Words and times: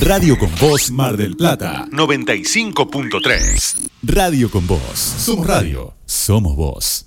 Radio 0.00 0.38
con 0.38 0.48
Voz 0.58 0.90
Mar 0.90 1.18
del 1.18 1.36
Plata 1.36 1.84
95.3. 1.90 3.90
Radio 4.02 4.50
con 4.50 4.66
Voz. 4.66 4.98
Somos 4.98 5.46
radio. 5.46 5.92
Somos 6.06 6.56
voz. 6.56 7.04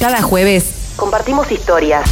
Cada 0.00 0.20
jueves 0.20 0.94
compartimos 0.96 1.52
historias, 1.52 2.10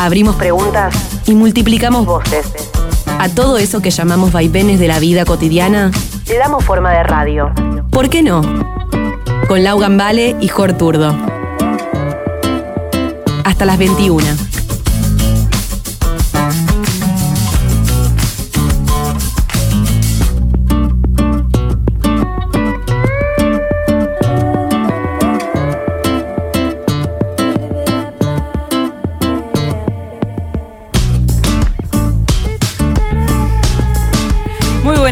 abrimos 0.00 0.34
preguntas 0.34 0.92
y 1.24 1.36
multiplicamos 1.36 2.04
voces. 2.04 2.46
A 3.06 3.28
todo 3.28 3.58
eso 3.58 3.80
que 3.80 3.90
llamamos 3.90 4.32
vaivenes 4.32 4.80
de 4.80 4.88
la 4.88 4.98
vida 4.98 5.24
cotidiana, 5.24 5.92
le 6.26 6.38
damos 6.38 6.64
forma 6.64 6.92
de 6.92 7.04
radio. 7.04 7.52
¿Por 7.90 8.10
qué 8.10 8.24
no? 8.24 8.42
Con 9.46 9.62
Lau 9.62 9.78
Gambale 9.78 10.36
y 10.40 10.48
Jor 10.48 10.72
Turdo. 10.72 11.16
Hasta 13.44 13.64
las 13.64 13.78
21. 13.78 14.45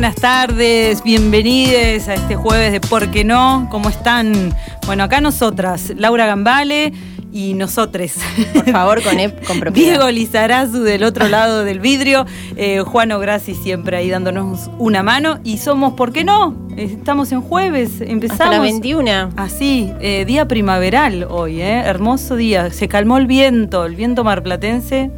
Buenas 0.05 0.21
tardes, 0.21 1.03
bienvenidos 1.03 2.09
a 2.09 2.15
este 2.15 2.37
jueves 2.37 2.73
de 2.73 2.81
¿Por 2.83 3.11
qué 3.11 3.25
no? 3.25 3.69
¿Cómo 3.71 3.89
están? 3.89 4.55
Bueno, 4.85 5.03
acá 5.03 5.23
nosotras, 5.23 5.95
Laura 5.97 6.27
Gambale 6.27 6.93
y 7.33 7.55
nosotres. 7.55 8.19
Por 8.53 8.71
favor, 8.71 9.03
con, 9.03 9.17
con 9.47 9.61
propiedad. 9.61 9.93
Diego 9.93 10.11
Lizarazu 10.11 10.81
del 10.81 11.05
otro 11.05 11.27
lado 11.29 11.65
del 11.65 11.81
vidrio, 11.81 12.27
eh, 12.55 12.81
Juan 12.81 13.13
Ograsi 13.13 13.55
siempre 13.55 13.97
ahí 13.97 14.11
dándonos 14.11 14.71
una 14.77 15.03
mano 15.03 15.39
y 15.43 15.57
somos 15.57 15.95
¿Por 15.95 16.13
qué 16.13 16.23
no? 16.23 16.55
Estamos 16.77 17.33
en 17.33 17.41
jueves, 17.41 18.03
empezamos. 18.03 18.43
Hasta 18.43 18.51
las 18.51 18.61
21. 18.61 19.31
Así, 19.37 19.91
eh, 20.01 20.27
día 20.27 20.47
primaveral 20.47 21.27
hoy, 21.31 21.63
¿eh? 21.63 21.79
hermoso 21.79 22.37
día. 22.37 22.71
Se 22.71 22.89
calmó 22.89 23.17
el 23.17 23.27
viento, 23.27 23.87
el 23.87 23.97
viento 23.97 24.23
marplatense. 24.23 25.11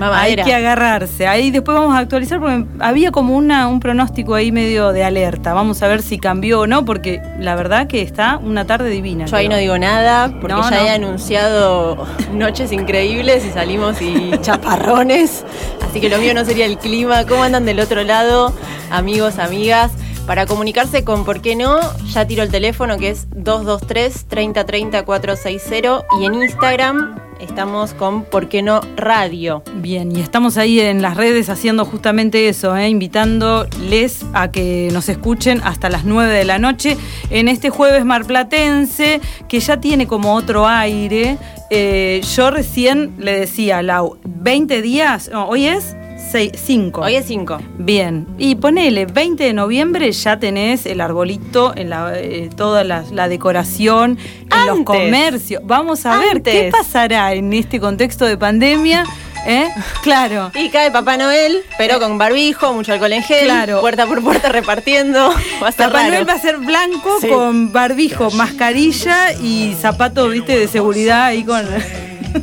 Hay 0.00 0.36
que 0.36 0.54
agarrarse. 0.54 1.26
Ahí 1.26 1.50
después 1.50 1.76
vamos 1.76 1.94
a 1.94 1.98
actualizar 1.98 2.40
porque 2.40 2.64
había 2.80 3.10
como 3.10 3.36
una, 3.36 3.68
un 3.68 3.80
pronóstico 3.80 4.34
ahí 4.34 4.50
medio 4.52 4.92
de 4.92 5.04
alerta. 5.04 5.52
Vamos 5.54 5.82
a 5.82 5.88
ver 5.88 6.02
si 6.02 6.18
cambió 6.18 6.60
o 6.60 6.66
no, 6.66 6.84
porque 6.84 7.20
la 7.38 7.54
verdad 7.54 7.86
que 7.86 8.02
está 8.02 8.38
una 8.38 8.66
tarde 8.66 8.90
divina. 8.90 9.26
Yo 9.26 9.36
ahí 9.36 9.48
no 9.48 9.56
digo 9.56 9.76
nada 9.78 10.28
porque 10.40 10.54
No, 10.54 10.62
ya 10.70 10.80
no. 10.80 10.86
he 10.86 10.90
anunciado 10.90 12.06
noches 12.32 12.72
increíbles 12.72 13.44
y 13.44 13.50
salimos 13.50 14.00
y 14.00 14.32
chaparrones. 14.40 15.44
Así 15.88 16.00
que 16.00 16.08
lo 16.08 16.18
mío 16.18 16.34
no 16.34 16.44
sería 16.44 16.66
el 16.66 16.78
clima. 16.78 17.26
¿Cómo 17.26 17.42
andan 17.42 17.64
del 17.66 17.80
otro 17.80 18.02
lado, 18.02 18.52
amigos, 18.90 19.38
amigas? 19.38 19.92
Para 20.26 20.46
comunicarse 20.46 21.02
con 21.04 21.24
¿Por 21.24 21.40
qué 21.42 21.56
no? 21.56 21.80
Ya 22.12 22.26
tiro 22.26 22.44
el 22.44 22.50
teléfono 22.50 22.96
que 22.96 23.10
es 23.10 23.26
223 23.34 24.26
3030 24.28 25.04
460 25.04 26.04
y 26.20 26.24
en 26.26 26.34
Instagram 26.34 27.18
estamos 27.42 27.92
con 27.94 28.24
¿Por 28.24 28.48
qué 28.48 28.62
no? 28.62 28.80
Radio. 28.96 29.62
Bien, 29.76 30.16
y 30.16 30.20
estamos 30.20 30.56
ahí 30.56 30.80
en 30.80 31.02
las 31.02 31.16
redes 31.16 31.48
haciendo 31.48 31.84
justamente 31.84 32.48
eso, 32.48 32.76
¿eh? 32.76 32.88
invitándoles 32.88 34.24
a 34.32 34.50
que 34.50 34.88
nos 34.92 35.08
escuchen 35.08 35.60
hasta 35.64 35.90
las 35.90 36.04
9 36.04 36.32
de 36.32 36.44
la 36.44 36.58
noche 36.58 36.96
en 37.30 37.48
este 37.48 37.70
jueves 37.70 38.04
marplatense 38.04 39.20
que 39.48 39.60
ya 39.60 39.80
tiene 39.80 40.06
como 40.06 40.34
otro 40.34 40.66
aire. 40.66 41.36
Eh, 41.70 42.20
yo 42.34 42.50
recién 42.50 43.14
le 43.18 43.38
decía 43.40 43.82
Lau, 43.82 44.18
20 44.24 44.82
días, 44.82 45.30
hoy 45.34 45.66
es 45.66 45.96
5. 46.30 47.00
Hoy 47.02 47.16
es 47.16 47.26
5. 47.26 47.58
Bien, 47.78 48.26
y 48.38 48.54
ponele, 48.54 49.06
20 49.06 49.44
de 49.44 49.52
noviembre 49.52 50.10
ya 50.12 50.38
tenés 50.38 50.86
el 50.86 51.00
arbolito, 51.00 51.72
en 51.76 51.90
la, 51.90 52.12
eh, 52.16 52.48
toda 52.56 52.84
la, 52.84 53.04
la 53.10 53.28
decoración, 53.28 54.18
en 54.42 54.66
los 54.66 54.78
Antes. 54.78 54.84
comercios. 54.84 55.62
Vamos 55.64 56.06
a 56.06 56.16
ver 56.18 56.42
qué 56.42 56.70
pasará 56.72 57.34
en 57.34 57.52
este 57.52 57.80
contexto 57.80 58.24
de 58.24 58.36
pandemia. 58.38 59.04
¿eh? 59.46 59.68
Claro. 60.02 60.52
Y 60.54 60.68
cae 60.70 60.90
Papá 60.92 61.16
Noel, 61.16 61.62
pero 61.76 61.98
con 61.98 62.16
barbijo, 62.16 62.72
mucho 62.72 62.92
alcohol 62.92 63.12
en 63.12 63.22
gel, 63.24 63.44
Claro. 63.46 63.80
puerta 63.80 64.06
por 64.06 64.22
puerta 64.22 64.48
repartiendo. 64.48 65.30
Va 65.62 65.66
a 65.66 65.70
estar 65.70 65.88
Papá 65.88 66.02
raro. 66.04 66.12
Noel 66.14 66.28
va 66.28 66.34
a 66.34 66.38
ser 66.38 66.58
blanco 66.58 67.18
Sí. 67.20 67.28
con 67.28 67.72
barbijo, 67.72 68.30
mascarilla 68.30 69.32
y 69.32 69.74
zapato, 69.80 70.28
viste, 70.28 70.56
de 70.58 70.68
seguridad 70.68 71.24
ahí 71.24 71.42
con. 71.44 71.66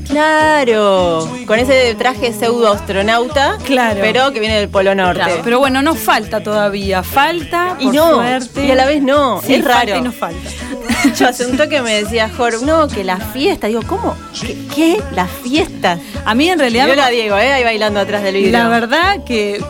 Claro, 0.07 1.27
con 1.45 1.59
ese 1.59 1.95
traje 1.95 2.33
pseudo 2.33 2.71
astronauta, 2.73 3.57
Claro. 3.65 3.99
pero 4.01 4.31
que 4.31 4.39
viene 4.39 4.59
del 4.59 4.69
Polo 4.69 4.93
Norte. 4.95 5.21
Claro, 5.23 5.41
pero 5.43 5.59
bueno, 5.59 5.81
nos 5.81 5.99
falta 5.99 6.41
todavía. 6.41 7.03
Falta, 7.03 7.75
y 7.79 7.85
por 7.85 7.95
no, 7.95 8.15
suerte. 8.15 8.65
y 8.65 8.71
a 8.71 8.75
la 8.75 8.85
vez 8.85 9.01
no, 9.01 9.41
Sí, 9.41 9.55
es 9.55 9.65
raro. 9.65 9.95
y 9.95 10.01
nos 10.01 10.15
falta. 10.15 10.49
Yo 11.17 11.27
hace 11.27 11.45
un 11.45 11.57
toque 11.57 11.81
me 11.81 12.03
decía 12.03 12.29
Jorge, 12.35 12.65
no, 12.65 12.87
que 12.87 13.03
la 13.03 13.17
fiesta. 13.17 13.67
Digo, 13.67 13.81
¿cómo? 13.87 14.15
¿Qué? 14.41 14.57
qué? 14.75 15.01
¿Las 15.13 15.29
fiestas? 15.29 15.99
A 16.25 16.35
mí 16.35 16.49
en 16.49 16.59
realidad. 16.59 16.87
Yo 16.87 16.95
la 16.95 17.07
Diego, 17.09 17.37
¿eh? 17.37 17.53
Ahí 17.53 17.63
bailando 17.63 17.99
atrás 17.99 18.23
del 18.23 18.35
vidrio. 18.35 18.51
La 18.51 18.67
verdad 18.69 19.23
que 19.25 19.63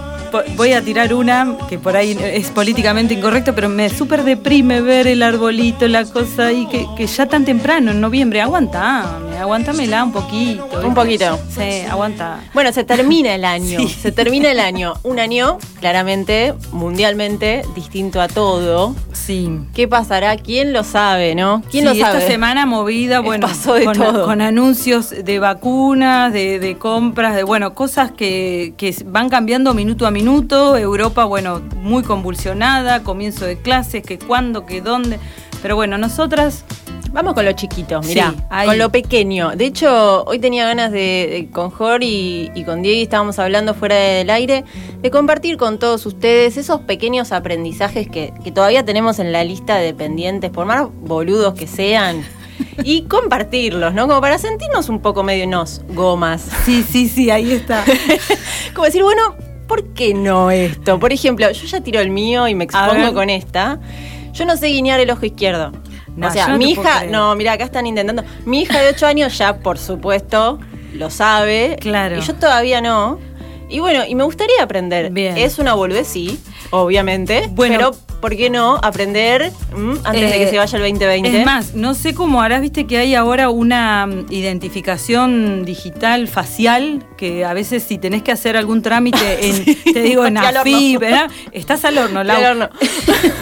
voy 0.56 0.74
a 0.74 0.82
tirar 0.82 1.14
una 1.14 1.56
que 1.68 1.78
por 1.80 1.96
ahí 1.96 2.18
es 2.22 2.50
políticamente 2.50 3.14
incorrecta, 3.14 3.54
pero 3.54 3.70
me 3.70 3.90
súper 3.90 4.24
deprime 4.24 4.82
ver 4.82 5.08
el 5.08 5.24
arbolito, 5.24 5.88
la 5.88 6.06
cosa 6.06 6.48
ahí, 6.48 6.68
que, 6.68 6.86
que 6.98 7.08
ya 7.08 7.26
tan 7.26 7.46
temprano, 7.46 7.92
en 7.92 8.02
noviembre. 8.02 8.42
Aguantame, 8.42 9.38
aguantamela 9.38 10.04
un 10.04 10.12
poquito. 10.12 10.68
Un 10.84 10.94
poquito. 10.94 11.40
Sí, 11.50 11.82
aguanta. 11.90 12.40
Bueno, 12.54 12.72
se 12.72 12.84
termina 12.84 13.36
el 13.36 13.46
año. 13.46 13.80
Sí. 13.80 13.88
Se 13.88 14.12
termina 14.12 14.52
el 14.52 14.60
año. 14.60 14.94
Un 15.04 15.20
año, 15.20 15.58
claramente, 15.80 16.54
mundialmente, 16.72 17.64
distinto 17.76 18.22
a 18.22 18.28
todo. 18.28 18.96
Sí. 19.30 19.48
¿Qué 19.76 19.88
pasará? 19.88 20.38
¿Quién 20.38 20.74
lo 20.74 20.84
sabe, 20.84 21.36
no? 21.36 21.62
¿Quién 21.70 21.84
Sí, 21.84 21.90
lo 21.90 22.04
sabe? 22.04 22.18
Esta 22.18 22.32
semana 22.32 22.66
movida, 22.66 23.20
bueno, 23.24 23.46
Pasó 23.46 23.76
de 23.76 23.86
con, 23.86 23.96
todo. 23.96 24.26
con 24.26 24.42
anuncios 24.42 25.12
de 25.12 25.38
vacunas, 25.38 26.34
de, 26.34 26.58
de 26.58 26.80
compras, 26.80 27.36
de 27.36 27.44
bueno, 27.44 27.76
cosas 27.76 28.10
que, 28.12 28.74
que 28.76 28.96
van 29.06 29.30
cambiando 29.30 29.76
minuto 29.76 30.08
a 30.08 30.12
minuto. 30.12 30.76
Europa, 30.78 31.26
bueno, 31.26 31.62
muy 31.76 32.02
convulsionada, 32.02 33.04
comienzo 33.04 33.46
de 33.46 33.60
clases, 33.60 34.02
que 34.02 34.18
cuándo, 34.18 34.66
que 34.66 34.82
dónde. 34.82 35.20
Pero 35.62 35.76
bueno, 35.76 36.00
nosotras 36.00 36.66
Vamos 37.12 37.34
con 37.34 37.44
lo 37.46 37.52
chiquito, 37.54 38.02
mirá, 38.02 38.32
Sí, 38.32 38.66
con 38.66 38.78
lo 38.78 38.90
pequeño. 38.92 39.52
De 39.56 39.66
hecho, 39.66 40.24
hoy 40.26 40.40
tenía 40.40 40.66
ganas 40.66 40.92
de, 40.92 41.00
de- 41.32 41.50
con 41.52 41.70
Jor 41.72 42.04
y, 42.04 42.52
y 42.54 42.64
con 42.64 42.82
Diego, 42.82 43.02
estábamos 43.02 43.40
hablando 43.40 43.74
fuera 43.74 43.96
del 43.96 44.30
aire, 44.30 44.64
de 45.02 45.12
compartir 45.12 45.58
con 45.58 45.80
todos 45.80 46.06
ustedes 46.06 46.58
esos 46.58 46.82
pequeños 46.82 47.32
aprendizajes 47.32 48.08
que, 48.08 48.34
que 48.44 48.52
todavía 48.52 48.86
tenemos 48.86 49.20
en 49.20 49.32
la 49.32 49.44
lista 49.44 49.78
de 49.78 49.94
pendientes, 49.94 50.52
por 50.52 50.66
más 50.66 50.88
boludos 51.02 51.56
que 51.56 51.66
sean, 51.68 52.24
y 52.84 53.04
compartirlos, 53.04 53.94
¿no? 53.94 54.08
Como 54.08 54.22
para 54.22 54.38
sentirnos 54.38 54.88
un 54.90 55.00
poco 55.02 55.24
medio 55.24 55.48
nos, 55.48 55.82
gomas. 55.90 56.46
Sí, 56.66 56.84
sí, 56.90 57.08
sí, 57.10 57.30
ahí 57.32 57.52
está. 57.54 57.84
Como 58.74 58.86
decir, 58.86 59.04
bueno, 59.04 59.36
¿por 59.68 59.84
qué 59.94 60.14
no 60.14 60.52
esto? 60.52 61.00
Por 61.00 61.12
ejemplo, 61.12 61.50
yo 61.52 61.66
ya 61.68 61.82
tiro 61.82 62.00
el 62.02 62.10
mío 62.12 62.48
y 62.48 62.56
me 62.56 62.66
expongo 62.66 63.14
con 63.14 63.30
esta. 63.30 63.80
Yo 64.34 64.46
no 64.46 64.56
sé 64.58 64.68
guiñar 64.68 65.00
el 65.00 65.10
ojo 65.10 65.26
izquierdo. 65.26 65.72
No, 66.20 66.28
o 66.28 66.32
sea, 66.32 66.58
mi 66.58 66.72
hija, 66.72 67.06
no, 67.06 67.36
mira, 67.36 67.54
acá 67.54 67.64
están 67.64 67.88
intentando. 67.88 68.24
Mi 68.46 68.62
hija 68.62 68.80
de 68.82 68.90
8 68.90 69.08
años 69.08 69.38
ya, 69.38 69.58
por 69.60 69.78
supuesto, 69.78 70.60
lo 70.94 71.10
sabe. 71.10 71.78
Claro. 71.80 72.18
Y 72.18 72.22
yo 72.22 72.36
todavía 72.36 72.82
no. 72.82 73.20
Y 73.70 73.80
bueno, 73.80 74.04
y 74.06 74.16
me 74.16 74.24
gustaría 74.24 74.62
aprender. 74.62 75.12
Bien. 75.12 75.38
Es 75.38 75.60
una 75.60 75.76
boludez, 75.76 76.08
sí, 76.08 76.40
obviamente. 76.72 77.48
Bueno. 77.52 77.78
pero, 77.78 77.96
¿por 78.20 78.36
qué 78.36 78.50
no 78.50 78.78
aprender 78.82 79.52
mm, 79.76 79.92
antes 80.04 80.22
de 80.22 80.36
Eh, 80.36 80.40
que 80.40 80.50
se 80.50 80.58
vaya 80.58 80.78
el 80.78 80.84
2020? 80.84 81.40
Es 81.40 81.46
más, 81.46 81.74
no 81.74 81.94
sé 81.94 82.14
cómo 82.14 82.42
harás, 82.42 82.62
viste 82.62 82.86
que 82.86 82.98
hay 82.98 83.16
ahora 83.16 83.50
una 83.50 84.06
mm, 84.06 84.26
identificación 84.30 85.66
digital 85.66 86.28
facial 86.28 87.06
que 87.18 87.46
a 87.46 87.54
veces 87.54 87.84
si 87.84 87.98
tenés 87.98 88.24
que 88.24 88.32
hacer 88.32 88.58
algún 88.58 88.82
trámite 88.82 89.50
en, 89.50 89.94
te 89.94 90.02
digo, 90.02 90.26
en. 90.26 90.38
AFIP, 90.38 91.00
¿verdad? 91.00 91.30
Estás 91.52 91.86
al 91.86 91.98
horno, 91.98 92.24
Lau. 92.26 92.38
al 92.38 92.46
horno. 92.46 92.70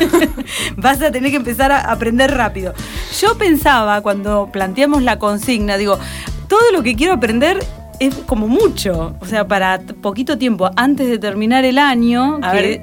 Vas 0.77 1.01
a 1.01 1.11
tener 1.11 1.31
que 1.31 1.37
empezar 1.37 1.71
a 1.71 1.91
aprender 1.91 2.31
rápido. 2.31 2.73
Yo 3.19 3.37
pensaba 3.37 4.01
cuando 4.01 4.49
planteamos 4.51 5.01
la 5.03 5.19
consigna, 5.19 5.77
digo, 5.77 5.99
todo 6.47 6.71
lo 6.71 6.83
que 6.83 6.95
quiero 6.95 7.13
aprender 7.13 7.59
es 7.99 8.13
como 8.25 8.47
mucho, 8.47 9.15
o 9.19 9.25
sea, 9.25 9.47
para 9.47 9.79
poquito 9.79 10.37
tiempo 10.37 10.69
antes 10.75 11.09
de 11.09 11.17
terminar 11.17 11.65
el 11.65 11.77
año. 11.77 12.39
A 12.41 12.51
que, 12.51 12.61
ver. 12.61 12.81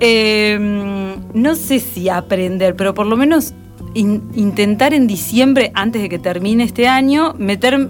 Eh, 0.00 0.58
no 1.34 1.54
sé 1.54 1.80
si 1.80 2.08
aprender, 2.08 2.74
pero 2.76 2.94
por 2.94 3.06
lo 3.06 3.16
menos 3.16 3.54
in- 3.94 4.28
intentar 4.34 4.94
en 4.94 5.06
diciembre, 5.06 5.70
antes 5.74 6.02
de 6.02 6.08
que 6.08 6.18
termine 6.18 6.64
este 6.64 6.88
año, 6.88 7.34
meter... 7.38 7.88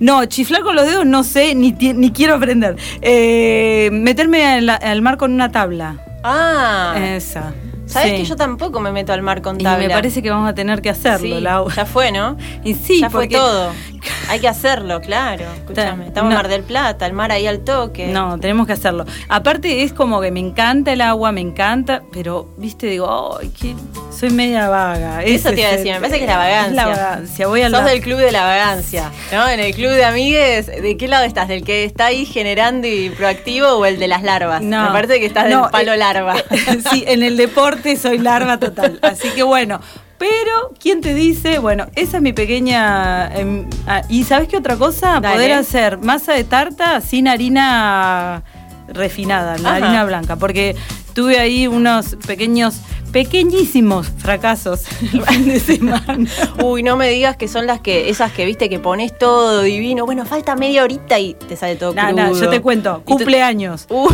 No, 0.00 0.24
chiflar 0.24 0.62
con 0.62 0.74
los 0.74 0.86
dedos 0.86 1.06
no 1.06 1.22
sé, 1.24 1.54
ni, 1.54 1.72
ni 1.72 2.10
quiero 2.10 2.34
aprender. 2.34 2.76
Eh, 3.00 3.90
meterme 3.92 4.44
al, 4.44 4.68
al 4.70 5.02
mar 5.02 5.16
con 5.18 5.32
una 5.32 5.50
tabla. 5.52 6.04
Ah, 6.24 6.94
Esa. 7.14 7.54
¿Sabes 7.88 8.10
Sí. 8.12 8.16
que 8.18 8.24
yo 8.24 8.36
tampoco 8.36 8.80
me 8.80 8.92
meto 8.92 9.12
al 9.12 9.22
mar 9.22 9.42
con 9.42 9.60
Y 9.60 9.66
able? 9.66 9.88
me 9.88 9.94
parece 9.94 10.22
que 10.22 10.30
vamos 10.30 10.48
a 10.48 10.54
tener 10.54 10.80
que 10.82 10.90
hacerlo, 10.90 11.36
Sí, 11.36 11.40
Lau. 11.40 11.68
Ya 11.70 11.84
fue, 11.86 12.12
¿no? 12.12 12.36
Y 12.64 12.74
sí, 12.74 13.00
ya 13.00 13.10
fue 13.10 13.28
todo. 13.28 13.72
Hay 14.30 14.40
que 14.40 14.48
hacerlo, 14.48 15.00
claro. 15.00 15.44
Escúchame. 15.56 16.06
Estamos 16.06 16.30
en 16.30 16.36
No. 16.36 16.42
Mar 16.42 16.48
del 16.48 16.62
Plata, 16.62 17.06
el 17.06 17.12
mar 17.14 17.32
ahí 17.32 17.46
al 17.46 17.60
toque. 17.60 18.06
No, 18.08 18.38
tenemos 18.38 18.66
que 18.66 18.74
hacerlo. 18.74 19.04
Aparte 19.28 19.82
es 19.82 19.92
como 19.92 20.20
que 20.20 20.30
me 20.30 20.40
encanta 20.40 20.92
el 20.92 21.00
agua, 21.00 21.32
me 21.32 21.40
encanta, 21.40 22.02
pero, 22.12 22.48
viste, 22.58 22.86
digo, 22.88 23.38
ay, 23.40 23.48
que 23.48 23.74
soy 24.16 24.30
media 24.30 24.68
vaga. 24.68 25.22
Eso 25.24 25.48
Ese 25.48 25.52
te 25.56 25.60
iba 25.62 25.70
a 25.70 25.72
decir, 25.72 25.92
me 25.94 26.00
parece 26.00 26.18
que 26.18 26.24
es 26.24 26.30
la 26.30 26.36
vagancia. 26.36 26.68
Es 26.68 26.74
la 26.76 26.86
vagancia. 26.86 27.46
Voy 27.48 27.60
a 27.62 27.70
Sos 27.70 27.80
la... 27.80 27.84
del 27.86 28.00
club 28.02 28.18
de 28.18 28.32
la 28.32 28.44
vagancia, 28.44 29.10
¿no? 29.32 29.48
En 29.48 29.60
el 29.60 29.74
club 29.74 29.90
de 29.90 30.04
amigues, 30.04 30.66
¿de 30.66 30.96
qué 30.96 31.08
lado 31.08 31.24
estás? 31.24 31.48
¿Del 31.48 31.64
que 31.64 31.84
está 31.84 32.06
ahí 32.06 32.24
generando 32.26 32.86
y 32.86 33.10
proactivo 33.10 33.68
o 33.68 33.86
el 33.86 33.98
de 33.98 34.08
las 34.08 34.22
larvas? 34.22 34.62
No, 34.62 34.84
Me 34.86 34.90
parece 34.90 35.20
que 35.20 35.26
estás 35.26 35.48
no, 35.50 35.62
del 35.62 35.70
palo 35.70 35.92
eh, 35.92 35.96
larva. 35.96 36.34
sí, 36.90 37.04
en 37.06 37.22
el 37.22 37.36
deporte 37.36 37.77
soy 37.96 38.18
larva 38.18 38.58
total. 38.58 38.98
Así 39.02 39.28
que 39.30 39.42
bueno. 39.42 39.80
Pero, 40.18 40.74
¿quién 40.80 41.00
te 41.00 41.14
dice? 41.14 41.60
Bueno, 41.60 41.86
esa 41.94 42.16
es 42.16 42.22
mi 42.24 42.32
pequeña... 42.32 43.32
em, 43.36 43.70
ah, 43.86 44.02
¿Y 44.08 44.24
sabes 44.24 44.48
qué 44.48 44.56
otra 44.56 44.76
cosa? 44.76 45.20
Dale. 45.20 45.34
Poder 45.36 45.52
hacer 45.52 45.98
masa 45.98 46.32
de 46.32 46.42
tarta 46.42 47.00
sin 47.00 47.28
harina 47.28 48.42
refinada, 48.88 49.58
la 49.58 49.76
Ajá. 49.76 49.76
harina 49.86 50.04
blanca. 50.04 50.36
Porque 50.36 50.76
tuve 51.14 51.38
ahí 51.38 51.66
unos 51.66 52.16
pequeños, 52.26 52.80
pequeñísimos 53.12 54.08
fracasos 54.18 54.84
el 55.12 55.22
fin 55.22 55.48
de 55.48 55.60
semana. 55.60 56.18
Uy, 56.62 56.82
no 56.82 56.96
me 56.96 57.08
digas 57.08 57.36
que 57.36 57.48
son 57.48 57.66
las 57.66 57.80
que, 57.80 58.08
esas 58.08 58.32
que 58.32 58.44
viste 58.46 58.68
que 58.68 58.78
pones 58.78 59.16
todo 59.16 59.62
divino. 59.62 60.06
Bueno, 60.06 60.24
falta 60.24 60.56
media 60.56 60.82
horita 60.84 61.18
y 61.18 61.34
te 61.34 61.56
sale 61.56 61.76
todo 61.76 61.94
No, 61.94 62.06
crudo. 62.08 62.26
no, 62.26 62.34
yo 62.40 62.48
te 62.50 62.60
cuento, 62.60 63.02
cumpleaños. 63.04 63.86
Uh, 63.90 64.08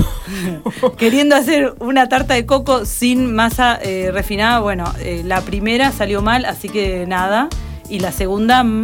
Queriendo 0.97 1.37
hacer 1.37 1.75
una 1.81 2.09
tarta 2.09 2.35
de 2.35 2.47
coco 2.47 2.85
sin 2.87 3.35
masa 3.35 3.79
eh, 3.83 4.11
refinada, 4.13 4.61
bueno, 4.61 4.85
eh, 5.01 5.23
la 5.25 5.41
primera 5.43 5.93
salió 5.93 6.23
mal, 6.23 6.45
así 6.45 6.69
que 6.69 7.05
nada. 7.07 7.49
Y 7.91 7.99
la 8.01 8.13
segunda, 8.13 8.65
mm, 8.65 8.83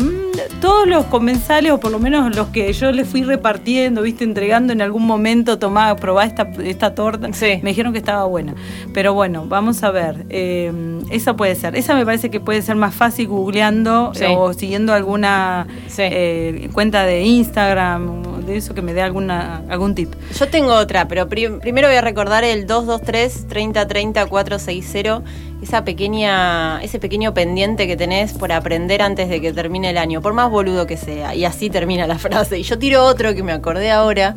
todos 0.61 0.87
los 0.87 1.06
comensales, 1.06 1.73
o 1.73 1.81
por 1.81 1.91
lo 1.91 1.99
menos 1.99 2.37
los 2.37 2.49
que 2.49 2.70
yo 2.75 2.93
les 2.93 3.08
fui 3.08 3.23
repartiendo, 3.23 4.02
viste, 4.02 4.25
entregando 4.25 4.75
en 4.75 4.82
algún 4.82 5.06
momento, 5.06 5.58
tomá, 5.58 5.97
probá 5.97 6.25
esta, 6.26 6.43
esta 6.62 6.94
torta, 6.94 7.32
Sí. 7.32 7.61
me 7.62 7.70
dijeron 7.70 7.93
que 7.93 7.99
estaba 7.99 8.26
buena. 8.26 8.55
Pero 8.93 9.14
bueno, 9.14 9.47
vamos 9.49 9.82
a 9.82 9.91
ver. 9.91 10.26
eh, 10.29 10.70
esa 11.11 11.35
puede 11.35 11.55
ser. 11.55 11.76
Esa 11.76 11.94
me 11.94 12.05
parece 12.05 12.31
que 12.31 12.41
puede 12.41 12.61
ser 12.62 12.76
más 12.76 12.94
fácil 12.94 13.26
googleando 13.29 14.12
Sí. 14.14 14.25
o 14.29 14.52
siguiendo 14.52 14.93
alguna 14.93 15.67
Sí. 15.88 16.03
eh, 16.05 16.69
cuenta 16.73 17.05
de 17.05 17.23
Instagram, 17.23 18.44
de 18.44 18.56
eso 18.58 18.75
que 18.75 18.82
me 18.82 18.93
dé 18.93 19.03
alguna, 19.03 19.62
algún 19.69 19.94
tip. 19.94 20.12
Yo 20.38 20.49
tengo 20.49 20.73
otra, 20.75 21.08
pero 21.08 21.29
pri- 21.29 21.58
primero 21.61 21.88
voy 21.88 21.96
a 21.96 22.00
recordar 22.03 22.44
el 22.44 22.67
223 22.67 23.46
3030 23.49 24.26
460, 24.26 25.23
esa 25.62 25.84
pequeña, 25.84 26.82
ese 26.82 26.98
pequeño 26.98 27.34
pendiente 27.34 27.86
que 27.86 27.96
tenés 27.96 28.32
por 28.32 28.50
aprender 28.52 29.02
antes 29.02 29.28
de 29.28 29.40
que 29.40 29.52
termine 29.52 29.90
el 29.90 29.98
año, 29.98 30.20
por 30.22 30.32
más 30.32 30.50
boludo 30.50 30.86
que 30.86 30.96
sea. 30.96 31.34
Y 31.34 31.44
así 31.44 31.68
termina 31.70 32.06
la 32.06 32.18
frase. 32.18 32.58
Y 32.58 32.62
yo 32.62 32.78
tiro 32.78 33.04
otro 33.04 33.34
que 33.34 33.42
me 33.42 33.52
acordé 33.52 33.90
ahora, 33.90 34.34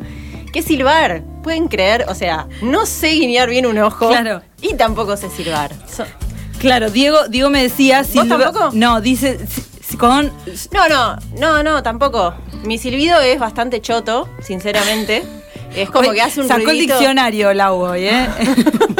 que 0.52 0.58
es 0.60 0.64
silbar. 0.66 1.22
Pueden 1.42 1.68
creer, 1.68 2.06
o 2.08 2.14
sea, 2.14 2.46
no 2.62 2.86
sé 2.86 3.08
guiñar 3.10 3.48
bien 3.50 3.66
un 3.66 3.78
ojo 3.78 4.08
Claro. 4.08 4.42
y 4.62 4.74
tampoco 4.74 5.16
sé 5.16 5.28
silbar. 5.30 5.72
So- 5.86 6.04
Claro, 6.58 6.88
Diego, 6.90 7.28
Diego 7.28 7.50
me 7.50 7.60
decía 7.62 7.98
¿Vos 7.98 8.08
silba- 8.10 8.38
tampoco? 8.38 8.70
No, 8.72 9.00
dice 9.02 9.38
con 9.98 10.32
No, 10.72 10.88
no, 10.88 11.16
no, 11.38 11.62
no, 11.62 11.82
tampoco. 11.82 12.34
Mi 12.64 12.78
silbido 12.78 13.20
es 13.20 13.38
bastante 13.38 13.80
choto, 13.82 14.28
sinceramente. 14.42 15.22
Es 15.76 15.90
como 15.90 16.12
que 16.12 16.22
hace 16.22 16.40
un 16.40 16.48
sacó 16.48 16.70
el 16.70 16.78
diccionario 16.78 17.52
Lau 17.52 17.80
hoy, 17.82 18.06
¿eh? 18.06 18.26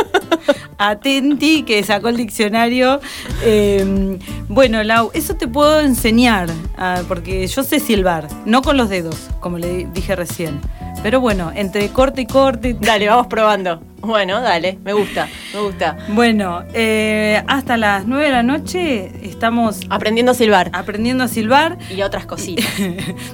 Atenti 0.78 1.62
que 1.62 1.82
sacó 1.82 2.08
el 2.08 2.16
diccionario. 2.16 3.00
Eh, 3.42 4.18
bueno, 4.48 4.82
Lau, 4.82 5.10
eso 5.14 5.36
te 5.36 5.48
puedo 5.48 5.80
enseñar, 5.80 6.50
ah, 6.76 7.02
porque 7.08 7.46
yo 7.46 7.62
sé 7.62 7.80
silbar, 7.80 8.28
no 8.44 8.62
con 8.62 8.76
los 8.76 8.88
dedos, 8.88 9.28
como 9.40 9.58
le 9.58 9.86
dije 9.92 10.16
recién. 10.16 10.60
Pero 11.02 11.20
bueno, 11.20 11.52
entre 11.55 11.88
corte 11.91 12.23
y 12.23 12.26
corte. 12.26 12.76
Dale, 12.81 13.08
vamos 13.08 13.26
probando. 13.26 13.82
Bueno, 14.00 14.41
dale, 14.43 14.79
me 14.85 14.93
gusta, 14.93 15.29
me 15.55 15.61
gusta. 15.61 15.96
Bueno, 16.08 16.62
eh, 16.75 17.43
hasta 17.46 17.79
las 17.79 18.06
9 18.06 18.26
de 18.26 18.31
la 18.32 18.43
noche 18.43 19.11
estamos 19.23 19.81
Aprendiendo 19.88 20.32
a 20.32 20.35
silbar. 20.35 20.70
aprendiendo 20.75 21.25
a 21.25 21.29
silbar. 21.29 21.79
Y 21.94 22.02
otras 22.02 22.26
cositas. 22.26 22.67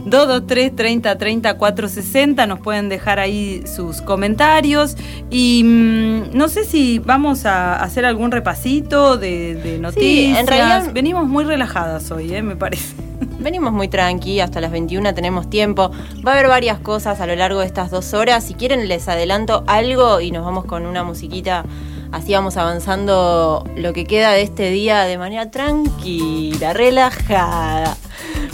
223 0.05 0.75
30 0.77 1.19
30 1.19 1.55
460 1.59 2.47
nos 2.47 2.61
pueden 2.61 2.89
dejar 2.89 3.19
ahí 3.19 3.63
sus 3.67 4.01
comentarios 4.03 4.97
y 5.31 5.63
mm, 5.65 6.37
no 6.37 6.49
sé 6.49 6.65
si 6.65 7.01
vamos 7.01 7.47
a 7.47 7.77
hacer 7.83 8.05
algún 8.05 8.31
repasito 8.31 9.17
de, 9.17 9.57
de 9.57 9.79
noticias. 9.79 10.39
en 10.39 10.47
realidad- 10.47 10.93
venimos 10.93 11.27
muy 11.27 11.43
relajadas 11.45 12.11
hoy, 12.13 12.33
¿eh? 12.35 12.43
me 12.43 12.55
parece. 12.57 12.95
Venimos 13.39 13.73
muy 13.73 13.89
tranqui, 13.89 14.41
hasta 14.41 14.61
las 14.61 14.71
21 14.71 15.15
tenemos 15.15 15.49
tiempo. 15.49 15.91
Va 16.27 16.33
a 16.33 16.35
haber 16.35 16.49
varias 16.49 16.79
cosas 16.79 17.21
a 17.21 17.27
lo 17.27 17.35
largo 17.37 17.61
de 17.61 17.67
estas 17.67 17.91
dos 17.91 18.15
horas. 18.15 18.45
Si 18.45 18.55
quieren 18.55 18.89
les 18.89 19.09
adelanto 19.09 19.65
algo 19.67 20.21
y 20.21 20.31
nos 20.31 20.45
vamos 20.45 20.65
con 20.65 20.87
una 20.87 21.05
musiquita. 21.05 21.65
Así 22.13 22.33
vamos 22.33 22.57
avanzando 22.57 23.65
lo 23.77 23.93
que 23.93 24.05
queda 24.05 24.33
de 24.33 24.43
este 24.43 24.71
día 24.71 25.05
de 25.05 25.17
manera 25.17 25.51
tranquila, 25.51 26.73
relajada. 26.73 27.97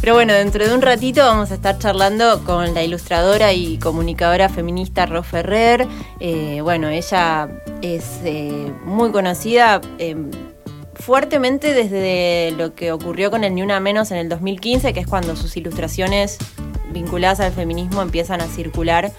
Pero 0.00 0.14
bueno, 0.14 0.34
dentro 0.34 0.66
de 0.68 0.74
un 0.74 0.82
ratito 0.82 1.22
vamos 1.24 1.50
a 1.50 1.54
estar 1.54 1.78
charlando 1.78 2.44
con 2.44 2.74
la 2.74 2.82
ilustradora 2.82 3.54
y 3.54 3.78
comunicadora 3.78 4.48
feminista 4.50 5.06
Ro 5.06 5.22
Ferrer. 5.22 5.86
Eh, 6.20 6.60
bueno, 6.62 6.88
ella 6.88 7.48
es 7.80 8.20
eh, 8.24 8.72
muy 8.84 9.10
conocida. 9.10 9.80
Fuertemente 10.98 11.74
desde 11.74 12.52
lo 12.56 12.74
que 12.74 12.92
ocurrió 12.92 13.30
con 13.30 13.44
el 13.44 13.54
Ni 13.54 13.62
Una 13.62 13.80
Menos 13.80 14.10
en 14.10 14.18
el 14.18 14.28
2015, 14.28 14.92
que 14.92 15.00
es 15.00 15.06
cuando 15.06 15.36
sus 15.36 15.56
ilustraciones 15.56 16.38
vinculadas 16.92 17.40
al 17.40 17.52
feminismo 17.52 18.02
empiezan 18.02 18.40
a 18.40 18.46
circular 18.46 19.12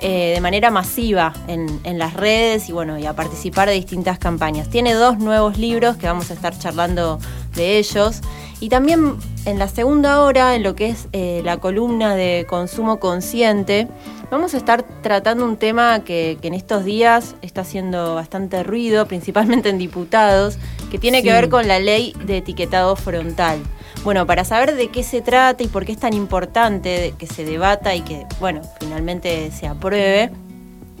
eh, 0.00 0.32
de 0.34 0.40
manera 0.40 0.70
masiva 0.70 1.32
en, 1.46 1.80
en 1.84 1.98
las 1.98 2.14
redes 2.14 2.68
y 2.68 2.72
bueno, 2.72 2.98
y 2.98 3.06
a 3.06 3.14
participar 3.14 3.68
de 3.68 3.74
distintas 3.74 4.18
campañas. 4.18 4.68
Tiene 4.68 4.92
dos 4.92 5.18
nuevos 5.18 5.56
libros 5.56 5.96
que 5.96 6.06
vamos 6.06 6.30
a 6.30 6.34
estar 6.34 6.58
charlando 6.58 7.18
de 7.54 7.78
ellos. 7.78 8.20
Y 8.60 8.68
también 8.68 9.16
en 9.46 9.58
la 9.58 9.68
segunda 9.68 10.20
hora, 10.22 10.54
en 10.54 10.62
lo 10.62 10.74
que 10.74 10.88
es 10.88 11.08
eh, 11.12 11.42
la 11.44 11.58
columna 11.58 12.14
de 12.14 12.46
consumo 12.48 13.00
consciente, 13.00 13.88
vamos 14.30 14.54
a 14.54 14.58
estar 14.58 14.82
tratando 15.02 15.44
un 15.44 15.56
tema 15.56 16.04
que, 16.04 16.38
que 16.40 16.48
en 16.48 16.54
estos 16.54 16.84
días 16.84 17.34
está 17.42 17.62
haciendo 17.62 18.14
bastante 18.14 18.62
ruido, 18.62 19.06
principalmente 19.06 19.68
en 19.70 19.78
diputados, 19.78 20.58
que 20.94 21.00
tiene 21.00 21.24
que 21.24 21.32
ver 21.32 21.48
con 21.48 21.66
la 21.66 21.80
ley 21.80 22.14
de 22.24 22.36
etiquetado 22.36 22.94
frontal. 22.94 23.58
Bueno, 24.04 24.28
para 24.28 24.44
saber 24.44 24.76
de 24.76 24.90
qué 24.90 25.02
se 25.02 25.22
trata 25.22 25.64
y 25.64 25.66
por 25.66 25.84
qué 25.84 25.90
es 25.90 25.98
tan 25.98 26.12
importante 26.14 27.14
que 27.18 27.26
se 27.26 27.44
debata 27.44 27.96
y 27.96 28.02
que, 28.02 28.26
bueno, 28.38 28.60
finalmente 28.78 29.50
se 29.50 29.66
apruebe, 29.66 30.30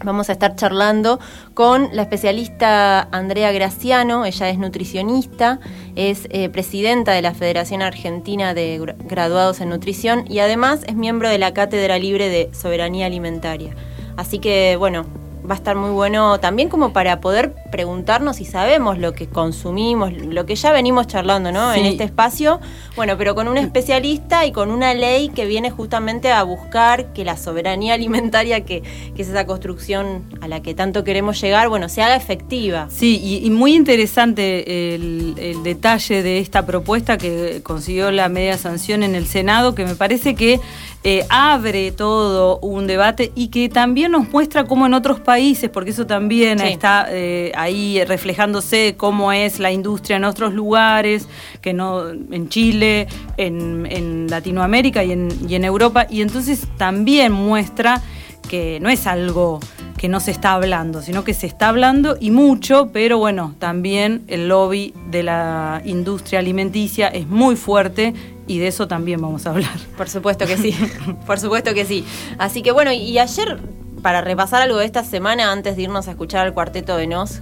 Vamos 0.02 0.28
a 0.28 0.32
estar 0.32 0.56
charlando 0.56 1.20
con 1.54 1.90
la 1.92 2.02
especialista 2.02 3.02
Andrea 3.12 3.52
Graciano, 3.52 4.24
ella 4.26 4.48
es 4.50 4.58
nutricionista, 4.58 5.60
es 5.94 6.26
eh, 6.30 6.48
presidenta 6.48 7.12
de 7.12 7.22
la 7.22 7.32
Federación 7.32 7.80
Argentina 7.80 8.52
de 8.54 8.80
Gra- 8.80 8.96
Graduados 8.98 9.60
en 9.60 9.68
Nutrición 9.68 10.24
y 10.28 10.40
además 10.40 10.80
es 10.88 10.96
miembro 10.96 11.28
de 11.28 11.38
la 11.38 11.54
Cátedra 11.54 11.96
Libre 12.00 12.28
de 12.28 12.50
Soberanía 12.52 13.06
Alimentaria. 13.06 13.76
Así 14.16 14.40
que, 14.40 14.74
bueno, 14.76 15.06
va 15.48 15.54
a 15.54 15.58
estar 15.58 15.76
muy 15.76 15.90
bueno 15.90 16.40
también 16.40 16.68
como 16.68 16.92
para 16.92 17.20
poder 17.20 17.54
preguntarnos 17.70 18.36
si 18.36 18.44
sabemos 18.44 18.98
lo 18.98 19.12
que 19.12 19.26
consumimos, 19.26 20.12
lo 20.12 20.46
que 20.46 20.56
ya 20.56 20.72
venimos 20.72 21.06
charlando, 21.06 21.52
¿no? 21.52 21.72
Sí. 21.74 21.80
En 21.80 21.86
este 21.86 22.04
espacio, 22.04 22.60
bueno, 22.96 23.16
pero 23.18 23.34
con 23.34 23.48
un 23.48 23.58
especialista 23.58 24.46
y 24.46 24.52
con 24.52 24.70
una 24.70 24.94
ley 24.94 25.28
que 25.28 25.44
viene 25.46 25.70
justamente 25.70 26.32
a 26.32 26.42
buscar 26.42 27.12
que 27.12 27.24
la 27.24 27.36
soberanía 27.36 27.94
alimentaria, 27.94 28.64
que, 28.64 28.82
que 29.14 29.22
es 29.22 29.28
esa 29.28 29.46
construcción 29.46 30.24
a 30.40 30.48
la 30.48 30.62
que 30.62 30.74
tanto 30.74 31.04
queremos 31.04 31.40
llegar, 31.40 31.68
bueno, 31.68 31.88
se 31.88 32.02
haga 32.02 32.16
efectiva. 32.16 32.88
Sí, 32.90 33.20
y, 33.22 33.46
y 33.46 33.50
muy 33.50 33.74
interesante 33.74 34.94
el, 34.94 35.34
el 35.38 35.62
detalle 35.62 36.22
de 36.22 36.38
esta 36.38 36.64
propuesta 36.64 37.18
que 37.18 37.60
consiguió 37.62 38.10
la 38.10 38.28
media 38.28 38.56
sanción 38.56 39.02
en 39.02 39.14
el 39.14 39.26
Senado, 39.26 39.74
que 39.74 39.84
me 39.84 39.94
parece 39.94 40.34
que 40.34 40.60
eh, 41.06 41.26
abre 41.28 41.92
todo 41.92 42.58
un 42.60 42.86
debate 42.86 43.30
y 43.34 43.48
que 43.48 43.68
también 43.68 44.12
nos 44.12 44.30
muestra 44.30 44.64
cómo 44.64 44.86
en 44.86 44.94
otros 44.94 45.20
países, 45.20 45.68
porque 45.68 45.90
eso 45.90 46.06
también 46.06 46.58
Sí. 46.58 46.66
está 46.68 47.06
eh, 47.10 47.52
ahí 47.56 48.02
reflejándose 48.04 48.94
cómo 48.96 49.30
es 49.30 49.58
la 49.58 49.70
industria 49.70 50.16
en 50.16 50.24
otros 50.24 50.54
lugares, 50.54 51.28
que 51.60 51.74
no 51.74 52.08
en 52.08 52.48
Chile, 52.48 53.06
en, 53.36 53.86
en 53.90 54.28
Latinoamérica 54.30 55.04
y 55.04 55.12
en, 55.12 55.28
y 55.46 55.54
en 55.56 55.64
Europa, 55.64 56.06
y 56.08 56.22
entonces 56.22 56.66
también 56.78 57.32
muestra 57.32 58.00
que 58.48 58.78
no 58.80 58.88
es 58.88 59.06
algo 59.06 59.60
que 59.98 60.08
no 60.08 60.20
se 60.20 60.30
está 60.30 60.52
hablando, 60.54 61.00
sino 61.02 61.24
que 61.24 61.32
se 61.32 61.46
está 61.46 61.68
hablando 61.68 62.16
y 62.20 62.30
mucho, 62.30 62.90
pero 62.92 63.16
bueno, 63.18 63.54
también 63.58 64.22
el 64.26 64.48
lobby 64.48 64.92
de 65.10 65.22
la 65.22 65.80
industria 65.84 66.40
alimenticia 66.40 67.08
es 67.08 67.26
muy 67.26 67.56
fuerte 67.56 68.12
y 68.46 68.58
de 68.58 68.68
eso 68.68 68.86
también 68.88 69.20
vamos 69.20 69.46
a 69.46 69.50
hablar. 69.50 69.70
Por 69.96 70.08
supuesto 70.08 70.46
que 70.46 70.56
sí, 70.56 70.74
por 71.26 71.38
supuesto 71.38 71.72
que 71.74 71.84
sí. 71.84 72.04
Así 72.38 72.62
que 72.62 72.72
bueno, 72.72 72.92
y 72.92 73.18
ayer 73.18 73.58
para 74.02 74.20
repasar 74.20 74.60
algo 74.62 74.78
de 74.78 74.84
esta 74.86 75.02
semana 75.04 75.50
antes 75.50 75.76
de 75.76 75.82
irnos 75.82 76.08
a 76.08 76.10
escuchar 76.10 76.46
al 76.46 76.52
cuarteto 76.52 76.96
de 76.96 77.06
Nos. 77.06 77.40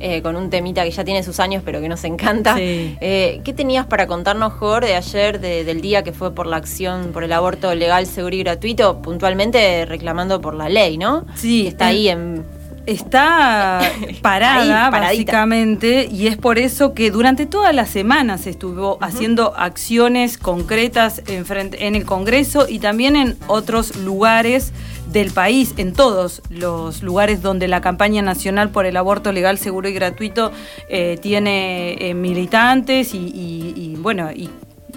eh, 0.00 0.20
con 0.20 0.34
un 0.36 0.50
temita 0.50 0.82
que 0.84 0.90
ya 0.90 1.04
tiene 1.04 1.22
sus 1.22 1.38
años 1.40 1.62
pero 1.64 1.80
que 1.80 1.88
nos 1.88 2.02
encanta. 2.04 2.56
Sí. 2.56 2.96
Eh, 3.00 3.40
¿Qué 3.44 3.52
tenías 3.52 3.86
para 3.86 4.06
contarnos, 4.08 4.52
Jor, 4.54 4.84
de 4.84 4.94
ayer, 4.96 5.40
de- 5.40 5.64
del 5.64 5.80
día 5.80 6.02
que 6.02 6.12
fue 6.12 6.34
por 6.34 6.46
la 6.46 6.56
acción 6.56 7.12
por 7.12 7.22
el 7.24 7.32
aborto 7.32 7.72
legal, 7.74 8.04
seguro 8.06 8.34
y 8.34 8.40
gratuito, 8.40 9.00
puntualmente 9.00 9.86
reclamando 9.86 10.40
por 10.40 10.54
la 10.54 10.68
ley, 10.68 10.98
¿no? 10.98 11.24
Sí, 11.36 11.62
Que 11.62 11.68
está 11.68 11.86
ahí 11.86 12.08
en... 12.08 12.44
Está 12.86 13.80
parada, 14.22 14.86
Ahí, 14.86 14.90
básicamente, 15.00 16.08
y 16.10 16.26
es 16.26 16.36
por 16.36 16.58
eso 16.58 16.94
que 16.94 17.10
durante 17.10 17.46
toda 17.46 17.72
la 17.72 17.86
semana 17.86 18.38
se 18.38 18.50
estuvo 18.50 18.98
haciendo 19.00 19.54
acciones 19.56 20.36
concretas 20.38 21.22
en, 21.26 21.44
frente- 21.46 21.86
en 21.86 21.94
el 21.94 22.04
Congreso 22.04 22.66
y 22.68 22.78
también 22.80 23.14
en 23.16 23.36
otros 23.46 23.96
lugares 23.96 24.72
del 25.12 25.30
país, 25.30 25.74
en 25.76 25.92
todos 25.92 26.42
los 26.48 27.02
lugares 27.02 27.42
donde 27.42 27.68
la 27.68 27.80
campaña 27.80 28.22
nacional 28.22 28.70
por 28.70 28.86
el 28.86 28.96
aborto 28.96 29.30
legal, 29.32 29.58
seguro 29.58 29.88
y 29.88 29.92
gratuito 29.92 30.52
eh, 30.88 31.18
tiene 31.20 31.94
eh, 32.00 32.14
militantes 32.14 33.14
y, 33.14 33.18
y- 33.18 33.74
y, 33.76 33.96
bueno, 33.96 34.30
y 34.32 34.48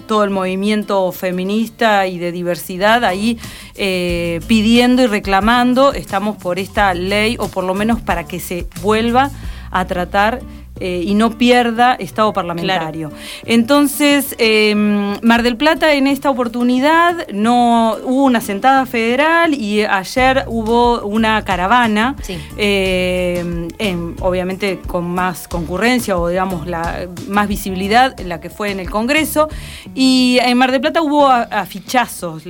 todo 0.06 0.24
el 0.24 0.30
movimiento 0.30 1.10
feminista 1.12 2.06
y 2.06 2.18
de 2.18 2.32
diversidad 2.32 3.04
ahí 3.04 3.38
eh, 3.74 4.40
pidiendo 4.46 5.02
y 5.02 5.06
reclamando, 5.06 5.92
estamos 5.92 6.36
por 6.36 6.58
esta 6.58 6.94
ley, 6.94 7.36
o 7.38 7.48
por 7.48 7.64
lo 7.64 7.74
menos 7.74 8.00
para 8.00 8.26
que 8.26 8.40
se 8.40 8.66
vuelva 8.80 9.30
a 9.70 9.84
tratar 9.86 10.40
eh, 10.80 11.02
y 11.04 11.14
no 11.14 11.30
pierda 11.38 11.94
estado 11.94 12.32
parlamentario. 12.32 13.10
Entonces, 13.44 14.34
eh, 14.38 14.74
Mar 15.22 15.42
del 15.42 15.56
Plata 15.56 15.94
en 15.94 16.06
esta 16.06 16.30
oportunidad 16.30 17.26
no 17.32 17.96
hubo 18.04 18.24
una 18.24 18.40
sentada 18.40 18.84
federal 18.86 19.54
y 19.54 19.82
ayer 19.82 20.44
hubo 20.46 21.00
una 21.06 21.42
caravana, 21.44 22.16
Sí. 22.22 22.36
eh, 22.58 23.68
en- 23.78 24.16
obviamente 24.20 24.78
con 24.86 25.08
más 25.08 25.48
concurrencia 25.48 26.18
o 26.18 26.28
digamos 26.28 26.66
la 26.66 27.06
más 27.28 27.48
visibilidad, 27.48 28.18
la 28.20 28.40
que 28.40 28.50
fue 28.50 28.70
en 28.70 28.80
el 28.80 28.90
Congreso. 28.90 29.48
Y 29.94 30.38
en 30.42 30.58
Mar 30.58 30.72
del 30.72 30.80
Plata 30.80 31.02
hubo 31.02 31.28
afichazos, 31.28 32.44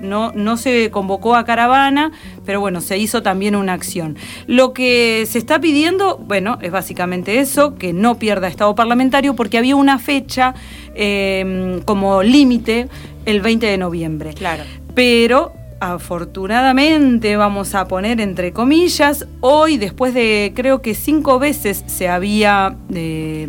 no, 0.00 0.32
no 0.32 0.56
se 0.56 0.90
convocó 0.90 1.36
a 1.36 1.44
caravana, 1.44 2.12
pero 2.44 2.60
bueno, 2.60 2.80
se 2.80 2.98
hizo 2.98 3.22
también 3.22 3.54
una 3.56 3.72
acción. 3.74 4.16
Lo 4.46 4.72
que 4.72 5.24
se 5.28 5.38
está 5.38 5.60
pidiendo, 5.60 6.18
bueno, 6.18 6.58
es 6.62 6.70
básicamente 6.70 7.38
eso, 7.40 7.67
que 7.76 7.92
no 7.92 8.18
pierda 8.18 8.48
estado 8.48 8.74
parlamentario, 8.74 9.34
porque 9.34 9.58
había 9.58 9.76
una 9.76 9.98
fecha 9.98 10.54
eh, 10.94 11.80
como 11.84 12.22
límite 12.22 12.88
el 13.24 13.40
20 13.40 13.66
de 13.66 13.78
noviembre. 13.78 14.34
Claro. 14.34 14.64
Pero 14.94 15.52
afortunadamente, 15.80 17.36
vamos 17.36 17.74
a 17.74 17.86
poner 17.86 18.20
entre 18.20 18.52
comillas, 18.52 19.26
hoy 19.40 19.76
después 19.76 20.14
de 20.14 20.52
creo 20.54 20.82
que 20.82 20.94
cinco 20.94 21.38
veces 21.38 21.84
se 21.86 22.08
había 22.08 22.76
eh, 22.92 23.48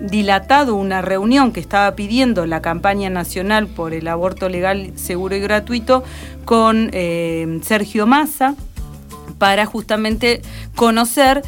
dilatado 0.00 0.74
una 0.74 1.02
reunión 1.02 1.52
que 1.52 1.60
estaba 1.60 1.94
pidiendo 1.94 2.46
la 2.46 2.62
campaña 2.62 3.10
nacional 3.10 3.66
por 3.66 3.94
el 3.94 4.08
aborto 4.08 4.48
legal, 4.48 4.92
seguro 4.96 5.36
y 5.36 5.40
gratuito 5.40 6.02
con 6.44 6.90
eh, 6.92 7.60
Sergio 7.62 8.06
Massa 8.06 8.54
para 9.38 9.66
justamente 9.66 10.42
conocer 10.74 11.42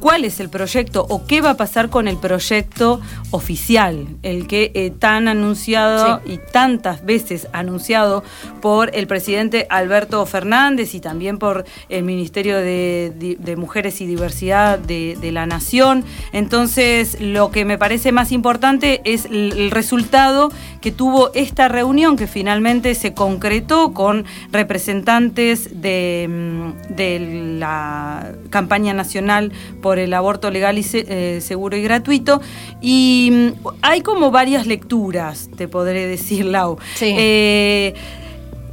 cuál 0.00 0.24
es 0.24 0.40
el 0.40 0.48
proyecto 0.48 1.06
o 1.08 1.26
qué 1.26 1.40
va 1.40 1.50
a 1.50 1.56
pasar 1.56 1.90
con 1.90 2.08
el 2.08 2.16
proyecto 2.16 3.00
oficial, 3.30 4.06
el 4.22 4.46
que 4.46 4.70
eh, 4.74 4.90
tan 4.90 5.28
anunciado 5.28 6.20
y 6.24 6.38
tantas 6.38 7.04
veces 7.04 7.48
anunciado 7.52 8.22
por 8.60 8.94
el 8.94 9.06
presidente 9.06 9.66
Alberto 9.70 10.24
Fernández 10.26 10.94
y 10.94 11.00
también 11.00 11.38
por 11.38 11.64
el 11.88 12.04
Ministerio 12.04 12.58
de, 12.58 13.54
Mujeres 13.56 14.00
y 14.00 14.06
Diversidad 14.06 14.78
de, 14.78 15.16
de 15.20 15.32
la 15.32 15.46
Nación. 15.46 16.04
Entonces, 16.32 17.20
lo 17.20 17.50
que 17.50 17.64
me 17.64 17.78
parece 17.78 18.12
más 18.12 18.32
importante 18.32 19.00
es 19.04 19.26
el, 19.26 19.52
el 19.52 19.70
resultado 19.70 20.50
que 20.80 20.92
tuvo 20.92 21.32
esta 21.34 21.68
reunión 21.68 22.16
que 22.16 22.26
finalmente 22.26 22.94
se 22.94 23.14
concretó 23.14 23.92
con 23.94 24.24
representantes 24.52 25.80
de, 25.80 26.26
mm, 26.28 26.94
de 26.94 27.56
la 27.58 28.32
campaña 28.50 28.92
nacional 28.92 29.52
por 29.84 29.98
el 29.98 30.14
aborto 30.14 30.50
legal 30.50 30.78
y 30.78 30.86
eh, 30.94 31.42
seguro 31.42 31.76
y 31.76 31.82
gratuito. 31.82 32.40
Y 32.80 33.28
mm, 33.30 33.68
hay 33.82 34.00
como 34.00 34.30
varias 34.30 34.66
lecturas, 34.66 35.50
te 35.58 35.68
podré 35.68 36.06
decir, 36.06 36.46
Lau. 36.46 36.78
Sí. 36.94 37.14
Eh, 37.18 37.92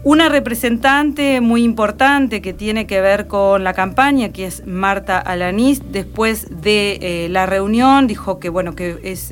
una 0.03 0.29
representante 0.29 1.41
muy 1.41 1.63
importante 1.63 2.41
que 2.41 2.53
tiene 2.53 2.87
que 2.87 3.01
ver 3.01 3.27
con 3.27 3.63
la 3.63 3.73
campaña, 3.73 4.29
que 4.29 4.45
es 4.47 4.65
Marta 4.65 5.19
Alanís, 5.19 5.81
después 5.91 6.47
de 6.63 6.97
eh, 7.01 7.29
la 7.29 7.45
reunión 7.45 8.07
dijo 8.07 8.39
que 8.39 8.49
bueno 8.49 8.73
que 8.73 8.97
es 9.03 9.31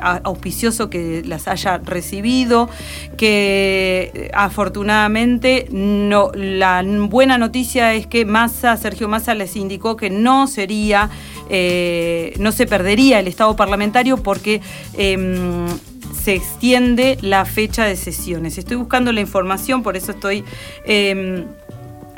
a- 0.00 0.20
auspicioso 0.24 0.88
que 0.88 1.22
las 1.26 1.48
haya 1.48 1.78
recibido, 1.84 2.70
que 3.18 4.10
eh, 4.14 4.30
afortunadamente 4.32 5.66
no 5.70 6.30
la 6.34 6.82
buena 7.10 7.36
noticia 7.36 7.92
es 7.92 8.06
que 8.06 8.24
Massa, 8.24 8.74
Sergio 8.78 9.06
Massa 9.06 9.34
les 9.34 9.54
indicó 9.54 9.96
que 9.96 10.08
no 10.08 10.46
sería, 10.46 11.10
eh, 11.50 12.32
no 12.38 12.52
se 12.52 12.66
perdería 12.66 13.20
el 13.20 13.28
estado 13.28 13.54
parlamentario 13.54 14.16
porque 14.16 14.62
em, 14.94 15.66
se 16.12 16.34
extiende 16.34 17.18
la 17.22 17.44
fecha 17.44 17.84
de 17.84 17.96
sesiones. 17.96 18.58
Estoy 18.58 18.76
buscando 18.76 19.12
la 19.12 19.20
información, 19.20 19.82
por 19.82 19.96
eso 19.96 20.12
estoy... 20.12 20.44
eh, 20.84 21.44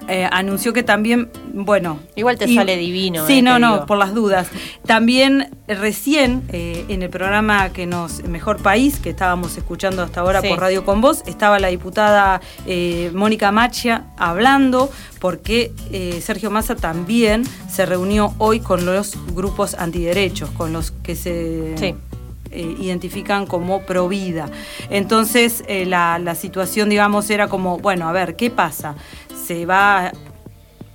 eh, 0.09 0.27
anunció 0.33 0.73
que 0.73 0.83
también, 0.83 1.31
bueno... 1.53 2.01
Igual 2.17 2.37
te 2.37 2.53
sale 2.53 2.77
divino, 2.77 3.29
Sí, 3.29 3.39
eh, 3.39 3.43
no, 3.43 3.61
no, 3.61 3.75
digo. 3.75 3.87
por 3.87 3.97
las 3.97 4.13
dudas. 4.13 4.49
También 4.85 5.51
eh, 5.69 5.75
recién 5.77 6.43
eh, 6.49 6.85
en 6.89 7.03
el 7.03 7.11
programa 7.11 7.69
que 7.73 7.87
nos 7.87 8.25
Mejor 8.25 8.57
País, 8.61 8.99
que 8.99 9.11
estábamos 9.11 9.57
escuchando 9.57 10.03
hasta 10.03 10.23
ahora 10.23 10.41
Sí. 10.41 10.49
por 10.49 10.59
Radio 10.59 10.85
Con 10.85 11.01
Voz, 11.01 11.23
estaba 11.27 11.61
la 11.61 11.69
diputada 11.69 12.41
Mónica 13.13 13.53
Machia 13.53 14.07
hablando 14.17 14.91
porque 15.21 15.71
Sergio 16.23 16.51
Massa 16.51 16.75
también 16.75 17.45
se 17.71 17.87
reunió 17.87 18.35
hoy 18.39 18.59
con 18.59 18.85
los 18.87 19.15
grupos 19.33 19.75
antiderechos, 19.75 20.51
con 20.51 20.73
los 20.73 20.91
que 20.91 21.15
se 21.15 21.75
Sí. 21.77 21.95
Eh, 22.51 22.77
identifican 22.81 23.47
como 23.47 23.83
pro 23.83 24.09
vida. 24.09 24.51
Entonces, 24.91 25.63
eh, 25.69 25.87
la, 25.87 26.19
la 26.19 26.35
situación, 26.35 26.89
digamos, 26.89 27.31
era 27.31 27.49
como, 27.49 27.79
bueno, 27.79 28.09
a 28.09 28.13
ver, 28.13 28.37
¿qué 28.37 28.51
pasa? 28.51 28.97
¿Se 29.47 29.67
va 29.67 30.07
a 30.07 30.13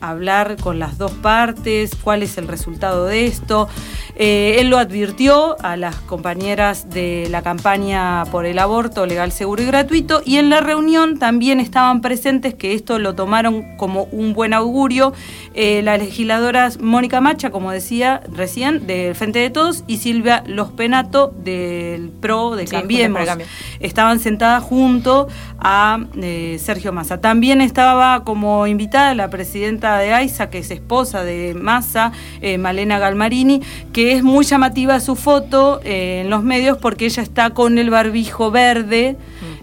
hablar 0.01 0.57
con 0.57 0.79
las 0.79 0.97
dos 0.97 1.11
partes? 1.13 1.91
¿Cuál 1.95 2.23
es 2.23 2.37
el 2.37 2.47
resultado 2.47 3.05
de 3.05 3.25
esto? 3.25 3.67
Eh, 4.17 4.57
él 4.59 4.69
lo 4.69 4.77
advirtió 4.77 5.57
a 5.61 5.75
las 5.75 5.97
compañeras 5.97 6.89
de 6.89 7.27
la 7.29 7.41
campaña 7.41 8.23
por 8.31 8.45
el 8.45 8.59
aborto 8.59 9.05
legal, 9.05 9.31
seguro 9.33 9.61
y 9.61 9.65
gratuito, 9.65 10.21
y 10.23 10.37
en 10.37 10.49
la 10.49 10.61
reunión 10.61 11.19
también 11.19 11.59
estaban 11.59 11.99
presentes, 11.99 12.53
que 12.53 12.73
esto 12.73 12.97
lo 12.97 13.13
tomaron 13.13 13.75
como 13.75 14.03
un 14.11 14.33
buen 14.33 14.53
augurio, 14.53 15.11
eh, 15.53 15.81
las 15.81 15.99
legisladoras 15.99 16.79
Mónica 16.79 17.19
Macha, 17.19 17.49
como 17.49 17.71
decía 17.71 18.21
recién, 18.31 18.87
del 18.87 19.15
Frente 19.15 19.39
de 19.39 19.49
Todos, 19.49 19.83
y 19.85 19.97
Silvia 19.97 20.43
Los 20.47 20.71
Penato 20.71 21.33
del 21.43 22.09
PRO, 22.09 22.55
de 22.55 22.65
Cambiemos. 22.65 23.27
Estaban 23.81 24.19
sentadas 24.19 24.63
junto 24.63 25.27
a 25.59 25.99
eh, 26.21 26.57
Sergio 26.59 26.93
Massa. 26.93 27.19
También 27.19 27.59
estaba 27.59 28.23
como 28.23 28.65
invitada 28.65 29.13
la 29.13 29.29
presidenta 29.29 29.97
de 29.97 30.13
AISA, 30.13 30.49
que 30.49 30.59
es 30.59 30.71
esposa 30.71 31.23
de 31.23 31.53
Massa, 31.53 32.13
Malena 32.59 32.99
Galmarini, 32.99 33.61
que 33.91 34.04
es 34.11 34.23
muy 34.23 34.45
llamativa 34.45 34.99
su 34.99 35.15
foto 35.15 35.79
eh, 35.83 36.21
en 36.23 36.29
los 36.29 36.43
medios 36.43 36.77
porque 36.77 37.05
ella 37.05 37.23
está 37.23 37.51
con 37.51 37.77
el 37.77 37.89
barbijo 37.89 38.51
verde, 38.51 39.17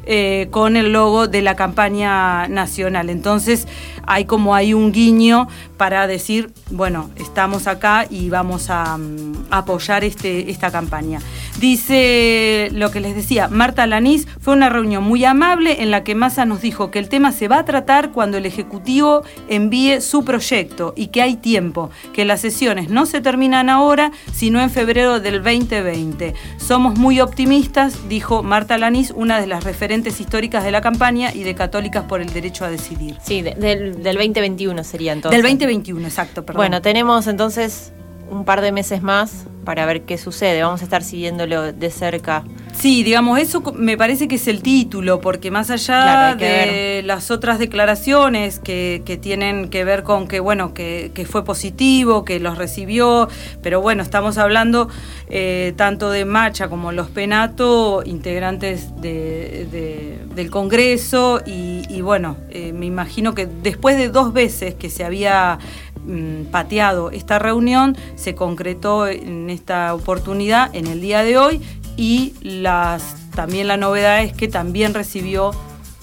eh, 0.05 0.49
con 0.51 0.77
el 0.77 0.93
logo 0.93 1.29
de 1.29 1.43
la 1.43 1.55
campaña 1.55 2.49
nacional. 2.49 3.11
Entonces 3.11 3.69
hay 4.07 4.25
como 4.25 4.55
hay 4.55 4.75
un 4.75 4.93
guiño 4.93 5.49
para 5.77 6.07
decir, 6.07 6.51
bueno, 6.71 7.11
estamos 7.17 7.67
acá 7.67 8.07
y 8.09 8.31
vamos 8.31 8.71
a 8.71 8.97
mm, 8.97 9.47
apoyar 9.51 10.05
este, 10.05 10.51
esta 10.51 10.71
campaña. 10.71 11.21
Dice 11.61 12.71
lo 12.73 12.91
que 12.91 13.01
les 13.01 13.15
decía, 13.15 13.49
Marta 13.49 13.87
Lanís, 13.87 14.27
fue 14.41 14.55
una 14.55 14.69
reunión 14.69 15.05
muy 15.05 15.25
amable 15.25 15.83
en 15.83 15.91
la 15.91 16.03
que 16.05 16.15
Massa 16.15 16.45
nos 16.45 16.61
dijo 16.61 16.91
que 16.91 16.99
el 16.99 17.09
tema 17.09 17.31
se 17.33 17.49
va 17.49 17.59
a 17.59 17.65
tratar 17.65 18.11
cuando 18.11 18.37
el 18.39 18.47
Ejecutivo 18.47 19.23
envíe 19.49 20.01
su 20.01 20.25
proyecto 20.25 20.93
y 20.97 21.07
que 21.09 21.23
hay 21.23 21.37
tiempo, 21.37 21.91
que 22.13 22.25
las 22.25 22.41
sesiones 22.41 22.91
no 22.91 23.07
se 23.07 23.21
terminan 23.21 23.71
ahora, 23.71 24.13
sino 24.33 24.61
en 24.61 24.71
febrero 24.71 25.21
del 25.21 25.43
2020. 25.43 26.35
Somos 26.57 26.99
muy 26.99 27.21
optimistas, 27.21 28.09
dijo 28.09 28.43
Marta 28.43 28.77
Lanís, 28.77 29.13
una 29.15 29.41
de 29.41 29.47
las 29.47 29.65
referentes 29.65 30.21
históricas 30.21 30.65
de 30.65 30.73
la 30.73 30.81
campaña 30.81 31.33
y 31.33 31.43
de 31.45 31.55
Católicas 31.55 32.05
por 32.09 32.21
el 32.21 32.33
Derecho 32.33 32.65
a 32.65 32.71
Decidir. 32.71 33.17
Sí, 33.23 33.43
de- 33.43 33.55
del, 33.55 34.03
del 34.03 34.17
2021 34.17 34.83
sería 34.85 35.13
entonces. 35.13 35.37
Del 35.43 35.51
2021, 35.51 36.07
exacto, 36.07 36.45
perdón. 36.45 36.59
Bueno, 36.59 36.83
tenemos 36.83 37.27
entonces 37.27 37.93
un 38.33 38.45
par 38.45 38.61
de 38.61 38.73
meses 38.73 39.03
más 39.03 39.47
para 39.65 39.87
ver 39.87 40.03
qué 40.03 40.19
sucede. 40.19 40.63
Vamos 40.63 40.81
a 40.81 40.85
estar 40.85 41.03
siguiéndolo 41.03 41.73
de 41.73 41.91
cerca 41.91 42.45
Sí, 42.73 43.05
digamos, 43.05 43.39
eso 43.39 43.63
me 43.77 43.97
parece 43.97 44.27
que 44.29 44.37
es 44.37 44.49
el 44.49 44.63
título, 44.63 45.21
porque 45.21 45.51
más 45.51 45.71
allá 45.71 46.35
de 46.35 47.03
las 47.05 47.31
otras 47.31 47.59
declaraciones 47.59 48.59
que, 48.59 49.19
tienen 49.21 49.69
que 49.69 49.85
ver 49.85 50.03
con 50.03 50.27
que, 50.27 50.41
bueno, 50.41 50.73
que, 50.75 51.27
fue 51.31 51.45
positivo, 51.45 52.25
que 52.25 52.41
los 52.41 52.59
recibió, 52.59 53.29
pero 53.63 53.81
bueno, 53.81 54.03
estamos 54.03 54.39
hablando 54.39 54.89
eh, 55.29 55.75
tanto 55.77 56.11
de 56.11 56.25
Macha 56.25 56.69
como 56.69 56.93
los 56.93 57.09
Penato, 57.09 58.03
integrantes 58.05 59.01
del 59.01 60.51
Congreso, 60.51 61.43
y, 61.47 62.01
bueno, 62.01 62.37
eh, 62.51 62.73
me 62.73 62.87
imagino 62.87 63.35
que 63.35 63.47
después 63.47 63.97
de 63.97 64.09
dos 64.09 64.33
veces 64.33 64.75
que 64.75 64.89
se 64.89 65.05
había 65.05 65.59
mm, 66.07 66.51
pateado 66.51 67.11
esta 67.11 67.39
reunión, 67.39 67.97
se 68.15 68.35
concretó 68.35 69.07
en 69.07 69.51
esta 69.51 69.95
oportunidad, 69.95 70.75
en 70.75 70.87
el 70.87 71.01
día 71.01 71.23
de 71.23 71.39
hoy, 71.39 71.61
y 71.97 72.35
las, 72.43 73.17
también 73.35 73.69
la 73.69 73.77
novedad 73.77 74.23
es 74.23 74.33
que 74.33 74.49
también 74.49 74.95
recibió 74.95 75.53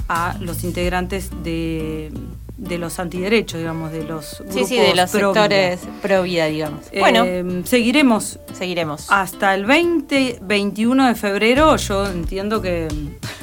a 0.07 0.35
los 0.39 0.63
integrantes 0.63 1.29
de, 1.43 2.11
los 2.57 2.99
antiderechos, 2.99 3.59
digamos, 3.59 3.91
de 3.91 4.03
los 4.03 4.37
grupos 4.39 4.55
Sí, 4.55 4.65
sí, 4.65 4.77
de 4.77 4.95
los 4.95 5.09
sectores 5.09 5.79
pro 6.01 6.23
vida, 6.23 6.47
digamos. 6.47 6.85
Eh, 6.91 6.99
bueno, 6.99 7.25
seguiremos. 7.65 8.39
Seguiremos. 8.53 9.05
Hasta 9.09 9.53
el 9.53 9.65
20, 9.65 10.39
21 10.41 11.07
de 11.07 11.15
febrero, 11.15 11.75
yo 11.77 12.07
entiendo 12.07 12.61
que 12.61 12.87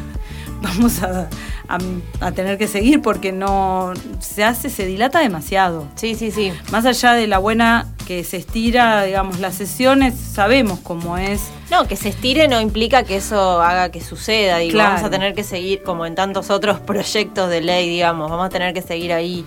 vamos 0.63 1.03
a, 1.03 1.29
a, 1.69 2.33
tener 2.33 2.59
que 2.59 2.69
seguir 2.69 3.03
porque 3.03 3.33
no 3.33 3.93
se 4.21 4.45
hace, 4.45 4.71
se 4.71 4.87
dilata 4.87 5.21
demasiado. 5.21 5.87
Sí, 5.95 6.15
sí, 6.15 6.31
sí. 6.31 6.53
Más 6.71 6.87
allá 6.87 7.13
de 7.13 7.27
la 7.27 7.39
buena 7.39 7.87
que 8.07 8.23
se 8.25 8.37
estira, 8.37 9.03
digamos, 9.03 9.41
las 9.41 9.55
sesiones, 9.55 10.15
sabemos 10.15 10.79
cómo 10.81 11.19
es. 11.19 11.51
No, 11.71 11.89
que 11.89 11.97
se 11.97 12.09
estire 12.09 12.47
no 12.47 12.61
implica 12.61 13.03
que 13.03 13.17
eso 13.17 13.61
haga 13.61 13.91
que 13.91 14.01
suceda. 14.01 14.63
y 14.63 14.73
vamos 14.73 15.03
a 15.03 15.11
tener 15.11 15.35
que 15.35 15.43
seguir, 15.43 15.83
como 15.83 16.07
en 16.07 16.15
tantos 16.15 16.51
otros 16.51 16.79
proyectos 16.81 17.51
de 17.51 17.61
ley, 17.61 17.89
digamos, 17.89 18.31
vamos 18.31 18.47
a 18.47 18.51
tener 18.51 18.73
que 18.73 18.83
seguir 18.83 19.13
ahí 19.13 19.45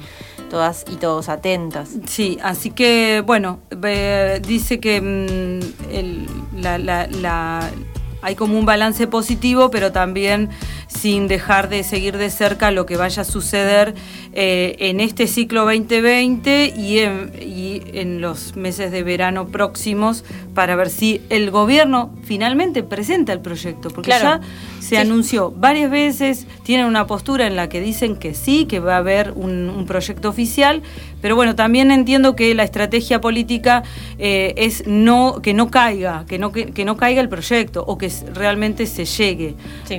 todas 0.50 0.84
y 0.92 0.96
todos 0.96 1.30
atentas. 1.30 1.90
Sí, 2.08 2.38
así 2.44 2.72
que, 2.72 3.24
bueno, 3.26 3.60
dice 4.42 4.80
que 4.80 5.02
mm, 5.02 6.62
la, 6.62 7.70
hay 8.22 8.36
como 8.36 8.58
un 8.58 8.66
balance 8.66 9.08
positivo, 9.08 9.72
pero 9.72 9.92
también 9.92 10.50
sin 10.88 11.28
dejar 11.28 11.70
de 11.70 11.84
seguir 11.84 12.18
de 12.18 12.30
cerca 12.30 12.72
lo 12.72 12.86
que 12.86 12.98
vaya 12.98 13.22
a 13.22 13.26
suceder 13.26 13.94
eh, 14.34 14.76
en 14.80 15.00
este 15.00 15.28
ciclo 15.28 15.66
2020 15.66 16.74
y 16.76 17.00
en, 17.00 17.32
y 17.40 17.82
en 17.94 18.22
los 18.22 18.56
meses 18.56 18.92
de 18.92 19.04
verano 19.04 19.48
próximos 19.48 20.24
para 20.54 20.76
ver 20.76 20.90
si 20.90 21.22
el 21.30 21.52
gobierno 21.52 22.12
finalmente 22.24 22.84
presenta 22.84 23.32
el 23.32 23.40
proyecto, 23.40 23.90
porque 23.90 24.10
ya 24.10 24.42
se 24.80 24.98
anunció 24.98 25.52
varias 25.52 25.90
veces, 25.92 26.48
tienen 26.64 26.86
una 26.86 27.08
postura 27.08 27.48
en 27.48 27.56
la 27.56 27.70
que 27.70 27.80
dicen 27.80 28.16
que 28.16 28.34
sí, 28.34 28.66
que 28.66 28.80
va 28.80 28.96
a 28.96 28.98
haber 28.98 29.32
un, 29.36 29.86
proyecto 29.88 30.30
oficial, 30.30 30.82
pero 31.22 31.36
bueno, 31.36 31.56
también 31.56 31.92
entiendo 31.92 32.36
que 32.36 32.54
la 32.56 32.64
estrategia 32.64 33.22
política 33.22 33.84
eh, 34.18 34.54
es 34.58 34.88
no 34.88 35.42
que 35.42 35.54
no 35.54 35.70
caiga, 35.70 36.26
que 36.28 36.38
no, 36.40 36.52
que, 36.52 36.86
no 36.86 36.98
caiga 36.98 37.22
el 37.22 37.30
proyecto 37.30 37.84
o 37.86 37.98
que 37.98 38.12
realmente 38.34 38.86
se 38.86 39.06
llegue 39.06 39.56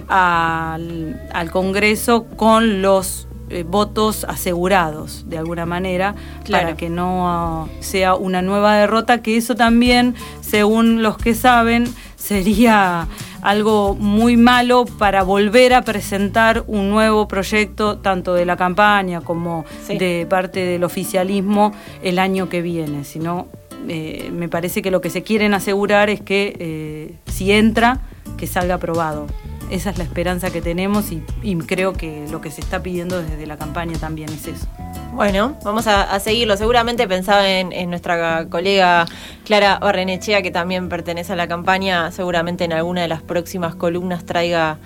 al, 0.09 1.21
al 1.33 1.51
Congreso 1.51 2.25
con 2.37 2.83
los 2.83 3.29
eh, 3.53 3.65
votos 3.67 4.25
asegurados 4.29 5.25
de 5.29 5.37
alguna 5.37 5.67
manera 5.67 6.15
para 6.49 6.77
que 6.77 6.89
no 6.89 7.69
sea 7.81 8.15
una 8.15 8.43
nueva 8.43 8.77
derrota, 8.77 9.23
que 9.23 9.37
eso 9.37 9.57
también, 9.57 10.15
según 10.41 11.03
los 11.03 11.17
que 11.19 11.35
saben, 11.35 11.93
sería 12.15 13.09
algo 13.43 13.95
muy 13.95 14.37
malo 14.37 14.85
para 14.85 15.23
volver 15.23 15.75
a 15.75 15.83
presentar 15.83 16.65
un 16.67 16.91
nuevo 16.91 17.29
proyecto 17.29 17.99
tanto 17.99 18.35
de 18.35 18.45
la 18.45 18.57
campaña 18.57 19.21
como 19.21 19.65
de 19.89 20.27
parte 20.29 20.65
del 20.65 20.85
oficialismo 20.85 21.73
el 22.03 22.19
año 22.19 22.49
que 22.49 22.63
viene, 22.63 23.05
sino 23.05 23.49
eh, 23.89 24.31
me 24.33 24.49
parece 24.49 24.83
que 24.83 24.91
lo 24.91 25.01
que 25.01 25.11
se 25.11 25.23
quieren 25.23 25.55
asegurar 25.55 26.11
es 26.11 26.21
que 26.21 26.57
eh, 26.59 27.15
si 27.27 27.53
entra, 27.53 28.01
que 28.37 28.47
salga 28.47 28.75
aprobado 28.75 29.27
esa 29.71 29.91
es 29.91 29.99
la 29.99 30.05
esperanza 30.05 30.51
que 30.51 30.61
tenemos 30.61 31.13
y, 31.13 31.23
creo 31.67 31.93
que 31.93 32.27
lo 32.31 32.41
que 32.41 32.51
se 32.51 32.61
está 32.61 32.83
pidiendo 32.83 33.23
desde 33.23 33.47
la 33.47 33.57
campaña 33.57 33.99
también 33.99 34.29
es 34.31 34.47
eso. 34.49 34.67
Bueno, 35.13 35.57
vamos 35.65 35.87
a, 35.87 36.19
seguirlo. 36.21 36.57
Seguramente 36.57 37.07
pensaba 37.07 37.49
en, 37.49 37.91
nuestra 37.91 38.47
colega 38.49 39.07
Clara 39.45 39.79
Barrenechea, 39.79 40.43
que 40.43 40.51
también 40.51 40.89
pertenece 40.89 41.33
a 41.33 41.37
la 41.37 41.49
campaña. 41.49 42.11
Seguramente 42.13 42.65
en 42.65 42.73
alguna 42.73 43.03
de 43.03 43.09
las 43.09 43.23
próximas 43.23 43.75
columnas 43.75 44.25
traiga 44.25 44.79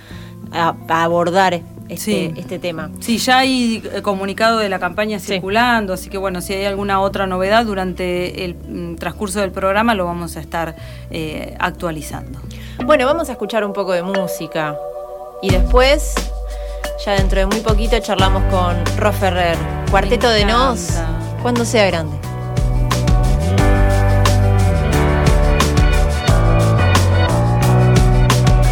a, 0.54 0.74
abordar 0.88 1.60
este, 1.88 2.32
este, 2.36 2.58
tema. 2.58 2.90
Sí, 3.00 3.18
ya 3.18 3.38
hay 3.38 3.82
eh, 3.92 4.02
comunicado 4.02 4.58
de 4.58 4.68
la 4.68 4.78
campaña 4.78 5.18
circulando, 5.18 5.92
así 5.92 6.08
que 6.08 6.16
bueno, 6.16 6.40
si 6.40 6.54
hay 6.54 6.64
alguna 6.64 7.00
otra 7.00 7.26
novedad 7.26 7.64
durante 7.66 8.44
el 8.44 8.54
mm, 8.54 8.96
transcurso 8.96 9.40
del 9.40 9.50
programa 9.50 9.94
lo 9.94 10.06
vamos 10.06 10.36
a 10.36 10.40
estar 10.40 10.74
eh, 11.10 11.54
actualizando. 11.58 12.40
Bueno, 12.86 13.06
vamos 13.06 13.28
a 13.28 13.32
escuchar 13.32 13.64
un 13.64 13.72
poco 13.72 13.92
de 13.92 14.02
música 14.02 14.76
y 15.42 15.50
después, 15.50 16.14
ya 17.04 17.12
dentro 17.12 17.40
de 17.40 17.46
muy 17.46 17.60
poquito, 17.60 17.98
charlamos 17.98 18.42
con 18.44 18.76
Ro 18.96 19.12
Ferrer, 19.12 19.58
Cuarteto 19.90 20.28
de 20.30 20.44
Nos, 20.46 20.88
cuando 21.42 21.64
sea 21.64 21.86
grande. 21.86 22.33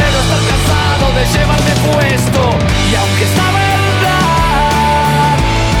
quiero 0.00 0.18
estar 0.24 0.42
cansado 0.50 1.04
de 1.18 1.24
llevarme 1.34 1.74
puesto 1.92 2.42
y 2.90 2.94
aunque 2.94 3.24
esta 3.24 3.46
verdad 3.60 5.36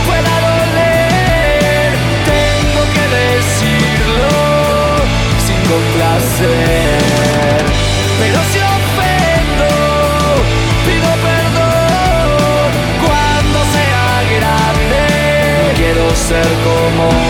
pueda 0.06 0.34
doler, 0.48 1.88
tengo 2.32 2.82
que 2.94 3.04
decirlo 3.20 4.32
sin 5.46 5.60
complacer. 5.72 7.60
Pero 8.20 8.38
si 8.50 8.58
ofendo, 8.78 9.70
pido 10.86 11.10
perdón 11.28 12.68
cuando 13.04 13.58
sea 13.74 14.06
grande. 14.36 15.02
Quiero 15.80 16.04
ser 16.14 16.50
como 16.68 17.29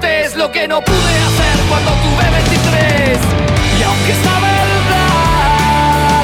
idiotez 0.31 0.35
lo 0.35 0.51
que 0.51 0.67
no 0.67 0.81
pude 0.81 0.97
hacer 0.97 1.59
cuando 1.69 1.91
tuve 1.91 2.29
23. 2.29 3.19
Y 3.79 3.83
aunque 3.83 4.11
esta 4.11 4.39
verdad 4.39 6.23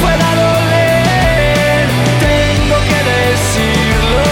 pueda 0.00 0.34
doler, 0.34 1.88
tengo 2.20 2.76
que 2.90 3.00
decirlo 3.14 4.26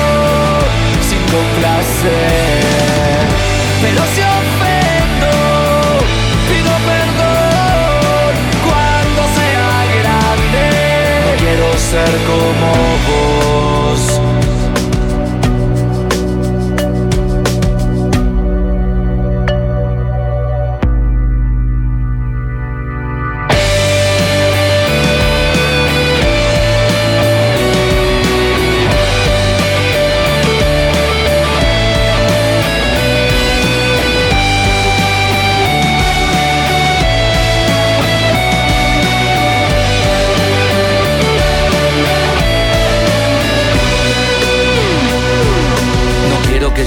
sin 1.09 1.23
complacer. 1.35 2.61
Pero 3.83 4.03
si 4.15 4.21
ofendo, 4.23 5.33
pido 6.49 6.73
perdón 6.93 8.33
cuando 8.65 9.23
sea 9.39 9.71
grande. 10.01 10.65
quiero 11.39 11.69
ser 11.79 12.13
como 12.27 12.86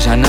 que 0.09 0.21
ya 0.23 0.28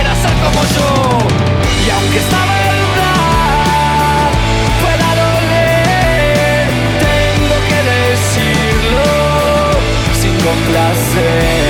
quiera 0.00 0.14
ser 0.14 0.32
como 0.44 0.62
yo. 0.62 0.88
Y 1.86 1.90
aunque 1.90 2.18
esta 2.18 2.38
verdad 2.38 4.30
pueda 4.82 5.08
doler, 5.22 6.68
tengo 7.06 7.56
que 7.68 7.78
decirlo 7.92 9.04
sin 10.20 10.34
complacer. 10.40 11.69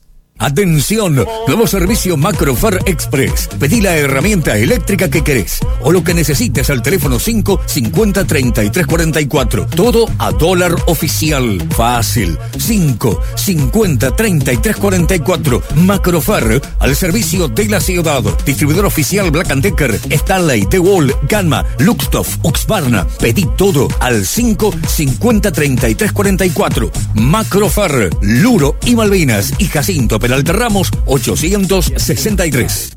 Atención, 0.41 1.23
nuevo 1.45 1.67
servicio 1.67 2.17
Macrofar 2.17 2.79
Express. 2.87 3.47
Pedí 3.59 3.79
la 3.79 3.95
herramienta 3.95 4.57
eléctrica 4.57 5.07
que 5.07 5.23
querés 5.23 5.59
o 5.81 5.91
lo 5.91 6.03
que 6.03 6.15
necesites 6.15 6.71
al 6.71 6.81
teléfono 6.81 7.19
5 7.19 7.61
50 7.63 8.25
33 8.25 8.87
44. 8.87 9.67
Todo 9.67 10.07
a 10.17 10.31
dólar 10.31 10.75
oficial. 10.87 11.61
Fácil. 11.77 12.39
5 12.57 13.21
50 13.35 14.15
33 14.15 14.75
44. 14.77 15.61
Macrofar 15.75 16.59
al 16.79 16.95
servicio 16.95 17.47
de 17.47 17.67
la 17.67 17.79
ciudad. 17.79 18.23
Distribuidor 18.43 18.85
oficial 18.85 19.29
Black 19.29 19.53
Decker, 19.53 19.99
Stanley, 20.09 20.65
The 20.65 20.79
Wall, 20.79 21.15
Gamma, 21.29 21.63
Luxtoff, 21.77 22.37
Uxbarna. 22.41 23.05
Pedí 23.19 23.47
todo 23.57 23.87
al 23.99 24.25
5 24.25 24.73
50 24.87 25.51
33 25.51 26.11
44. 26.11 26.91
Macrofar, 27.13 28.09
Luro 28.21 28.75
y 28.85 28.95
Malvinas 28.95 29.53
y 29.59 29.67
Jacinto 29.67 30.19
Peralta 30.31 30.53
Ramos 30.53 30.89
863. 31.07 32.95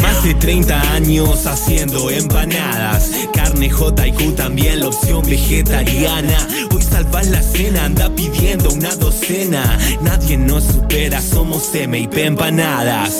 Más 0.00 0.22
de 0.22 0.34
30 0.34 0.92
años 0.92 1.46
haciendo 1.46 2.10
empanadas. 2.10 3.10
Carne 3.34 3.68
J&Q 3.68 4.34
también 4.36 4.78
la 4.78 4.86
opción 4.86 5.26
vegetariana. 5.26 6.46
Hoy 6.72 6.80
salvas 6.80 7.26
la 7.26 7.42
cena, 7.42 7.86
anda 7.86 8.08
pidiendo 8.14 8.70
una 8.70 8.94
docena. 8.94 9.76
Nadie 10.00 10.38
nos 10.38 10.62
supera, 10.62 11.20
somos 11.20 11.72
MIP 11.74 12.18
Empanadas. 12.18 13.16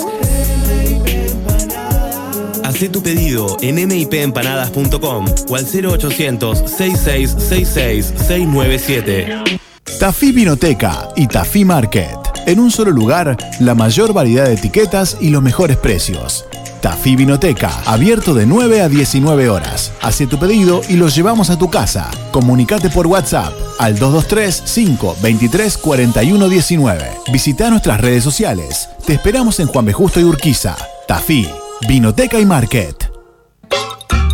Hacé 2.63 2.87
tu 2.87 3.03
pedido 3.03 3.57
en 3.59 3.85
mipempanadas.com 3.85 5.25
o 5.49 5.55
al 5.57 5.65
0800 5.65 6.57
6666 6.71 8.13
697. 8.15 9.59
Tafí 9.99 10.31
Vinoteca 10.31 11.09
y 11.17 11.27
Tafí 11.27 11.65
Market. 11.65 12.18
En 12.45 12.59
un 12.59 12.71
solo 12.71 12.91
lugar, 12.91 13.37
la 13.59 13.75
mayor 13.75 14.13
variedad 14.13 14.45
de 14.45 14.53
etiquetas 14.53 15.17
y 15.19 15.29
los 15.29 15.41
mejores 15.41 15.77
precios. 15.77 16.45
Tafí 16.81 17.15
Vinoteca, 17.15 17.71
abierto 17.85 18.33
de 18.33 18.45
9 18.45 18.81
a 18.81 18.89
19 18.89 19.49
horas. 19.49 19.91
Hace 20.01 20.27
tu 20.27 20.39
pedido 20.39 20.81
y 20.87 20.95
los 20.95 21.15
llevamos 21.15 21.49
a 21.49 21.57
tu 21.57 21.69
casa. 21.69 22.09
Comunicate 22.31 22.89
por 22.89 23.07
WhatsApp 23.07 23.53
al 23.79 23.99
223 23.99 24.61
523 24.61 25.77
4119. 25.77 27.11
Visita 27.31 27.69
nuestras 27.69 27.99
redes 27.99 28.23
sociales. 28.23 28.89
Te 29.05 29.13
esperamos 29.13 29.59
en 29.59 29.67
Juan 29.67 29.85
B. 29.85 29.93
Justo 29.93 30.19
y 30.19 30.23
Urquiza. 30.23 30.77
Tafí, 31.07 31.49
Vinoteca 31.87 32.39
y 32.39 32.45
Market. 32.45 33.08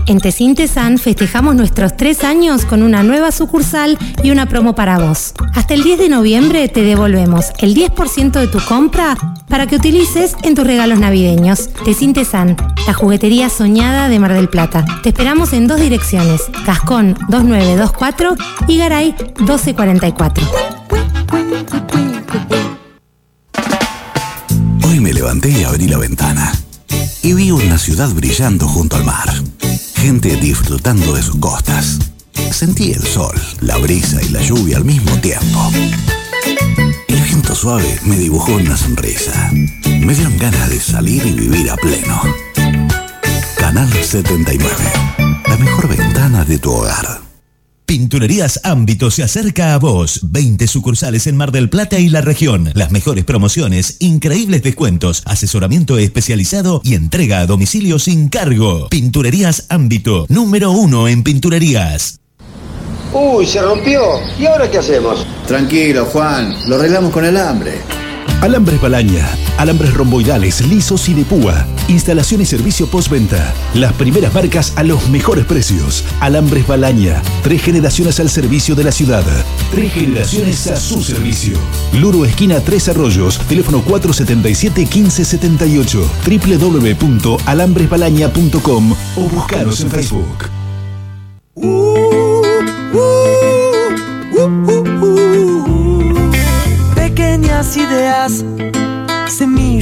En 0.08 0.20
Tesintesan 0.20 1.00
festejamos 1.00 1.56
nuestros 1.56 1.98
tres 1.98 2.24
años 2.24 2.66
con 2.66 2.84
una 2.84 3.02
nueva 3.02 3.32
sucursal 3.32 3.98
y 4.22 4.30
una 4.30 4.48
promo 4.48 4.76
para 4.76 5.00
vos. 5.00 5.34
Hasta 5.56 5.74
el 5.74 5.84
10 5.84 5.98
de 5.98 6.10
noviembre 6.10 6.68
te 6.68 6.84
devolvemos 6.84 7.48
el 7.58 7.74
10% 7.74 8.32
de 8.40 8.48
tu 8.48 8.60
compra 8.60 9.18
para 9.50 9.66
que 9.66 9.76
utilices 9.76 10.36
en 10.44 10.54
tus 10.54 10.66
regalos 10.66 11.00
navideños. 11.00 11.70
Tesintesan, 11.84 12.56
la 12.86 12.94
juguetería 12.94 13.50
soñada 13.50 14.08
de 14.08 14.20
Mar 14.20 14.34
del 14.34 14.48
Plata. 14.48 14.86
Te 15.02 15.10
esperamos 15.10 15.54
en 15.54 15.68
dos 15.68 15.80
direcciones, 15.80 16.44
Cascón 16.66 17.18
2924 17.30 18.36
y 18.68 18.78
Garay 18.78 19.16
1244. 19.40 20.48
Hoy 24.84 25.00
me 25.00 25.14
levanté 25.14 25.50
y 25.50 25.64
abrí 25.64 25.88
la 25.88 25.98
ventana 25.98 26.54
y 27.24 27.34
vi 27.34 27.50
una 27.50 27.80
ciudad 27.80 28.10
brillando 28.14 28.68
junto 28.68 28.98
al 28.98 29.04
mar. 29.04 29.34
Gente 29.96 30.36
disfrutando 30.38 31.14
de 31.14 31.22
sus 31.22 31.38
costas. 31.38 32.00
Sentí 32.52 32.92
el 32.92 33.04
sol, 33.04 33.36
la 33.62 33.78
brisa 33.78 34.22
y 34.22 34.30
la 34.30 34.42
lluvia 34.42 34.78
al 34.78 34.86
mismo 34.86 35.12
tiempo. 35.20 35.72
El 37.08 37.22
viento 37.22 37.56
suave 37.56 38.00
me 38.04 38.18
dibujó 38.18 38.54
una 38.54 38.78
sonrisa. 38.78 39.52
Me 39.52 40.14
dieron 40.14 40.38
ganas 40.38 40.70
de 40.70 40.80
salir 40.80 41.26
y 41.26 41.32
vivir 41.32 41.70
a 41.70 41.76
pleno. 41.76 42.22
Canal 43.58 43.92
79. 43.92 44.76
La 45.48 45.58
mejor 45.58 45.88
ventana 45.88 46.46
de 46.46 46.60
tu 46.60 46.72
hogar. 46.72 47.25
Pinturerías 47.86 48.62
Ámbito 48.64 49.12
se 49.12 49.22
acerca 49.22 49.76
a 49.76 49.78
vos. 49.78 50.22
20 50.24 50.68
sucursales 50.68 51.28
en 51.28 51.38
Mar 51.38 51.52
del 51.52 51.70
Plata 51.70 52.00
y 52.00 52.10
la 52.10 52.22
región. 52.22 52.72
Las 52.74 52.92
mejores 52.92 53.26
promociones, 53.26 53.98
increíbles 54.00 54.64
descuentos, 54.64 55.22
asesoramiento 55.26 56.00
especializado 56.00 56.82
y 56.84 56.96
entrega 56.96 57.40
a 57.40 57.46
domicilio 57.46 58.00
sin 58.00 58.30
cargo. 58.30 58.90
Pinturerías 58.90 59.68
Ámbito, 59.70 60.26
número 60.30 60.72
uno 60.72 61.08
en 61.08 61.24
pinturerías. 61.24 62.20
Uy, 63.14 63.46
se 63.46 63.62
rompió. 63.62 64.02
¿Y 64.40 64.48
ahora 64.48 64.70
qué 64.70 64.80
hacemos? 64.80 65.26
Tranquilo, 65.48 66.06
Juan. 66.06 66.56
Lo 66.68 66.78
arreglamos 66.78 67.12
con 67.12 67.24
el 67.24 67.38
hambre. 67.38 67.82
Alambres 68.42 68.82
Balaña, 68.82 69.26
alambres 69.58 69.94
romboidales, 69.94 70.68
lisos 70.68 71.08
y 71.10 71.14
de 71.14 71.24
púa, 71.24 71.66
instalación 71.88 72.42
y 72.42 72.46
servicio 72.46 72.88
postventa. 72.88 73.54
Las 73.74 73.94
primeras 73.94 74.34
marcas 74.34 74.74
a 74.76 74.84
los 74.84 75.08
mejores 75.10 75.46
precios. 75.46 76.04
Alambres 76.20 76.68
Balaña, 76.68 77.22
tres 77.44 77.62
generaciones 77.64 78.20
al 78.20 78.30
servicio 78.30 78.76
de 78.76 78.84
la 78.84 78.92
ciudad. 78.92 79.24
Tres 79.72 79.94
generaciones 79.94 80.68
a 80.68 80.76
su 80.78 81.02
servicio. 81.02 81.58
Luro 81.94 82.26
esquina 82.26 82.60
Tres 82.60 82.90
Arroyos, 82.90 83.40
teléfono 83.48 83.82
477-1578, 83.84 86.04
www.alambresbalaña.com 87.08 88.96
o 89.16 89.22
buscaros 89.30 89.80
en 89.82 89.92
Facebook. 89.92 90.50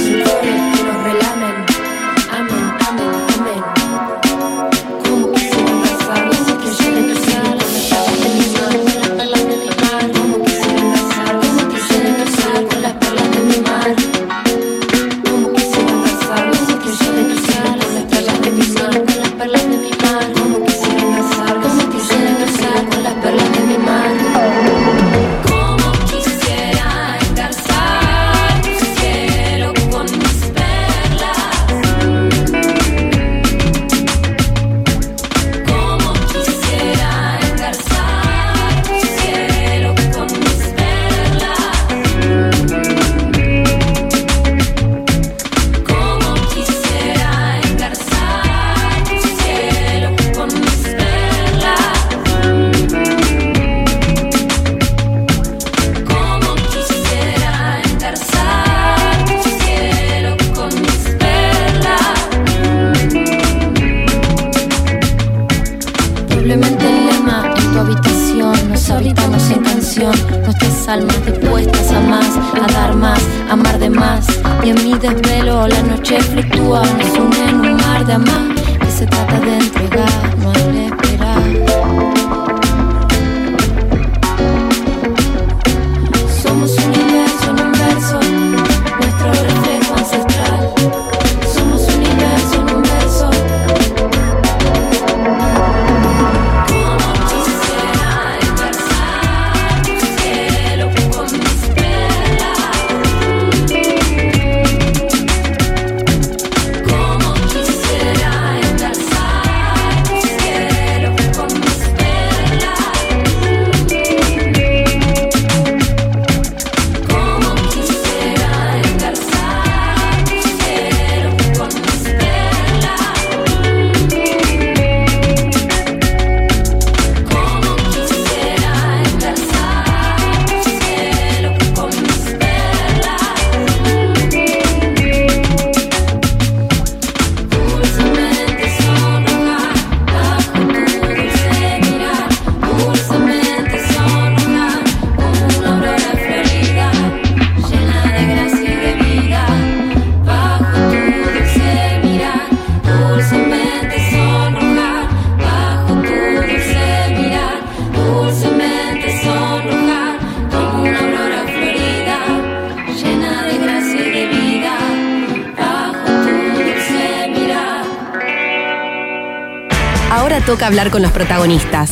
toca 170.55 170.69
hablar 170.69 170.93
con 170.93 171.03
los 171.03 171.11
protagonistas. 171.11 171.91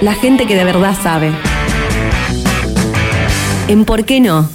La 0.00 0.14
gente 0.14 0.48
que 0.48 0.56
de 0.56 0.64
verdad 0.64 0.96
sabe. 1.00 1.30
En 3.68 3.84
¿Por 3.84 4.04
qué 4.04 4.18
no? 4.18 4.50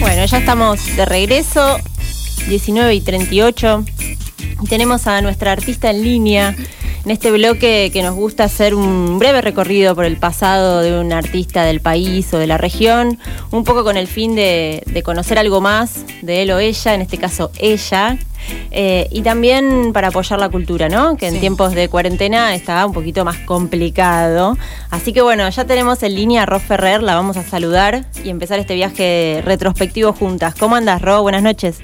Bueno, 0.00 0.26
ya 0.26 0.36
estamos 0.36 0.96
de 0.96 1.06
regreso, 1.06 1.78
19 2.50 2.94
y 2.94 3.00
38. 3.00 3.84
Y 4.62 4.66
tenemos 4.66 5.06
a 5.06 5.22
nuestra 5.22 5.52
artista 5.52 5.88
en 5.88 6.04
línea 6.04 6.54
en 7.08 7.12
este 7.12 7.30
bloque 7.30 7.88
que 7.90 8.02
nos 8.02 8.14
gusta 8.14 8.44
hacer 8.44 8.74
un 8.74 9.18
breve 9.18 9.40
recorrido 9.40 9.94
por 9.94 10.04
el 10.04 10.18
pasado 10.18 10.82
de 10.82 11.00
un 11.00 11.10
artista 11.14 11.64
del 11.64 11.80
país 11.80 12.34
o 12.34 12.38
de 12.38 12.46
la 12.46 12.58
región, 12.58 13.18
un 13.50 13.64
poco 13.64 13.82
con 13.82 13.96
el 13.96 14.06
fin 14.06 14.34
de, 14.36 14.82
de 14.84 15.02
conocer 15.02 15.38
algo 15.38 15.62
más 15.62 16.04
de 16.20 16.42
él 16.42 16.50
o 16.50 16.58
ella, 16.58 16.92
en 16.92 17.00
este 17.00 17.16
caso 17.16 17.50
ella, 17.58 18.18
eh, 18.70 19.08
y 19.10 19.22
también 19.22 19.94
para 19.94 20.08
apoyar 20.08 20.38
la 20.38 20.50
cultura, 20.50 20.90
¿no? 20.90 21.16
Que 21.16 21.28
en 21.28 21.34
Sí. 21.34 21.40
tiempos 21.40 21.72
de 21.72 21.88
cuarentena 21.88 22.54
está 22.54 22.84
un 22.84 22.92
poquito 22.92 23.24
más 23.24 23.38
complicado. 23.38 24.58
Así 24.90 25.14
que 25.14 25.22
bueno, 25.22 25.48
ya 25.48 25.64
tenemos 25.64 26.02
en 26.02 26.14
línea 26.14 26.42
a 26.42 26.46
Ro 26.46 26.60
Ferrer, 26.60 27.02
la 27.02 27.14
vamos 27.14 27.38
a 27.38 27.42
saludar 27.42 28.04
y 28.22 28.28
empezar 28.28 28.58
este 28.58 28.74
viaje 28.74 29.40
retrospectivo 29.46 30.12
juntas. 30.12 30.54
¿Cómo 30.56 30.76
andas, 30.76 31.00
Ro? 31.00 31.22
Buenas 31.22 31.42
noches. 31.42 31.78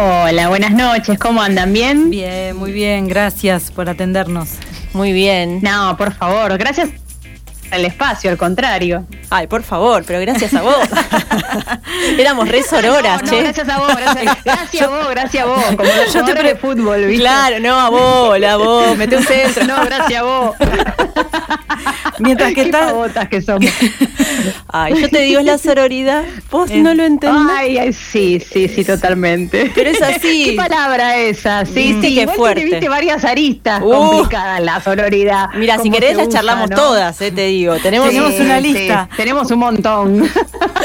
Hola, 0.00 0.48
buenas 0.48 0.70
noches, 0.70 1.18
¿cómo 1.18 1.42
andan? 1.42 1.72
¿Bien? 1.72 2.08
Bien, 2.08 2.56
muy 2.56 2.70
bien, 2.70 3.08
gracias 3.08 3.72
por 3.72 3.88
atendernos. 3.88 4.50
Muy 4.92 5.12
bien. 5.12 5.58
No, 5.60 5.96
por 5.96 6.12
favor, 6.14 6.56
gracias 6.56 6.90
al 7.72 7.84
espacio, 7.84 8.30
al 8.30 8.36
contrario. 8.38 9.04
Ay, 9.28 9.48
por 9.48 9.64
favor, 9.64 10.04
pero 10.06 10.20
gracias 10.20 10.54
a 10.54 10.62
vos. 10.62 10.76
Éramos 12.18 12.48
re 12.48 12.62
sororas, 12.62 13.22
No, 13.24 13.26
no, 13.26 13.36
che. 13.38 13.42
gracias 13.42 13.68
a 13.68 13.78
vos, 13.78 13.96
gracias, 13.96 14.36
gracias 14.44 14.82
a 14.82 14.88
vos, 14.88 15.08
gracias 15.10 15.42
a 15.42 15.46
vos, 15.46 15.64
como 15.64 15.82
los 15.82 16.12
Yo 16.14 16.24
te 16.24 16.42
de 16.44 16.54
fútbol, 16.54 17.04
¿viste? 17.04 17.22
Claro, 17.22 17.58
no, 17.58 17.80
a 17.80 17.88
vos, 17.90 18.40
a 18.40 18.56
vos, 18.56 18.96
mete 18.96 19.16
un 19.16 19.24
centro. 19.24 19.64
No, 19.66 19.84
gracias 19.84 20.20
a 20.20 20.22
vos. 20.22 20.56
Mientras 22.18 22.48
que 22.50 22.54
Qué 22.54 22.62
estás. 22.62 22.92
botas 22.92 23.28
que 23.28 23.40
somos. 23.42 23.70
Ay, 24.68 25.00
yo 25.00 25.08
te 25.08 25.20
digo, 25.20 25.40
es 25.40 25.46
la 25.46 25.58
sororidad. 25.58 26.24
Vos 26.50 26.70
no 26.70 26.94
lo 26.94 27.04
entendés. 27.04 27.42
Ay, 27.50 27.78
ay, 27.78 27.92
sí, 27.92 28.40
sí, 28.40 28.68
sí, 28.68 28.84
totalmente. 28.84 29.70
Pero 29.74 29.90
es 29.90 30.02
así. 30.02 30.44
¿Qué 30.50 30.52
palabra 30.56 31.16
esa? 31.16 31.64
Sí, 31.64 31.96
sí, 32.00 32.14
qué 32.14 32.22
igual 32.22 32.36
fuerte. 32.36 32.64
viste 32.64 32.88
varias 32.88 33.24
aristas 33.24 33.80
Uh. 33.82 33.90
complicadas 33.90 34.58
en 34.60 34.66
la 34.66 34.80
sororidad. 34.80 35.46
Mira, 35.54 35.78
si 35.78 35.90
querés 35.90 36.16
las 36.16 36.26
usa, 36.28 36.38
charlamos 36.38 36.70
¿no? 36.70 36.76
todas, 36.76 37.20
eh, 37.20 37.30
te 37.30 37.46
digo. 37.46 37.76
Tenemos, 37.76 38.10
Sí, 38.10 38.18
sí, 38.74 38.88
tenemos 39.16 39.50
un 39.50 39.58
montón. 39.58 40.28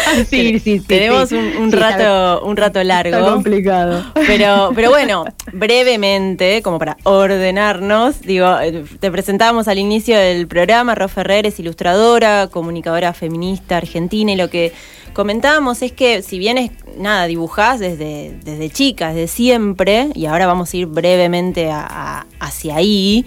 sí, 0.29 0.59
sí, 0.59 0.59
sí. 0.59 0.79
Tenemos 0.81 1.29
sí. 1.29 1.35
un, 1.35 1.57
un 1.63 1.71
rato, 1.71 2.45
un 2.45 2.57
rato 2.57 2.83
largo. 2.83 3.17
Está 3.17 3.31
complicado. 3.31 4.03
Pero, 4.27 4.71
pero 4.75 4.89
bueno, 4.91 5.25
brevemente, 5.51 6.61
como 6.61 6.79
para 6.79 6.97
ordenarnos, 7.03 8.21
digo, 8.21 8.59
eh, 8.59 8.83
te 8.99 9.11
presentábamos 9.11 9.67
al 9.67 9.79
inicio 9.79 10.17
del 10.17 10.47
programa, 10.47 10.95
Ro 10.95 11.07
Ferrer 11.09 11.45
es 11.45 11.59
ilustradora, 11.59 12.47
comunicadora 12.51 13.13
feminista 13.13 13.77
argentina, 13.77 14.31
y 14.31 14.35
lo 14.35 14.49
que 14.49 14.71
comentábamos 15.13 15.81
es 15.81 15.91
que 15.91 16.21
si 16.21 16.39
bien 16.39 16.57
es 16.57 16.71
nada, 16.97 17.25
dibujás 17.27 17.79
desde, 17.79 18.37
desde 18.43 18.69
chica, 18.69 19.09
desde 19.13 19.27
siempre, 19.27 20.07
y 20.15 20.25
ahora 20.25 20.47
vamos 20.47 20.73
a 20.73 20.77
ir 20.77 20.85
brevemente 20.87 21.69
a- 21.71 21.85
a- 21.87 22.25
hacia 22.39 22.75
ahí. 22.77 23.25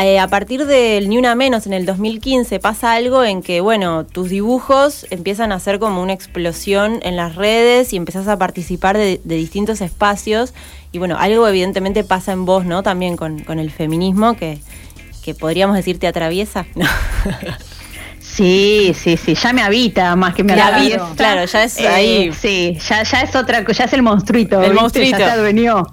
Eh, 0.00 0.18
a 0.18 0.26
partir 0.28 0.66
del 0.66 1.08
Ni 1.08 1.18
Una 1.18 1.34
Menos 1.34 1.66
en 1.66 1.74
el 1.74 1.84
2015 1.84 2.60
pasa 2.60 2.94
algo 2.94 3.24
en 3.24 3.42
que, 3.42 3.60
bueno, 3.60 4.06
tus 4.06 4.30
dibujos 4.30 5.06
empiezan 5.10 5.52
a 5.52 5.60
ser 5.60 5.78
como 5.78 6.02
una 6.02 6.14
explosión 6.14 7.00
en 7.02 7.16
las 7.16 7.34
redes 7.36 7.92
y 7.92 7.96
empezás 7.96 8.26
a 8.28 8.38
participar 8.38 8.96
de, 8.96 9.20
de 9.22 9.36
distintos 9.36 9.80
espacios. 9.80 10.54
Y 10.92 10.98
bueno, 10.98 11.16
algo 11.18 11.46
evidentemente 11.46 12.04
pasa 12.04 12.32
en 12.32 12.44
vos, 12.44 12.64
¿no? 12.64 12.82
También 12.82 13.16
con, 13.16 13.40
con 13.40 13.58
el 13.58 13.70
feminismo 13.70 14.34
que, 14.34 14.58
que 15.22 15.34
podríamos 15.34 15.76
decir 15.76 15.98
te 15.98 16.06
atraviesa. 16.06 16.66
No. 16.74 16.86
Sí, 18.34 18.92
sí, 18.98 19.18
sí, 19.18 19.34
ya 19.34 19.52
me 19.52 19.60
habita 19.62 20.16
más 20.16 20.34
que 20.34 20.42
me 20.42 20.54
Claro, 20.54 20.76
atraviesa. 20.76 21.08
claro, 21.16 21.44
ya 21.44 21.64
es 21.64 21.78
Eh, 21.78 21.86
ahí. 21.88 22.32
Sí, 22.32 22.78
ya, 22.88 23.02
ya 23.02 23.20
es 23.20 23.36
otra 23.36 23.62
ya 23.70 23.84
es 23.84 23.92
el 23.92 24.02
monstruito. 24.02 24.56
El 24.62 24.70
¿viste? 24.70 24.80
monstruito. 24.80 25.18
Ya 25.18 25.26
se 25.26 25.32
adueñó. 25.32 25.86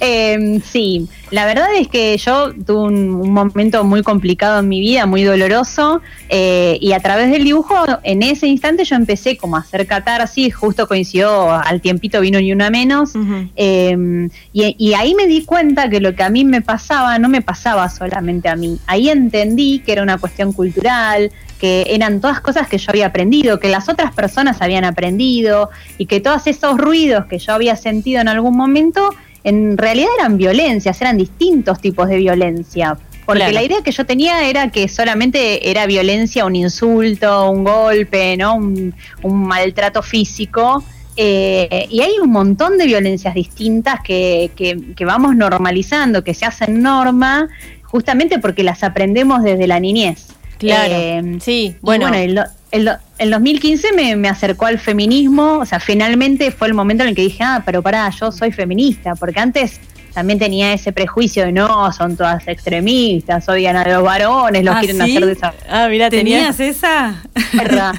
Eh, 0.00 0.60
sí, 0.70 1.08
la 1.30 1.44
verdad 1.46 1.68
es 1.76 1.88
que 1.88 2.16
yo 2.18 2.52
tuve 2.54 2.82
un, 2.88 3.08
un 3.14 3.32
momento 3.32 3.82
muy 3.84 4.02
complicado 4.02 4.60
en 4.60 4.68
mi 4.68 4.80
vida, 4.80 5.06
muy 5.06 5.24
doloroso, 5.24 6.02
eh, 6.28 6.78
y 6.80 6.92
a 6.92 7.00
través 7.00 7.30
del 7.30 7.42
dibujo, 7.44 7.74
en 8.02 8.22
ese 8.22 8.46
instante 8.46 8.84
yo 8.84 8.96
empecé 8.96 9.36
como 9.36 9.56
a 9.56 9.60
hacer 9.60 9.86
catarsis, 9.86 10.54
justo 10.54 10.86
coincidió, 10.86 11.50
al 11.50 11.80
tiempito 11.80 12.20
vino 12.20 12.38
ni 12.40 12.52
una 12.52 12.70
menos, 12.70 13.12
eh, 13.56 14.28
y, 14.52 14.76
y 14.78 14.94
ahí 14.94 15.14
me 15.14 15.26
di 15.26 15.44
cuenta 15.44 15.88
que 15.88 16.00
lo 16.00 16.14
que 16.14 16.22
a 16.22 16.28
mí 16.30 16.44
me 16.44 16.60
pasaba 16.62 17.18
no 17.18 17.28
me 17.28 17.42
pasaba 17.42 17.88
solamente 17.88 18.48
a 18.48 18.56
mí. 18.56 18.78
Ahí 18.86 19.08
entendí 19.08 19.80
que 19.80 19.92
era 19.92 20.02
una 20.02 20.18
cuestión 20.18 20.52
cultural, 20.52 21.17
que 21.60 21.84
eran 21.88 22.20
todas 22.20 22.40
cosas 22.40 22.68
que 22.68 22.78
yo 22.78 22.90
había 22.90 23.06
aprendido, 23.06 23.58
que 23.58 23.68
las 23.68 23.88
otras 23.88 24.12
personas 24.14 24.62
habían 24.62 24.84
aprendido 24.84 25.70
y 25.98 26.06
que 26.06 26.20
todos 26.20 26.46
esos 26.46 26.78
ruidos 26.78 27.26
que 27.26 27.38
yo 27.38 27.52
había 27.52 27.74
sentido 27.76 28.20
en 28.20 28.28
algún 28.28 28.56
momento 28.56 29.10
en 29.44 29.76
realidad 29.78 30.08
eran 30.18 30.36
violencias, 30.36 31.00
eran 31.00 31.16
distintos 31.16 31.80
tipos 31.80 32.08
de 32.08 32.16
violencia. 32.18 32.96
Porque 33.24 33.40
Claro. 33.40 33.54
la 33.54 33.62
idea 33.62 33.78
que 33.84 33.92
yo 33.92 34.04
tenía 34.06 34.48
era 34.48 34.70
que 34.70 34.88
solamente 34.88 35.70
era 35.70 35.86
violencia, 35.86 36.44
un 36.46 36.56
insulto, 36.56 37.50
un 37.50 37.62
golpe, 37.64 38.36
¿no? 38.36 38.54
un, 38.56 38.94
un 39.22 39.42
maltrato 39.46 40.00
físico. 40.02 40.82
Eh, 41.20 41.86
y 41.90 42.00
hay 42.00 42.12
un 42.22 42.30
montón 42.30 42.78
de 42.78 42.86
violencias 42.86 43.34
distintas 43.34 44.00
que, 44.02 44.50
que- 44.56 44.78
que 44.96 45.04
vamos 45.04 45.34
normalizando, 45.36 46.22
que 46.22 46.32
se 46.32 46.46
hacen 46.46 46.80
norma, 46.80 47.48
justamente 47.82 48.38
porque 48.38 48.62
las 48.62 48.82
aprendemos 48.84 49.42
desde 49.42 49.66
la 49.66 49.80
niñez. 49.80 50.28
Claro. 50.58 50.94
Eh, 50.94 51.38
sí, 51.40 51.74
y 51.74 51.76
bueno. 51.80 52.08
el, 52.12 52.40
el, 52.70 52.90
el 53.18 53.30
2015 53.30 53.92
me, 53.92 54.16
me 54.16 54.28
acercó 54.28 54.66
al 54.66 54.78
feminismo, 54.78 55.58
o 55.58 55.66
sea, 55.66 55.80
finalmente 55.80 56.50
fue 56.50 56.68
el 56.68 56.74
momento 56.74 57.04
en 57.04 57.10
el 57.10 57.14
que 57.14 57.22
dije, 57.22 57.42
ah, 57.42 57.62
pero 57.64 57.82
pará, 57.82 58.10
yo 58.10 58.32
soy 58.32 58.52
feminista, 58.52 59.14
porque 59.14 59.40
antes 59.40 59.80
también 60.12 60.38
tenía 60.38 60.72
ese 60.72 60.92
prejuicio 60.92 61.44
de 61.44 61.52
no, 61.52 61.92
son 61.92 62.16
todas 62.16 62.46
extremistas, 62.48 63.48
odian 63.48 63.76
a 63.76 63.86
los 63.88 64.02
varones, 64.02 64.64
los 64.64 64.74
¿Ah, 64.74 64.80
quieren 64.80 64.96
sí? 64.96 65.16
hacer 65.16 65.26
de 65.26 65.32
esa 65.32 65.54
Ah, 65.68 65.86
mira, 65.88 66.10
¿Tenías 66.10 66.58
esa? 66.58 67.22
Verdad, 67.52 67.94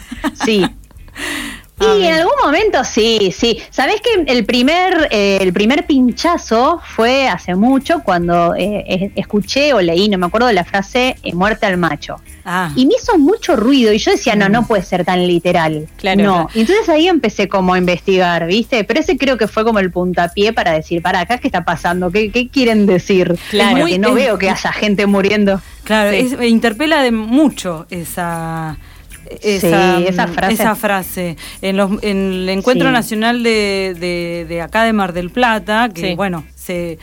sí. 0.45 0.65
Y 1.81 2.03
en 2.05 2.13
algún 2.13 2.33
momento 2.43 2.83
sí, 2.83 3.33
sí. 3.35 3.57
¿Sabés 3.69 4.01
que 4.01 4.23
el 4.31 4.45
primer, 4.45 5.07
eh, 5.11 5.37
el 5.41 5.53
primer 5.53 5.85
pinchazo 5.85 6.81
fue 6.95 7.27
hace 7.27 7.55
mucho 7.55 8.01
cuando 8.03 8.53
eh, 8.57 9.11
escuché 9.15 9.73
o 9.73 9.81
leí, 9.81 10.09
no 10.09 10.17
me 10.17 10.25
acuerdo, 10.25 10.51
la 10.51 10.65
frase 10.65 11.15
eh, 11.23 11.33
muerte 11.33 11.65
al 11.65 11.77
macho? 11.77 12.15
Ah. 12.43 12.71
Y 12.75 12.85
me 12.85 12.93
hizo 12.95 13.17
mucho 13.17 13.55
ruido 13.55 13.93
y 13.93 13.97
yo 13.99 14.11
decía, 14.11 14.35
no, 14.35 14.49
no 14.49 14.65
puede 14.65 14.83
ser 14.83 15.05
tan 15.05 15.25
literal. 15.27 15.87
Claro, 15.97 16.23
no. 16.23 16.33
claro. 16.33 16.49
Y 16.55 16.61
entonces 16.61 16.89
ahí 16.89 17.07
empecé 17.07 17.47
como 17.47 17.73
a 17.73 17.77
investigar, 17.77 18.47
¿viste? 18.47 18.83
Pero 18.83 18.99
ese 18.99 19.17
creo 19.17 19.37
que 19.37 19.47
fue 19.47 19.63
como 19.63 19.79
el 19.79 19.91
puntapié 19.91 20.51
para 20.53 20.71
decir, 20.73 21.01
para 21.01 21.19
acá, 21.21 21.37
¿qué 21.37 21.47
está 21.47 21.63
pasando? 21.63 22.11
¿Qué, 22.11 22.31
qué 22.31 22.47
quieren 22.49 22.85
decir? 22.87 23.37
Claro. 23.51 23.77
Porque 23.79 23.99
no 23.99 24.09
Es- 24.09 24.15
veo 24.15 24.37
que 24.37 24.49
haya 24.49 24.71
gente 24.73 25.05
muriendo. 25.05 25.61
Claro, 25.83 26.11
Sí. 26.11 26.17
es- 26.39 26.47
interpela 26.49 27.01
de 27.03 27.11
mucho 27.11 27.85
esa. 27.89 28.77
Esa, 29.41 29.97
Sí, 29.97 30.05
esa 30.07 30.27
frase. 30.27 30.53
esa 30.53 30.75
frase. 30.75 31.37
En, 31.61 31.77
los, 31.77 31.91
en 32.03 32.17
el 32.33 32.49
Encuentro 32.49 32.87
Sí. 32.89 32.93
Nacional 32.93 33.43
de, 33.43 33.95
de- 33.99 34.45
de 34.47 34.61
acá 34.61 34.83
de 34.83 34.93
Mar 34.93 35.13
del 35.13 35.29
Plata, 35.29 35.89
que 35.93 36.09
Sí. 36.09 36.15
bueno, 36.15 36.45
se, 36.55 36.97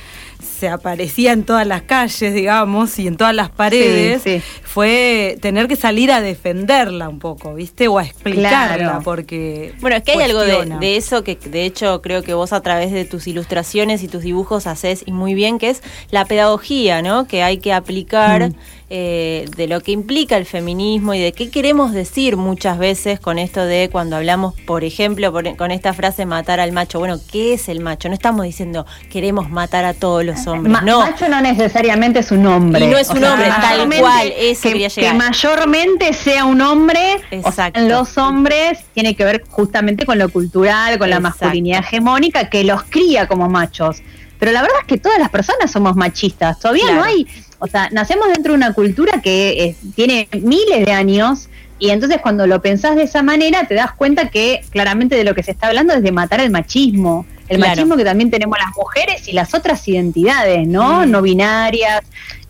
se 0.59 0.69
aparecía 0.69 1.33
en 1.33 1.45
todas 1.45 1.67
las 1.67 1.83
calles, 1.83 2.33
digamos, 2.35 2.99
y 2.99 3.07
en 3.07 3.17
todas 3.17 3.35
las 3.35 3.51
paredes, 3.51 4.23
fue 4.63 5.37
tener 5.41 5.69
que 5.69 5.77
salir 5.77 6.11
a 6.11 6.21
defenderla 6.21 7.09
un 7.09 7.19
poco, 7.19 7.55
¿viste? 7.55 7.89
O 7.89 7.99
a 7.99 8.05
explicarla, 8.05 8.77
Claro. 8.77 9.01
porque. 9.05 9.75
Bueno, 9.81 9.97
es 9.97 10.03
que 10.03 10.13
hay 10.13 10.23
algo 10.23 10.41
de 10.41 10.97
eso 10.97 11.23
que 11.25 11.37
de 11.37 11.65
hecho 11.65 12.01
creo 12.03 12.23
que 12.23 12.35
vos 12.35 12.53
a 12.53 12.61
través 12.63 12.91
de 12.93 13.05
tus 13.05 13.27
ilustraciones 13.27 14.03
y 14.03 14.09
tus 14.09 14.23
dibujos 14.23 14.67
haces 14.67 15.03
y 15.07 15.13
muy 15.13 15.35
bien, 15.35 15.59
que 15.59 15.71
es 15.71 15.83
la 16.11 16.25
pedagogía, 16.25 17.03
¿no? 17.03 17.27
Que 17.27 17.43
hay 17.43 17.59
que 17.59 17.73
aplicar 17.73 18.51
Mm. 18.51 18.55
Eh, 18.89 19.47
de 19.57 19.67
lo 19.67 19.81
que 19.81 19.91
implica 19.91 20.37
el 20.37 20.47
feminismo 20.47 21.13
y 21.13 21.19
de 21.19 21.33
qué 21.33 21.51
queremos 21.51 21.93
decir 21.93 22.37
muchas 22.37 22.79
veces 22.79 23.19
con 23.19 23.37
esto 23.39 23.65
de 23.65 23.89
cuando 23.91 24.15
hablamos, 24.15 24.55
por 24.65 24.85
ejemplo, 24.85 25.33
por- 25.33 25.57
con 25.57 25.73
esta 25.73 25.93
frase 25.93 26.25
matar 26.25 26.61
al 26.61 26.71
macho. 26.71 27.01
Bueno, 27.01 27.19
¿qué 27.33 27.55
es 27.55 27.69
el 27.69 27.81
macho? 27.81 28.09
No 28.09 28.15
estamos 28.15 28.45
diciendo 28.45 28.87
queremos 29.11 29.51
matar 29.51 29.85
a 29.85 29.93
todos 29.95 30.25
los 30.25 30.47
hombres, 30.47 30.73
Ma- 30.73 30.83
no. 30.83 31.01
Macho 31.01 31.29
no 31.29 31.41
necesariamente 31.41 32.21
es 32.21 32.31
un 32.31 32.47
hombre. 32.47 32.85
Y 32.85 32.89
no 32.89 32.97
es 32.97 33.11
O 33.11 33.15
un 33.15 33.19
sea, 33.21 33.33
hombre, 33.33 33.49
tal 33.49 33.89
cual, 34.01 34.33
eso 34.39 34.63
que, 34.63 34.69
quería 34.73 34.89
que 34.89 35.13
mayormente 35.15 36.13
sea 36.13 36.45
un 36.45 36.61
hombre, 36.61 37.21
o 37.43 37.51
sea, 37.51 37.71
los 37.75 38.17
hombres 38.19 38.79
tiene 38.95 39.17
que 39.17 39.25
ver 39.25 39.43
justamente 39.49 40.07
con 40.07 40.19
lo 40.19 40.29
cultural, 40.29 40.99
con 40.99 41.11
la 41.11 41.19
masculinidad 41.19 41.81
hegemónica 41.81 42.49
que 42.49 42.63
los 42.63 42.85
cría 42.85 43.27
como 43.27 43.49
machos. 43.49 43.97
Pero 44.39 44.53
la 44.53 44.61
verdad 44.61 44.77
es 44.83 44.87
que 44.87 44.99
todas 44.99 45.19
las 45.19 45.31
personas 45.31 45.71
somos 45.71 45.97
machistas. 45.97 46.61
Todavía 46.61 46.83
Claro. 46.85 46.97
no 47.01 47.05
hay, 47.05 47.27
o 47.59 47.67
sea, 47.67 47.89
nacemos 47.91 48.29
dentro 48.29 48.53
de 48.53 48.57
una 48.57 48.73
cultura 48.73 49.21
que 49.23 49.65
eh, 49.65 49.77
tiene 49.95 50.29
miles 50.43 50.85
de 50.85 50.93
años 50.93 51.49
y 51.79 51.91
entonces 51.91 52.19
cuando 52.23 52.47
lo 52.47 52.63
pensás 52.63 52.97
de 52.97 53.03
esa 53.03 53.23
manera 53.23 53.65
te 53.67 53.75
das 53.75 53.93
cuenta 53.93 54.29
que 54.31 54.63
claramente 54.71 55.15
de 55.17 55.25
lo 55.25 55.35
que 55.35 55.43
se 55.43 55.51
está 55.51 55.69
hablando 55.69 55.93
es 55.95 56.03
de 56.03 56.13
matar 56.13 56.41
el 56.41 56.51
machismo. 56.51 57.27
El 57.49 57.59
Claro. 57.59 57.71
machismo 57.73 57.97
que 57.97 58.05
también 58.05 58.31
tenemos 58.31 58.59
las 58.59 58.75
mujeres 58.77 59.29
y 59.29 59.33
las 59.33 59.55
otras 59.55 59.87
identidades, 59.87 60.67
¿no? 60.67 61.07
Mm. 61.07 61.11
No 61.11 61.23
binarias. 61.23 62.01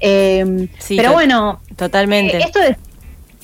eh, 0.01 0.69
Sí, 0.79 0.97
pero 0.97 1.13
bueno, 1.13 1.61
Totalmente. 1.77 2.37
eh, 2.39 2.43
esto 2.45 2.61
de 2.61 2.77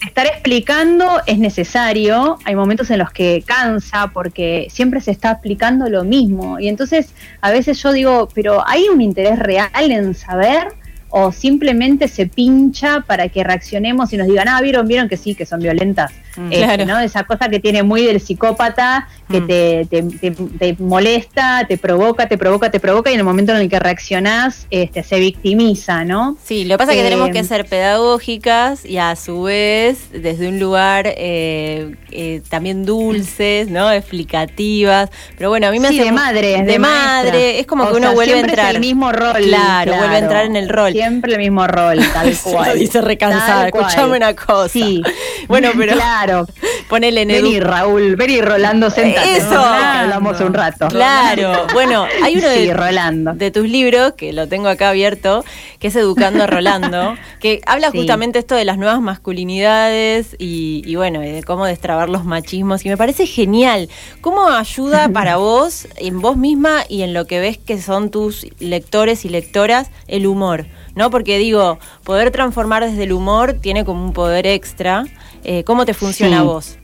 estar 0.06 0.26
explicando 0.26 1.20
es 1.26 1.38
necesario. 1.38 2.38
Hay 2.44 2.54
momentos 2.56 2.90
en 2.90 2.98
los 2.98 3.10
que 3.10 3.42
cansa 3.46 4.10
porque 4.14 4.66
siempre 4.70 5.00
se 5.00 5.10
está 5.10 5.32
explicando 5.32 5.88
lo 5.88 6.04
mismo. 6.04 6.58
Y 6.58 6.68
entonces 6.68 7.08
a 7.40 7.50
veces 7.50 7.82
yo 7.82 7.92
digo, 7.92 8.28
pero 8.34 8.66
¿hay 8.66 8.88
un 8.88 9.00
interés 9.00 9.38
real 9.38 9.90
en 9.90 10.14
saber? 10.14 10.68
¿O 11.14 11.30
simplemente 11.30 12.08
se 12.08 12.26
pincha 12.26 13.00
para 13.06 13.28
que 13.28 13.44
reaccionemos 13.44 14.12
y 14.14 14.16
nos 14.16 14.26
digan, 14.26 14.48
ah, 14.48 14.60
vieron, 14.62 14.88
vieron 14.88 15.08
que 15.10 15.18
sí, 15.18 15.34
que 15.34 15.44
son 15.44 15.60
violentas? 15.60 16.10
Mm. 16.36 16.50
Este, 16.52 16.64
Claro. 16.64 16.86
¿no? 16.86 16.98
Esa 17.00 17.24
cosa 17.24 17.50
que 17.50 17.60
tiene 17.60 17.82
muy 17.82 18.02
del 18.06 18.18
psicópata, 18.18 19.06
que 19.30 19.40
Mm. 19.42 19.46
te, 19.46 19.86
te, 19.90 20.02
te- 20.02 20.30
te 20.30 20.76
molesta, 20.82 21.66
te 21.68 21.76
provoca, 21.76 22.26
te 22.28 22.38
provoca, 22.38 22.70
te 22.70 22.80
provoca, 22.80 23.10
y 23.10 23.14
en 23.14 23.20
el 23.20 23.24
momento 23.26 23.52
en 23.52 23.58
el 23.58 23.68
que 23.68 23.78
reaccionás, 23.78 24.66
este, 24.70 25.02
se 25.02 25.20
victimiza, 25.20 26.04
¿no? 26.06 26.38
Sí, 26.42 26.64
lo 26.64 26.74
que 26.74 26.78
pasa 26.78 26.92
es 26.92 26.96
que 26.96 27.02
Eh, 27.06 27.10
tenemos 27.10 27.28
que 27.28 27.44
ser 27.44 27.66
pedagógicas 27.66 28.86
y 28.86 28.96
a 28.96 29.14
su 29.16 29.42
vez 29.42 30.08
desde 30.12 30.48
un 30.48 30.58
lugar 30.58 31.04
eh, 31.08 31.94
eh, 32.10 32.40
también 32.48 32.86
dulces, 32.86 33.68
¿no? 33.68 33.92
Explicativas. 33.92 35.10
Pero 35.36 35.50
bueno, 35.50 35.66
a 35.66 35.70
mí 35.70 35.78
me 35.78 35.88
Sí, 35.88 35.96
hace 35.98 36.04
de 36.06 36.12
madre, 36.12 36.48
de, 36.58 36.62
de 36.64 36.78
madre, 36.78 37.30
maestra. 37.30 37.38
es 37.60 37.66
como 37.66 37.84
O 37.84 37.88
que 37.90 37.94
uno 37.96 38.06
sea, 38.08 38.14
vuelve 38.14 38.32
a 38.32 38.36
siempre 38.36 38.52
es 38.54 38.58
entrar 38.58 38.74
el 38.74 38.80
mismo 38.80 39.12
rol, 39.12 39.42
Claro, 39.42 39.92
vuelve 39.92 40.06
a 40.06 40.08
claro. 40.10 40.24
entrar 40.24 40.44
en 40.46 40.56
el 40.56 40.68
rol. 40.68 40.92
Siempre 41.02 41.32
el 41.32 41.38
mismo 41.38 41.66
rol, 41.66 41.98
tal 42.14 42.34
Se 42.34 42.50
cual. 42.52 42.78
dice 42.78 43.00
recansada, 43.00 43.66
escuchame 43.66 44.16
una 44.16 44.34
cosa. 44.34 44.68
Sí. 44.68 45.02
Bueno, 45.48 45.70
pero 45.76 45.94
Claro. 45.94 46.46
ponele 46.88 47.22
en 47.22 47.30
edu- 47.30 47.42
Vení, 47.42 47.60
Raúl, 47.60 48.14
vení, 48.14 48.40
Rolando, 48.40 48.90
sentate. 48.90 49.38
Eso. 49.38 49.50
¿no? 49.50 49.60
Hablamos 49.64 50.40
un 50.40 50.54
rato. 50.54 50.86
Claro, 50.86 51.66
bueno, 51.74 52.06
hay 52.22 52.36
uno 52.36 52.48
Sí, 52.48 52.66
de, 52.68 52.74
Rolando. 52.74 53.32
de 53.34 53.50
tus 53.50 53.68
libros, 53.68 54.12
que 54.12 54.32
lo 54.32 54.46
tengo 54.46 54.68
acá 54.68 54.90
abierto, 54.90 55.44
que 55.80 55.88
es 55.88 55.96
Educando 55.96 56.44
a 56.44 56.46
Rolando, 56.46 57.16
que 57.40 57.60
habla 57.66 57.90
Sí. 57.90 57.98
justamente 57.98 58.38
esto 58.38 58.54
de 58.54 58.64
las 58.64 58.78
nuevas 58.78 59.00
masculinidades 59.00 60.36
y, 60.38 60.82
y 60.86 60.94
bueno, 60.94 61.24
y 61.24 61.30
de 61.30 61.42
cómo 61.42 61.66
destrabar 61.66 62.08
los 62.08 62.24
machismos. 62.24 62.86
Y 62.86 62.88
me 62.88 62.96
parece 62.96 63.26
genial. 63.26 63.88
¿Cómo 64.20 64.48
ayuda 64.48 65.08
para 65.08 65.36
vos, 65.36 65.88
en 65.96 66.20
vos 66.20 66.36
misma 66.36 66.84
y 66.88 67.02
en 67.02 67.14
lo 67.14 67.26
que 67.26 67.40
ves 67.40 67.58
que 67.58 67.82
son 67.82 68.10
tus 68.10 68.46
lectores 68.60 69.24
y 69.24 69.28
lectoras, 69.28 69.90
el 70.06 70.26
humor? 70.28 70.66
¿No? 70.94 71.10
Porque 71.10 71.38
digo, 71.38 71.78
poder 72.04 72.30
transformar 72.30 72.84
desde 72.84 73.04
el 73.04 73.12
humor 73.12 73.54
tiene 73.54 73.84
como 73.84 74.04
un 74.04 74.12
poder 74.12 74.46
extra. 74.46 75.04
Eh, 75.44 75.64
¿Cómo 75.64 75.84
te 75.86 75.94
funciona 75.94 76.40
a 76.40 76.42
vos? 76.42 76.78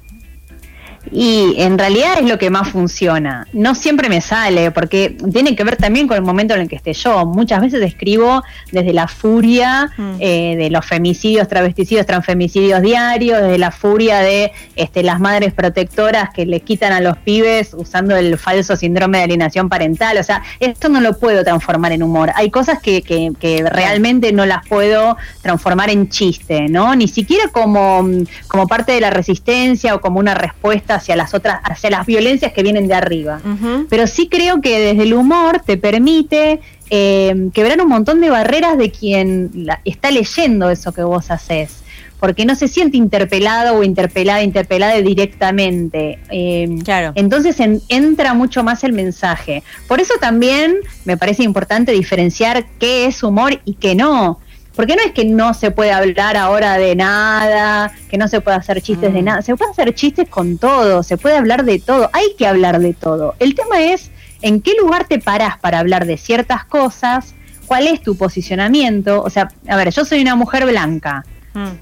Y 1.12 1.54
en 1.58 1.78
realidad 1.78 2.14
es 2.20 2.28
lo 2.28 2.38
que 2.38 2.50
más 2.50 2.68
funciona. 2.68 3.46
No 3.52 3.74
siempre 3.74 4.08
me 4.08 4.20
sale, 4.20 4.70
porque 4.70 5.16
tiene 5.32 5.54
que 5.56 5.64
ver 5.64 5.76
también 5.76 6.08
con 6.08 6.16
el 6.16 6.22
momento 6.22 6.54
en 6.54 6.60
el 6.62 6.68
que 6.68 6.76
esté 6.76 6.92
yo. 6.92 7.24
Muchas 7.26 7.60
veces 7.60 7.82
escribo 7.82 8.42
desde 8.72 8.92
la 8.92 9.08
furia 9.08 9.90
Mm. 9.96 10.16
eh, 10.20 10.54
de 10.56 10.70
los 10.70 10.84
femicidios, 10.84 11.48
travesticidios, 11.48 12.06
transfemicidios 12.06 12.82
diarios, 12.82 13.40
desde 13.42 13.58
la 13.58 13.70
furia 13.70 14.18
de 14.20 14.52
este, 14.76 15.02
las 15.02 15.20
madres 15.20 15.52
protectoras 15.52 16.30
que 16.34 16.46
le 16.46 16.60
quitan 16.60 16.92
a 16.92 17.00
los 17.00 17.16
pibes 17.18 17.74
usando 17.74 18.16
el 18.16 18.38
falso 18.38 18.76
síndrome 18.76 19.18
de 19.18 19.24
alienación 19.24 19.68
parental. 19.68 20.18
O 20.18 20.22
sea, 20.22 20.42
esto 20.60 20.88
no 20.88 21.00
lo 21.00 21.18
puedo 21.18 21.42
transformar 21.44 21.92
en 21.92 22.02
humor. 22.02 22.30
Hay 22.34 22.50
cosas 22.50 22.80
que, 22.80 23.02
que- 23.02 23.32
que 23.38 23.64
realmente 23.70 24.32
no 24.32 24.46
las 24.46 24.66
puedo 24.66 25.16
transformar 25.42 25.90
en 25.90 26.08
chiste, 26.08 26.68
¿no? 26.68 26.94
Ni 26.94 27.08
siquiera 27.08 27.48
como, 27.52 28.06
como 28.48 28.66
parte 28.66 28.92
de 28.92 29.00
la 29.00 29.10
resistencia 29.10 29.94
o 29.94 30.00
como 30.00 30.18
una 30.18 30.34
respuesta 30.34 30.97
hacia 30.98 31.16
las 31.16 31.32
otras, 31.34 31.60
hacia 31.64 31.90
las 31.90 32.06
violencias 32.06 32.52
que 32.52 32.62
vienen 32.62 32.86
de 32.86 32.94
arriba. 32.94 33.40
Pero 33.88 34.06
sí 34.06 34.28
creo 34.28 34.60
que 34.60 34.78
desde 34.78 35.02
el 35.02 35.14
humor 35.14 35.60
te 35.64 35.76
permite 35.76 36.60
eh, 36.90 37.48
quebrar 37.52 37.80
un 37.82 37.88
montón 37.88 38.20
de 38.20 38.30
barreras 38.30 38.78
de 38.78 38.90
quien 38.90 39.50
la- 39.54 39.80
está 39.84 40.10
leyendo 40.10 40.70
eso 40.70 40.92
que 40.92 41.02
vos 41.02 41.30
haces. 41.30 41.82
Porque 42.20 42.44
no 42.44 42.56
se 42.56 42.66
siente 42.66 42.96
interpelado 42.96 43.76
o 43.78 43.84
interpelada, 43.84 44.42
interpelada 44.42 44.96
directamente. 45.00 46.18
Eh, 46.30 46.78
Entonces 47.14 47.60
en- 47.60 47.80
entra 47.88 48.34
mucho 48.34 48.64
más 48.64 48.82
el 48.84 48.92
mensaje. 48.92 49.62
Por 49.86 50.00
eso 50.00 50.14
también 50.20 50.76
me 51.04 51.16
parece 51.16 51.42
importante 51.44 51.92
diferenciar 51.92 52.66
qué 52.80 53.06
es 53.06 53.22
humor 53.22 53.60
y 53.64 53.74
qué 53.74 53.94
no. 53.94 54.40
Porque 54.78 54.94
no 54.94 55.02
es 55.02 55.10
que 55.10 55.24
no 55.24 55.54
se 55.54 55.72
puede 55.72 55.90
hablar 55.90 56.36
ahora 56.36 56.78
de 56.78 56.94
nada, 56.94 57.90
que 58.08 58.16
no 58.16 58.28
se 58.28 58.40
puede 58.40 58.58
hacer 58.58 58.80
chistes 58.80 59.12
de 59.12 59.22
nada. 59.22 59.42
Se 59.42 59.56
puede 59.56 59.72
hacer 59.72 59.92
chistes 59.92 60.28
con 60.28 60.56
todo, 60.56 61.02
se 61.02 61.16
puede 61.16 61.36
hablar 61.36 61.64
de 61.64 61.80
todo. 61.80 62.08
Hay 62.12 62.26
que 62.38 62.46
hablar 62.46 62.78
de 62.78 62.94
todo. 62.94 63.34
El 63.40 63.56
tema 63.56 63.82
es 63.82 64.12
en 64.40 64.60
qué 64.60 64.74
lugar 64.80 65.08
te 65.08 65.18
parás 65.18 65.58
para 65.58 65.80
hablar 65.80 66.06
de 66.06 66.16
ciertas 66.16 66.64
cosas, 66.64 67.34
cuál 67.66 67.88
es 67.88 68.02
tu 68.02 68.16
posicionamiento. 68.16 69.20
O 69.20 69.30
sea, 69.30 69.48
a 69.66 69.74
ver, 69.74 69.90
yo 69.90 70.04
soy 70.04 70.20
una 70.20 70.36
mujer 70.36 70.64
blanca, 70.64 71.24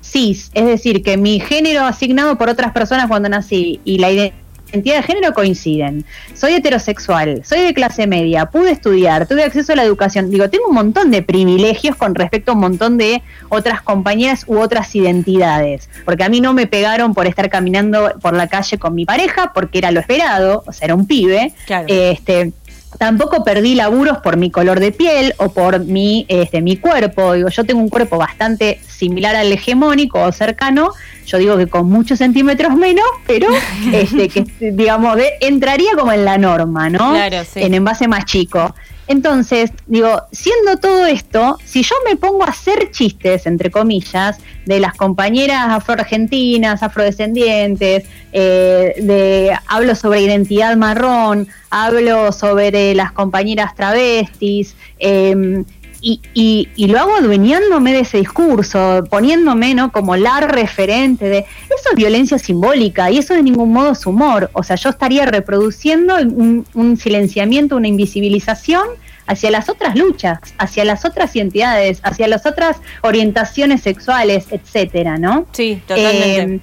cis, 0.03 0.51
es 0.55 0.64
decir, 0.64 1.03
que 1.03 1.18
mi 1.18 1.38
género 1.38 1.84
asignado 1.84 2.38
por 2.38 2.49
otras 2.49 2.72
personas 2.72 3.09
cuando 3.09 3.28
nací 3.28 3.78
y 3.84 3.99
la 3.99 4.11
identidad 4.11 4.45
de 4.72 5.02
género 5.02 5.32
coinciden. 5.32 6.04
Soy 6.34 6.54
heterosexual, 6.54 7.42
soy 7.44 7.60
de 7.60 7.74
clase 7.74 8.06
media, 8.06 8.46
pude 8.46 8.70
estudiar, 8.70 9.26
tuve 9.26 9.44
acceso 9.44 9.72
a 9.72 9.76
la 9.76 9.84
educación. 9.84 10.30
Digo, 10.30 10.50
tengo 10.50 10.66
un 10.68 10.74
montón 10.74 11.10
de 11.10 11.22
privilegios 11.22 11.96
con 11.96 12.14
respecto 12.14 12.52
a 12.52 12.54
un 12.54 12.60
montón 12.60 12.98
de 12.98 13.22
otras 13.48 13.82
compañeras 13.82 14.44
u 14.46 14.58
otras 14.58 14.94
identidades. 14.94 15.88
Porque 16.04 16.24
a 16.24 16.28
mí 16.28 16.40
no 16.40 16.52
me 16.52 16.66
pegaron 16.66 17.14
por 17.14 17.26
estar 17.26 17.48
caminando 17.48 18.12
por 18.20 18.34
la 18.34 18.48
calle 18.48 18.78
con 18.78 18.94
mi 18.94 19.04
pareja, 19.04 19.52
porque 19.54 19.78
era 19.78 19.90
lo 19.90 20.00
esperado, 20.00 20.64
o 20.66 20.72
sea, 20.72 20.86
era 20.86 20.94
un 20.94 21.06
pibe. 21.06 21.52
Este, 21.86 22.52
tampoco 22.99 23.45
perdí 23.45 23.74
laburos 23.74 24.18
por 24.18 24.37
mi 24.37 24.51
color 24.51 24.80
de 24.80 24.93
piel 24.93 25.34
o 25.39 25.51
por 25.53 25.80
mi, 25.80 26.24
este, 26.28 26.62
mi 26.62 26.76
cuerpo. 26.76 27.34
Digo, 27.34 27.49
yo 27.49 27.64
tengo 27.64 27.80
un 27.80 27.89
cuerpo 27.89 28.16
bastante 28.18 28.80
similar 28.89 29.37
al 29.37 29.53
hegemónico 29.53 30.20
o 30.22 30.32
cercano. 30.32 30.93
Yo 31.26 31.39
digo 31.39 31.57
que 31.59 31.66
con 31.66 31.91
muchos 31.91 32.18
centímetros 32.18 32.74
menos, 32.76 33.05
pero 33.26 33.49
este, 33.93 34.28
que 34.28 34.45
digamos, 34.72 35.16
de- 35.16 35.32
entraría 35.41 35.93
como 35.99 36.12
en 36.12 36.24
la 36.24 36.39
norma, 36.39 36.89
¿no? 36.89 37.11
Claro, 37.12 37.39
sí. 37.45 37.61
En 37.62 37.74
envase 37.74 38.09
más 38.09 38.24
chico. 38.24 38.74
Entonces, 39.09 39.70
digo, 39.86 40.22
siendo 40.32 40.78
todo 40.78 41.07
esto, 41.07 41.59
si 41.64 41.82
yo 41.82 41.94
me 42.09 42.16
pongo 42.16 42.44
a 42.44 42.48
hacer 42.48 42.90
chistes, 42.90 43.46
entre 43.46 43.70
comillas, 43.70 44.38
de 44.64 44.80
las 44.80 44.94
compañeras 44.94 45.68
afroargentinas, 45.68 46.82
afrodescendientes, 46.82 48.04
eh, 48.32 48.94
de 49.00 49.57
hablo 49.68 49.94
sobre 49.94 50.22
identidad 50.22 50.76
marrón, 50.76 51.46
hablo 51.70 52.32
sobre 52.32 52.94
las 52.94 53.12
compañeras 53.12 53.74
travestis, 53.76 54.74
eh, 54.98 55.64
y, 56.09 56.20
y- 56.34 56.68
y 56.76 56.86
lo 56.86 57.00
hago 57.00 57.16
adueñándome 57.16 57.92
de 57.92 58.00
ese 58.00 58.18
discurso, 58.18 59.02
poniéndome 59.11 59.74
¿no? 59.74 59.90
como 59.90 60.14
la 60.14 60.38
referente 60.40 61.24
de 61.28 61.38
eso 61.38 61.88
es 61.90 61.96
violencia 61.96 62.38
simbólica 62.38 63.11
y 63.11 63.18
eso 63.18 63.34
de 63.34 63.42
ningún 63.42 63.72
modo 63.72 63.90
es 63.92 64.07
humor. 64.07 64.48
O 64.52 64.62
sea, 64.62 64.76
yo 64.76 64.90
estaría 64.90 65.26
reproduciendo 65.26 66.14
un, 66.16 66.64
un 66.74 66.96
silenciamiento, 66.96 67.74
una 67.76 67.88
invisibilización 67.88 68.86
hacia 69.26 69.50
las 69.50 69.68
otras 69.68 69.96
luchas, 69.96 70.38
hacia 70.59 70.84
las 70.84 71.04
otras 71.04 71.34
identidades, 71.34 71.98
hacia 72.04 72.28
las 72.28 72.46
otras 72.46 72.76
orientaciones 73.02 73.82
sexuales, 73.82 74.46
etcétera, 74.52 75.18
¿no? 75.18 75.46
Sí, 75.50 75.82
totalmente. 75.88 76.54
Eh, 76.54 76.61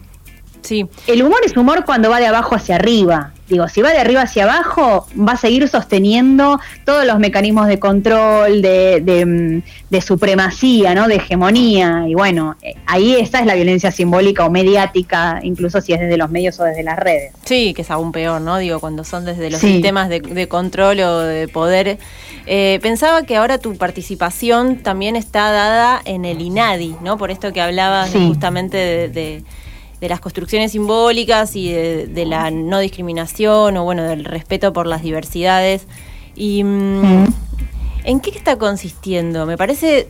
sí. 0.61 0.85
El 1.07 1.21
humor 1.23 1.39
es 1.45 1.57
humor 1.57 1.83
cuando 1.83 2.09
va 2.09 2.21
de 2.21 2.27
abajo 2.27 2.55
hacia 2.55 2.75
arriba. 2.75 3.32
Digo, 3.49 3.67
si 3.67 3.81
va 3.81 3.91
de 3.91 3.97
arriba 3.97 4.21
hacia 4.21 4.43
abajo, 4.45 5.05
va 5.17 5.33
a 5.33 5.37
seguir 5.37 5.67
sosteniendo 5.67 6.59
todos 6.85 7.05
los 7.05 7.19
mecanismos 7.19 7.67
de 7.67 7.77
control, 7.77 8.61
de, 8.61 9.01
de, 9.01 9.25
mm, 9.25 9.61
de 9.89 10.01
supremacía, 10.01 10.95
¿no? 10.95 11.07
De 11.07 11.15
hegemonía. 11.15 12.05
Y 12.07 12.13
bueno, 12.15 12.55
eh, 12.61 12.75
ahí 12.87 13.15
esa 13.15 13.39
es 13.41 13.45
la 13.45 13.55
violencia 13.55 13.91
simbólica 13.91 14.45
o 14.45 14.49
mediática, 14.49 15.39
incluso 15.43 15.81
si 15.81 15.91
es 15.93 15.99
desde 15.99 16.15
los 16.17 16.29
medios 16.29 16.57
o 16.59 16.63
desde 16.63 16.83
las 16.83 16.97
redes. 16.97 17.33
Sí, 17.43 17.73
que 17.73 17.81
es 17.81 17.91
aún 17.91 18.11
peor, 18.13 18.39
¿no? 18.41 18.57
Digo, 18.57 18.79
cuando 18.79 19.03
son 19.03 19.25
desde 19.25 19.49
los 19.49 19.59
Sí. 19.59 19.73
sistemas 19.73 20.07
de, 20.09 20.21
de 20.21 20.47
control 20.47 20.99
o 21.01 21.19
de 21.19 21.47
poder. 21.49 21.97
Eh, 22.45 22.79
pensaba 22.81 23.23
que 23.23 23.35
ahora 23.35 23.57
tu 23.57 23.75
participación 23.77 24.77
también 24.77 25.15
está 25.15 25.51
dada 25.51 26.01
en 26.05 26.25
el 26.25 26.41
INADI, 26.41 26.95
¿no? 27.01 27.17
Por 27.17 27.29
esto 27.29 27.51
que 27.53 27.61
hablabas 27.61 28.09
Sí. 28.11 28.25
justamente 28.27 28.77
de, 28.77 29.09
de- 29.09 29.43
de 30.03 30.09
las 30.09 30.19
construcciones 30.19 30.73
simbólicas 30.73 31.55
y 31.55 31.71
de, 31.71 32.07
de 32.07 32.25
la 32.25 32.51
no 32.51 32.79
discriminación 32.79 33.77
o, 33.77 33.85
bueno, 33.85 34.03
del 34.03 34.25
respeto 34.25 34.73
por 34.73 34.85
las 34.85 35.01
diversidades. 35.01 35.87
Y, 36.35 36.61
mm, 36.65 37.25
¿En 38.03 38.19
qué 38.19 38.31
está 38.31 38.57
consistiendo? 38.57 39.45
Me 39.45 39.55
parece 39.55 40.09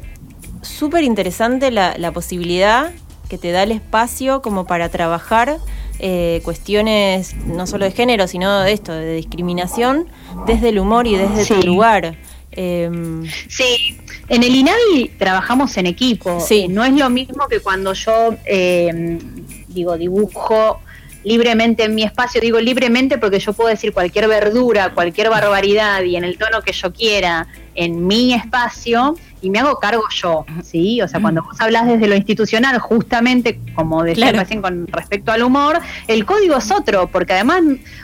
súper 0.63 1.03
interesante 1.03 1.69
la, 1.69 1.93
la 1.99 2.11
posibilidad 2.11 2.91
que 3.29 3.37
te 3.37 3.51
da 3.51 3.61
el 3.61 3.71
espacio 3.71 4.41
como 4.41 4.65
para 4.65 4.89
trabajar 4.89 5.59
eh, 5.99 6.41
cuestiones 6.43 7.35
no 7.45 7.67
solo 7.67 7.85
de 7.85 7.91
género, 7.91 8.27
sino 8.27 8.61
de 8.61 8.71
esto, 8.71 8.93
de 8.93 9.15
discriminación, 9.15 10.07
desde 10.47 10.69
el 10.69 10.79
humor 10.79 11.05
y 11.05 11.17
desde 11.17 11.45
tu 11.45 11.61
Sí. 11.61 11.67
lugar. 11.67 12.15
Em, 12.55 13.23
Sí, 13.47 13.97
en 14.29 14.43
el 14.43 14.53
INADI 14.55 15.11
trabajamos 15.19 15.75
en 15.77 15.85
equipo. 15.87 16.39
Sí. 16.39 16.67
No 16.67 16.83
es 16.83 16.93
lo 16.93 17.09
mismo 17.09 17.47
que 17.47 17.59
cuando 17.59 17.93
yo 17.93 18.35
eh, 18.45 19.19
digo 19.73 19.97
dibujo 19.97 20.79
libremente 21.23 21.83
en 21.85 21.95
mi 21.95 22.03
espacio, 22.03 22.41
digo 22.41 22.59
libremente 22.59 23.17
porque 23.17 23.39
yo 23.39 23.53
puedo 23.53 23.69
decir 23.69 23.93
cualquier 23.93 24.27
verdura, 24.27 24.93
cualquier 24.93 25.29
barbaridad 25.29 26.01
y 26.03 26.15
en 26.17 26.25
el 26.25 26.37
tono 26.37 26.61
que 26.61 26.73
yo 26.73 26.91
quiera 26.91 27.47
en 27.75 28.05
mi 28.05 28.33
espacio 28.33 29.15
y 29.41 29.49
me 29.49 29.59
hago 29.59 29.75
cargo 29.79 30.03
yo, 30.13 30.45
¿sí? 30.63 31.01
O 31.01 31.07
sea, 31.07 31.21
cuando 31.21 31.43
vos 31.43 31.55
hablas 31.59 31.87
desde 31.87 32.07
lo 32.07 32.15
institucional, 32.15 32.77
justamente 32.79 33.59
como 33.73 34.03
decía 34.03 34.27
Claro. 34.27 34.39
recién 34.39 34.61
con 34.61 34.87
respecto 34.87 35.31
al 35.31 35.43
humor, 35.43 35.79
el 36.07 36.25
código 36.25 36.57
es 36.57 36.71
otro, 36.71 37.07
porque 37.07 37.33
además, 37.33 37.61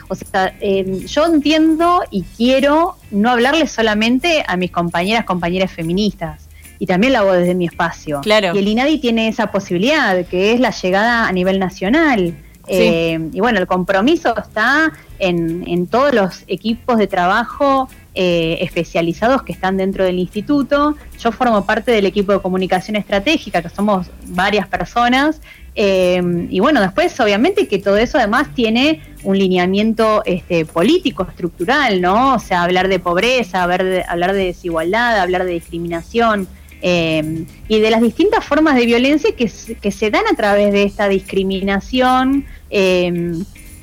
o 0.08 0.14
sea, 0.14 0.54
eh, 0.60 1.04
yo 1.06 1.26
entiendo 1.26 2.02
y 2.10 2.22
quiero 2.36 2.96
no 3.10 3.30
hablarle 3.30 3.66
solamente 3.66 4.44
a 4.46 4.56
mis 4.56 4.70
compañeras, 4.70 5.24
compañeras 5.24 5.70
feministas. 5.70 6.49
Y 6.80 6.86
también 6.86 7.12
lo 7.12 7.20
hago 7.20 7.32
desde 7.32 7.54
mi 7.54 7.66
espacio. 7.66 8.20
Claro. 8.22 8.52
Y 8.54 8.58
el 8.58 8.66
INADI 8.66 8.98
tiene 8.98 9.28
esa 9.28 9.52
posibilidad, 9.52 10.26
que 10.26 10.52
es 10.52 10.58
la 10.60 10.70
llegada 10.70 11.28
a 11.28 11.32
nivel 11.32 11.60
nacional. 11.60 12.34
Eh, 12.66 13.18
y 13.32 13.40
bueno, 13.40 13.58
el 13.60 13.66
compromiso 13.66 14.36
está 14.36 14.92
en, 15.18 15.64
en 15.68 15.86
todos 15.86 16.14
los 16.14 16.44
equipos 16.46 16.98
de 16.98 17.06
trabajo 17.06 17.88
eh, 18.12 18.58
especializados 18.62 19.44
que 19.44 19.52
están 19.52 19.76
dentro 19.76 20.04
del 20.04 20.18
instituto. 20.18 20.96
Yo 21.20 21.30
formo 21.30 21.64
parte 21.64 21.92
del 21.92 22.06
equipo 22.06 22.32
de 22.32 22.40
comunicación 22.40 22.96
estratégica, 22.96 23.62
que 23.62 23.68
somos 23.68 24.08
varias 24.26 24.66
personas. 24.66 25.40
Eh, 25.76 26.20
y 26.50 26.58
bueno, 26.58 26.80
después 26.80 27.18
obviamente 27.20 27.68
que 27.68 27.78
todo 27.78 27.96
eso 27.96 28.18
además 28.18 28.48
tiene 28.52 29.00
un 29.22 29.38
lineamiento 29.38 30.22
este, 30.24 30.64
político, 30.64 31.24
estructural, 31.28 32.00
¿no? 32.00 32.34
O 32.34 32.38
sea, 32.40 32.64
hablar 32.64 32.88
de 32.88 32.98
pobreza, 32.98 33.62
hablar 33.62 33.84
de, 33.84 34.04
hablar 34.08 34.32
de 34.32 34.46
desigualdad, 34.46 35.20
hablar 35.20 35.44
de 35.44 35.52
discriminación. 35.52 36.48
Eh, 36.82 37.44
y 37.68 37.80
de 37.80 37.90
las 37.90 38.00
distintas 38.00 38.44
formas 38.44 38.76
de 38.76 38.86
violencia 38.86 39.30
que, 39.36 39.48
se- 39.48 40.10
dan 40.10 40.24
a 40.30 40.36
través 40.36 40.72
de 40.72 40.82
esta 40.82 41.08
discriminación, 41.08 42.46
eh, 42.70 43.32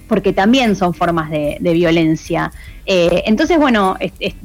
porque 0.08 0.34
también 0.34 0.76
son 0.76 0.94
formas 0.94 1.30
de, 1.30 1.58
violencia. 1.60 2.52
Eh, 2.86 3.24
entonces, 3.26 3.58
bueno, 3.58 3.98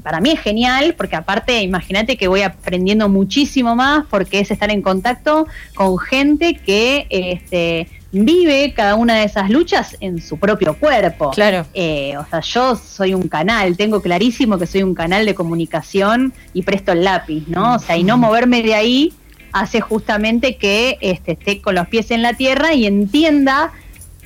para 0.02 0.20
mí 0.20 0.30
es 0.32 0.40
genial, 0.40 0.94
porque 0.96 1.14
aparte, 1.16 1.62
imagínate 1.62 2.16
que 2.16 2.26
voy 2.26 2.42
aprendiendo 2.42 3.08
muchísimo 3.08 3.76
más, 3.76 4.04
porque 4.10 4.40
es 4.40 4.50
estar 4.50 4.70
en 4.70 4.82
contacto 4.82 5.46
con 5.74 5.98
gente 5.98 6.54
que 6.54 7.06
este, 7.10 7.88
vive 8.12 8.74
cada 8.74 8.94
una 8.94 9.16
de 9.16 9.24
esas 9.24 9.50
luchas 9.50 9.96
en 10.00 10.20
su 10.20 10.38
propio 10.38 10.74
cuerpo. 10.74 11.30
Claro. 11.30 11.66
Eh, 11.72 12.14
o 12.18 12.26
sea, 12.26 12.40
yo 12.40 12.76
soy 12.76 13.14
un 13.14 13.26
canal, 13.28 13.76
tengo 13.76 14.02
clarísimo 14.02 14.58
que 14.58 14.66
soy 14.66 14.82
un 14.82 14.94
canal 14.94 15.24
de 15.24 15.34
comunicación 15.34 16.32
y 16.52 16.62
presto 16.62 16.92
el 16.92 17.04
lápiz, 17.04 17.44
¿no? 17.48 17.76
O 17.76 17.78
sea, 17.78 17.96
y 17.96 18.04
no 18.04 18.18
moverme 18.18 18.62
de 18.62 18.74
ahí 18.74 19.12
hace 19.52 19.80
justamente 19.80 20.56
que 20.56 20.98
este, 21.00 21.32
esté 21.32 21.60
con 21.60 21.74
los 21.74 21.88
pies 21.88 22.10
en 22.10 22.22
la 22.22 22.34
tierra 22.34 22.74
y 22.74 22.86
entienda 22.86 23.72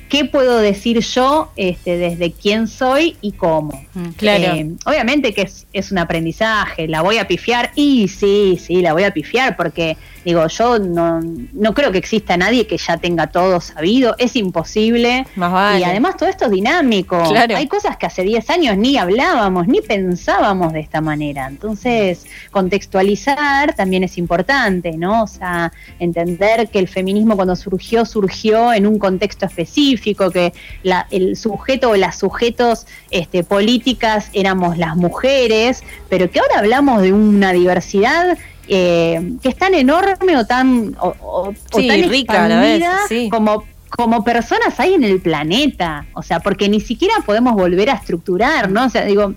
qué 0.09 0.25
puedo 0.25 0.59
decir 0.59 0.99
yo 0.99 1.51
este, 1.57 1.97
desde 1.97 2.31
quién 2.31 2.67
soy 2.67 3.17
y 3.21 3.33
cómo. 3.33 3.85
claro. 4.17 4.55
Eh, 4.55 4.71
obviamente 4.85 5.33
que 5.33 5.41
es, 5.43 5.67
es 5.73 5.91
un 5.91 5.97
aprendizaje, 5.97 6.87
la 6.87 7.01
voy 7.01 7.17
a 7.17 7.27
pifiar 7.27 7.71
y 7.75 8.07
sí, 8.07 8.57
sí, 8.61 8.81
la 8.81 8.93
voy 8.93 9.03
a 9.03 9.11
pifiar 9.11 9.57
porque 9.57 9.97
digo, 10.27 10.45
yo 10.47 10.77
no, 10.77 11.21
no 11.53 11.73
creo 11.73 11.91
que 11.91 11.97
exista 11.97 12.35
nadie 12.37 12.67
que 12.67 12.77
ya 12.77 12.97
tenga 12.97 13.27
todo 13.27 13.61
sabido, 13.61 14.13
es 14.17 14.35
imposible. 14.35 15.25
Más 15.35 15.51
vale. 15.51 15.79
Y 15.79 15.83
además 15.85 16.17
todo 16.17 16.27
esto 16.29 16.45
es 16.45 16.51
dinámico. 16.51 17.23
Claro. 17.29 17.55
Hay 17.55 17.67
cosas 17.67 17.95
que 17.97 18.05
hace 18.05 18.23
10 18.23 18.49
años 18.49 18.77
ni 18.77 18.97
hablábamos, 18.97 19.67
ni 19.67 19.79
pensábamos 19.81 20.73
de 20.73 20.81
esta 20.81 20.99
manera. 21.01 21.47
Entonces, 21.47 22.25
contextualizar 22.51 23.73
también 23.75 24.03
es 24.03 24.17
importante, 24.17 24.97
¿no? 24.97 25.23
O 25.23 25.27
sea, 25.27 25.71
entender 25.99 26.69
que 26.69 26.79
el 26.79 26.87
feminismo 26.87 27.35
cuando 27.35 27.55
surgió, 27.55 28.05
surgió 28.05 28.73
en 28.73 28.85
un 28.85 28.99
contexto 28.99 29.45
específico, 29.45 30.29
que 30.31 30.53
la- 30.83 31.07
el 31.11 31.35
sujeto 31.35 31.91
o 31.91 31.95
las 31.95 32.19
sujetos 32.19 32.85
este, 33.11 33.43
políticas 33.43 34.29
éramos 34.33 34.77
las 34.77 34.95
mujeres, 34.95 35.83
pero 36.09 36.29
que 36.29 36.39
ahora 36.39 36.59
hablamos 36.59 37.01
de 37.01 37.13
una 37.13 37.53
diversidad 37.53 38.37
eh, 38.67 39.33
que 39.41 39.49
es 39.49 39.55
tan 39.55 39.73
enorme 39.73 40.37
o 40.37 40.45
tan, 40.45 40.95
o, 40.99 41.15
o- 41.21 41.53
tan 41.71 42.09
rica 42.09 42.47
la 42.47 42.61
vez, 42.61 42.83
sí. 43.07 43.29
como 43.29 43.63
como 43.89 44.23
personas 44.23 44.79
hay 44.81 44.93
en 44.93 45.03
el 45.05 45.21
planeta, 45.21 46.05
o 46.13 46.21
sea, 46.21 46.41
porque 46.41 46.67
ni 46.67 46.81
siquiera 46.81 47.15
podemos 47.25 47.53
volver 47.53 47.89
a 47.89 47.93
estructurar, 47.93 48.69
¿no? 48.69 48.85
O 48.85 48.89
sea, 48.89 49.05
digo, 49.05 49.33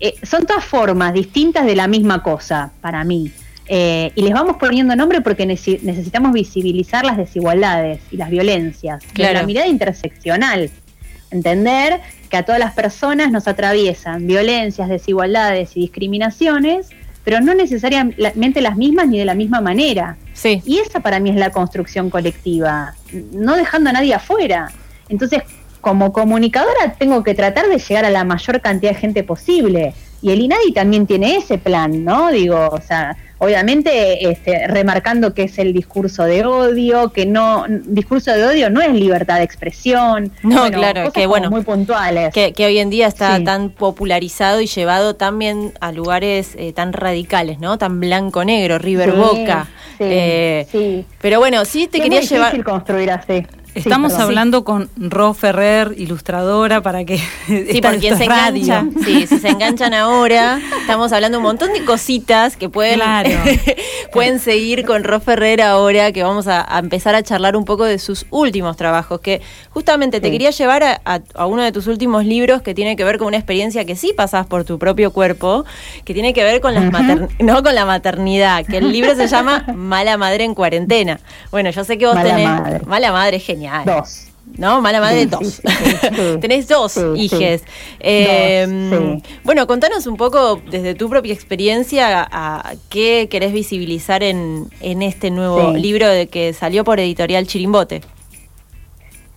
eh, 0.00 0.14
son 0.22 0.46
todas 0.46 0.64
formas 0.64 1.12
distintas 1.12 1.66
de 1.66 1.76
la 1.76 1.86
misma 1.86 2.22
cosa 2.22 2.72
para 2.80 3.04
mí. 3.04 3.30
Eh, 3.66 4.10
y 4.16 4.22
les 4.22 4.32
vamos 4.32 4.56
poniendo 4.56 4.96
nombre 4.96 5.20
porque 5.20 5.46
necesitamos 5.46 6.32
visibilizar 6.32 7.04
las 7.04 7.16
desigualdades 7.18 8.00
y 8.10 8.16
las 8.16 8.30
violencias. 8.30 9.04
Claro. 9.12 9.34
la 9.34 9.46
mirada 9.46 9.68
interseccional. 9.68 10.70
Entender 11.30 12.00
que 12.30 12.36
a 12.38 12.44
todas 12.44 12.58
las 12.58 12.72
personas 12.72 13.30
nos 13.30 13.46
atraviesan 13.46 14.26
violencias, 14.26 14.88
desigualdades 14.88 15.76
y 15.76 15.82
discriminaciones, 15.82 16.88
pero 17.30 17.44
no 17.44 17.54
necesariamente 17.54 18.60
las 18.60 18.76
mismas 18.76 19.06
ni 19.06 19.20
de 19.20 19.24
la 19.24 19.36
misma 19.36 19.60
manera. 19.60 20.16
Sí. 20.32 20.60
Y 20.66 20.80
esa 20.80 20.98
para 20.98 21.20
mí 21.20 21.30
es 21.30 21.36
la 21.36 21.50
construcción 21.50 22.10
colectiva, 22.10 22.96
no 23.30 23.54
dejando 23.54 23.90
a 23.90 23.92
nadie 23.92 24.12
afuera. 24.14 24.72
Entonces, 25.08 25.44
como 25.80 26.12
comunicadora 26.12 26.96
tengo 26.98 27.22
que 27.22 27.34
tratar 27.34 27.68
de 27.68 27.78
llegar 27.78 28.04
a 28.04 28.10
la 28.10 28.24
mayor 28.24 28.60
cantidad 28.60 28.90
de 28.90 28.98
gente 28.98 29.22
posible. 29.22 29.94
Y 30.22 30.30
el 30.30 30.40
INADI 30.42 30.72
también 30.72 31.06
tiene 31.06 31.36
ese 31.36 31.58
plan, 31.58 32.04
¿no? 32.04 32.30
Digo, 32.30 32.68
o 32.70 32.80
sea, 32.80 33.16
obviamente 33.38 34.28
este, 34.30 34.66
remarcando 34.66 35.32
que 35.32 35.44
es 35.44 35.58
el 35.58 35.72
discurso 35.72 36.24
de 36.24 36.44
odio, 36.44 37.10
que 37.12 37.24
no, 37.26 37.64
discurso 37.68 38.30
de 38.32 38.44
odio 38.44 38.68
no 38.70 38.80
es 38.82 38.92
libertad 38.92 39.38
de 39.38 39.44
expresión. 39.44 40.30
No, 40.42 40.60
Bueno, 40.60 40.78
claro, 40.78 41.00
cosas 41.02 41.14
que 41.14 41.26
bueno. 41.26 41.50
Muy 41.50 41.62
puntuales. 41.62 42.32
Que, 42.34 42.52
que 42.52 42.66
hoy 42.66 42.78
en 42.78 42.90
día 42.90 43.06
está 43.06 43.36
Sí. 43.38 43.44
tan 43.44 43.70
popularizado 43.70 44.60
y 44.60 44.66
llevado 44.66 45.16
también 45.16 45.72
a 45.80 45.90
lugares 45.92 46.54
eh, 46.58 46.72
tan 46.72 46.92
radicales, 46.92 47.58
¿no? 47.58 47.78
Tan 47.78 47.98
blanco-negro, 48.00 48.78
River 48.78 49.12
Sí, 49.12 49.16
Boca. 49.16 49.68
sí, 49.98 50.04
Eh, 50.04 50.66
sí. 50.70 51.06
Pero 51.20 51.38
bueno, 51.38 51.64
sí 51.64 51.86
te 51.86 51.98
Es 51.98 52.04
quería 52.04 52.20
muy 52.20 52.28
llevar. 52.28 52.52
difícil 52.52 52.64
construir 52.64 53.10
así. 53.10 53.46
Estamos 53.74 54.14
hablando 54.14 54.64
con 54.64 54.88
Ro 54.96 55.32
Ferrer, 55.34 55.94
ilustradora, 55.96 56.80
para 56.82 57.04
que... 57.04 57.18
Sí, 57.46 57.80
por 57.80 57.98
quien 57.98 58.16
se 58.18 58.24
radio. 58.26 58.62
engancha. 58.62 59.04
Sí, 59.04 59.26
si 59.26 59.38
se 59.38 59.48
enganchan 59.48 59.94
ahora, 59.94 60.60
estamos 60.80 61.12
hablando 61.12 61.38
un 61.38 61.44
montón 61.44 61.72
de 61.72 61.84
cositas 61.84 62.56
que 62.56 62.68
pueden, 62.68 62.96
Claro. 62.96 63.30
pueden 64.12 64.38
seguir 64.40 64.84
con 64.84 65.04
Ro 65.04 65.20
Ferrer 65.20 65.62
ahora, 65.62 66.10
que 66.12 66.22
vamos 66.22 66.46
a, 66.48 66.64
a 66.74 66.78
empezar 66.78 67.14
a 67.14 67.22
charlar 67.22 67.56
un 67.56 67.64
poco 67.64 67.84
de 67.84 67.98
sus 67.98 68.26
últimos 68.30 68.76
trabajos, 68.76 69.20
que 69.20 69.40
justamente 69.70 70.20
te 70.20 70.26
Sí. 70.28 70.32
quería 70.32 70.50
llevar 70.50 70.82
a, 70.84 71.00
a- 71.04 71.20
a 71.34 71.46
uno 71.46 71.62
de 71.62 71.72
tus 71.72 71.86
últimos 71.86 72.24
libros 72.24 72.62
que 72.62 72.74
tiene 72.74 72.96
que 72.96 73.04
ver 73.04 73.18
con 73.18 73.28
una 73.28 73.36
experiencia 73.36 73.84
que 73.84 73.96
sí 73.96 74.12
pasás 74.16 74.46
por 74.46 74.64
tu 74.64 74.78
propio 74.78 75.12
cuerpo, 75.12 75.64
que 76.04 76.12
tiene 76.14 76.32
que 76.34 76.42
ver 76.44 76.60
con, 76.60 76.74
las 76.74 76.84
no 77.38 77.62
con 77.62 77.74
la 77.74 77.84
maternidad, 77.84 78.64
que 78.66 78.78
el 78.78 78.92
libro 78.92 79.14
se 79.16 79.26
llama 79.28 79.64
Mala 79.74 80.16
Madre 80.16 80.44
en 80.44 80.54
Cuarentena. 80.54 81.20
Bueno, 81.50 81.70
yo 81.70 81.84
sé 81.84 81.98
que 81.98 82.06
vos 82.06 82.14
Mala 82.14 82.30
tenés... 82.30 82.48
Madre. 82.48 82.80
Mala 82.86 83.12
Madre 83.12 83.36
es 83.38 83.42
genial. 83.60 83.84
Dos. 83.84 84.26
¿No? 84.56 84.80
Mala 84.80 85.00
madre, 85.00 85.20
Sí, 85.20 85.26
dos. 85.26 85.46
sí, 85.46 85.62
sí, 85.62 85.96
sí. 86.00 86.08
Tenés 86.40 86.66
dos 86.66 86.92
Sí, 86.92 87.00
sí. 87.00 87.22
hijes. 87.36 87.62
Eh, 88.00 88.66
Dos, 88.90 89.00
sí. 89.22 89.22
Bueno, 89.44 89.66
contanos 89.68 90.06
un 90.08 90.16
poco 90.16 90.60
desde 90.70 90.94
tu 90.94 91.08
propia 91.08 91.32
experiencia 91.32 92.22
a, 92.22 92.70
a 92.70 92.72
qué 92.88 93.28
querés 93.30 93.52
visibilizar 93.52 94.22
en, 94.24 94.68
en 94.80 95.02
este 95.02 95.30
nuevo 95.30 95.72
Sí. 95.74 95.80
libro 95.80 96.08
de 96.08 96.26
que 96.26 96.52
salió 96.52 96.82
por 96.84 96.98
editorial 96.98 97.46
Chirimbote. 97.46 98.00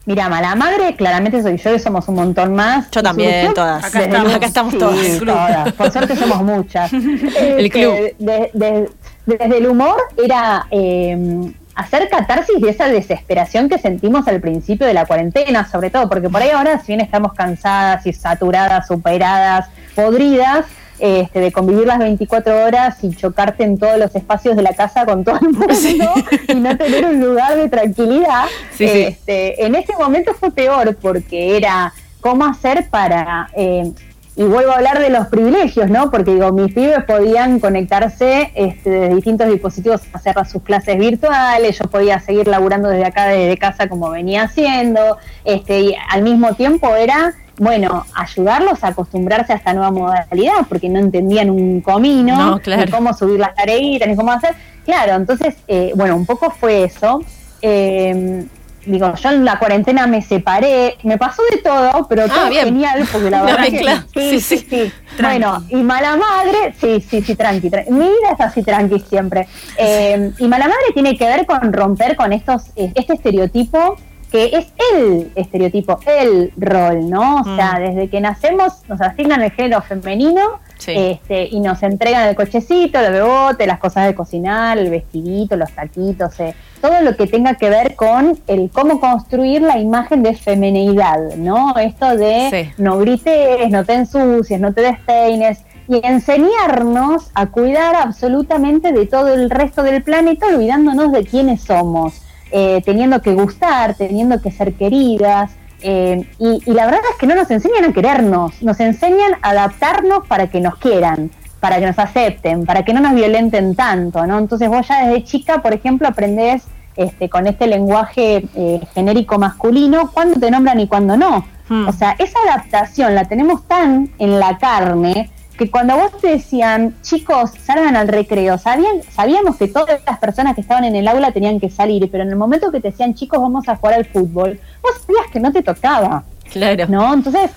Mira, 0.05 0.27
mala 0.27 0.53
madre, 0.55 0.95
claramente 0.97 1.41
soy 1.41 1.57
yo 1.57 1.75
y 1.75 1.79
somos 1.79 2.07
un 2.09 2.15
montón 2.15 2.55
más. 2.55 2.89
Yo 2.91 3.01
también, 3.01 3.31
surgió 3.47 3.53
todas. 3.53 3.85
Acá 3.85 4.01
estamos, 4.03 4.33
acá 4.33 4.51
todas, 4.51 4.73
el 5.05 5.17
club. 5.19 5.33
todas. 5.33 5.73
Por 5.73 5.91
suerte 5.91 6.15
somos 6.17 6.41
muchas. 6.43 6.91
El 6.93 7.65
Este, 7.65 7.69
club. 7.69 7.93
de- 8.17 8.49
de- 8.53 8.89
desde 9.25 9.57
el 9.59 9.67
humor 9.67 9.95
era 10.21 10.67
eh, 10.71 11.53
hacer 11.75 12.09
catarsis 12.09 12.59
de 12.61 12.69
esa 12.69 12.87
desesperación 12.87 13.69
que 13.69 13.77
sentimos 13.77 14.27
al 14.27 14.39
principio 14.41 14.87
de 14.87 14.93
la 14.93 15.05
cuarentena, 15.05 15.67
sobre 15.67 15.89
todo, 15.89 16.07
porque 16.09 16.29
por 16.29 16.41
ahí 16.41 16.49
ahora, 16.49 16.79
si 16.79 16.87
bien 16.87 17.01
estamos 17.01 17.33
cansadas 17.33 18.05
y 18.05 18.13
saturadas, 18.13 18.87
superadas, 18.87 19.67
podridas, 19.95 20.65
este, 20.99 21.39
de 21.39 21.51
convivir 21.51 21.87
las 21.87 21.99
24 21.99 22.65
horas 22.65 23.03
y 23.03 23.13
chocarte 23.15 23.63
en 23.63 23.77
todos 23.77 23.97
los 23.97 24.15
espacios 24.15 24.55
de 24.55 24.61
la 24.61 24.73
casa 24.73 25.05
con 25.05 25.23
todo 25.23 25.39
el 25.41 25.49
mundo 25.49 26.13
y 26.47 26.55
no 26.55 26.77
tener 26.77 27.05
un 27.05 27.19
lugar 27.19 27.55
de 27.57 27.67
tranquilidad. 27.67 28.45
Sí, 28.71 28.87
sí. 28.87 29.01
Este, 29.01 29.65
en 29.65 29.75
ese 29.75 29.93
momento 29.97 30.33
fue 30.33 30.51
peor 30.51 30.95
porque 31.01 31.57
era 31.57 31.93
cómo 32.21 32.45
hacer 32.45 32.87
para... 32.89 33.49
eh, 33.55 33.91
y 34.35 34.43
vuelvo 34.43 34.71
a 34.71 34.75
hablar 34.75 34.99
de 34.99 35.09
los 35.11 35.27
privilegios, 35.27 35.89
¿no? 35.89 36.09
Porque 36.09 36.33
digo, 36.33 36.51
mis 36.51 36.73
pibes 36.73 37.03
podían 37.03 37.59
conectarse 37.59 38.51
este, 38.55 38.89
desde 38.89 39.15
distintos 39.15 39.47
dispositivos, 39.47 40.01
hacer 40.11 40.35
sus 40.47 40.63
clases 40.63 40.97
virtuales, 40.97 41.77
yo 41.77 41.85
podía 41.85 42.19
seguir 42.19 42.47
laburando 42.47 42.89
desde 42.89 43.05
acá, 43.05 43.27
desde 43.27 43.57
casa, 43.57 43.87
como 43.87 44.09
venía 44.09 44.43
haciendo, 44.43 45.17
este, 45.45 45.79
y 45.81 45.95
al 46.09 46.23
mismo 46.23 46.53
tiempo 46.55 46.95
era, 46.95 47.33
bueno, 47.59 48.05
ayudarlos 48.15 48.83
a 48.83 48.87
acostumbrarse 48.87 49.53
a 49.53 49.57
esta 49.57 49.73
nueva 49.73 49.91
modalidad, 49.91 50.65
porque 50.67 50.89
no 50.89 50.99
entendían 50.99 51.51
un 51.51 51.81
comino, 51.81 52.35
No, 52.35 52.59
claro. 52.59 52.85
ni 52.85 52.91
cómo 52.91 53.13
subir 53.13 53.39
las 53.39 53.53
tareitas, 53.53 54.07
ni 54.07 54.15
cómo 54.15 54.31
hacer. 54.31 54.55
Claro, 54.83 55.13
entonces, 55.13 55.55
eh, 55.67 55.91
bueno, 55.95 56.15
un 56.15 56.25
poco 56.25 56.49
fue 56.49 56.85
eso. 56.85 57.21
Eh, 57.61 58.45
digo, 58.85 59.13
yo 59.15 59.29
en 59.29 59.45
la 59.45 59.59
cuarentena 59.59 60.07
me 60.07 60.21
separé, 60.21 60.97
me 61.03 61.17
pasó 61.17 61.41
de 61.51 61.57
todo, 61.57 62.07
pero 62.07 62.23
Ah, 62.23 62.33
todo 62.33 62.49
bien. 62.49 62.65
genial, 62.65 63.07
porque 63.11 63.29
la 63.29 63.41
verdad 63.43 63.59
mezcla. 63.59 64.05
que 64.13 64.39
sí, 64.39 64.57
sí, 64.59 64.67
sí. 64.69 64.93
Bueno, 65.21 65.63
y 65.69 65.75
mala 65.77 66.15
madre, 66.15 66.73
sí, 66.79 67.01
sí, 67.01 67.21
sí, 67.21 67.35
tranqui, 67.35 67.69
tranqui. 67.69 67.91
Mi 67.91 68.05
vida 68.05 68.31
es 68.33 68.39
así 68.41 68.63
tranqui 68.63 68.99
siempre. 68.99 69.47
Eh, 69.77 70.31
y 70.37 70.47
mala 70.47 70.65
madre 70.67 70.83
tiene 70.93 71.17
que 71.17 71.25
ver 71.25 71.45
con 71.45 71.71
romper 71.73 72.15
con 72.15 72.33
estos, 72.33 72.63
eh, 72.75 72.91
este 72.95 73.13
estereotipo 73.13 73.95
que 74.31 74.45
es 74.45 74.65
el 74.95 75.31
estereotipo, 75.35 75.99
el 76.07 76.51
rol, 76.57 77.07
¿no? 77.07 77.41
O 77.41 77.55
sea, 77.55 77.77
desde 77.79 78.09
que 78.09 78.19
nacemos 78.19 78.81
nos 78.87 78.99
asignan 78.99 79.43
el 79.43 79.51
género 79.51 79.83
femenino 79.83 80.59
Sí. 80.83 80.91
este, 80.95 81.47
y 81.49 81.59
nos 81.61 81.81
entregan 81.81 82.27
el 82.27 82.35
cochecito, 82.35 82.99
el 82.99 83.13
bebote, 83.13 83.65
las 83.65 83.79
cosas 83.79 84.05
de 84.05 84.15
cocinar, 84.15 84.77
el 84.77 84.89
vestidito, 84.89 85.55
los 85.55 85.71
taquitos, 85.71 86.37
eh, 86.41 86.53
todo 86.81 86.99
lo 87.01 87.15
que 87.15 87.27
tenga 87.27 87.53
que 87.55 87.69
ver 87.69 87.95
con 87.95 88.37
el 88.47 88.69
cómo 88.69 88.99
construir 88.99 89.61
la 89.61 89.77
imagen 89.77 90.23
de 90.23 90.35
femineidad, 90.35 91.35
¿no? 91.37 91.77
Esto 91.77 92.17
de 92.17 92.49
Sí. 92.51 92.73
no 92.77 92.97
grites, 92.97 93.69
no 93.69 93.85
te 93.85 93.93
ensucies, 93.93 94.59
no 94.59 94.73
te 94.73 94.81
despeines 94.81 95.59
y 95.87 96.05
enseñarnos 96.05 97.31
a 97.33 97.45
cuidar 97.47 97.95
absolutamente 97.95 98.91
de 98.91 99.05
todo 99.05 99.33
el 99.33 99.49
resto 99.49 99.83
del 99.83 100.03
planeta, 100.03 100.47
olvidándonos 100.47 101.11
de 101.11 101.23
quiénes 101.23 101.61
somos, 101.61 102.21
eh, 102.51 102.81
teniendo 102.85 103.21
que 103.21 103.33
gustar, 103.33 103.95
teniendo 103.95 104.41
que 104.41 104.51
ser 104.51 104.73
queridas. 104.73 105.51
Eh, 105.83 106.25
y, 106.39 106.61
y 106.65 106.73
la 106.73 106.85
verdad 106.85 107.01
es 107.11 107.17
que 107.17 107.27
no 107.27 107.35
nos 107.35 107.51
enseñan 107.51 107.85
a 107.85 107.93
querernos, 107.93 108.61
nos 108.61 108.79
enseñan 108.79 109.33
a 109.41 109.51
adaptarnos 109.51 110.25
para 110.27 110.47
que 110.47 110.59
nos 110.59 110.77
quieran, 110.77 111.29
para 111.59 111.79
que 111.79 111.85
nos 111.85 111.99
acepten, 111.99 112.65
para 112.65 112.83
que 112.83 112.93
no 112.93 112.99
nos 112.99 113.13
violenten 113.13 113.75
tanto, 113.75 114.25
¿no? 114.25 114.39
Entonces 114.39 114.67
vos 114.69 114.87
ya 114.87 115.05
desde 115.05 115.23
chica, 115.23 115.61
por 115.61 115.73
ejemplo, 115.73 116.07
aprendés 116.07 116.63
este, 116.95 117.29
con 117.29 117.47
este 117.47 117.67
lenguaje 117.67 118.45
eh, 118.55 118.81
genérico 118.93 119.39
masculino 119.39 120.11
cuándo 120.11 120.39
te 120.39 120.51
nombran 120.51 120.79
y 120.79 120.87
cuándo 120.87 121.17
no. 121.17 121.45
Hmm. 121.69 121.87
O 121.87 121.93
sea, 121.93 122.15
esa 122.19 122.37
adaptación 122.47 123.15
la 123.15 123.25
tenemos 123.25 123.67
tan 123.67 124.09
en 124.19 124.39
la 124.39 124.57
carne 124.57 125.31
que 125.57 125.69
cuando 125.69 125.95
vos 125.95 126.11
te 126.19 126.29
decían, 126.29 126.95
chicos, 127.01 127.51
salgan 127.63 127.95
al 127.95 128.07
recreo, 128.07 128.57
sabían, 128.57 129.03
sabíamos 129.03 129.57
que 129.57 129.67
todas 129.67 130.01
las 130.05 130.19
personas 130.19 130.55
que 130.55 130.61
estaban 130.61 130.83
en 130.83 130.95
el 130.95 131.07
aula 131.07 131.31
tenían 131.31 131.59
que 131.59 131.69
salir, 131.69 132.09
pero 132.11 132.23
en 132.23 132.29
el 132.29 132.35
momento 132.35 132.71
que 132.71 132.79
te 132.79 132.89
decían, 132.89 133.13
chicos, 133.13 133.41
vamos 133.41 133.67
a 133.67 133.75
jugar 133.75 133.95
al 133.95 134.05
fútbol, 134.05 134.59
vos 134.81 134.91
sabías 135.05 135.31
que 135.31 135.39
no 135.39 135.51
te 135.51 135.61
tocaba. 135.61 136.23
Claro. 136.51 136.85
¿No? 136.87 137.13
Entonces, 137.13 137.51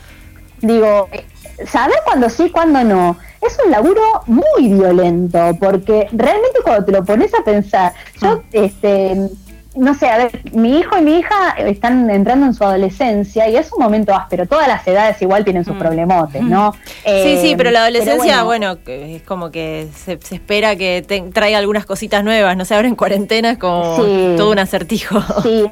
digo, 0.61 1.09
saber 1.67 1.97
cuándo 2.05 2.29
sí, 2.29 2.51
cuándo 2.51 2.85
no, 2.85 3.17
es 3.41 3.57
un 3.65 3.71
laburo 3.71 4.03
muy 4.27 4.69
violento, 4.69 5.57
porque 5.59 6.09
realmente 6.13 6.61
cuando 6.63 6.85
te 6.85 6.93
lo 6.93 7.05
pones 7.05 7.33
a 7.35 7.45
pensar, 7.45 7.93
yo, 8.21 8.43
este 8.53 9.31
no 9.77 9.95
sé, 9.95 10.09
a 10.09 10.19
ver, 10.19 10.41
mi 10.53 10.79
hijo 10.79 10.97
y 10.99 11.03
mi 11.03 11.19
hija 11.19 11.51
están 11.59 12.09
entrando 12.11 12.47
en 12.47 12.55
su 12.55 12.65
adolescencia 12.65 13.49
y 13.49 13.57
es 13.57 13.73
un 13.73 13.83
momento 13.83 14.15
áspero. 14.15 14.47
Todas 14.47 14.69
las 14.69 14.87
edades 14.87 15.21
igual 15.23 15.45
tienen 15.45 15.65
sus 15.65 15.77
problemotes, 15.77 16.43
¿no? 16.43 16.73
Sí, 17.05 17.39
sí, 17.41 17.51
Eh, 17.53 17.55
pero 17.57 17.71
la 17.71 17.83
adolescencia, 17.83 18.43
bueno, 18.43 18.77
bueno, 18.77 19.07
es 19.07 19.23
como 19.23 19.51
que 19.51 19.89
se, 19.95 20.19
se 20.21 20.35
espera 20.37 20.77
que 20.77 21.05
te- 21.07 21.21
traiga 21.33 21.59
algunas 21.59 21.85
cositas 21.87 22.25
nuevas, 22.25 22.57
no 22.57 22.65
sé, 22.65 22.75
ahora 22.75 22.89
en 22.89 22.97
cuarentena 22.97 23.51
es 23.53 23.59
como 23.59 23.97
Sí. 23.97 24.35
todo 24.37 24.51
un 24.51 24.59
acertijo. 24.59 25.21
Sí, 25.43 25.65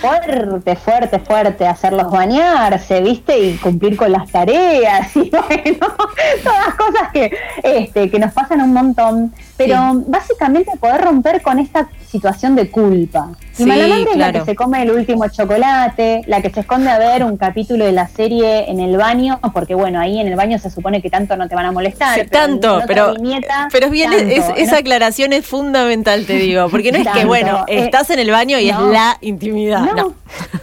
fuerte, 0.00 0.76
fuerte, 0.76 1.18
fuerte, 1.20 1.66
hacerlos 1.66 2.10
bañarse, 2.10 3.00
¿viste? 3.00 3.38
Y 3.38 3.56
cumplir 3.58 3.96
con 3.96 4.10
las 4.12 4.30
tareas, 4.30 5.14
y 5.16 5.30
bueno, 5.30 5.86
todas 6.42 6.74
cosas 6.74 7.12
que, 7.12 7.32
este, 7.62 8.10
que 8.10 8.18
nos 8.18 8.32
pasan 8.32 8.60
un 8.60 8.72
montón. 8.72 9.32
Pero 9.56 10.02
básicamente 10.06 10.70
poder 10.80 11.00
romper 11.02 11.40
con 11.42 11.58
esta 11.58 11.88
situación 12.10 12.54
de 12.56 12.70
culpa. 12.70 13.30
Y 13.52 13.56
Sí, 13.56 13.66
Malamandra 13.66 14.12
es 14.12 14.16
la 14.18 14.32
que 14.32 14.40
se 14.44 14.54
come 14.56 14.82
el 14.82 14.90
último 14.90 15.28
chocolate, 15.28 16.22
la 16.26 16.40
que 16.42 16.50
se 16.50 16.60
esconde 16.60 16.90
a 16.90 16.98
ver 16.98 17.22
un 17.24 17.36
capítulo 17.36 17.84
de 17.84 17.92
la 17.92 18.08
serie 18.08 18.70
en 18.70 18.80
el 18.80 18.96
baño, 18.96 19.40
porque 19.52 19.74
bueno, 19.74 20.00
ahí 20.00 20.18
en 20.18 20.26
el 20.26 20.36
baño 20.36 20.58
se 20.58 20.70
supone 20.70 21.00
que 21.02 21.10
tanto 21.10 21.36
no 21.36 21.48
te 21.48 21.54
van 21.54 21.66
a 21.66 21.72
molestar. 21.72 22.14
Sí, 22.18 22.26
pero 22.30 22.40
tanto, 22.46 22.80
pero, 22.86 23.14
viñeta, 23.14 23.68
pero 23.70 23.88
bien, 23.90 24.10
tanto. 24.10 24.26
es- 24.26 24.48
En 24.48 24.56
esa 24.58 24.78
aclaración 24.78 25.32
es 25.32 25.46
fundamental, 25.46 26.24
te 26.26 26.34
digo, 26.34 26.68
porque 26.70 26.92
no 26.92 26.98
es 26.98 27.08
que, 27.08 27.24
bueno, 27.24 27.64
eh, 27.68 27.80
estás 27.84 28.10
en 28.10 28.18
el 28.18 28.30
baño 28.30 28.58
y 28.58 28.72
no. 28.72 28.86
es 28.86 28.92
la 28.92 29.18
intimidad. 29.20 29.80
No. 29.80 29.94
No. 29.94 30.14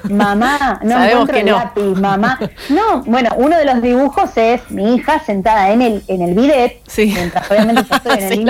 Mamá, 0.09 0.79
no 0.83 0.89
Sabemos 0.93 1.29
encuentro 1.29 1.33
que 1.33 1.39
el 1.41 1.45
lápiz, 1.45 2.01
mamá. 2.01 2.39
No, 2.69 3.01
bueno, 3.05 3.29
uno 3.37 3.57
de 3.57 3.65
los 3.65 3.81
dibujos 3.81 4.31
es 4.35 4.61
mi 4.71 4.95
hija 4.95 5.19
sentada 5.23 5.71
en 5.71 5.81
el, 5.81 6.03
en 6.07 6.21
el 6.23 6.33
bidet, 6.33 6.79
mientras 6.97 7.49
obviamente 7.51 7.83
yo 7.89 7.95
estoy 7.95 8.17
en 8.17 8.23
el 8.23 8.29
Sí, 8.33 8.43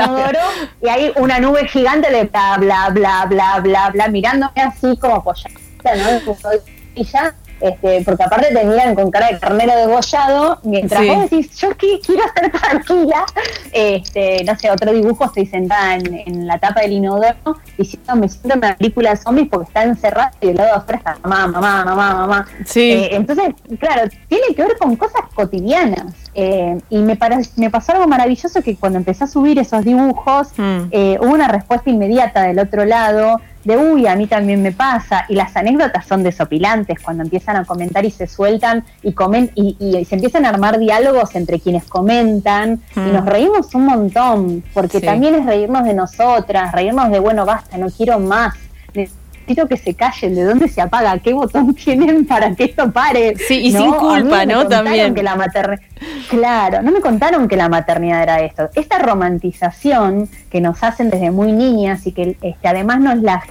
y 0.81 0.87
hay 0.87 1.11
una 1.15 1.39
nube 1.39 1.67
gigante 1.67 2.11
de 2.11 2.23
bla, 2.25 2.57
bla, 2.57 2.89
bla, 2.89 3.25
bla, 3.25 3.59
bla, 3.59 3.89
bla, 3.89 4.07
mirándome 4.07 4.61
así 4.61 4.97
como 4.97 5.15
apoyada, 5.15 5.55
¿no? 5.83 6.51
Y 6.95 7.05
este, 7.61 8.01
porque 8.05 8.23
aparte 8.23 8.53
te 8.53 8.63
miran 8.63 8.95
con 8.95 9.11
cara 9.11 9.27
de 9.31 9.39
carnero 9.39 9.75
degollado, 9.75 10.59
mientras 10.63 11.01
Sí. 11.01 11.07
vos 11.09 11.21
decís, 11.29 11.55
yo 11.57 11.69
qui- 11.71 11.99
quiero 12.05 12.23
estar 12.25 12.51
tranquila, 12.51 13.25
este, 13.71 14.43
no 14.43 14.57
sé, 14.57 14.71
otro 14.71 14.91
dibujo, 14.93 15.25
estoy 15.25 15.45
sentada 15.45 15.95
en, 15.95 16.13
en 16.25 16.47
la 16.47 16.57
tapa 16.57 16.81
del 16.81 16.93
inodoro 16.93 17.57
diciendo, 17.77 18.15
me 18.15 18.29
siento 18.29 18.49
en 18.53 18.57
una 18.59 18.75
película 18.75 19.11
de 19.11 19.17
zombies 19.17 19.47
porque 19.49 19.67
está 19.67 19.83
encerrada 19.83 20.31
y 20.41 20.47
del 20.47 20.57
lado 20.57 20.69
de 20.69 20.75
afuera 20.77 20.97
está 20.99 21.17
mamá, 21.27 21.47
mamá, 21.47 21.85
mamá, 21.85 22.13
mamá. 22.15 22.47
Sí. 22.65 22.91
Eh, 22.91 23.09
entonces, 23.15 23.49
claro, 23.79 24.09
tiene 24.27 24.47
que 24.55 24.63
ver 24.63 24.77
con 24.77 24.95
cosas 24.95 25.21
cotidianas. 25.33 26.13
Eh, 26.35 26.77
y 26.89 26.97
me, 26.99 27.17
me 27.57 27.69
pasó 27.69 27.91
algo 27.93 28.07
maravilloso 28.07 28.61
que 28.61 28.75
cuando 28.75 28.97
empecé 28.99 29.23
a 29.25 29.27
subir 29.27 29.59
esos 29.59 29.83
dibujos, 29.83 30.49
eh, 30.91 31.17
hubo 31.21 31.31
una 31.33 31.47
respuesta 31.47 31.89
inmediata 31.89 32.43
del 32.43 32.59
otro 32.59 32.85
lado 32.85 33.41
de, 33.63 33.77
uy, 33.77 34.07
a 34.07 34.15
mí 34.15 34.25
también 34.27 34.61
me 34.61 34.71
pasa. 34.71 35.25
Y 35.29 35.35
las 35.35 35.55
anécdotas 35.55 36.05
son 36.07 36.23
desopilantes 36.23 36.99
cuando 37.01 37.23
empiezan 37.23 37.55
a 37.57 37.65
comentar 37.65 38.05
y 38.05 38.11
se 38.11 38.25
sueltan 38.27 38.83
y, 39.03 39.13
comen 39.13 39.51
y, 39.55 39.75
y 39.79 40.05
se 40.05 40.15
empiezan 40.15 40.45
a 40.45 40.49
armar 40.49 40.79
diálogos 40.79 41.35
entre 41.35 41.59
quienes 41.59 41.83
comentan 41.85 42.81
y 42.95 42.99
Mm. 42.99 43.13
nos 43.13 43.25
reímos 43.25 43.75
un 43.75 43.85
montón, 43.85 44.63
porque 44.73 44.99
Sí. 44.99 45.05
también 45.05 45.35
es 45.35 45.45
reírnos 45.45 45.83
de 45.83 45.93
nosotras, 45.93 46.71
reírnos 46.71 47.09
de, 47.11 47.19
bueno, 47.19 47.45
basta, 47.45 47.77
no 47.77 47.89
quiero 47.89 48.19
más. 48.19 48.53
Que 49.55 49.77
se 49.77 49.95
callen, 49.95 50.35
¿de 50.35 50.43
dónde 50.43 50.67
se 50.67 50.79
apaga? 50.79 51.17
¿Qué 51.17 51.33
botón 51.33 51.73
tienen 51.83 52.25
para 52.25 52.55
que 52.55 52.65
esto 52.65 52.91
pare? 52.91 53.35
Sí, 53.35 53.55
y 53.55 53.71
sin 53.71 53.91
culpa, 53.93 54.45
¿no? 54.45 54.67
También. 54.67 55.15
Que 55.15 55.23
la 55.23 55.35
Claro, 56.29 56.81
no 56.83 56.91
me 56.91 57.01
contaron 57.01 57.47
que 57.47 57.57
la 57.57 57.67
maternidad 57.67 58.21
era 58.21 58.41
esto. 58.41 58.69
Esta 58.75 58.99
romantización 58.99 60.29
que 60.51 60.61
nos 60.61 60.83
hacen 60.83 61.09
desde 61.09 61.31
muy 61.31 61.51
niñas 61.51 62.05
y 62.05 62.11
que 62.11 62.37
este, 62.41 62.67
además 62.67 62.99
nos 62.99 63.21
la 63.21 63.43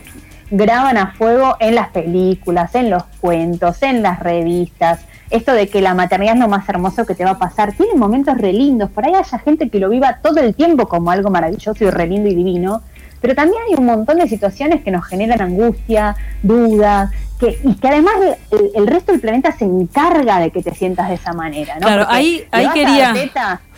graban 0.50 0.96
a 0.96 1.12
fuego 1.12 1.56
en 1.60 1.74
las 1.74 1.88
películas, 1.88 2.74
en 2.74 2.90
los 2.90 3.04
cuentos, 3.20 3.82
en 3.82 4.02
las 4.02 4.20
revistas. 4.20 5.00
Esto 5.30 5.52
de 5.52 5.68
que 5.68 5.82
la 5.82 5.94
maternidad 5.94 6.34
es 6.34 6.40
lo 6.40 6.48
más 6.48 6.68
hermoso 6.68 7.04
que 7.04 7.14
te 7.14 7.24
va 7.24 7.32
a 7.32 7.38
pasar. 7.38 7.72
Tiene 7.72 7.94
momentos 7.94 8.38
re 8.38 8.52
lindos. 8.52 8.90
Por 8.90 9.04
ahí 9.04 9.14
haya 9.14 9.38
gente 9.40 9.68
que 9.68 9.78
lo 9.78 9.90
viva 9.90 10.20
todo 10.22 10.40
el 10.40 10.54
tiempo 10.54 10.88
como 10.88 11.10
algo 11.10 11.30
maravilloso 11.30 11.84
y 11.84 11.90
re 11.90 12.06
lindo 12.06 12.28
y 12.28 12.34
divino. 12.34 12.82
Pero 13.20 13.34
también 13.34 13.60
hay 13.68 13.74
un 13.76 13.86
montón 13.86 14.18
de 14.18 14.28
situaciones 14.28 14.82
que 14.82 14.90
nos 14.90 15.04
generan 15.06 15.40
angustia, 15.40 16.16
dudas, 16.42 17.10
que, 17.38 17.58
y 17.62 17.74
que 17.74 17.88
además 17.88 18.14
el, 18.50 18.70
el 18.74 18.86
resto 18.86 19.12
del 19.12 19.20
planeta 19.20 19.52
se 19.52 19.64
encarga 19.64 20.40
de 20.40 20.50
que 20.50 20.62
te 20.62 20.74
sientas 20.74 21.08
de 21.08 21.14
esa 21.14 21.32
manera. 21.32 21.74
¿no? 21.74 21.86
Claro, 21.86 22.02
Porque 22.04 22.16
ahí, 22.16 22.44
ahí 22.50 22.66
a 22.66 22.72
quería. 22.72 23.60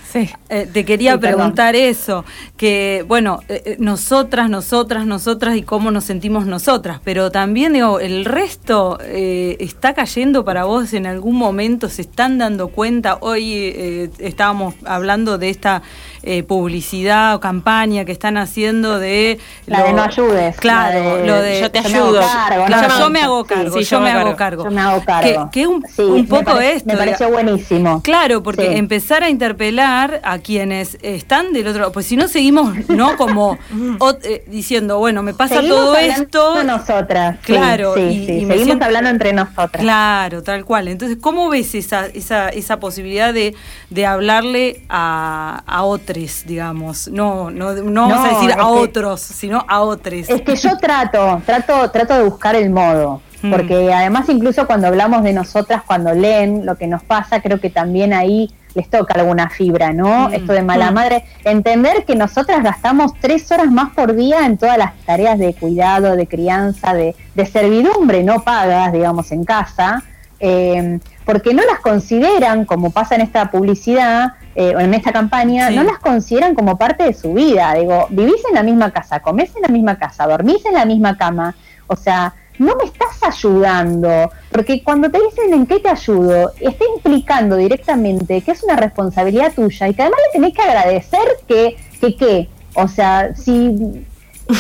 Eh, 0.49 0.69
te 0.73 0.85
quería 0.85 1.13
Sí, 1.13 1.19
perdón. 1.19 1.37
preguntar 1.37 1.77
eso, 1.77 2.25
que 2.57 3.05
bueno, 3.07 3.43
eh, 3.49 3.63
eh, 3.65 3.77
nosotras, 3.79 4.51
nosotras, 4.51 5.07
nosotras 5.07 5.57
y 5.57 5.63
cómo 5.63 5.93
nos 5.93 6.03
sentimos 6.03 6.47
nosotras, 6.47 7.01
pero 7.05 7.31
también 7.31 7.75
digo, 7.75 8.01
el 8.01 8.25
resto 8.25 8.99
eh, 9.03 9.57
está 9.61 9.95
cayendo 9.95 10.45
para 10.45 10.65
vos 10.65 10.95
en 10.95 11.07
algún 11.07 11.37
momento, 11.37 11.89
se 11.89 12.03
están 12.03 12.39
dando 12.39 12.69
cuenta, 12.69 13.19
hoy 13.21 13.55
eh, 13.55 14.11
estábamos 14.19 14.75
hablando 14.85 15.39
de 15.39 15.51
esta 15.51 15.83
eh, 16.23 16.43
publicidad 16.43 17.35
o 17.35 17.41
campaña 17.41 18.05
que 18.05 18.13
están 18.13 18.37
haciendo 18.37 18.99
de... 18.99 19.39
La 19.67 19.83
de 19.85 19.93
no 19.93 20.03
ayudes, 20.03 20.57
Claro, 20.57 21.17
de 21.17 21.27
lo 21.27 21.41
de... 21.41 21.61
yo 21.61 21.71
te 21.71 21.81
me 21.83 21.87
ayudo. 21.89 22.21
yo 22.21 23.11
me 23.11 23.21
hago 23.23 23.45
cargo, 23.45 23.81
yo, 23.81 24.01
me 24.01 24.11
hago 24.11 24.37
cargo. 24.37 24.65
Yo 24.65 24.71
me 24.71 24.81
hago 24.81 25.05
cargo. 25.05 25.51
Que, 25.51 25.61
que 25.61 25.67
un, 25.67 25.85
Sí, 25.95 26.03
un 26.03 26.23
me 26.23 26.29
poco 26.29 26.45
pare- 26.45 26.73
esto. 26.75 26.89
Me 26.89 26.97
pareció 26.97 27.31
buenísimo. 27.31 28.03
Claro, 28.03 28.43
porque 28.43 28.69
Sí. 28.71 28.77
empezar 28.77 29.23
a 29.23 29.31
interpelar 29.31 30.21
a 30.25 30.39
quienes 30.39 30.99
están 31.03 31.53
del 31.53 31.67
otro 31.67 31.81
lado, 31.81 31.93
pues 31.93 32.07
si 32.07 32.17
no 32.17 32.29
seguimos, 32.29 32.89
¿no? 32.89 33.17
Como 33.17 33.59
eh, 34.23 34.45
diciendo, 34.49 34.99
bueno, 34.99 35.23
me 35.23 35.35
pasa 35.35 35.57
Seguimos 35.57 35.79
todo 35.79 35.97
esto. 35.97 36.63
nosotras. 36.65 37.39
Claro, 37.43 37.95
sí, 37.95 38.01
y- 38.01 38.13
y 38.13 38.17
me 38.47 38.55
seguimos 38.55 38.65
siento- 38.65 38.85
hablando 38.85 39.11
entre 39.11 39.33
nosotras. 39.33 39.83
Claro, 39.83 40.43
tal 40.43 40.65
cual. 40.65 40.89
Entonces, 40.89 41.19
¿cómo 41.21 41.49
ves 41.49 41.75
esa, 41.75 42.07
esa, 42.07 42.49
esa 42.51 42.79
posibilidad 42.81 43.33
de, 43.35 43.55
de 43.91 44.07
hablarle 44.07 44.83
a, 44.89 45.63
a 45.67 45.83
otros, 45.85 46.10
digamos? 46.47 47.09
No, 47.09 47.51
no, 47.51 47.73
no 47.75 48.09
vamos 48.09 48.19
a 48.29 48.33
No, 48.33 48.35
decir 48.39 48.53
a 48.53 48.57
que- 48.57 48.63
otros, 48.63 49.21
sino 49.21 49.65
a 49.69 49.81
otros. 49.81 50.29
Es 50.29 50.43
que 50.43 50.57
yo 50.57 50.77
trato, 50.79 51.41
trato, 51.47 51.91
trato 51.91 52.15
de 52.15 52.25
buscar 52.25 52.55
el 52.57 52.71
modo. 52.71 53.21
Mm. 53.43 53.51
Porque 53.51 53.93
además 53.93 54.29
incluso 54.29 54.67
cuando 54.67 54.87
hablamos 54.89 55.23
de 55.23 55.33
nosotras, 55.33 55.83
cuando 55.87 56.13
leen 56.13 56.67
lo 56.67 56.77
que 56.77 56.87
nos 56.87 57.03
pasa, 57.03 57.41
creo 57.41 57.59
que 57.59 57.71
también 57.71 58.13
ahí 58.13 58.51
les 58.75 58.89
toca 58.91 59.15
alguna 59.15 59.49
fibra, 59.49 59.93
¿no? 59.93 60.29
Mm. 60.29 60.35
Esto 60.35 60.53
de 60.53 60.63
mala 60.63 60.91
Mm. 60.91 60.95
madre. 60.95 61.25
Entender 61.45 62.05
que 62.05 62.15
nosotras 62.17 62.63
gastamos 62.63 63.13
tres 63.19 63.51
horas 63.51 63.71
más 63.71 63.91
por 63.95 64.15
día 64.15 64.45
en 64.45 64.59
todas 64.59 64.77
las 64.77 64.95
tareas 65.07 65.39
de 65.39 65.55
cuidado, 65.55 66.17
de 66.17 66.27
crianza, 66.27 66.93
de, 66.93 67.17
de 67.35 67.47
servidumbre 67.47 68.23
no 68.23 68.43
pagas, 68.43 68.93
digamos, 68.93 69.33
en 69.33 69.45
casa, 69.45 70.03
eh, 70.41 70.99
porque 71.25 71.55
no 71.55 71.63
las 71.65 71.81
consideran, 71.81 72.65
como 72.65 72.91
pasa 72.91 73.15
en 73.15 73.21
esta 73.21 73.51
publicidad, 73.51 74.33
eh, 74.55 74.75
o 74.75 74.81
en 74.81 74.95
esta 74.95 75.13
campaña, 75.13 75.69
Sí. 75.69 75.77
no 75.77 75.85
las 75.85 75.99
consideran 75.99 76.55
como 76.55 76.77
parte 76.77 77.05
de 77.05 77.15
su 77.15 77.35
vida. 77.35 77.75
Digo, 77.75 78.07
vivís 78.11 78.43
en 78.49 78.55
la 78.55 78.63
misma 78.63 78.91
casa, 78.91 79.21
comés 79.21 79.55
en 79.55 79.63
la 79.63 79.69
misma 79.69 79.97
casa, 79.99 80.27
dormís 80.27 80.65
en 80.67 80.75
la 80.75 80.85
misma 80.85 81.17
cama. 81.17 81.55
O 81.87 81.95
sea, 81.97 82.35
no 82.59 82.75
me 82.77 82.85
estás 82.85 83.23
ayudando, 83.23 84.31
porque 84.51 84.83
cuando 84.83 85.11
te 85.11 85.19
dicen 85.19 85.55
en 85.55 85.67
qué 85.67 85.79
te 85.79 85.89
ayudo, 85.89 86.53
está 86.61 86.85
implicando 86.97 87.57
directamente 87.57 88.41
que 88.43 88.51
es 88.51 88.63
una 88.63 88.77
responsabilidad 88.77 89.53
tuya 89.55 89.89
y 89.89 89.95
que 89.95 90.03
además 90.03 90.21
le 90.27 90.41
tenés 90.41 90.55
que 90.55 90.63
agradecer 90.63 91.21
que, 91.49 91.77
que 92.01 92.17
qué. 92.17 92.49
O 92.75 92.87
sea, 92.87 93.35
si 93.35 93.69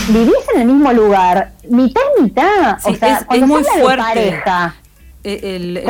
vivís 0.09 0.35
en 0.55 0.61
el 0.63 0.67
mismo 0.69 0.93
lugar, 0.93 1.53
mitad 1.69 2.01
y 2.19 2.23
mitad, 2.23 2.79
Sí, 2.79 2.93
o 2.93 2.97
sea, 2.97 3.19
es- 3.19 3.25
cuando 3.25 3.45
es 3.47 3.51
muy 3.51 3.65
fuerte. 3.83 4.03
pareja, 4.03 4.75
el- 5.25 5.45
el- 5.45 5.75
de 5.75 5.85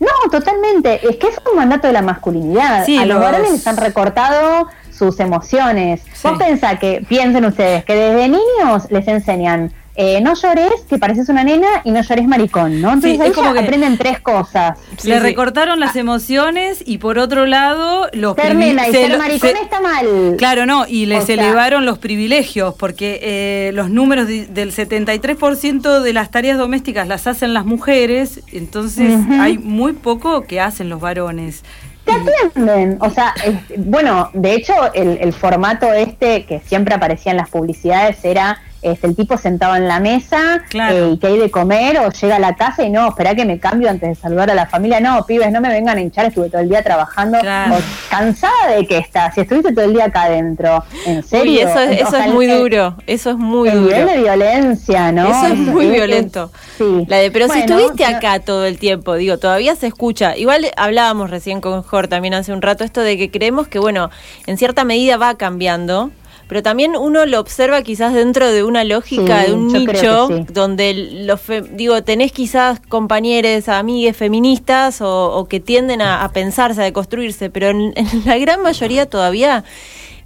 no, 0.00 0.30
totalmente. 0.30 1.06
Es 1.08 1.16
que 1.16 1.28
es 1.28 1.36
un 1.50 1.56
mandato 1.56 1.86
de 1.86 1.92
la 1.92 2.02
masculinidad. 2.02 2.84
Sí, 2.84 2.96
a 2.98 3.06
los 3.06 3.16
los- 3.16 3.20
varones 3.24 3.52
les 3.52 3.66
han 3.66 3.76
recortado 3.76 4.66
sus 4.90 5.20
emociones. 5.20 6.02
Vos 6.22 6.38
pensá 6.38 6.78
que, 6.78 7.04
piensen 7.08 7.44
ustedes, 7.44 7.84
que 7.84 7.94
desde 7.94 8.28
niños 8.28 8.90
les 8.90 9.06
enseñan 9.06 9.72
eh, 9.94 10.20
no 10.22 10.34
llores, 10.34 10.72
que 10.88 10.98
pareces 10.98 11.28
una 11.28 11.44
nena, 11.44 11.68
y 11.84 11.90
no 11.90 12.00
llores 12.02 12.26
maricón, 12.26 12.80
¿no? 12.80 12.88
Entonces 12.94 13.16
Sí, 13.16 13.22
ahí 13.22 13.28
es 13.28 13.34
como 13.34 13.48
ya 13.48 13.60
que- 13.60 13.66
aprenden 13.66 13.98
tres 13.98 14.20
cosas. 14.20 14.78
Le 15.04 15.20
recortaron 15.20 15.80
las 15.80 15.96
emociones 15.96 16.82
y 16.86 16.98
por 16.98 17.18
otro 17.18 17.44
lado 17.46 18.08
los 18.14 18.34
Ser 18.36 18.54
nena 18.54 18.88
y 18.88 18.92
se 18.92 19.06
ser 19.08 19.18
maricón 19.18 19.50
se- 19.50 19.62
está 19.62 19.80
mal. 19.80 20.34
Claro, 20.38 20.64
no, 20.64 20.86
y 20.88 21.04
les 21.06 21.24
O 21.24 21.26
sea- 21.26 21.34
elevaron 21.34 21.84
los 21.84 21.98
privilegios, 21.98 22.74
porque 22.78 23.18
eh, 23.22 23.70
los 23.74 23.90
números 23.90 24.26
de- 24.28 24.46
del 24.46 24.72
73% 24.72 26.00
de 26.00 26.12
las 26.12 26.30
tareas 26.30 26.58
domésticas 26.58 27.06
las 27.06 27.26
hacen 27.26 27.52
las 27.54 27.64
mujeres, 27.64 28.40
entonces 28.52 29.18
hay 29.40 29.58
muy 29.58 29.92
poco 29.92 30.42
que 30.42 30.60
hacen 30.60 30.88
los 30.88 31.00
varones. 31.00 31.62
te 32.04 32.10
atienden. 32.12 32.96
O 33.00 33.10
sea, 33.10 33.32
es- 33.44 33.54
bueno, 33.86 34.28
de 34.32 34.54
hecho, 34.54 34.72
el, 34.92 35.18
el 35.20 35.32
formato 35.32 35.92
este 35.92 36.44
que 36.46 36.58
siempre 36.60 36.94
aparecía 36.96 37.30
en 37.30 37.38
las 37.38 37.48
publicidades 37.48 38.24
era 38.24 38.60
este, 38.82 39.06
el 39.06 39.16
tipo 39.16 39.38
sentado 39.38 39.76
en 39.76 39.86
la 39.88 40.00
mesa 40.00 40.62
Claro. 40.68 40.96
eh, 40.96 41.10
y 41.14 41.18
que 41.18 41.28
hay 41.28 41.38
de 41.38 41.50
comer 41.50 41.98
o 42.00 42.10
llega 42.10 42.36
a 42.36 42.38
la 42.40 42.54
casa 42.56 42.82
y 42.82 42.90
no, 42.90 43.08
espera 43.08 43.34
que 43.34 43.44
me 43.44 43.58
cambio 43.58 43.88
antes 43.88 44.08
de 44.08 44.14
saludar 44.16 44.50
a 44.50 44.54
la 44.54 44.66
familia. 44.66 45.00
No, 45.00 45.24
pibes, 45.24 45.50
no 45.52 45.60
me 45.60 45.68
vengan 45.68 45.96
a 45.98 46.00
hinchar, 46.00 46.26
estuve 46.26 46.50
todo 46.50 46.60
el 46.60 46.68
día 46.68 46.82
trabajando. 46.82 47.38
Claro. 47.40 47.76
O 47.76 47.78
cansada 48.10 48.72
de 48.76 48.86
que 48.86 48.98
estás, 48.98 49.34
si 49.34 49.40
estuviste 49.42 49.72
todo 49.72 49.84
el 49.84 49.92
día 49.94 50.06
acá 50.06 50.24
adentro. 50.24 50.82
¿En 51.06 51.22
serio? 51.22 51.68
Eso 51.68 51.78
es, 51.80 51.88
O 51.88 51.92
eso 52.02 52.10
sea, 52.10 52.26
es 52.26 52.32
muy 52.34 52.46
el- 52.50 52.58
duro, 52.58 52.96
eso 53.06 53.30
es 53.30 53.36
muy 53.36 53.68
el 53.68 53.82
duro. 53.82 53.96
nivel 53.96 54.06
de 54.08 54.18
violencia, 54.22 55.12
¿no? 55.12 55.26
Eso 55.28 55.46
es 55.52 55.58
muy 55.58 55.86
es- 55.86 55.92
violento. 55.92 56.50
sí. 56.76 57.04
La 57.08 57.18
de, 57.18 57.30
pero 57.30 57.48
si 57.48 57.60
estuviste 57.60 58.10
no- 58.10 58.16
acá 58.16 58.40
todo 58.40 58.64
el 58.66 58.78
tiempo, 58.78 59.14
digo, 59.14 59.38
todavía 59.38 59.74
se 59.76 59.86
escucha. 59.86 60.36
Igual 60.36 60.66
hablábamos 60.76 61.30
recién 61.30 61.60
con 61.60 61.82
Jor 61.82 62.08
también 62.08 62.34
hace 62.34 62.52
un 62.52 62.62
rato 62.62 62.84
esto 62.84 63.00
de 63.00 63.16
que 63.16 63.30
creemos 63.30 63.68
que, 63.68 63.78
bueno, 63.78 64.10
en 64.46 64.56
cierta 64.58 64.84
medida 64.84 65.16
va 65.16 65.36
cambiando, 65.36 66.10
pero 66.52 66.62
también 66.62 66.96
uno 66.96 67.24
lo 67.24 67.40
observa 67.40 67.80
quizás 67.80 68.12
dentro 68.12 68.52
de 68.52 68.62
una 68.62 68.84
lógica, 68.84 69.40
Sí, 69.40 69.46
de 69.46 69.54
un 69.56 69.68
nicho, 69.72 70.28
sí. 70.28 70.44
donde 70.52 70.92
los, 71.24 71.40
digo, 71.70 72.02
tenés 72.02 72.30
quizás 72.30 72.78
compañeros, 72.90 73.70
amigues 73.70 74.14
feministas 74.18 75.00
o, 75.00 75.32
o 75.34 75.48
que 75.48 75.60
tienden 75.60 76.02
a, 76.02 76.22
a 76.22 76.28
pensarse, 76.32 76.82
a 76.82 76.84
deconstruirse, 76.84 77.48
pero 77.48 77.70
en, 77.70 77.94
en 77.96 78.06
la 78.26 78.36
gran 78.36 78.60
mayoría 78.62 79.06
todavía 79.06 79.64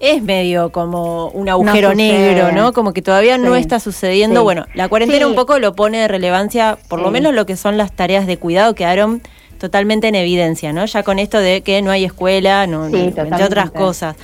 es 0.00 0.20
medio 0.20 0.72
como 0.72 1.28
un 1.28 1.48
agujero 1.48 1.94
negro, 1.94 2.50
¿no? 2.50 2.72
Como 2.72 2.92
que 2.92 3.02
todavía 3.02 3.38
no 3.38 3.54
está 3.54 3.78
sucediendo. 3.78 4.40
Sí. 4.40 4.44
Bueno, 4.44 4.66
la 4.74 4.88
cuarentena 4.88 5.26
Sí. 5.26 5.30
un 5.30 5.36
poco 5.36 5.60
lo 5.60 5.76
pone 5.76 5.98
de 5.98 6.08
relevancia, 6.08 6.76
por 6.88 7.00
lo 7.00 7.12
menos 7.12 7.34
lo 7.34 7.46
que 7.46 7.56
son 7.56 7.76
las 7.76 7.92
tareas 7.92 8.26
de 8.26 8.36
cuidado 8.36 8.74
quedaron 8.74 9.22
totalmente 9.58 10.08
en 10.08 10.14
evidencia, 10.14 10.72
¿no? 10.72 10.84
Ya 10.86 11.02
con 11.02 11.18
esto 11.18 11.38
de 11.38 11.62
que 11.62 11.82
no 11.82 11.90
hay 11.90 12.04
escuela, 12.04 12.66
no, 12.66 12.88
Sí, 12.90 12.96
entre 13.16 13.44
otras 13.44 13.70
cosas. 13.70 14.16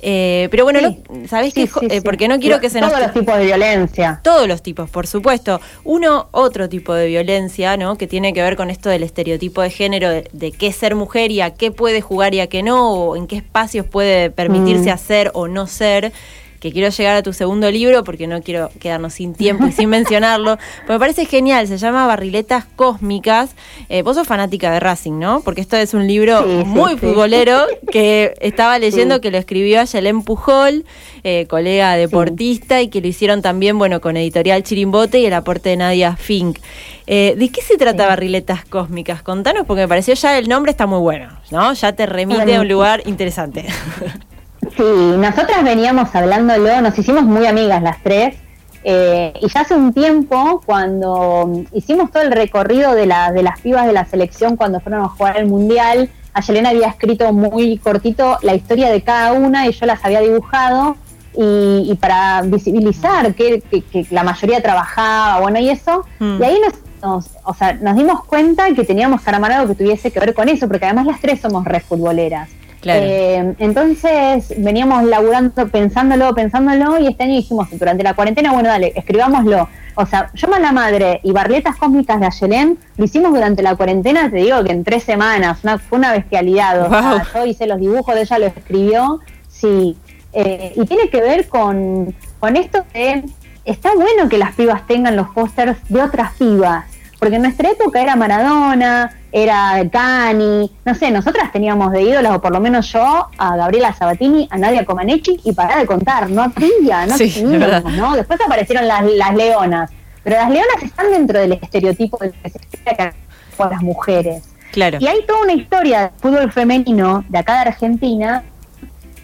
Eh, 0.00 0.46
pero 0.52 0.62
bueno, 0.62 0.78
Sí. 0.78 0.98
no, 1.10 1.26
¿sabés 1.28 1.52
Sí, 1.54 1.68
qué? 1.80 1.96
Eh, 1.96 2.02
porque 2.02 2.28
no 2.28 2.38
quiero 2.38 2.60
que 2.60 2.70
se 2.70 2.80
nos... 2.80 2.90
Todos 2.90 3.02
los 3.02 3.12
tipos 3.14 3.36
de 3.36 3.44
violencia. 3.46 4.20
Todos 4.22 4.46
los 4.46 4.62
tipos, 4.62 4.88
por 4.88 5.08
supuesto. 5.08 5.60
Uno, 5.82 6.28
otro 6.30 6.68
tipo 6.68 6.94
de 6.94 7.08
violencia, 7.08 7.76
¿no? 7.76 7.98
Que 7.98 8.06
tiene 8.06 8.32
que 8.32 8.40
ver 8.40 8.54
con 8.54 8.70
esto 8.70 8.88
del 8.90 9.02
estereotipo 9.02 9.60
de 9.60 9.70
género, 9.70 10.08
de, 10.10 10.28
de 10.32 10.52
qué 10.52 10.68
es 10.68 10.76
ser 10.76 10.94
mujer 10.94 11.32
y 11.32 11.40
a 11.40 11.50
qué 11.54 11.72
puede 11.72 12.00
jugar 12.00 12.32
y 12.32 12.38
a 12.40 12.46
qué 12.46 12.62
no, 12.62 12.92
o 12.92 13.16
en 13.16 13.26
qué 13.26 13.36
espacios 13.38 13.86
puede 13.86 14.30
permitirse 14.30 14.90
Mm. 14.90 14.94
hacer 14.94 15.30
o 15.34 15.48
no 15.48 15.66
ser. 15.66 16.12
Que 16.60 16.72
quiero 16.72 16.88
llegar 16.88 17.16
a 17.16 17.22
tu 17.22 17.32
segundo 17.32 17.70
libro 17.70 18.02
porque 18.04 18.26
no 18.26 18.42
quiero 18.42 18.70
quedarnos 18.80 19.14
sin 19.14 19.34
tiempo 19.34 19.66
y 19.66 19.72
sin 19.72 19.88
mencionarlo. 19.90 20.56
Pero 20.82 20.94
me 20.94 20.98
parece 20.98 21.24
genial, 21.24 21.66
se 21.68 21.78
llama 21.78 22.06
Barriletas 22.06 22.64
Cósmicas. 22.76 23.50
Eh, 23.88 24.02
vos 24.02 24.16
sos 24.16 24.26
fanática 24.26 24.72
de 24.72 24.80
Racing, 24.80 25.18
¿no? 25.18 25.40
Porque 25.40 25.60
esto 25.60 25.76
es 25.76 25.94
un 25.94 26.06
libro 26.06 26.42
Sí, 26.42 26.64
muy 26.66 26.92
sí. 26.92 26.98
futbolero 26.98 27.64
que 27.92 28.34
estaba 28.40 28.78
leyendo 28.78 29.20
que 29.20 29.30
lo 29.30 29.38
escribió 29.38 29.80
Ayelén 29.80 30.22
Pujol, 30.22 30.84
eh, 31.24 31.46
colega 31.48 31.94
deportista, 31.96 32.82
y 32.82 32.88
que 32.88 33.00
lo 33.00 33.06
hicieron 33.06 33.40
también, 33.42 33.78
bueno, 33.78 34.00
con 34.00 34.16
Editorial 34.16 34.62
Chirimbote 34.62 35.20
y 35.20 35.26
el 35.26 35.34
aporte 35.34 35.68
de 35.70 35.76
Nadia 35.76 36.16
Fink. 36.16 36.58
Eh, 37.06 37.34
¿De 37.38 37.48
qué 37.50 37.62
se 37.62 37.76
trata 37.78 38.06
Barriletas 38.06 38.64
Cósmicas? 38.66 39.22
Contanos, 39.22 39.64
porque 39.66 39.82
me 39.82 39.88
pareció 39.88 40.14
ya 40.14 40.36
el 40.38 40.48
nombre 40.48 40.70
está 40.72 40.86
muy 40.86 40.98
bueno, 40.98 41.28
¿no? 41.50 41.72
Ya 41.72 41.92
te 41.92 42.04
remite 42.04 42.40
a 42.40 42.44
un 42.44 42.50
Bueno. 42.50 42.64
lugar 42.64 43.02
interesante. 43.06 43.64
Sí, 44.76 44.82
nosotras 44.82 45.62
veníamos 45.64 46.14
hablándolo, 46.14 46.80
nos 46.80 46.98
hicimos 46.98 47.24
muy 47.24 47.46
amigas 47.46 47.82
las 47.82 48.02
tres. 48.02 48.36
eh, 48.84 49.32
y 49.40 49.48
ya 49.48 49.60
hace 49.62 49.74
un 49.74 49.92
tiempo, 49.92 50.62
cuando 50.64 51.50
hicimos 51.72 52.10
todo 52.12 52.22
el 52.22 52.30
recorrido 52.32 52.94
de, 52.94 53.06
la, 53.06 53.32
de 53.32 53.42
las 53.42 53.60
pibas 53.60 53.86
de 53.86 53.92
la 53.92 54.04
selección 54.06 54.56
cuando 54.56 54.80
fueron 54.80 55.02
a 55.04 55.08
jugar 55.08 55.36
el 55.36 55.46
mundial, 55.46 56.08
Ayelena 56.32 56.70
había 56.70 56.86
escrito 56.88 57.32
muy 57.32 57.76
cortito 57.78 58.38
la 58.42 58.54
historia 58.54 58.88
de 58.90 59.02
cada 59.02 59.32
una 59.32 59.66
y 59.66 59.72
yo 59.72 59.84
las 59.86 60.04
había 60.04 60.20
dibujado. 60.20 60.96
Y, 61.36 61.90
y 61.90 61.94
para 62.00 62.42
visibilizar 62.42 63.34
que, 63.34 63.60
que- 63.60 63.82
que 63.82 64.06
la 64.10 64.24
mayoría 64.24 64.60
trabajaba, 64.62 65.40
bueno, 65.40 65.58
y 65.60 65.68
eso, 65.70 66.04
Mm. 66.18 66.40
y 66.40 66.44
ahí 66.44 66.58
nos, 66.64 66.74
nos- 67.02 67.30
o 67.44 67.54
sea, 67.54 67.74
nos 67.74 67.94
dimos 67.96 68.24
cuenta 68.24 68.72
que 68.74 68.82
teníamos 68.84 69.20
que 69.20 69.30
armar 69.30 69.52
algo 69.52 69.68
que 69.68 69.74
tuviese 69.84 70.10
que 70.10 70.18
ver 70.18 70.34
con 70.34 70.48
eso, 70.48 70.66
porque 70.66 70.86
además 70.86 71.06
las 71.06 71.20
tres 71.20 71.40
somos 71.40 71.64
re 71.64 71.80
futboleras. 71.80 72.48
Claro. 72.80 73.00
Eh, 73.04 73.54
entonces 73.58 74.54
veníamos 74.56 75.04
laburando, 75.04 75.68
pensándolo, 75.68 76.34
pensándolo, 76.34 76.98
y 76.98 77.08
este 77.08 77.24
año 77.24 77.34
dijimos, 77.34 77.68
durante 77.72 78.04
la 78.04 78.14
cuarentena, 78.14 78.52
bueno, 78.52 78.68
dale, 78.68 78.92
escribámoslo. 78.94 79.68
O 79.96 80.06
sea, 80.06 80.30
Yo 80.32 80.46
la 80.46 80.70
Madre 80.70 81.20
y 81.24 81.32
Barletas 81.32 81.74
Cósmicas 81.76 82.20
de 82.20 82.26
Ayelén 82.26 82.78
lo 82.96 83.04
hicimos 83.04 83.32
durante 83.32 83.64
la 83.64 83.74
cuarentena, 83.74 84.30
te 84.30 84.36
digo 84.36 84.62
que 84.62 84.70
en 84.70 84.84
tres 84.84 85.02
semanas, 85.02 85.58
una, 85.64 85.78
fue 85.78 85.98
una 85.98 86.12
bestialidad. 86.12 86.86
O 86.86 86.88
sea, 86.88 87.26
yo 87.34 87.46
hice 87.46 87.66
los 87.66 87.80
dibujos, 87.80 88.14
ella 88.14 88.38
lo 88.38 88.46
escribió, 88.46 89.20
sí. 89.48 89.96
Eh, 90.32 90.72
y 90.76 90.86
tiene 90.86 91.08
que 91.08 91.20
ver 91.20 91.48
con, 91.48 92.14
con 92.38 92.54
esto 92.54 92.84
de, 92.94 93.24
está 93.64 93.92
bueno 93.94 94.28
que 94.28 94.38
las 94.38 94.54
pibas 94.54 94.86
tengan 94.86 95.16
los 95.16 95.30
pósters 95.30 95.76
de 95.88 96.00
otras 96.00 96.34
pibas, 96.34 96.84
porque 97.18 97.36
en 97.36 97.42
nuestra 97.42 97.70
época 97.70 98.00
era 98.00 98.14
Maradona, 98.16 99.12
era 99.32 99.82
Cani, 99.90 100.70
no 100.84 100.94
sé, 100.94 101.10
nosotras 101.10 101.50
teníamos 101.52 101.92
de 101.92 102.02
ídolas, 102.02 102.36
o 102.36 102.40
por 102.40 102.52
lo 102.52 102.60
menos 102.60 102.90
yo, 102.92 103.26
a 103.36 103.56
Gabriela 103.56 103.92
Sabatini, 103.92 104.48
a 104.50 104.56
Nadia 104.58 104.84
Comaneci, 104.84 105.40
y 105.44 105.52
para 105.52 105.76
de 105.78 105.86
contar, 105.86 106.30
no 106.30 106.42
había, 106.42 107.06
no 107.06 107.16
Sí, 107.16 107.30
teníamos. 107.30 107.92
¿no? 107.94 108.14
Después 108.16 108.40
aparecieron 108.40 108.86
las, 108.88 109.04
las 109.04 109.34
leonas, 109.34 109.90
pero 110.22 110.36
las 110.36 110.48
leonas 110.50 110.82
están 110.82 111.10
dentro 111.10 111.38
del 111.40 111.52
estereotipo 111.54 112.16
del 112.18 112.32
que 112.32 112.50
se 112.50 112.58
espera 112.58 113.10
que 113.10 113.16
con 113.56 113.70
las 113.70 113.82
mujeres. 113.82 114.44
Claro. 114.72 114.98
Y 115.00 115.06
hay 115.06 115.24
toda 115.26 115.42
una 115.42 115.54
historia 115.54 116.00
de 116.02 116.10
fútbol 116.20 116.52
femenino 116.52 117.24
de 117.28 117.38
acá 117.38 117.54
de 117.54 117.60
Argentina, 117.70 118.44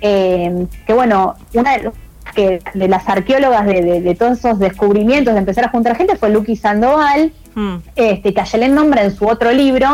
eh, 0.00 0.66
que 0.86 0.92
bueno, 0.92 1.34
una 1.54 1.72
de, 1.78 1.90
que, 2.34 2.60
de 2.74 2.88
las 2.88 3.08
arqueólogas 3.08 3.64
de, 3.66 3.82
de- 3.82 4.00
de 4.00 4.14
todos 4.14 4.38
esos 4.38 4.58
descubrimientos, 4.58 5.34
de 5.34 5.40
empezar 5.40 5.64
a 5.64 5.68
juntar 5.68 5.96
gente, 5.96 6.16
fue 6.16 6.30
Luqui 6.30 6.56
Sandoval, 6.56 7.32
Mm. 7.54 7.76
este, 7.94 8.34
que 8.34 8.40
Ayelén 8.40 8.74
nombra 8.74 9.04
en 9.04 9.16
su 9.16 9.26
otro 9.26 9.52
libro, 9.52 9.88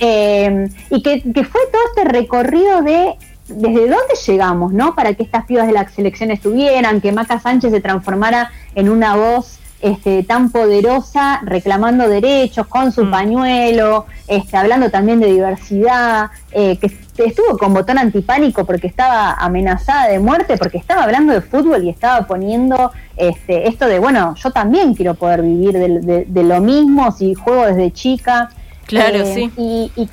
eh, 0.00 0.68
y 0.90 1.02
que, 1.02 1.22
que 1.22 1.44
fue 1.44 1.60
todo 1.70 1.82
este 1.88 2.04
recorrido 2.04 2.82
de 2.82 3.14
desde 3.46 3.80
dónde 3.80 4.14
llegamos, 4.26 4.72
¿no? 4.72 4.94
Para 4.94 5.14
que 5.14 5.22
estas 5.22 5.44
pibas 5.44 5.66
de 5.66 5.74
la 5.74 5.88
selección 5.88 6.30
estuvieran, 6.30 7.00
que 7.00 7.12
Maca 7.12 7.38
Sánchez 7.40 7.72
se 7.72 7.80
transformara 7.80 8.50
en 8.74 8.88
una 8.88 9.16
voz 9.16 9.58
este, 9.82 10.22
tan 10.22 10.50
poderosa, 10.50 11.40
reclamando 11.44 12.08
derechos 12.08 12.66
con 12.66 12.90
su 12.90 13.10
pañuelo, 13.10 14.06
este, 14.26 14.56
hablando 14.56 14.90
también 14.90 15.20
de 15.20 15.26
diversidad, 15.26 16.30
eh, 16.52 16.78
que 16.78 16.90
estuvo 17.16 17.56
con 17.58 17.72
botón 17.74 17.98
antipánico 17.98 18.64
porque 18.64 18.86
estaba 18.86 19.32
amenazada 19.34 20.08
de 20.08 20.18
muerte, 20.18 20.56
porque 20.56 20.78
estaba 20.78 21.04
hablando 21.04 21.32
de 21.32 21.40
fútbol 21.40 21.84
y 21.84 21.90
estaba 21.90 22.26
poniendo 22.26 22.90
este, 23.16 23.68
esto 23.68 23.86
de, 23.86 23.98
bueno, 23.98 24.34
yo 24.36 24.50
también 24.50 24.94
quiero 24.94 25.14
poder 25.14 25.42
vivir 25.42 25.72
de, 25.74 26.00
de- 26.00 26.24
de 26.26 26.42
lo 26.42 26.60
mismo 26.60 27.12
si 27.12 27.34
juego 27.34 27.66
desde 27.66 27.92
chica. 27.92 28.50
Claro, 28.86 29.18
Eh, 29.18 29.32
sí. 29.34 29.52
Y, 29.56 29.92
y- 29.96 30.08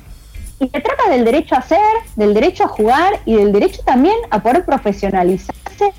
y 0.60 0.68
se 0.68 0.80
trata 0.80 1.10
del 1.10 1.24
derecho 1.24 1.56
a 1.56 1.62
ser, 1.62 1.80
del 2.14 2.34
derecho 2.34 2.64
a 2.64 2.68
jugar 2.68 3.14
y 3.24 3.34
del 3.34 3.50
derecho 3.52 3.82
también 3.84 4.14
a 4.30 4.40
poder 4.40 4.64
profesionalizarse 4.64 5.92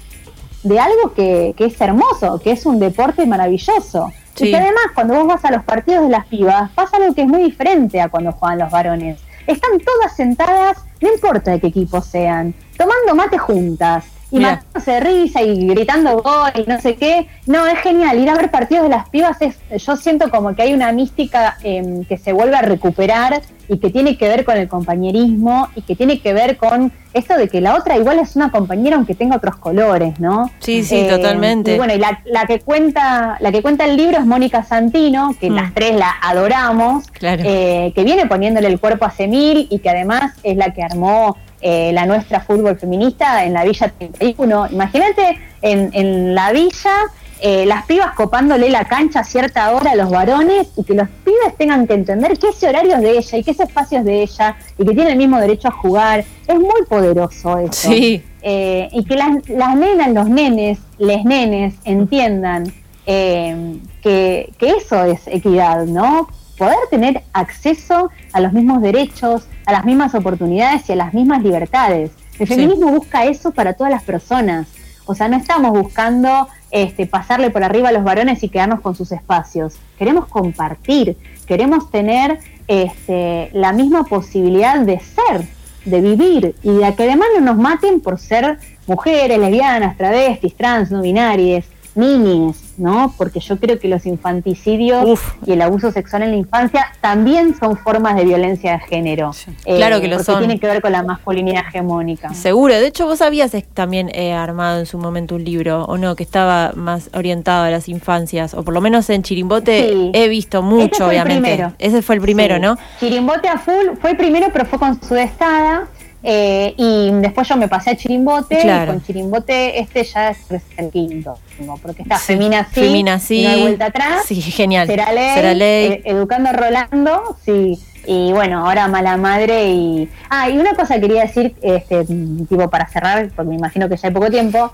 de 0.63 0.79
algo 0.79 1.13
que, 1.13 1.53
que 1.57 1.65
es 1.65 1.81
hermoso, 1.81 2.39
que 2.41 2.51
es 2.51 2.65
un 2.65 2.79
deporte 2.79 3.25
maravilloso. 3.25 4.11
Sí. 4.35 4.47
Y 4.47 4.51
que 4.51 4.57
además 4.57 4.83
cuando 4.95 5.15
vos 5.15 5.27
vas 5.27 5.43
a 5.45 5.51
los 5.51 5.63
partidos 5.65 6.03
de 6.03 6.09
las 6.09 6.25
pibas 6.27 6.71
pasa 6.71 6.95
algo 6.97 7.13
que 7.13 7.21
es 7.23 7.27
muy 7.27 7.43
diferente 7.43 7.99
a 8.01 8.07
cuando 8.09 8.31
juegan 8.31 8.59
los 8.59 8.71
varones. 8.71 9.19
Están 9.45 9.71
todas 9.79 10.15
sentadas, 10.15 10.77
no 11.03 11.11
importa 11.11 11.51
de 11.51 11.59
qué 11.59 11.67
equipo 11.67 12.01
sean, 12.01 12.55
tomando 12.77 13.13
mate 13.13 13.37
juntas 13.37 14.05
y 14.33 14.39
matándose 14.39 14.99
risa 14.99 15.41
y 15.43 15.67
gritando 15.67 16.17
gol 16.21 16.51
y 16.55 16.63
no 16.69 16.81
sé 16.81 16.95
qué. 16.95 17.27
No, 17.45 17.65
es 17.67 17.77
genial. 17.79 18.17
Ir 18.19 18.29
a 18.29 18.35
ver 18.35 18.49
partidos 18.49 18.83
de 18.85 18.89
las 18.89 19.07
pibas 19.09 19.37
es, 19.41 19.57
yo 19.83 19.95
siento 19.95 20.29
como 20.31 20.55
que 20.55 20.63
hay 20.63 20.73
una 20.73 20.91
mística 20.91 21.57
em, 21.63 22.03
que 22.03 22.17
se 22.17 22.33
vuelve 22.33 22.55
a 22.55 22.61
recuperar 22.63 23.41
y 23.69 23.77
que 23.77 23.89
tiene 23.91 24.17
que 24.17 24.27
ver 24.27 24.43
con 24.43 24.57
el 24.57 24.67
compañerismo 24.67 25.69
y 25.75 25.83
que 25.83 25.95
tiene 25.95 26.19
que 26.19 26.33
ver 26.33 26.57
con 26.57 26.91
esto 27.13 27.37
de 27.37 27.47
que 27.47 27.61
la 27.61 27.75
otra 27.75 27.95
igual 27.95 28.17
es 28.19 28.35
una 28.35 28.49
compañera 28.51 28.95
aunque 28.95 29.13
tenga 29.13 29.35
otros 29.37 29.55
colores, 29.57 30.19
¿no? 30.19 30.49
Sí, 30.59 30.83
sí, 30.83 31.01
Eh, 31.01 31.07
totalmente. 31.09 31.75
Y 31.75 31.77
bueno, 31.77 31.93
y 31.93 31.99
la, 31.99 32.21
la 32.25 32.45
que 32.45 32.59
cuenta, 32.59 33.37
la 33.39 33.51
que 33.51 33.61
cuenta 33.61 33.85
el 33.85 33.95
libro 33.95 34.17
es 34.17 34.25
Mónica 34.25 34.63
Santino, 34.63 35.35
que 35.39 35.49
Mm. 35.51 35.55
las 35.55 35.73
tres 35.75 35.95
la 35.95 36.11
adoramos, 36.23 37.07
Claro. 37.11 37.43
eh, 37.45 37.91
que 37.95 38.03
viene 38.03 38.25
poniéndole 38.25 38.67
el 38.67 38.79
cuerpo 38.79 39.05
a 39.05 39.11
Semil 39.11 39.67
y 39.69 39.79
que 39.79 39.89
además 39.91 40.33
es 40.43 40.57
la 40.57 40.73
que 40.73 40.81
armó 40.83 41.37
eh, 41.65 41.91
la 41.93 42.05
nuestra 42.05 42.41
fútbol 42.41 42.77
feminista 42.77 43.45
en 43.45 43.53
la 43.53 43.63
Villa 43.63 43.87
31. 43.97 44.67
Imagínate 44.71 45.39
en, 45.61 45.89
en 45.93 46.35
la 46.35 46.51
villa 46.51 46.91
eh, 47.39 47.65
las 47.65 47.85
pibas 47.85 48.13
copándole 48.15 48.69
la 48.69 48.85
cancha 48.85 49.21
a 49.21 49.23
cierta 49.23 49.71
hora 49.73 49.91
a 49.91 49.95
los 49.95 50.09
varones 50.09 50.67
y 50.77 50.83
que 50.83 50.93
los 50.93 51.07
pibes 51.25 51.57
tengan 51.57 51.87
que 51.87 51.93
entender 51.93 52.37
que 52.37 52.49
ese 52.49 52.67
horario 52.69 52.95
es 52.95 53.01
de 53.01 53.17
ella 53.17 53.37
y 53.37 53.43
que 53.43 53.51
ese 53.51 53.63
espacio 53.63 53.99
es 53.99 54.05
de 54.05 54.23
ella 54.23 54.55
y 54.77 54.85
que 54.85 54.93
tiene 54.93 55.11
el 55.11 55.17
mismo 55.17 55.39
derecho 55.39 55.69
a 55.69 55.71
jugar. 55.71 56.25
Es 56.47 56.59
muy 56.59 56.83
poderoso 56.87 57.57
eso. 57.57 57.91
Sí. 57.91 58.23
Eh, 58.41 58.89
y 58.91 59.05
que 59.05 59.15
las, 59.15 59.49
las 59.49 59.75
nenas, 59.75 60.09
los 60.09 60.29
nenes, 60.29 60.79
les 60.97 61.23
nenes 61.23 61.75
entiendan 61.85 62.73
eh, 63.05 63.77
que, 64.01 64.51
que 64.57 64.69
eso 64.71 65.03
es 65.05 65.27
equidad, 65.27 65.85
¿no? 65.85 66.27
Poder 66.57 66.77
tener 66.91 67.23
acceso 67.31 68.09
a 68.33 68.39
los 68.41 68.53
mismos 68.53 68.81
derechos, 68.81 69.47
a 69.65 69.71
las 69.71 69.85
mismas 69.85 70.13
oportunidades 70.15 70.89
y 70.89 70.93
a 70.93 70.95
las 70.95 71.13
mismas 71.13 71.41
libertades. 71.43 72.11
El 72.39 72.47
Sí. 72.47 72.55
feminismo 72.55 72.91
busca 72.91 73.25
eso 73.25 73.51
para 73.51 73.73
todas 73.73 73.91
las 73.91 74.03
personas. 74.03 74.67
O 75.05 75.15
sea, 75.15 75.27
no 75.27 75.37
estamos 75.37 75.71
buscando 75.71 76.47
este, 76.71 77.05
pasarle 77.05 77.49
por 77.51 77.63
arriba 77.63 77.89
a 77.89 77.91
los 77.91 78.03
varones 78.03 78.41
y 78.43 78.49
quedarnos 78.49 78.81
con 78.81 78.95
sus 78.95 79.11
espacios. 79.11 79.75
Queremos 79.99 80.27
compartir, 80.27 81.17
queremos 81.45 81.91
tener 81.91 82.39
este, 82.67 83.49
la 83.53 83.73
misma 83.73 84.05
posibilidad 84.05 84.79
de 84.79 84.99
ser, 84.99 85.47
de 85.85 86.01
vivir 86.01 86.55
y 86.63 86.71
de 86.71 86.95
que 86.95 87.03
además 87.03 87.27
no 87.37 87.41
nos 87.45 87.57
maten 87.57 87.99
por 87.99 88.17
ser 88.19 88.57
mujeres, 88.87 89.37
lesbianas, 89.37 89.97
travestis, 89.97 90.55
trans, 90.55 90.89
no 90.89 91.01
binarias, 91.01 91.65
niñes, 91.95 92.73
¿no? 92.77 93.13
Porque 93.17 93.39
yo 93.39 93.57
creo 93.57 93.77
que 93.79 93.87
los 93.87 94.05
infanticidios 94.05 95.19
y 95.45 95.51
el 95.53 95.61
abuso 95.61 95.91
sexual 95.91 96.23
en 96.23 96.31
la 96.31 96.37
infancia 96.37 96.87
también 97.01 97.55
son 97.59 97.77
formas 97.77 98.15
de 98.15 98.25
violencia 98.25 98.73
de 98.73 98.79
género. 98.79 99.31
Claro 99.63 100.01
que 100.01 100.07
lo 100.07 100.17
porque 100.17 100.31
son. 100.31 100.39
tiene 100.39 100.59
que 100.59 100.67
ver 100.67 100.81
con 100.81 100.91
la 100.91 101.03
masculinidad 101.03 101.63
hegemónica. 101.67 102.33
Seguro, 102.33 102.73
de 102.73 102.87
hecho 102.87 103.05
vos 103.05 103.21
habías 103.21 103.53
eh, 103.53 103.65
también 103.73 104.09
eh, 104.13 104.33
armado 104.33 104.79
en 104.79 104.85
su 104.85 104.97
momento 104.97 105.35
un 105.35 105.43
libro, 105.43 105.83
o 105.85 105.97
no, 105.97 106.15
que 106.15 106.23
estaba 106.23 106.71
más 106.75 107.09
orientado 107.13 107.63
a 107.65 107.69
las 107.69 107.87
infancias, 107.89 108.53
o 108.53 108.63
por 108.63 108.73
lo 108.73 108.81
menos 108.81 109.09
en 109.09 109.23
Chirimbote 109.23 109.89
Sí. 109.89 110.11
he 110.13 110.27
visto 110.27 110.61
mucho, 110.61 110.83
Ese 110.85 110.95
fue 110.95 111.05
el 111.15 111.21
obviamente. 111.21 111.41
primero. 111.51 111.73
Ese 111.79 112.01
fue 112.01 112.15
el 112.15 112.21
primero, 112.21 112.55
Sí. 112.55 112.61
¿no? 112.61 112.77
Chirimbote 112.99 113.47
a 113.49 113.57
full 113.57 113.97
fue 114.01 114.11
el 114.11 114.17
primero, 114.17 114.47
pero 114.51 114.65
fue 114.65 114.79
con 114.79 115.01
Sudestada. 115.03 115.87
Eh, 116.23 116.73
y 116.77 117.11
después 117.21 117.47
yo 117.47 117.57
me 117.57 117.67
pasé 117.67 117.91
a 117.91 117.95
Chirimbote. 117.95 118.59
Claro. 118.59 118.91
Y 118.91 118.95
con 118.95 119.03
Chirimbote 119.03 119.79
este 119.79 120.03
ya 120.03 120.29
es 120.29 120.37
el 120.77 120.89
quinto. 120.89 121.37
Porque 121.81 122.01
está 122.03 122.17
Sí. 122.17 122.25
Femina 122.33 122.67
sí. 122.73 122.79
Femina 122.81 123.19
sí. 123.19 123.43
No 123.43 123.49
hay 123.49 123.61
vuelta 123.61 123.85
atrás. 123.87 124.23
Sí, 124.25 124.41
genial. 124.41 124.87
Será 124.87 125.11
ley. 125.11 125.33
Será 125.35 125.53
ley. 125.53 125.91
eh, 125.91 126.01
educando 126.05 126.49
a 126.49 126.53
Rolando. 126.53 127.37
Sí. 127.45 127.79
Y 128.05 128.33
bueno, 128.33 128.65
ahora 128.65 128.87
mala 128.87 129.15
madre 129.17 129.69
y. 129.71 130.09
Ah, 130.29 130.49
y 130.49 130.57
una 130.57 130.73
cosa 130.75 130.99
quería 130.99 131.21
decir, 131.21 131.55
este, 131.61 132.03
tipo 132.05 132.69
para 132.69 132.87
cerrar, 132.87 133.29
porque 133.35 133.49
me 133.49 133.55
imagino 133.55 133.87
que 133.87 133.95
ya 133.97 134.07
hay 134.09 134.13
poco 134.13 134.29
tiempo. 134.29 134.73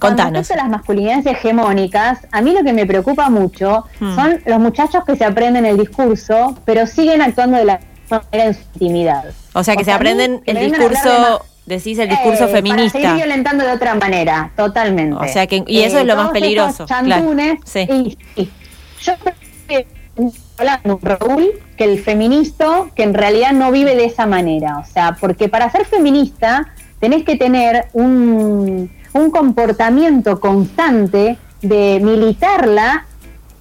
Con 0.00 0.10
Contanos. 0.10 0.50
a 0.50 0.56
las 0.56 0.68
masculinidades 0.68 1.24
hegemónicas, 1.24 2.26
a 2.32 2.42
mí 2.42 2.52
lo 2.52 2.64
que 2.64 2.72
me 2.72 2.84
preocupa 2.84 3.30
mucho 3.30 3.84
Hmm. 4.00 4.14
son 4.16 4.40
los 4.44 4.58
muchachos 4.58 5.04
que 5.04 5.14
se 5.14 5.24
aprenden 5.24 5.66
el 5.66 5.76
discurso, 5.78 6.58
pero 6.64 6.84
siguen 6.88 7.22
actuando 7.22 7.58
de 7.58 7.64
la 7.64 7.80
manera 8.10 8.46
en 8.48 8.54
su 8.54 8.60
intimidad. 8.74 9.24
O 9.54 9.64
sea, 9.64 9.76
que 9.76 9.84
se 9.84 9.92
aprenden 9.92 10.42
el 10.46 10.54
de 10.56 10.64
discurso, 10.66 11.44
decís 11.64 11.98
el 11.98 12.08
discurso 12.10 12.44
Eh, 12.44 12.48
Para 12.48 12.60
seguir 12.60 12.72
feminista. 12.74 13.14
violentando 13.14 13.64
de 13.64 13.72
otra 13.72 13.94
manera, 13.94 14.50
totalmente. 14.56 15.16
O 15.16 15.26
sea 15.32 15.46
que- 15.46 15.64
y 15.66 15.80
eso 15.82 15.98
es 15.98 16.06
lo 16.06 16.16
más 16.16 16.30
peligroso, 16.30 16.84
chantunes, 16.86 17.58
claro. 17.64 17.94
y- 17.94 18.18
y 18.36 18.50
yo 19.02 19.12
creo 19.22 19.34
que 19.68 19.86
hablando 20.58 20.98
Raúl 21.02 21.50
que 21.76 21.84
el 21.84 22.00
feminista 22.02 22.84
que 22.94 23.02
en 23.02 23.14
realidad 23.14 23.52
no 23.52 23.70
vive 23.72 23.94
de 23.96 24.04
esa 24.04 24.26
manera. 24.26 24.78
O 24.78 24.84
sea, 24.84 25.16
porque 25.20 25.48
para 25.48 25.70
ser 25.70 25.84
feminista 25.86 26.68
tenés 27.00 27.24
que 27.24 27.36
tener 27.36 27.86
un, 27.92 28.90
un 29.12 29.30
comportamiento 29.30 30.38
constante 30.40 31.36
de 31.62 32.00
militarla 32.02 33.06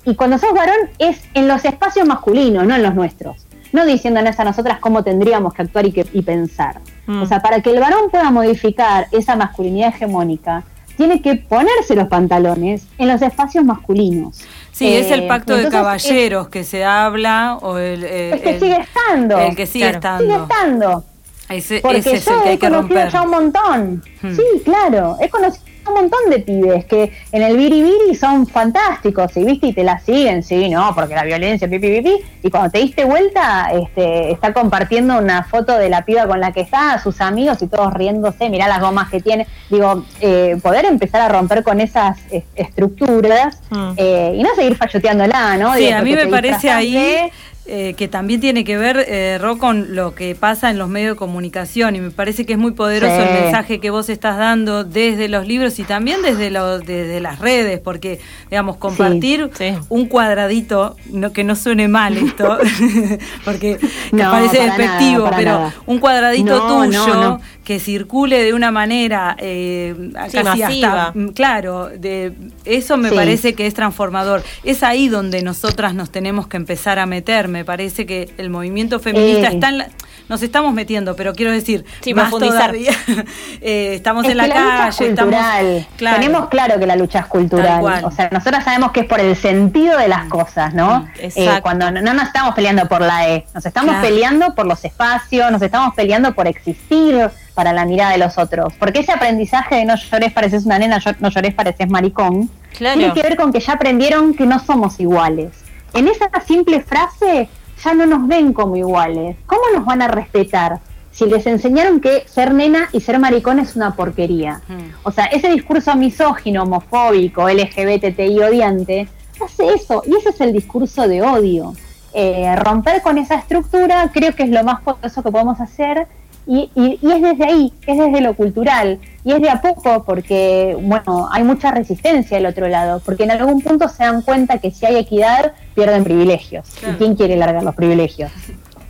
y 0.06 0.16
cuando 0.16 0.38
sos 0.38 0.54
varón 0.54 0.76
es 1.00 1.22
en 1.34 1.48
los 1.48 1.64
espacios 1.66 2.06
masculinos, 2.08 2.66
no 2.66 2.76
en 2.76 2.84
los 2.84 2.94
nuestros. 2.94 3.38
No 3.74 3.86
diciéndonos 3.86 4.40
a 4.40 4.44
nosotras 4.46 4.80
cómo 4.80 5.04
tendríamos 5.04 5.54
que 5.54 5.64
actuar 5.64 5.86
y, 5.86 5.92
que, 5.92 6.06
y 6.14 6.22
pensar. 6.22 6.80
Mm. 7.08 7.24
O 7.24 7.26
sea, 7.26 7.42
para 7.42 7.60
que 7.62 7.72
el 7.72 7.80
varón 7.82 8.10
pueda 8.10 8.32
modificar 8.32 9.08
esa 9.12 9.36
masculinidad 9.36 9.90
hegemónica, 9.90 10.64
tiene 10.96 11.22
que 11.22 11.36
ponerse 11.36 11.96
los 11.96 12.08
pantalones 12.08 12.86
en 13.00 13.08
los 13.08 13.22
espacios 13.22 13.66
masculinos. 13.66 14.42
Sí, 14.72 14.94
es 14.96 15.10
el 15.12 15.22
Eh, 15.24 15.28
pacto 15.28 15.58
de 15.58 15.68
caballeros 15.70 16.48
que 16.50 16.64
se 16.64 16.86
habla 16.86 17.58
o 17.62 17.78
el, 17.78 18.04
el- 18.04 18.34
Es 18.36 18.42
que 18.42 18.50
el- 18.52 18.60
sigue 18.60 18.78
estando. 18.80 19.40
el 19.40 19.56
que 19.56 19.66
sigue 19.66 19.86
Claro. 19.90 19.98
estando. 19.98 20.24
Sigue 20.24 20.36
estando. 20.44 21.04
Ese, 21.50 21.80
Porque 21.82 21.98
ese 21.98 22.14
es 22.14 22.26
yo 22.26 22.36
el 22.38 22.42
que 22.44 22.50
he 22.54 22.58
que 22.60 22.68
conocido 22.70 22.82
romper. 23.02 23.12
ya 23.12 23.22
un 23.24 23.30
montón. 23.30 24.04
Hmm. 24.22 24.36
Sí, 24.36 24.44
claro. 24.64 25.18
He 25.20 25.30
conocido 25.30 25.66
un 25.88 25.94
montón 25.94 26.20
de 26.30 26.40
pibes 26.40 26.86
que 26.86 27.12
en 27.32 27.42
el 27.44 27.58
biribiri 27.58 28.16
son 28.20 28.48
fantásticos, 28.48 29.36
y 29.38 29.44
viste, 29.44 29.68
y 29.68 29.74
te 29.74 29.84
la 29.84 30.00
siguen, 30.00 30.44
sí, 30.44 30.70
no, 30.70 30.94
porque 30.96 31.16
la 31.16 31.24
violencia, 31.24 31.68
pipi, 31.68 31.88
pipi, 32.00 32.16
y 32.44 32.50
cuando 32.50 32.70
te 32.72 32.80
diste 32.80 33.04
vuelta, 33.06 33.70
este, 33.74 34.32
está 34.32 34.54
compartiendo 34.54 35.18
una 35.18 35.44
foto 35.44 35.78
de 35.78 35.90
la 35.90 36.04
piba 36.06 36.26
con 36.28 36.40
la 36.40 36.52
que 36.52 36.62
está, 36.62 37.00
sus 37.02 37.20
amigos 37.22 37.62
y 37.62 37.68
todos 37.68 37.94
riéndose, 37.94 38.50
mirá 38.50 38.68
las 38.68 38.80
gomas 38.82 39.10
que 39.10 39.20
tiene. 39.22 39.48
Digo, 39.70 40.06
eh, 40.22 40.58
poder 40.62 40.86
empezar 40.86 41.22
a 41.22 41.30
romper 41.30 41.64
con 41.64 41.80
esas 41.82 42.18
es- 42.32 42.44
estructuras 42.56 43.60
eh, 43.98 44.34
y 44.38 44.44
no 44.44 44.50
seguir 44.56 44.76
falloteándola, 44.76 45.58
¿no? 45.58 45.74
Sí, 45.74 45.86
Digo, 45.86 45.98
a 45.98 46.02
mí 46.02 46.14
me 46.16 46.28
parece 46.28 46.70
ahí 46.70 47.32
eh, 47.66 47.94
que 47.96 48.10
también 48.10 48.42
tiene 48.42 48.66
que 48.66 48.78
ver, 48.78 49.06
eh, 49.08 49.38
Ro, 49.40 49.58
con 49.58 49.96
lo 49.96 50.14
que 50.16 50.36
pasa 50.36 50.70
en 50.70 50.78
los 50.78 50.90
medios 50.90 51.16
de 51.16 51.18
comunicación 51.18 51.96
y 51.96 52.02
me 52.02 52.12
parece 52.12 52.46
que 52.46 52.54
es 52.54 52.60
muy 52.60 52.74
poderoso 52.74 53.16
Sí. 53.16 53.22
el 53.22 53.42
mensaje 53.44 53.80
que 53.80 53.90
vos 53.90 54.10
estás 54.10 54.38
dando 54.38 54.84
desde 54.84 55.30
los 55.30 55.48
libros 55.48 55.80
y 55.80 55.84
también 55.84 56.22
desde, 56.22 56.52
los, 56.52 56.86
desde 56.86 57.22
las 57.22 57.40
redes, 57.40 57.80
porque, 57.80 58.20
digamos, 58.50 58.76
compartir 58.78 59.50
un 59.90 60.08
cuadradito, 60.08 60.98
no, 61.10 61.32
que 61.32 61.44
no 61.46 61.56
suene 61.56 61.88
mal 61.88 62.18
esto, 62.18 62.58
porque 63.46 63.78
que 63.78 63.88
No, 64.12 64.30
parece 64.32 64.62
despectivo, 64.64 65.26
nada, 65.26 65.38
pero 65.38 65.52
nada. 65.52 65.74
un 65.86 66.00
cuadradito 66.00 66.58
No, 66.58 66.86
tuyo 66.86 67.08
no, 67.08 67.14
no. 67.24 67.42
Que 67.64 67.80
circule 67.80 68.44
de 68.44 68.54
una 68.54 68.72
manera 68.72 69.36
eh, 69.40 69.96
Sí, 69.98 70.12
casi 70.38 70.44
masiva. 70.44 71.04
hasta, 71.08 71.20
mm, 71.20 71.28
claro, 71.30 71.90
de 71.90 72.34
eso 72.66 72.98
me 72.98 73.10
Sí. 73.10 73.16
parece 73.16 73.54
que 73.54 73.66
es 73.68 73.74
transformador. 73.74 74.44
Es 74.64 74.84
ahí 74.84 75.08
donde 75.08 75.42
nosotras 75.44 75.94
nos 75.94 76.10
tenemos 76.12 76.48
que 76.48 76.58
empezar 76.58 77.00
a 77.00 77.06
meter. 77.06 77.48
Me 77.48 77.64
parece 77.64 78.06
que 78.06 78.34
el 78.38 78.50
movimiento 78.50 79.00
feminista 79.00 79.48
Eh. 79.50 79.54
está 79.54 79.70
en 79.70 79.78
la- 79.78 79.88
nos 80.30 80.42
estamos 80.42 80.74
metiendo, 80.74 81.16
pero 81.16 81.34
quiero 81.34 81.52
decir, 81.52 81.86
Sí, 82.02 82.14
más 82.14 82.30
todavía. 82.32 82.92
Eh, 83.62 83.94
estamos 83.96 84.26
Es 84.26 84.32
en 84.32 84.38
la 84.38 84.48
lucha 84.48 84.56
calle, 84.56 85.10
estamos 85.10 85.34
cultural. 85.36 85.88
claro. 85.98 86.18
Tenemos 86.20 86.50
claro 86.50 86.80
que 86.80 86.86
la 86.86 86.96
lucha 86.96 87.20
es 87.20 87.26
cultural. 87.28 88.04
O 88.04 88.12
sea, 88.12 88.30
nosotras 88.32 88.64
sabemos 88.66 88.92
que 88.92 89.02
es 89.02 89.06
por 89.06 89.20
el 89.20 89.36
sentido 89.36 89.98
de 89.98 90.08
las 90.08 90.26
cosas, 90.26 90.74
¿no? 90.74 91.08
Eh, 91.18 91.28
exacto. 91.34 91.62
cuando 91.64 91.92
no, 91.92 92.02
no 92.02 92.14
nos 92.14 92.26
estamos 92.28 92.56
peleando 92.56 92.88
por 92.88 93.02
la 93.02 93.30
E, 93.30 93.46
nos 93.54 93.66
estamos 93.66 93.92
Claro. 93.96 94.08
peleando 94.08 94.56
por 94.56 94.66
los 94.66 94.84
espacios, 94.84 95.52
nos 95.52 95.62
estamos 95.62 95.94
peleando 95.96 96.34
por 96.34 96.48
existir 96.48 97.30
para 97.54 97.74
la 97.74 97.86
mirada 97.86 98.12
de 98.12 98.18
los 98.18 98.38
otros. 98.38 98.74
Porque 98.80 99.00
ese 99.00 99.12
aprendizaje 99.12 99.76
de 99.76 99.86
no 99.86 99.96
llores 99.96 100.32
pareces 100.34 100.66
una 100.66 100.80
nena, 100.80 101.00
no 101.20 101.30
llores 101.30 101.54
pareces 101.54 101.90
maricón, 101.90 102.50
Claro. 102.78 102.98
tiene 103.00 103.14
que 103.14 103.22
ver 103.22 103.36
con 103.38 103.52
que 103.54 103.60
ya 103.60 103.74
aprendieron 103.74 104.34
que 104.34 104.46
no 104.46 104.60
somos 104.60 105.00
iguales. 105.00 105.52
En 105.94 106.08
esa 106.08 106.30
simple 106.46 106.82
frase 106.82 107.48
ya 107.84 107.94
no 107.94 108.06
nos 108.06 108.28
ven 108.28 108.54
como 108.54 108.76
iguales. 108.76 109.36
¿Cómo 109.46 109.62
nos 109.76 109.86
van 109.86 110.02
a 110.02 110.08
respetar? 110.08 110.80
Si 111.12 111.26
les 111.28 111.46
enseñaron 111.46 112.00
que 112.00 112.24
ser 112.28 112.54
nena 112.56 112.90
y 112.92 113.00
ser 113.02 113.20
maricón 113.20 113.60
es 113.60 113.76
una 113.76 113.92
porquería. 113.96 114.62
O 115.04 115.12
sea, 115.12 115.26
ese 115.26 115.50
discurso 115.50 115.96
misógino, 115.96 116.64
homofóbico, 116.64 117.48
LGBTI 117.48 118.40
odiante, 118.40 119.08
hace 119.44 119.74
eso. 119.76 120.02
Y 120.08 120.16
ese 120.16 120.30
es 120.30 120.42
el 120.42 120.54
discurso 120.54 121.08
de 121.08 121.22
odio. 121.22 121.76
Eh, 122.16 122.56
romper 122.56 123.02
con 123.04 123.18
esa 123.20 123.36
estructura 123.36 124.10
creo 124.12 124.34
que 124.36 124.44
es 124.44 124.50
lo 124.50 124.64
más 124.64 124.82
poderoso 124.82 125.22
que 125.22 125.32
podemos 125.32 125.60
hacer. 125.62 126.08
Y, 126.46 126.70
y- 126.76 127.00
y 127.02 127.12
es 127.12 127.22
desde 127.22 127.46
ahí, 127.46 127.74
es 127.88 127.98
desde 127.98 128.22
lo 128.22 128.34
cultural. 128.36 129.00
Y 129.24 129.32
es 129.32 129.42
de 129.42 129.50
a 129.50 129.62
poco 129.62 130.04
porque, 130.04 130.78
bueno, 130.82 131.30
hay 131.32 131.44
mucha 131.44 131.72
resistencia 131.72 132.38
del 132.38 132.46
otro 132.48 132.68
lado. 132.68 133.02
Porque 133.06 133.24
en 133.24 133.32
algún 133.32 133.62
punto 133.62 133.88
se 133.88 134.04
dan 134.04 134.22
cuenta 134.22 134.58
que 134.58 134.72
si 134.72 134.86
hay 134.86 134.98
equidad, 134.98 135.54
pierden 135.76 136.04
privilegios. 136.04 136.68
¿Y 136.88 136.94
quién 136.98 137.16
quiere 137.16 137.38
largar 137.38 137.64
los 137.64 137.76
privilegios? 137.76 138.32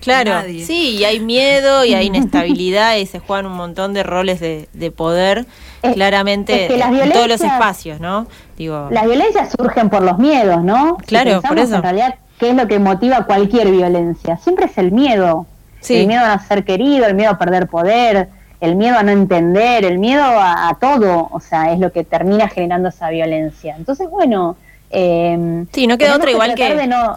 Claro, 0.02 0.32
Nadie. 0.32 0.66
sí, 0.66 0.98
y 0.98 1.06
hay 1.06 1.22
miedo 1.22 1.86
y 1.86 1.94
hay 1.94 2.08
inestabilidad 2.08 2.98
y 2.98 3.06
se 3.06 3.20
juegan 3.20 3.46
un 3.46 3.54
montón 3.54 3.94
de 3.94 4.04
roles 4.04 4.42
de, 4.42 4.68
de 4.74 4.92
poder, 4.92 5.46
Es- 5.82 5.94
claramente 5.94 6.64
es 6.66 6.72
que 6.72 6.78
las 6.78 6.92
en 6.92 7.12
todos 7.14 7.28
los 7.30 7.40
espacios, 7.40 8.02
¿no? 8.02 8.28
Digo, 8.58 8.90
Las 8.92 9.06
violencias 9.06 9.54
surgen 9.58 9.90
por 9.90 10.02
los 10.04 10.18
miedos, 10.20 10.62
¿no? 10.62 10.98
Si 11.02 11.06
Claro, 11.06 11.32
pensamos 11.42 11.48
por 11.48 11.60
eso. 11.60 11.76
En 11.76 11.84
realidad, 11.84 12.16
¿qué 12.38 12.50
es 12.50 12.56
lo 12.56 12.68
que 12.68 12.80
motiva 12.80 13.26
cualquier 13.26 13.72
violencia? 13.72 14.38
Siempre 14.40 14.66
es 14.66 14.78
el 14.78 14.92
miedo. 14.92 15.46
Sí. 15.84 15.96
El 16.02 16.08
miedo 16.08 16.26
a 16.26 16.36
no 16.38 16.42
ser 16.48 16.64
querido, 16.66 17.06
el 17.06 17.14
miedo 17.14 17.32
a 17.32 17.38
perder 17.38 17.68
poder, 17.68 18.30
el 18.62 18.76
miedo 18.76 18.98
a 18.98 19.04
no 19.04 19.12
entender, 19.12 19.86
el 19.86 20.00
miedo 20.00 20.24
a, 20.24 20.70
a 20.70 20.74
todo. 20.80 21.28
O 21.32 21.40
sea, 21.40 21.72
es 21.74 21.80
lo 21.80 21.92
que 21.92 22.04
termina 22.04 22.48
generando 22.48 22.90
esa 22.90 23.10
violencia. 23.10 23.76
Entonces, 23.78 24.10
bueno. 24.10 24.56
Eh, 24.96 25.66
Sí, 25.74 25.88
no 25.88 25.98
queda 25.98 26.16
otra 26.16 26.32
igual 26.32 26.54
que- 26.56 26.76
de 26.76 26.88
no- 26.88 27.16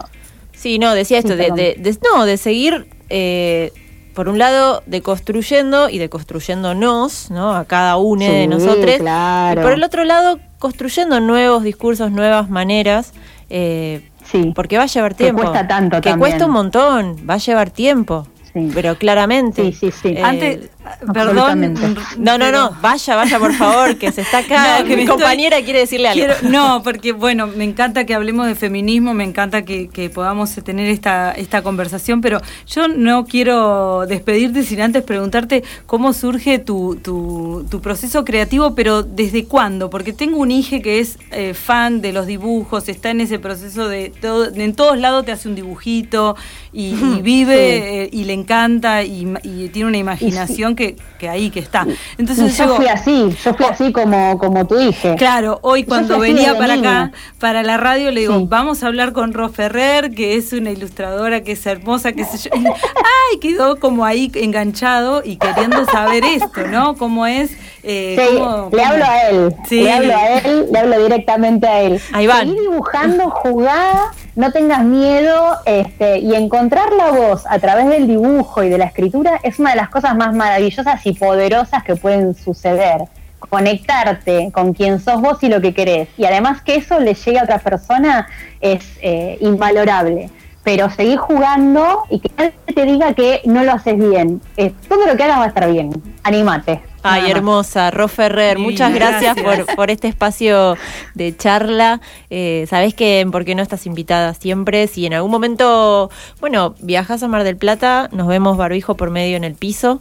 Sí, 0.53 0.79
no, 0.79 0.93
decía 0.95 1.19
esto, 1.19 1.33
Sí, 1.33 1.37
de, 1.37 1.51
de- 1.51 1.75
de- 1.77 1.97
no, 2.13 2.25
de 2.25 2.37
seguir, 2.37 2.87
eh, 3.09 3.71
por 4.15 4.27
un 4.29 4.39
lado, 4.39 4.81
deconstruyendo 4.87 5.87
y 5.87 5.99
deconstruyéndonos, 5.99 7.29
¿no? 7.29 7.53
A 7.55 7.65
cada 7.65 7.97
uno 7.97 8.25
de 8.25 8.47
nosotros. 8.47 8.95
claro. 8.97 9.61
Y 9.61 9.63
por 9.63 9.73
el 9.73 9.83
otro 9.83 10.03
lado, 10.03 10.39
construyendo 10.59 11.19
nuevos 11.19 11.61
discursos, 11.63 12.11
nuevas 12.11 12.49
maneras, 12.49 13.13
eh, 13.51 14.09
Sí. 14.25 14.51
porque 14.55 14.77
va 14.77 14.83
a 14.83 14.87
llevar 14.87 15.13
Que 15.15 15.25
tiempo. 15.25 15.43
cuesta 15.43 15.67
tanto 15.67 15.97
Que 15.97 16.09
también. 16.09 16.19
cuesta 16.19 16.45
un 16.47 16.51
montón, 16.51 17.15
va 17.29 17.35
a 17.35 17.37
llevar 17.37 17.69
tiempo. 17.69 18.27
Sí. 18.57 18.71
Pero 18.73 18.97
claramente. 18.97 19.63
Sí, 19.63 19.71
sí, 19.73 19.91
sí. 19.91 20.07
eh, 20.09 20.23
Antes, 20.23 20.69
Perdón. 21.13 21.37
Absolutamente. 21.37 22.01
No, 22.17 22.37
no, 22.37 22.51
no, 22.51 22.71
vaya, 22.81 23.15
vaya 23.15 23.39
por 23.39 23.53
favor, 23.53 23.97
que 23.97 24.11
se 24.11 24.21
está 24.21 24.39
acá. 24.39 24.77
No, 24.79 24.85
que 24.85 24.95
mi 24.95 25.03
estoy- 25.03 25.15
compañera 25.17 25.61
quiere 25.61 25.79
decirle 25.79 26.09
algo. 26.09 26.25
Quiero- 26.25 26.49
no, 26.49 26.81
porque 26.83 27.11
bueno, 27.13 27.47
me 27.47 27.63
encanta 27.63 28.05
que 28.05 28.13
hablemos 28.13 28.47
de 28.47 28.55
feminismo, 28.55 29.13
me 29.13 29.23
encanta 29.23 29.63
que, 29.63 29.87
que 29.89 30.09
podamos 30.09 30.51
tener 30.63 30.89
esta, 30.89 31.31
esta 31.31 31.61
conversación, 31.61 32.21
pero 32.21 32.39
yo 32.67 32.87
no 32.87 33.25
quiero 33.25 34.05
despedirte 34.07 34.63
sin 34.63 34.81
antes 34.81 35.03
preguntarte 35.03 35.63
cómo 35.85 36.13
surge 36.13 36.59
tu, 36.59 36.95
tu, 37.01 37.65
tu 37.69 37.81
proceso 37.81 38.23
creativo, 38.25 38.75
pero 38.75 39.03
desde 39.03 39.45
cuándo, 39.45 39.89
porque 39.89 40.13
tengo 40.13 40.37
un 40.37 40.51
hijo 40.51 40.81
que 40.81 40.99
es 40.99 41.17
eh, 41.31 41.53
fan 41.53 42.01
de 42.01 42.13
los 42.13 42.25
dibujos, 42.27 42.87
está 42.89 43.09
en 43.11 43.21
ese 43.21 43.39
proceso 43.39 43.87
de, 43.87 44.09
todo, 44.21 44.53
en 44.53 44.73
todos 44.75 44.97
lados 44.97 45.25
te 45.25 45.31
hace 45.31 45.47
un 45.49 45.55
dibujito 45.55 46.35
y, 46.73 46.87
y 46.95 47.21
vive 47.23 48.03
eh, 48.03 48.09
y 48.11 48.23
le 48.25 48.33
encanta 48.33 49.03
y 49.03 49.69
tiene 49.73 49.87
una 49.89 49.97
imaginación 49.97 50.75
que, 50.77 50.95
que 51.19 51.27
ahí 51.27 51.49
que 51.49 51.59
está. 51.59 51.85
Entonces 52.17 52.55
yo 52.57 52.63
digo, 52.63 52.75
fui 52.77 52.87
así, 52.87 53.35
yo 53.43 53.53
fui 53.53 53.65
así 53.65 53.91
como, 53.91 54.37
como 54.37 54.65
hija. 54.79 55.15
Claro, 55.15 55.59
hoy 55.63 55.83
cuando 55.83 56.17
venía 56.19 56.57
para 56.57 56.75
niña. 56.77 57.03
acá, 57.03 57.17
para 57.39 57.63
la 57.63 57.75
radio, 57.75 58.11
le 58.11 58.21
digo, 58.21 58.45
vamos 58.47 58.83
a 58.83 58.87
hablar 58.87 59.11
con 59.11 59.33
Ro 59.33 59.49
Ferrer, 59.49 60.11
que 60.11 60.35
es 60.37 60.53
una 60.53 60.71
ilustradora, 60.71 61.41
que 61.41 61.51
es 61.51 61.65
hermosa, 61.65 62.13
que 62.13 62.23
sé 62.23 62.37
yo. 62.37 62.55
Y, 62.57 62.65
ay, 62.65 63.39
quedó 63.41 63.77
como 63.79 64.05
ahí 64.05 64.31
enganchado 64.35 65.21
y 65.25 65.35
queriendo 65.35 65.83
saber 65.85 66.23
esto, 66.23 66.65
¿no? 66.67 66.95
¿Cómo 66.95 67.25
es? 67.27 67.51
eh, 67.83 68.15
Sí, 68.19 68.37
cómo- 68.37 68.69
le 68.71 68.77
cómo- 68.77 68.85
hablo 68.91 69.05
a 69.05 69.21
él, 69.29 69.55
Sí. 69.67 69.81
le 69.81 69.91
hablo 69.91 70.15
a 70.15 70.27
él, 70.39 70.67
le 70.71 70.79
hablo 70.79 71.03
directamente 71.03 71.67
a 71.67 71.81
él. 71.81 72.01
Ahí 72.13 72.27
van. 72.27 72.47
Seguí 72.47 72.59
dibujando, 72.59 73.29
jugá, 73.31 74.11
no 74.37 74.51
tengas 74.51 74.83
miedo, 74.83 75.57
este, 75.65 76.19
y 76.19 76.35
encontrar 76.35 76.93
la 76.93 77.11
voz 77.11 77.43
a 77.49 77.57
través 77.57 77.87
del 77.87 78.05
dibujo 78.05 78.61
y 78.61 78.69
de 78.69 78.77
la 78.77 78.85
escritura 78.85 79.39
es 79.41 79.57
una 79.57 79.71
de 79.71 79.77
las 79.77 79.89
cosas 79.89 80.15
más 80.15 80.33
maravillosas 80.35 81.03
y 81.07 81.13
poderosas 81.13 81.83
que 81.83 81.95
pueden 81.95 82.35
suceder. 82.35 83.05
Conectarte 83.39 84.51
con 84.53 84.73
quien 84.73 84.99
sos 84.99 85.21
vos 85.21 85.41
y 85.41 85.49
lo 85.49 85.59
que 85.59 85.73
querés. 85.73 86.09
Y 86.17 86.25
además 86.25 86.61
que 86.61 86.75
eso 86.75 86.99
le 86.99 87.15
llegue 87.15 87.39
a 87.39 87.43
otra 87.43 87.57
persona 87.57 88.27
es 88.61 88.85
eh, 89.01 89.39
invalorable. 89.41 90.29
Pero 90.63 90.91
seguí 90.91 91.15
jugando 91.15 92.03
y 92.11 92.19
que 92.19 92.29
nadie 92.37 92.53
te 92.75 92.85
diga 92.85 93.13
que 93.15 93.41
no 93.45 93.63
lo 93.63 93.71
haces 93.71 93.97
bien. 93.97 94.39
Eh, 94.55 94.71
todo 94.87 95.07
lo 95.07 95.17
que 95.17 95.23
hagas 95.23 95.39
va 95.39 95.43
a 95.45 95.47
estar 95.47 95.71
bien. 95.71 95.91
Anímate. 96.21 96.81
Ay, 97.09 97.31
hermosa, 97.31 97.91
Ro 97.91 98.07
Ferrer, 98.07 98.57
muchas 98.59 98.93
gracias, 98.93 99.35
gracias. 99.35 99.65
Por, 99.67 99.75
por 99.75 99.91
este 99.91 100.07
espacio 100.07 100.75
de 101.13 101.35
charla. 101.35 102.01
Eh, 102.29 102.65
Sabés 102.69 102.93
que 102.93 103.19
en 103.21 103.31
por 103.31 103.45
qué 103.45 103.55
no 103.55 103.61
estás 103.63 103.85
invitada 103.85 104.33
siempre. 104.33 104.87
Si 104.87 105.05
en 105.05 105.13
algún 105.13 105.31
momento, 105.31 106.09
bueno, 106.39 106.75
viajas 106.81 107.23
a 107.23 107.27
Mar 107.27 107.43
del 107.43 107.57
Plata, 107.57 108.09
nos 108.11 108.27
vemos 108.27 108.57
barbijo 108.57 108.95
por 108.95 109.09
medio 109.09 109.37
en 109.37 109.43
el 109.43 109.53
piso 109.55 109.99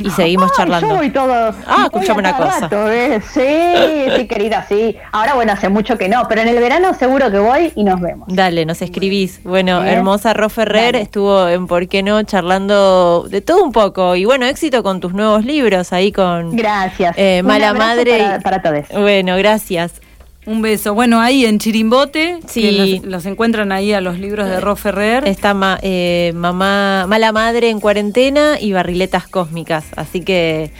y, 0.00 0.06
y 0.08 0.10
seguimos 0.10 0.50
Ah, 0.54 0.56
charlando. 0.56 0.88
Yo 0.88 0.96
voy 0.96 1.10
todo. 1.10 1.32
Ah, 1.66 1.88
voy 1.90 2.00
escuchame 2.02 2.28
a 2.28 2.30
una 2.30 2.36
cosa. 2.36 2.60
rato, 2.60 2.90
¿eh? 2.90 3.20
Sí, 3.32 4.12
sí, 4.16 4.26
querida, 4.28 4.64
sí. 4.68 4.96
Ahora, 5.12 5.34
bueno, 5.34 5.52
hace 5.52 5.68
mucho 5.68 5.98
que 5.98 6.08
no, 6.08 6.26
pero 6.28 6.42
en 6.42 6.48
el 6.48 6.58
verano 6.60 6.94
seguro 6.94 7.30
que 7.30 7.38
voy 7.38 7.72
y 7.74 7.82
nos 7.84 8.00
vemos. 8.00 8.28
Dale, 8.30 8.64
nos 8.66 8.80
escribís. 8.82 9.42
Bueno, 9.42 9.82
hermosa 9.84 10.32
Ro 10.34 10.48
Ferrer 10.48 10.92
Dale. 10.92 11.00
estuvo 11.02 11.48
en 11.48 11.66
Por 11.66 11.88
qué 11.88 12.02
no 12.02 12.22
charlando 12.22 13.26
de 13.28 13.40
todo 13.40 13.64
un 13.64 13.72
poco. 13.72 14.14
Y 14.16 14.24
bueno, 14.24 14.46
éxito 14.46 14.82
con 14.82 15.00
tus 15.00 15.12
nuevos 15.14 15.44
libros 15.44 15.92
ahí 15.92 16.12
con 16.12 16.43
Gracias. 16.52 17.14
eh, 17.16 17.42
Mala 17.42 17.74
Madre. 17.74 18.18
Para, 18.18 18.40
para 18.40 18.62
todos. 18.62 18.84
Bueno, 19.00 19.36
gracias. 19.36 20.00
Un 20.46 20.60
beso. 20.60 20.92
Bueno, 20.92 21.20
ahí 21.22 21.46
en 21.46 21.58
Chirimbote, 21.58 22.40
Sí. 22.46 23.00
los, 23.00 23.10
los 23.10 23.26
encuentran 23.26 23.72
ahí 23.72 23.94
a 23.94 24.02
los 24.02 24.18
libros 24.18 24.46
de 24.48 24.60
Ro 24.60 24.76
Ferrer. 24.76 25.26
Está 25.26 25.54
ma- 25.54 25.78
eh, 25.80 26.32
mamá, 26.34 27.06
Mala 27.08 27.32
Madre 27.32 27.70
en 27.70 27.80
cuarentena 27.80 28.60
y 28.60 28.72
Barriletas 28.72 29.26
Cósmicas. 29.26 29.86
Así 29.96 30.20
que 30.20 30.70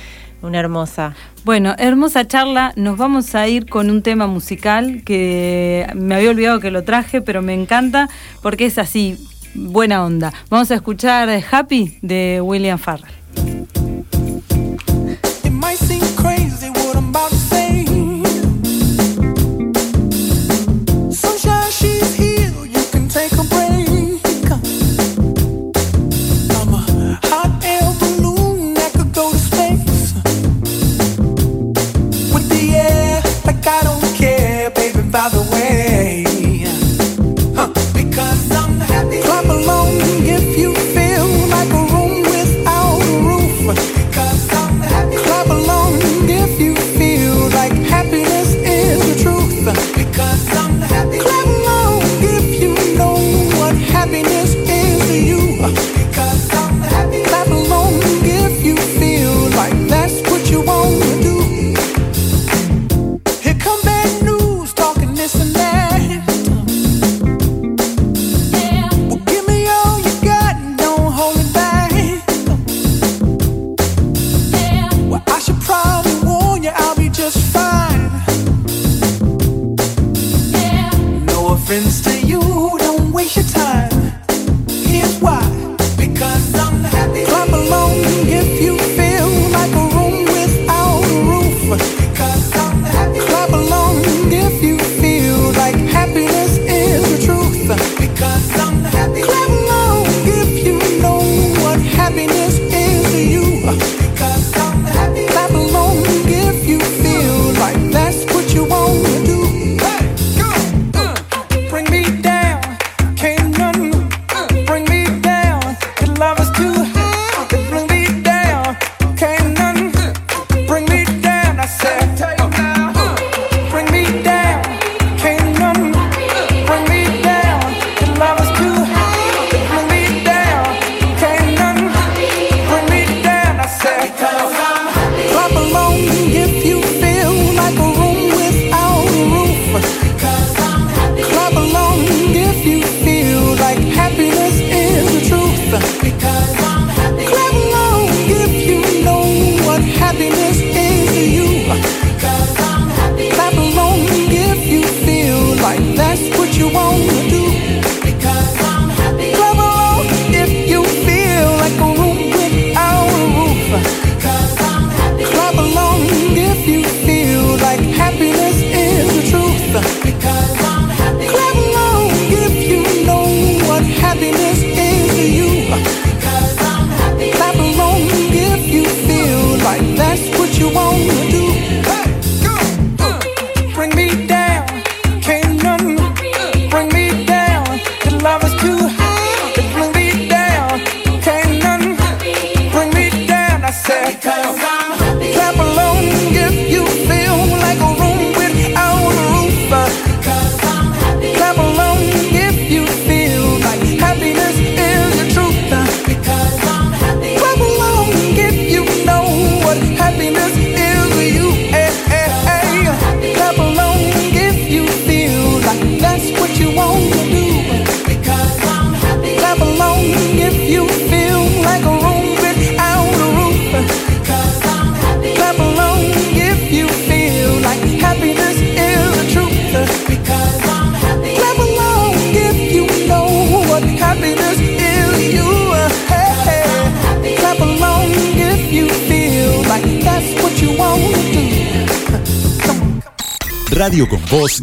una 0.42 0.60
hermosa. 0.60 1.14
Bueno, 1.44 1.74
hermosa 1.78 2.26
charla. 2.28 2.72
Nos 2.76 2.98
vamos 2.98 3.34
a 3.34 3.48
ir 3.48 3.64
con 3.66 3.88
un 3.90 4.02
tema 4.02 4.26
musical 4.26 5.00
que 5.04 5.86
me 5.94 6.14
había 6.14 6.28
olvidado 6.30 6.60
que 6.60 6.70
lo 6.70 6.84
traje, 6.84 7.22
pero 7.22 7.40
me 7.40 7.54
encanta 7.54 8.10
porque 8.42 8.66
es 8.66 8.76
así, 8.76 9.16
buena 9.54 10.04
onda. 10.04 10.30
Vamos 10.50 10.70
a 10.72 10.74
escuchar 10.74 11.30
Happy 11.50 11.96
de 12.02 12.40
William 12.42 12.78
Farrell. 12.78 13.10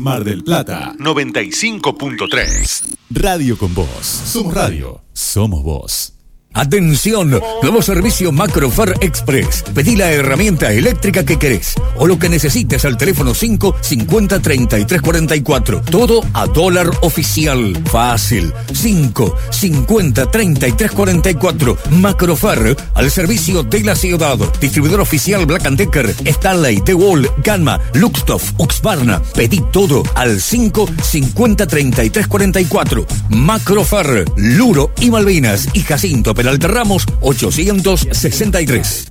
Mar 0.01 0.23
del 0.23 0.43
Plata. 0.43 0.95
95.3. 0.97 2.97
Radio 3.11 3.55
con 3.55 3.71
Voz. 3.75 4.03
Somos 4.03 4.51
radio. 4.51 4.99
Somos 5.13 5.61
voz. 5.61 6.13
Atención, 6.53 7.39
nuevo 7.61 7.83
servicio 7.83 8.31
Macrofar 8.31 8.95
Express. 9.01 9.63
Pedí 9.75 9.95
la 9.95 10.11
herramienta 10.11 10.73
eléctrica 10.73 11.23
que 11.23 11.37
querés 11.37 11.75
o 12.01 12.07
lo 12.07 12.17
que 12.17 12.29
necesites 12.29 12.83
al 12.83 12.97
teléfono 12.97 13.35
5 13.35 13.75
50 13.79 14.41
33 14.41 15.01
44. 15.01 15.81
Todo 15.81 16.21
a 16.33 16.47
dólar 16.47 16.89
oficial. 17.01 17.79
Fácil. 17.85 18.51
5 18.73 19.37
50 19.51 20.31
33 20.31 20.91
44. 20.91 21.77
Macrofar 21.91 22.75
al 22.95 23.11
servicio 23.11 23.61
de 23.61 23.83
la 23.83 23.95
ciudad. 23.95 24.37
Distribuidor 24.59 25.01
oficial 25.01 25.45
Black 25.45 25.69
Decker, 25.69 26.15
Stanley, 26.25 26.81
The 26.81 26.95
Wall, 26.95 27.29
Gamma, 27.43 27.79
Luxtoff, 27.93 28.51
Uxbarna. 28.57 29.21
Pedí 29.35 29.61
todo 29.71 30.01
al 30.15 30.41
5 30.41 30.89
50 31.03 31.67
33 31.67 32.27
44. 32.27 33.05
Macrofar, 33.29 34.25
Luro 34.37 34.91
y 34.99 35.11
Malvinas 35.11 35.69
y 35.73 35.81
Jacinto 35.81 36.33
Peralta 36.33 36.67
Ramos 36.67 37.05
863. 37.21 39.10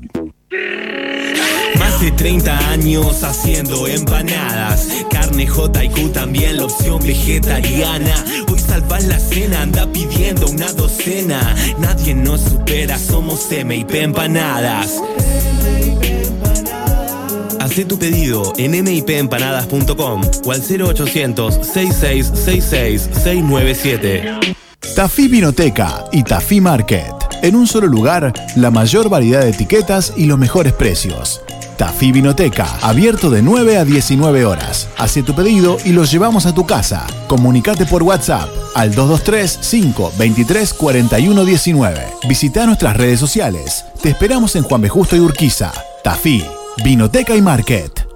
De 2.00 2.10
30 2.10 2.70
años 2.70 3.22
haciendo 3.22 3.86
empanadas. 3.86 4.88
Carne 5.10 5.46
J&Q 5.46 6.08
también 6.08 6.56
la 6.56 6.64
opción 6.64 6.98
vegetariana. 7.02 8.14
Hoy 8.50 8.58
salvas 8.58 9.04
la 9.04 9.18
cena, 9.18 9.60
anda 9.60 9.86
pidiendo 9.92 10.48
una 10.48 10.72
docena. 10.72 11.54
Nadie 11.78 12.14
nos 12.14 12.40
supera, 12.40 12.98
somos 12.98 13.46
MIP 13.50 13.94
Empanadas. 13.96 14.98
Hacé 17.60 17.84
tu 17.84 17.98
pedido 17.98 18.54
en 18.56 18.82
mipempanadas.com 18.82 20.22
o 20.46 20.52
al 20.52 20.62
0800 20.62 21.54
6666 21.54 23.10
697. 23.12 24.56
Tafí 24.96 25.28
Vinoteca 25.28 26.06
y 26.12 26.22
Tafí 26.22 26.62
Market. 26.62 27.12
En 27.42 27.56
un 27.56 27.66
solo 27.66 27.86
lugar, 27.86 28.32
la 28.56 28.70
mayor 28.70 29.10
variedad 29.10 29.42
de 29.42 29.50
etiquetas 29.50 30.14
y 30.16 30.24
los 30.24 30.38
mejores 30.38 30.72
precios. 30.72 31.42
Tafí 31.80 32.12
Vinoteca, 32.12 32.66
abierto 32.82 33.30
de 33.30 33.40
9 33.40 33.78
a 33.78 33.86
19 33.86 34.44
horas. 34.44 34.86
Hace 34.98 35.22
tu 35.22 35.34
pedido 35.34 35.78
y 35.82 35.92
lo 35.92 36.04
llevamos 36.04 36.44
a 36.44 36.52
tu 36.52 36.66
casa. 36.66 37.06
Comunicate 37.26 37.86
por 37.86 38.02
WhatsApp 38.02 38.50
al 38.74 38.94
223-523-4119. 38.94 40.74
4119. 40.76 42.06
Visita 42.28 42.66
nuestras 42.66 42.98
redes 42.98 43.18
sociales. 43.18 43.86
Te 44.02 44.10
esperamos 44.10 44.56
en 44.56 44.64
Juan 44.64 44.82
B. 44.82 44.90
Justo 44.90 45.16
y 45.16 45.20
Urquiza. 45.20 45.72
Tafí, 46.04 46.44
Vinoteca 46.84 47.34
y 47.34 47.40
Market. 47.40 48.09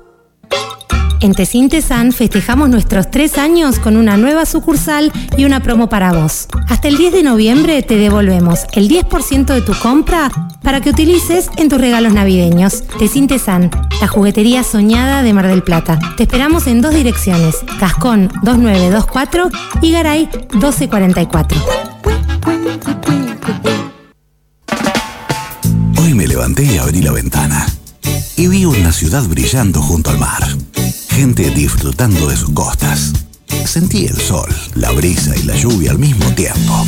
En 1.24 1.32
Tesintesan 1.32 2.12
festejamos 2.12 2.68
nuestros 2.68 3.10
tres 3.10 3.38
años 3.38 3.78
con 3.78 3.96
una 3.96 4.18
nueva 4.18 4.44
sucursal 4.44 5.10
y 5.38 5.46
una 5.46 5.62
promo 5.62 5.88
para 5.88 6.12
vos. 6.12 6.48
Hasta 6.68 6.88
el 6.88 6.98
10 6.98 7.14
de 7.14 7.22
noviembre 7.22 7.82
te 7.82 7.96
devolvemos 7.96 8.66
el 8.74 8.90
10% 8.90 9.46
de 9.46 9.62
tu 9.62 9.72
compra 9.72 10.30
para 10.62 10.82
que 10.82 10.90
utilices 10.90 11.48
en 11.56 11.70
tus 11.70 11.80
regalos 11.80 12.12
navideños. 12.12 12.82
Tesintesan, 12.98 13.70
la 14.02 14.06
juguetería 14.06 14.62
soñada 14.62 15.22
de 15.22 15.32
Mar 15.32 15.48
del 15.48 15.62
Plata. 15.62 15.98
Te 16.18 16.24
esperamos 16.24 16.66
en 16.66 16.82
dos 16.82 16.92
direcciones, 16.92 17.56
Cascón 17.80 18.30
2924 18.42 19.48
y 19.80 19.92
Garay 19.92 20.28
1244. 20.52 21.58
Hoy 26.02 26.12
me 26.12 26.26
levanté 26.26 26.64
y 26.64 26.76
abrí 26.76 27.00
la 27.00 27.12
ventana 27.12 27.66
y 28.36 28.46
vi 28.48 28.66
una 28.66 28.92
ciudad 28.92 29.22
brillando 29.26 29.80
junto 29.80 30.10
al 30.10 30.18
mar. 30.18 30.44
Gente 31.14 31.48
disfrutando 31.50 32.26
de 32.26 32.36
sus 32.36 32.50
costas. 32.50 33.12
Sentí 33.64 34.06
el 34.06 34.16
sol, 34.16 34.52
la 34.74 34.90
brisa 34.90 35.36
y 35.36 35.44
la 35.44 35.54
lluvia 35.54 35.92
al 35.92 35.98
mismo 36.00 36.26
tiempo. 36.34 36.84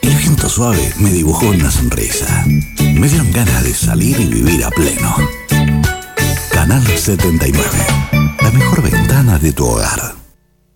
El 0.00 0.14
viento 0.14 0.48
suave 0.48 0.94
me 1.00 1.10
dibujó 1.10 1.46
una 1.46 1.72
sonrisa. 1.72 2.44
Me 2.46 3.08
dieron 3.08 3.32
ganas 3.32 3.64
de 3.64 3.74
salir 3.74 4.20
y 4.20 4.26
vivir 4.26 4.64
a 4.64 4.70
pleno. 4.70 5.16
Canal 6.52 6.86
79. 6.86 7.68
La 8.40 8.52
mejor 8.52 8.80
ventana 8.80 9.40
de 9.40 9.52
tu 9.52 9.66
hogar. 9.66 10.23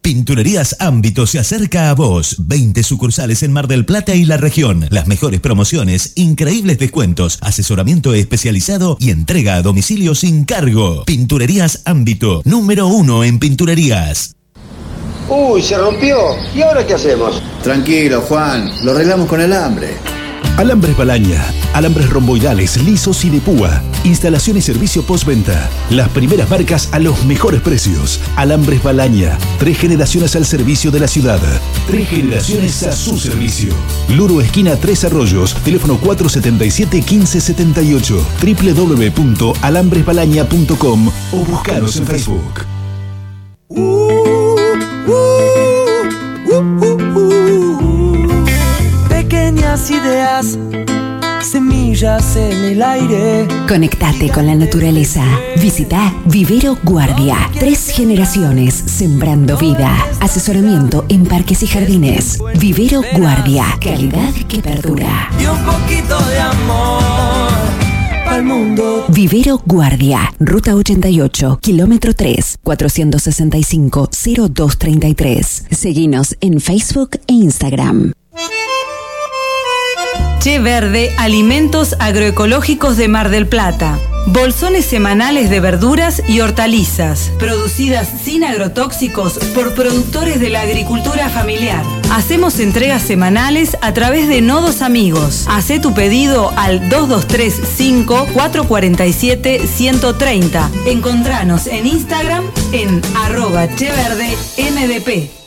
Pinturerías 0.03 0.76
Ámbito 0.78 1.26
se 1.26 1.38
acerca 1.38 1.90
a 1.90 1.94
vos. 1.94 2.36
20 2.38 2.82
sucursales 2.82 3.42
en 3.42 3.53
Mar 3.53 3.68
del 3.68 3.84
Plata 3.84 4.14
y 4.14 4.24
la 4.24 4.36
región. 4.36 4.86
Las 4.90 5.07
mejores 5.07 5.40
promociones, 5.40 6.12
increíbles 6.14 6.78
descuentos, 6.78 7.38
asesoramiento 7.40 8.14
especializado 8.14 8.96
y 9.01 9.11
entrega 9.11 9.55
a 9.57 9.62
domicilio 9.62 10.14
sin 10.14 10.44
cargo. 10.44 11.05
Pinturerías 11.05 11.82
Ámbito, 11.84 12.42
número 12.44 12.86
uno 12.86 13.24
en 13.24 13.38
pinturerías. 13.38 14.34
Uy, 15.28 15.62
se 15.62 15.76
rompió. 15.76 16.16
¿Y 16.55 16.62
ahora 16.62 16.86
qué 16.86 16.94
hacemos? 16.94 17.42
Tranquilo, 17.62 18.22
Juan. 18.22 18.72
Lo 18.84 18.92
arreglamos 18.92 19.28
con 19.28 19.40
alambre. 19.40 20.17
Alambres 20.59 20.94
Balaña, 20.96 21.52
alambres 21.72 22.11
romboidales, 22.11 22.82
lisos 22.82 23.24
y 23.24 23.30
de 23.30 23.38
púa. 23.38 23.80
Instalación 24.02 24.56
y 24.56 24.61
servicio 24.61 25.04
postventa. 25.04 25.70
Las 25.88 26.09
primeras 26.09 26.50
marcas 26.50 26.88
a 26.90 26.98
los 26.98 27.24
mejores 27.26 27.61
precios. 27.61 28.20
Alambres 28.34 28.82
Balaña, 28.82 29.38
tres 29.61 29.78
generaciones 29.78 30.34
al 30.34 30.44
servicio 30.44 30.90
de 30.90 30.98
la 30.98 31.06
ciudad. 31.06 31.38
Tres 31.86 32.09
generaciones 32.09 32.82
a 32.82 32.90
su 32.90 33.16
servicio. 33.16 33.72
Luro 34.16 34.40
esquina 34.40 34.74
Tres 34.74 35.04
Arroyos, 35.04 35.54
teléfono 35.62 35.96
477-1578, 36.00 38.20
www.alambresbalaña.com 38.42 41.11
o 41.34 41.36
buscaros 41.44 41.96
en 41.98 42.06
Facebook. 42.09 42.66
Ideas, 49.68 50.56
semillas 51.42 52.36
en 52.36 52.64
el 52.64 52.82
aire. 52.82 53.46
Conectate 53.68 54.30
con 54.30 54.46
la 54.46 54.54
naturaleza. 54.54 55.22
Visita 55.60 56.14
Vivero 56.24 56.78
Guardia. 56.82 57.36
Tres 57.52 57.90
generaciones 57.90 58.72
sembrando 58.74 59.59
vida. 59.59 59.94
Asesoramiento 60.20 61.05
en 61.10 61.26
parques 61.26 61.62
y 61.62 61.66
jardines. 61.66 62.38
Vivero 62.59 63.02
Guardia. 63.14 63.66
Calidad 63.78 64.32
que 64.48 64.60
perdura. 64.60 65.28
Y 65.38 65.44
un 65.44 65.62
poquito 65.62 66.18
de 66.18 66.40
amor 66.40 67.02
al 68.26 68.43
mundo. 68.44 69.05
Vivero 69.10 69.60
Guardia. 69.66 70.32
Ruta 70.40 70.74
88, 70.74 71.59
kilómetro 71.60 72.14
3, 72.14 72.60
465-0233. 72.64 75.64
Seguinos 75.70 76.38
en 76.40 76.59
Facebook 76.59 77.20
e 77.26 77.34
Instagram. 77.34 78.14
Che 80.40 80.60
Verde, 80.60 81.12
alimentos 81.19 81.97
agroecológicos 81.98 82.97
de 82.97 83.09
Mar 83.09 83.28
del 83.28 83.48
Plata. 83.48 83.98
Bolsones 84.27 84.85
semanales 84.85 85.51
de 85.51 85.59
verduras 85.59 86.23
y 86.28 86.40
hortalizas, 86.40 87.32
producidas 87.39 88.09
sin 88.23 88.44
agrotóxicos 88.44 89.39
por 89.55 89.74
productores 89.74 90.39
de 90.39 90.51
la 90.51 90.60
agricultura 90.60 91.28
familiar. 91.28 91.82
Hacemos 92.12 92.60
entregas 92.60 93.02
semanales 93.02 93.77
a 93.81 93.93
través 93.94 94.28
de 94.28 94.40
Nodos 94.40 94.81
Amigos. 94.81 95.47
Hacé 95.48 95.81
tu 95.81 95.93
pedido 95.93 96.52
al 96.56 96.89
2235 96.89 98.28
447 98.32 99.66
130. 99.66 100.70
Encontranos 100.86 101.66
en 101.66 101.86
Instagram 101.86 102.44
en 102.73 103.02
arroba 103.16 103.66
cheverdemdp. 103.74 105.38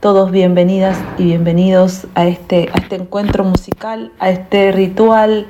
Todos 0.00 0.30
bienvenidas 0.30 0.98
y 1.18 1.24
bienvenidos 1.24 2.06
a 2.14 2.26
este, 2.26 2.68
a 2.72 2.78
este 2.78 2.96
encuentro 2.96 3.44
musical, 3.44 4.12
a 4.18 4.30
este 4.30 4.70
ritual 4.70 5.46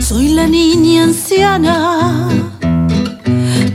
Soy 0.01 0.29
la 0.29 0.45
niña 0.45 1.05
anciana, 1.05 2.29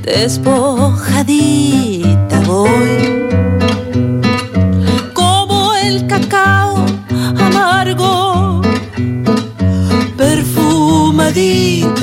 despojadita 0.05 2.40
voy. 2.47 3.30
The. 11.32 11.99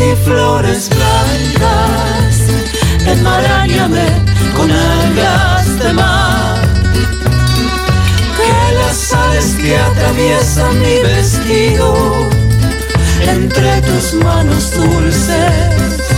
Y 0.00 0.16
flores 0.24 0.88
blancas, 0.88 2.36
enmarañame 3.06 4.06
con 4.56 4.70
algas 4.70 5.78
de 5.78 5.92
mar. 5.92 6.58
Que 8.36 8.74
las 8.76 8.96
sales 8.96 9.56
que 9.60 9.76
atraviesan 9.76 10.80
mi 10.80 11.02
vestido 11.02 11.94
entre 13.26 13.82
tus 13.82 14.14
manos 14.14 14.72
dulces 14.74 16.09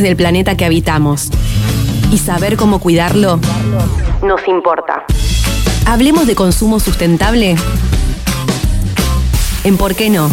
del 0.00 0.16
planeta 0.16 0.56
que 0.56 0.64
habitamos 0.64 1.28
y 2.10 2.16
saber 2.16 2.56
cómo 2.56 2.78
cuidarlo 2.78 3.38
nos 4.22 4.46
importa. 4.46 5.04
Hablemos 5.86 6.26
de 6.26 6.34
consumo 6.34 6.78
sustentable. 6.78 7.56
¿En 9.64 9.76
por 9.76 9.94
qué 9.94 10.10
no? 10.10 10.30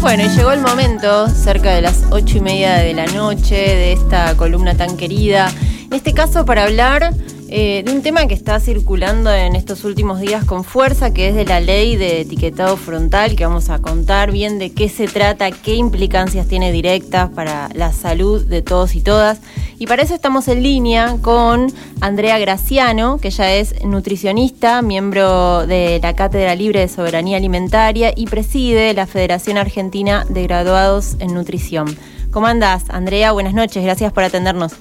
Bueno, 0.00 0.24
llegó 0.34 0.52
el 0.52 0.62
momento, 0.62 1.28
cerca 1.28 1.74
de 1.74 1.82
las 1.82 2.04
ocho 2.10 2.38
y 2.38 2.40
media 2.40 2.76
de 2.76 2.94
la 2.94 3.06
noche, 3.06 3.56
de 3.56 3.92
esta 3.92 4.36
columna 4.36 4.74
tan 4.74 4.96
querida. 4.96 5.52
En 5.98 6.06
este 6.06 6.14
caso, 6.14 6.44
para 6.44 6.62
hablar 6.62 7.12
eh, 7.48 7.82
de 7.84 7.90
un 7.90 8.02
tema 8.02 8.28
que 8.28 8.34
está 8.34 8.60
circulando 8.60 9.32
en 9.32 9.56
estos 9.56 9.82
últimos 9.82 10.20
días 10.20 10.44
con 10.44 10.62
fuerza, 10.62 11.12
que 11.12 11.26
es 11.26 11.34
de 11.34 11.44
la 11.44 11.58
ley 11.58 11.96
de 11.96 12.20
etiquetado 12.20 12.76
frontal, 12.76 13.34
que 13.34 13.44
vamos 13.44 13.68
a 13.68 13.80
contar 13.80 14.30
bien 14.30 14.60
de 14.60 14.70
qué 14.70 14.88
se 14.88 15.08
trata, 15.08 15.50
qué 15.50 15.74
implicancias 15.74 16.46
tiene 16.46 16.70
directas 16.70 17.30
para 17.30 17.68
la 17.74 17.92
salud 17.92 18.44
de 18.44 18.62
todos 18.62 18.94
y 18.94 19.00
todas. 19.00 19.40
Y 19.80 19.88
para 19.88 20.04
eso 20.04 20.14
estamos 20.14 20.46
en 20.46 20.62
línea 20.62 21.16
con 21.20 21.66
Andrea 22.00 22.38
Graciano, 22.38 23.18
que 23.18 23.28
ella 23.28 23.56
es 23.56 23.84
nutricionista, 23.84 24.82
miembro 24.82 25.66
de 25.66 25.98
la 26.00 26.14
Cátedra 26.14 26.54
Libre 26.54 26.78
de 26.78 26.88
Soberanía 26.88 27.38
Alimentaria 27.38 28.12
y 28.14 28.26
preside 28.26 28.94
la 28.94 29.08
Federación 29.08 29.58
Argentina 29.58 30.24
de 30.28 30.44
Graduados 30.44 31.16
en 31.18 31.34
Nutrición. 31.34 31.98
¿Cómo 32.30 32.46
andás, 32.46 32.84
Andrea? 32.88 33.32
Buenas 33.32 33.54
noches, 33.54 33.82
gracias 33.82 34.12
por 34.12 34.22
atendernos. 34.22 34.76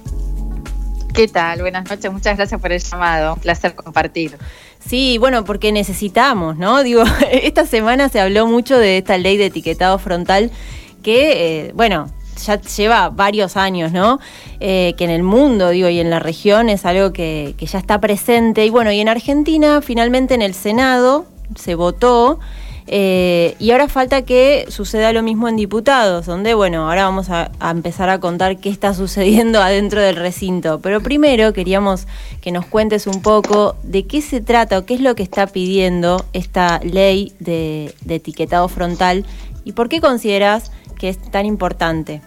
¿Qué 1.18 1.28
tal? 1.28 1.62
Buenas 1.62 1.90
noches, 1.90 2.12
muchas 2.12 2.38
gracias 2.38 2.62
por 2.62 2.72
el 2.72 2.80
llamado. 2.80 3.34
Un 3.34 3.40
placer 3.40 3.74
compartir. 3.74 4.38
Sí, 4.88 5.18
bueno, 5.18 5.46
porque 5.46 5.72
necesitamos, 5.72 6.58
¿no? 6.58 6.84
Digo, 6.84 7.04
esta 7.32 7.66
semana 7.66 8.08
se 8.08 8.20
habló 8.20 8.46
mucho 8.46 8.78
de 8.78 9.00
esta 9.00 9.18
ley 9.18 9.36
de 9.36 9.48
etiquetado 9.48 9.98
frontal 9.98 10.52
que, 11.02 11.70
eh, 11.70 11.72
bueno, 11.74 12.12
ya 12.46 12.62
lleva 12.62 13.10
varios 13.10 13.58
años, 13.58 13.92
¿no? 13.92 14.20
Eh, 14.60 14.94
que 14.96 15.06
en 15.06 15.10
el 15.10 15.24
mundo, 15.24 15.72
digo, 15.72 15.90
y 15.90 16.00
en 16.00 16.12
la 16.12 16.20
región 16.20 16.70
es 16.70 16.86
algo 16.86 17.12
que, 17.14 17.56
que 17.58 17.66
ya 17.66 17.80
está 17.80 18.00
presente. 18.00 18.64
Y 18.64 18.70
bueno, 18.70 18.92
y 18.92 19.00
en 19.00 19.10
Argentina, 19.10 19.82
finalmente 19.82 20.36
en 20.36 20.44
el 20.44 20.54
Senado 20.54 21.26
se 21.56 21.74
votó. 21.74 22.40
Eh, 22.88 23.56
y 23.60 23.72
ahora 23.72 23.90
falta 23.90 24.22
que 24.22 24.66
suceda 24.70 25.12
lo 25.12 25.22
mismo 25.22 25.50
en 25.50 25.58
diputados, 25.58 26.26
donde, 26.26 26.54
bueno, 26.54 26.88
ahora 26.88 27.04
vamos 27.04 27.30
a, 27.30 27.52
empezar 27.70 28.10
a 28.10 28.20
contar 28.20 28.58
qué 28.58 28.70
está 28.70 28.94
sucediendo 28.94 29.62
adentro 29.62 30.02
del 30.02 30.16
recinto. 30.16 30.80
Pero 30.80 31.02
primero 31.02 31.54
queríamos 31.54 32.08
que 32.42 32.52
nos 32.52 32.66
cuentes 32.66 33.08
un 33.08 33.22
poco 33.22 33.76
de 33.84 34.08
qué 34.08 34.22
se 34.22 34.42
trata 34.42 34.80
o 34.80 34.86
qué 34.86 34.94
es 34.94 35.02
lo 35.02 35.16
que 35.16 35.24
está 35.24 35.48
pidiendo 35.48 36.26
esta 36.34 36.80
ley 36.80 37.34
de 37.40 37.94
etiquetado 38.08 38.68
frontal 38.70 39.26
y 39.66 39.74
por 39.74 39.90
qué 39.90 40.00
consideras 40.00 40.72
que 40.98 41.10
es 41.10 41.18
tan 41.30 41.46
importante. 41.46 42.22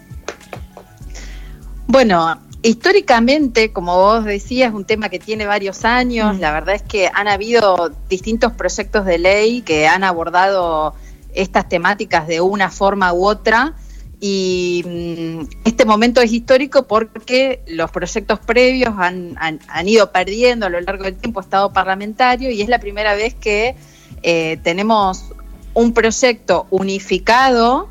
Bueno, 1.87 2.39
Históricamente, 2.63 3.71
como 3.73 3.95
vos 3.95 4.23
decías, 4.23 4.69
es 4.69 4.75
un 4.75 4.85
tema 4.85 5.09
que 5.09 5.17
tiene 5.17 5.45
varios 5.45 5.83
años. 5.83 6.37
Mm. 6.37 6.39
La 6.39 6.51
verdad 6.51 6.75
es 6.75 6.83
que 6.83 7.09
han 7.13 7.27
habido 7.27 7.91
distintos 8.07 8.51
proyectos 8.53 9.05
de 9.05 9.17
ley 9.17 9.61
que 9.61 9.87
han 9.87 10.03
abordado 10.03 10.93
estas 11.33 11.67
temáticas 11.67 12.27
de 12.27 12.41
una 12.41 12.69
forma 12.69 13.13
u 13.13 13.25
otra. 13.25 13.73
Y 14.19 14.83
mm, 14.85 15.65
este 15.65 15.85
momento 15.85 16.21
es 16.21 16.31
histórico 16.31 16.87
porque 16.87 17.63
los 17.65 17.89
proyectos 17.89 18.39
previos 18.39 18.93
han, 18.97 19.35
han, 19.39 19.59
han, 19.67 19.89
ido 19.89 20.11
perdiendo 20.11 20.67
a 20.67 20.69
lo 20.69 20.79
largo 20.79 21.05
del 21.05 21.15
tiempo 21.15 21.39
estado 21.39 21.73
parlamentario 21.73 22.51
y 22.51 22.61
es 22.61 22.69
la 22.69 22.79
primera 22.79 23.15
vez 23.15 23.33
que 23.33 23.75
eh, 24.21 24.59
tenemos 24.63 25.25
un 25.73 25.93
proyecto 25.93 26.67
unificado 26.69 27.89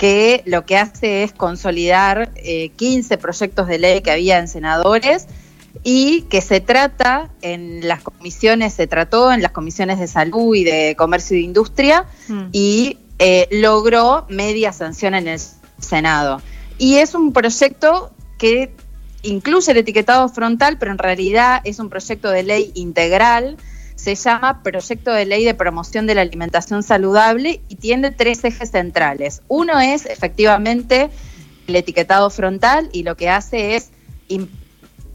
que 0.00 0.42
lo 0.46 0.64
que 0.64 0.78
hace 0.78 1.24
es 1.24 1.32
consolidar 1.32 2.32
eh, 2.36 2.70
15 2.76 3.18
proyectos 3.18 3.66
de 3.66 3.78
ley 3.78 4.00
que 4.00 4.10
había 4.10 4.38
en 4.38 4.48
senadores 4.48 5.26
y 5.84 6.22
que 6.22 6.40
se 6.40 6.60
trata 6.60 7.28
en 7.42 7.86
las 7.86 8.00
comisiones, 8.00 8.72
se 8.72 8.86
trató 8.86 9.30
en 9.30 9.42
las 9.42 9.52
comisiones 9.52 9.98
de 9.98 10.06
salud 10.06 10.54
y 10.54 10.64
de 10.64 10.94
comercio 10.96 11.36
y 11.36 11.40
de 11.40 11.44
industria 11.44 12.06
mm. 12.28 12.44
y 12.50 12.96
eh, 13.18 13.46
logró 13.50 14.24
media 14.30 14.72
sanción 14.72 15.14
en 15.14 15.28
el 15.28 15.40
Senado. 15.78 16.40
Y 16.78 16.96
es 16.96 17.14
un 17.14 17.34
proyecto 17.34 18.10
que 18.38 18.72
incluye 19.20 19.70
el 19.70 19.76
etiquetado 19.76 20.30
frontal, 20.30 20.78
pero 20.78 20.92
en 20.92 20.98
realidad 20.98 21.60
es 21.64 21.78
un 21.78 21.90
proyecto 21.90 22.30
de 22.30 22.42
ley 22.42 22.72
integral 22.74 23.58
se 24.00 24.14
llama 24.14 24.62
Proyecto 24.62 25.12
de 25.12 25.26
Ley 25.26 25.44
de 25.44 25.54
Promoción 25.54 26.06
de 26.06 26.14
la 26.14 26.22
Alimentación 26.22 26.82
Saludable 26.82 27.60
y 27.68 27.76
tiene 27.76 28.10
tres 28.10 28.42
ejes 28.44 28.70
centrales. 28.70 29.42
Uno 29.46 29.78
es 29.78 30.06
efectivamente 30.06 31.10
el 31.66 31.76
etiquetado 31.76 32.30
frontal 32.30 32.88
y 32.92 33.02
lo 33.02 33.14
que 33.18 33.28
hace 33.28 33.76
es, 33.76 33.90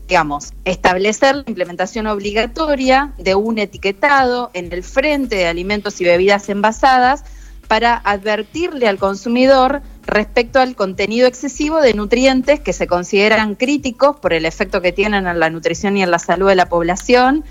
digamos, 0.07 0.53
establecer 0.65 1.37
la 1.37 1.43
implementación 1.47 2.05
obligatoria 2.05 3.13
de 3.17 3.33
un 3.33 3.57
etiquetado 3.57 4.51
en 4.53 4.71
el 4.71 4.83
frente 4.83 5.37
de 5.37 5.47
alimentos 5.47 5.99
y 5.99 6.05
bebidas 6.05 6.47
envasadas 6.49 7.23
para 7.67 7.97
advertirle 7.97 8.87
al 8.87 8.99
consumidor 8.99 9.81
respecto 10.05 10.59
al 10.59 10.75
contenido 10.75 11.25
excesivo 11.27 11.81
de 11.81 11.95
nutrientes 11.95 12.59
que 12.59 12.71
se 12.71 12.85
consideran 12.85 13.55
críticos 13.55 14.17
por 14.17 14.33
el 14.33 14.45
efecto 14.45 14.79
que 14.83 14.91
tienen 14.91 15.25
en 15.25 15.39
la 15.39 15.49
nutrición 15.49 15.97
y 15.97 16.03
en 16.03 16.11
la 16.11 16.19
salud 16.19 16.49
de 16.49 16.55
la 16.55 16.69
población 16.69 17.43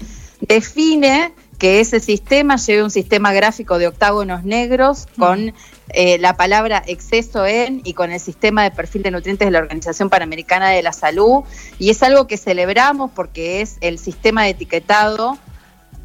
define 0.48 1.32
que 1.58 1.80
ese 1.80 2.00
sistema 2.00 2.56
lleve 2.56 2.82
un 2.82 2.90
sistema 2.90 3.32
gráfico 3.32 3.78
de 3.78 3.86
octágonos 3.86 4.44
negros 4.44 5.06
con 5.18 5.54
eh, 5.90 6.18
la 6.18 6.36
palabra 6.36 6.82
exceso 6.86 7.46
en 7.46 7.80
y 7.84 7.94
con 7.94 8.10
el 8.10 8.20
sistema 8.20 8.64
de 8.64 8.70
perfil 8.70 9.02
de 9.02 9.10
nutrientes 9.10 9.46
de 9.46 9.52
la 9.52 9.60
Organización 9.60 10.10
Panamericana 10.10 10.70
de 10.70 10.82
la 10.82 10.92
Salud. 10.92 11.44
Y 11.78 11.90
es 11.90 12.02
algo 12.02 12.26
que 12.26 12.36
celebramos 12.36 13.10
porque 13.14 13.60
es 13.60 13.76
el 13.80 13.98
sistema 13.98 14.44
de 14.44 14.50
etiquetado 14.50 15.38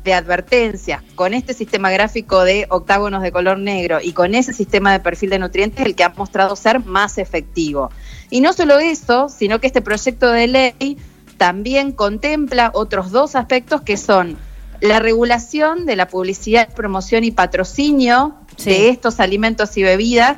de 0.04 0.14
advertencia 0.14 1.04
con 1.16 1.34
este 1.34 1.54
sistema 1.54 1.92
gráfico 1.92 2.44
de 2.44 2.66
octágonos 2.70 3.22
de 3.22 3.32
color 3.32 3.60
negro 3.60 4.00
y 4.02 4.14
con 4.14 4.34
ese 4.36 4.54
sistema 4.54 4.94
de 4.94 5.00
perfil 5.02 5.30
de 5.30 5.40
nutrientes 5.40 5.86
el 5.86 5.96
que 5.96 6.04
ha 6.04 6.10
mostrado 6.10 6.56
ser 6.56 6.86
más 6.86 7.18
efectivo. 7.18 7.92
Y 8.30 8.42
no 8.42 8.54
solo 8.54 8.80
eso, 8.80 9.28
sino 9.30 9.60
que 9.60 9.68
este 9.68 9.82
proyecto 9.82 10.32
de 10.32 10.48
ley 10.48 10.98
también 11.40 11.94
contempla 11.94 12.70
otros 12.76 13.12
dos 13.12 13.36
aspectos 13.36 13.82
que 13.82 13.98
son 13.98 14.38
la 14.82 15.00
regulación 15.00 15.86
de 15.86 15.96
la 15.96 16.10
publicidad, 16.10 16.72
promoción 16.74 17.24
y 17.24 17.32
patrocinio 17.32 18.36
sí. 18.58 18.70
de 18.70 18.90
estos 18.90 19.20
alimentos 19.20 19.76
y 19.78 19.84
bebidas. 19.84 20.38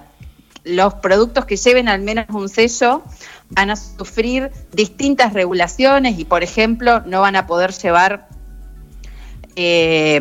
Los 0.64 0.94
productos 0.94 1.46
que 1.46 1.58
lleven 1.58 1.90
al 1.90 2.02
menos 2.02 2.28
un 2.30 2.48
sello 2.48 3.04
van 3.50 3.72
a 3.72 3.76
sufrir 3.76 4.52
distintas 4.74 5.34
regulaciones 5.34 6.20
y, 6.20 6.24
por 6.24 6.44
ejemplo, 6.44 7.02
no 7.02 7.22
van 7.22 7.36
a 7.36 7.48
poder 7.48 7.72
llevar 7.74 8.30
eh, 9.56 10.20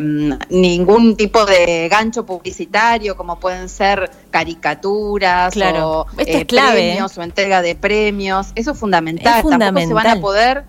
ningún 0.49 1.15
tipo 1.15 1.45
de 1.45 1.87
gancho 1.89 2.25
publicitario, 2.25 3.15
como 3.15 3.39
pueden 3.39 3.69
ser 3.69 4.11
caricaturas 4.29 5.53
claro. 5.53 6.01
o 6.01 6.07
Esto 6.17 6.37
eh, 6.37 6.41
es 6.41 6.45
clave, 6.45 6.73
premios 6.73 7.17
¿eh? 7.17 7.19
o 7.19 7.23
entrega 7.23 7.61
de 7.61 7.75
premios. 7.75 8.47
Eso 8.55 8.71
es 8.71 8.77
fundamental. 8.77 9.37
Es 9.37 9.41
fundamental. 9.41 9.73
Tampoco 9.73 10.01
se 10.01 10.07
van 10.07 10.17
a 10.17 10.21
poder 10.21 10.65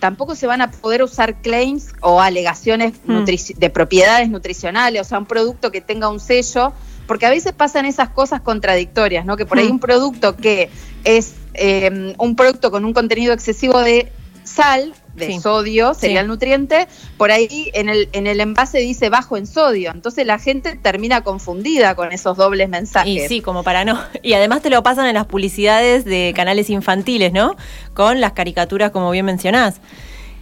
tampoco 0.00 0.34
se 0.34 0.46
van 0.46 0.60
a 0.60 0.70
poder 0.70 1.02
usar 1.02 1.40
claims 1.40 1.94
o 2.02 2.20
alegaciones 2.20 2.92
Hmm. 3.06 3.24
de 3.24 3.70
propiedades 3.70 4.28
nutricionales, 4.28 5.00
o 5.00 5.04
sea, 5.04 5.18
un 5.18 5.24
producto 5.24 5.70
que 5.70 5.80
tenga 5.80 6.10
un 6.10 6.20
sello, 6.20 6.74
porque 7.06 7.24
a 7.24 7.30
veces 7.30 7.54
pasan 7.54 7.86
esas 7.86 8.10
cosas 8.10 8.42
contradictorias, 8.42 9.24
¿no? 9.24 9.38
Que 9.38 9.46
por 9.46 9.58
ahí 9.58 9.68
Hmm. 9.68 9.72
un 9.72 9.78
producto 9.78 10.36
que 10.36 10.68
es 11.04 11.36
eh, 11.54 12.14
un 12.18 12.36
producto 12.36 12.70
con 12.70 12.84
un 12.84 12.92
contenido 12.92 13.32
excesivo 13.32 13.80
de 13.80 14.12
sal, 14.42 14.92
de 15.14 15.26
Sí. 15.26 15.40
sodio, 15.40 15.94
sería 15.94 16.16
Sí. 16.18 16.22
el 16.22 16.28
nutriente, 16.28 16.88
por 17.16 17.30
ahí 17.30 17.70
en 17.74 17.88
el, 17.88 18.08
en 18.12 18.26
el 18.26 18.40
envase 18.40 18.78
dice 18.78 19.08
bajo 19.10 19.36
en 19.36 19.46
sodio, 19.46 19.90
entonces 19.92 20.26
la 20.26 20.38
gente 20.38 20.76
termina 20.76 21.22
confundida 21.22 21.94
con 21.94 22.12
esos 22.12 22.36
dobles 22.36 22.68
mensajes. 22.68 23.08
Y 23.24 23.28
sí, 23.28 23.40
como 23.40 23.62
para 23.62 23.84
no. 23.84 23.98
Y 24.22 24.32
además 24.34 24.62
te 24.62 24.70
lo 24.70 24.82
pasan 24.82 25.06
en 25.06 25.14
las 25.14 25.26
publicidades 25.26 26.04
de 26.04 26.32
canales 26.34 26.70
infantiles, 26.70 27.32
¿no? 27.32 27.56
Con 27.94 28.20
las 28.20 28.32
caricaturas, 28.32 28.90
como 28.90 29.10
bien 29.10 29.24
mencionás. 29.24 29.80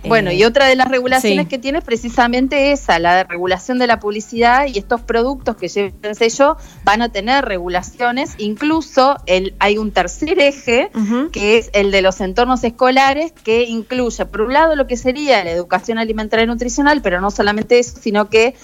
Bueno, 0.05 0.31
Eh, 0.31 0.37
y 0.37 0.45
otra 0.45 0.66
de 0.66 0.77
las 0.77 0.89
regulaciones 0.89 1.45
sí. 1.45 1.49
que 1.49 1.59
tiene 1.59 1.79
es 1.79 1.85
precisamente 1.85 2.73
esa, 2.73 2.99
la 2.99 3.16
de 3.16 3.24
regulación 3.24 3.79
de 3.79 3.87
la 3.87 4.01
publicidad 4.01 4.66
y 4.66 4.79
estos 4.79 5.01
productos 5.01 5.57
que 5.57 5.69
lleven 5.69 6.15
sello 6.15 6.57
van 6.85 7.03
a 7.03 7.11
tener 7.11 7.45
regulaciones. 7.45 8.35
Incluso 8.39 9.16
el, 9.27 9.55
hay 9.59 9.79
un 9.79 9.93
tercer 9.93 10.41
eje, 10.41 10.91
que 11.33 11.59
es 11.59 11.70
el 11.73 11.91
de 11.91 12.03
los 12.03 12.20
entornos 12.20 12.65
escolares, 12.65 13.33
que 13.33 13.65
incluye, 13.65 14.27
por 14.27 14.43
un 14.43 14.53
lado, 14.53 14.74
lo 14.74 14.87
que 14.87 14.97
sería 14.97 15.43
la 15.45 15.51
educación 15.51 15.99
alimentaria 15.99 16.45
y 16.45 16.47
nutricional, 16.47 17.03
pero 17.03 17.20
no 17.20 17.31
solamente 17.31 17.79
eso, 17.79 17.99
sino 18.01 18.29
que 18.29 18.55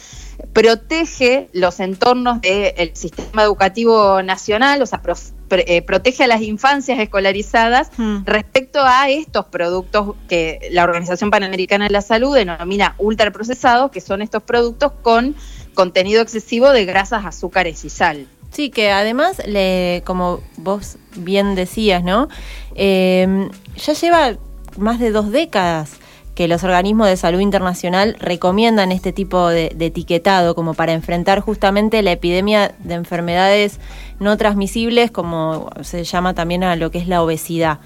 protege 0.52 1.48
los 1.52 1.80
entornos 1.80 2.40
del 2.40 2.94
sistema 2.94 3.42
educativo 3.42 4.22
nacional, 4.22 4.82
o 4.82 4.86
sea, 4.86 5.02
pre- 5.02 5.64
eh, 5.66 5.82
protege 5.82 6.24
a 6.24 6.26
las 6.26 6.42
infancias 6.42 6.98
escolarizadas 6.98 7.90
respecto 8.24 8.80
a 8.82 9.08
estos 9.08 9.46
productos 9.46 10.14
que 10.28 10.68
la 10.70 10.84
Organización 10.84 11.30
Panamericana 11.30 11.86
de 11.86 11.90
la 11.90 12.02
Salud 12.02 12.34
denomina 12.34 12.94
ultraprocesados, 12.98 13.90
que 13.90 14.00
son 14.00 14.22
estos 14.22 14.42
productos 14.42 14.92
con 15.02 15.34
contenido 15.74 16.22
excesivo 16.22 16.70
de 16.70 16.84
grasas, 16.84 17.24
azúcares 17.24 17.84
y 17.84 17.90
sal. 17.90 18.26
Sí, 18.50 18.70
que 18.70 18.90
además, 18.90 19.42
le, 19.46 20.02
como 20.06 20.40
vos 20.56 20.96
bien 21.16 21.54
decías, 21.54 22.02
¿no? 22.02 22.28
Eh, 22.74 23.48
ya 23.76 23.92
lleva 23.92 24.36
más 24.76 24.98
de 24.98 25.10
dos 25.10 25.30
décadas 25.30 25.90
que 26.38 26.46
los 26.46 26.62
organismos 26.62 27.08
de 27.08 27.16
salud 27.16 27.40
internacional 27.40 28.14
recomiendan 28.20 28.92
este 28.92 29.12
tipo 29.12 29.48
de, 29.48 29.72
de 29.74 29.86
etiquetado 29.86 30.54
como 30.54 30.72
para 30.74 30.92
enfrentar 30.92 31.40
justamente 31.40 32.00
la 32.00 32.12
epidemia 32.12 32.76
de 32.78 32.94
enfermedades 32.94 33.80
no 34.20 34.36
transmisibles, 34.36 35.10
como 35.10 35.68
se 35.82 36.04
llama 36.04 36.34
también 36.34 36.62
a 36.62 36.76
lo 36.76 36.92
que 36.92 36.98
es 36.98 37.08
la 37.08 37.24
obesidad. 37.24 37.80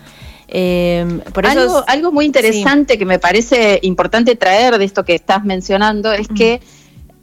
Eh, 0.49 1.20
por 1.33 1.47
eso 1.47 1.61
algo, 1.62 1.79
es- 1.79 1.85
algo 1.89 2.12
muy 2.12 2.27
interesante 2.27 2.99
que 2.99 3.07
me 3.07 3.19
parece 3.19 3.79
importante 3.83 4.37
traer 4.37 4.77
de 4.77 4.85
esto 4.85 5.03
que 5.03 5.15
estás 5.15 5.45
mencionando 5.45 6.12
es 6.12 6.29
que 6.29 6.61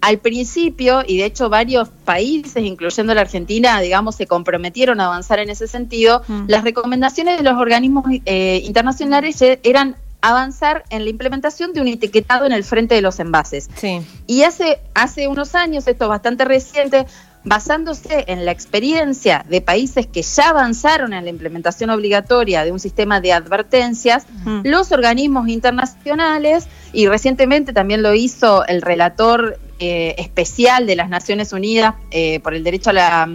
al 0.01 0.17
principio, 0.17 1.03
y 1.05 1.17
de 1.17 1.25
hecho 1.25 1.47
varios 1.49 1.89
países, 2.05 2.63
incluyendo 2.63 3.13
la 3.13 3.21
Argentina, 3.21 3.79
digamos, 3.81 4.15
se 4.15 4.25
comprometieron 4.25 4.99
a 4.99 5.05
avanzar 5.05 5.37
en 5.37 5.51
ese 5.51 5.67
sentido, 5.67 6.23
las 6.47 6.63
recomendaciones 6.63 7.37
de 7.37 7.43
los 7.43 7.53
organismos 7.59 8.05
eh, 8.25 8.61
internacionales 8.65 9.39
eran 9.61 9.95
avanzar 10.21 10.83
en 10.89 11.03
la 11.03 11.09
implementación 11.09 11.73
de 11.73 11.81
un 11.81 11.87
etiquetado 11.87 12.45
en 12.45 12.51
el 12.51 12.63
frente 12.63 12.95
de 12.95 13.01
los 13.01 13.19
envases. 13.19 13.69
Sí. 13.75 14.01
Y 14.27 14.43
hace, 14.43 14.79
hace 14.93 15.27
unos 15.27 15.55
años, 15.55 15.87
esto 15.87 16.05
es 16.05 16.09
bastante 16.09 16.45
reciente, 16.45 17.05
basándose 17.43 18.25
en 18.27 18.45
la 18.45 18.51
experiencia 18.51 19.45
de 19.49 19.61
países 19.61 20.07
que 20.07 20.21
ya 20.21 20.49
avanzaron 20.49 21.13
en 21.13 21.23
la 21.23 21.29
implementación 21.29 21.89
obligatoria 21.89 22.65
de 22.65 22.71
un 22.71 22.79
sistema 22.79 23.21
de 23.21 23.31
advertencias, 23.31 24.25
los 24.63 24.91
organismos 24.91 25.47
internacionales, 25.47 26.67
y 26.91 27.07
recientemente 27.07 27.71
también 27.71 28.03
lo 28.03 28.13
hizo 28.13 28.65
el 28.65 28.81
relator 28.81 29.57
eh, 29.79 30.15
especial 30.17 30.85
de 30.85 30.97
las 30.97 31.09
Naciones 31.09 31.53
Unidas 31.53 31.95
eh, 32.11 32.41
por 32.41 32.53
el 32.53 32.63
derecho 32.63 32.89
a 32.89 32.93
la, 32.93 33.29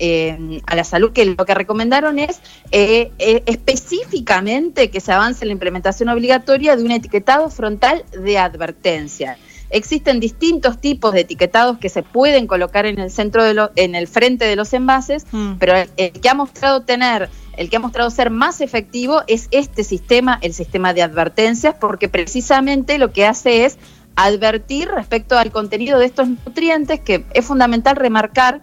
eh, 0.00 0.60
a 0.66 0.74
la 0.74 0.82
salud, 0.84 1.12
que 1.12 1.24
lo 1.24 1.44
que 1.44 1.54
recomendaron 1.54 2.18
es 2.18 2.40
eh, 2.72 3.12
eh, 3.18 3.42
específicamente 3.46 4.90
que 4.90 5.00
se 5.00 5.12
avance 5.12 5.44
la 5.46 5.52
implementación 5.52 6.08
obligatoria 6.08 6.74
de 6.76 6.82
un 6.82 6.90
etiquetado 6.90 7.50
frontal 7.50 8.04
de 8.12 8.38
advertencia. 8.38 9.38
Existen 9.72 10.18
distintos 10.18 10.80
tipos 10.80 11.12
de 11.12 11.20
etiquetados 11.20 11.78
que 11.78 11.88
se 11.88 12.02
pueden 12.02 12.48
colocar 12.48 12.86
en 12.86 12.98
el 12.98 13.10
centro 13.10 13.44
de 13.44 13.54
lo- 13.54 13.70
en 13.76 13.94
el 13.94 14.08
frente 14.08 14.44
de 14.46 14.56
los 14.56 14.72
envases, 14.72 15.26
pero 15.60 15.76
el, 15.76 15.88
el 15.96 16.10
que 16.12 16.28
ha 16.28 16.34
mostrado 16.34 16.80
tener, 16.82 17.28
el 17.56 17.70
que 17.70 17.76
ha 17.76 17.80
mostrado 17.80 18.10
ser 18.10 18.30
más 18.30 18.60
efectivo 18.60 19.22
es 19.28 19.46
este 19.52 19.84
sistema, 19.84 20.38
el 20.42 20.54
sistema 20.54 20.92
de 20.92 21.02
advertencias, 21.02 21.76
porque 21.78 22.08
precisamente 22.08 22.98
lo 22.98 23.12
que 23.12 23.26
hace 23.26 23.64
es 23.64 23.78
advertir 24.16 24.88
respecto 24.88 25.38
al 25.38 25.52
contenido 25.52 25.98
de 26.00 26.06
estos 26.06 26.28
nutrientes, 26.28 26.98
que 27.00 27.24
es 27.32 27.44
fundamental 27.46 27.94
remarcar 27.94 28.60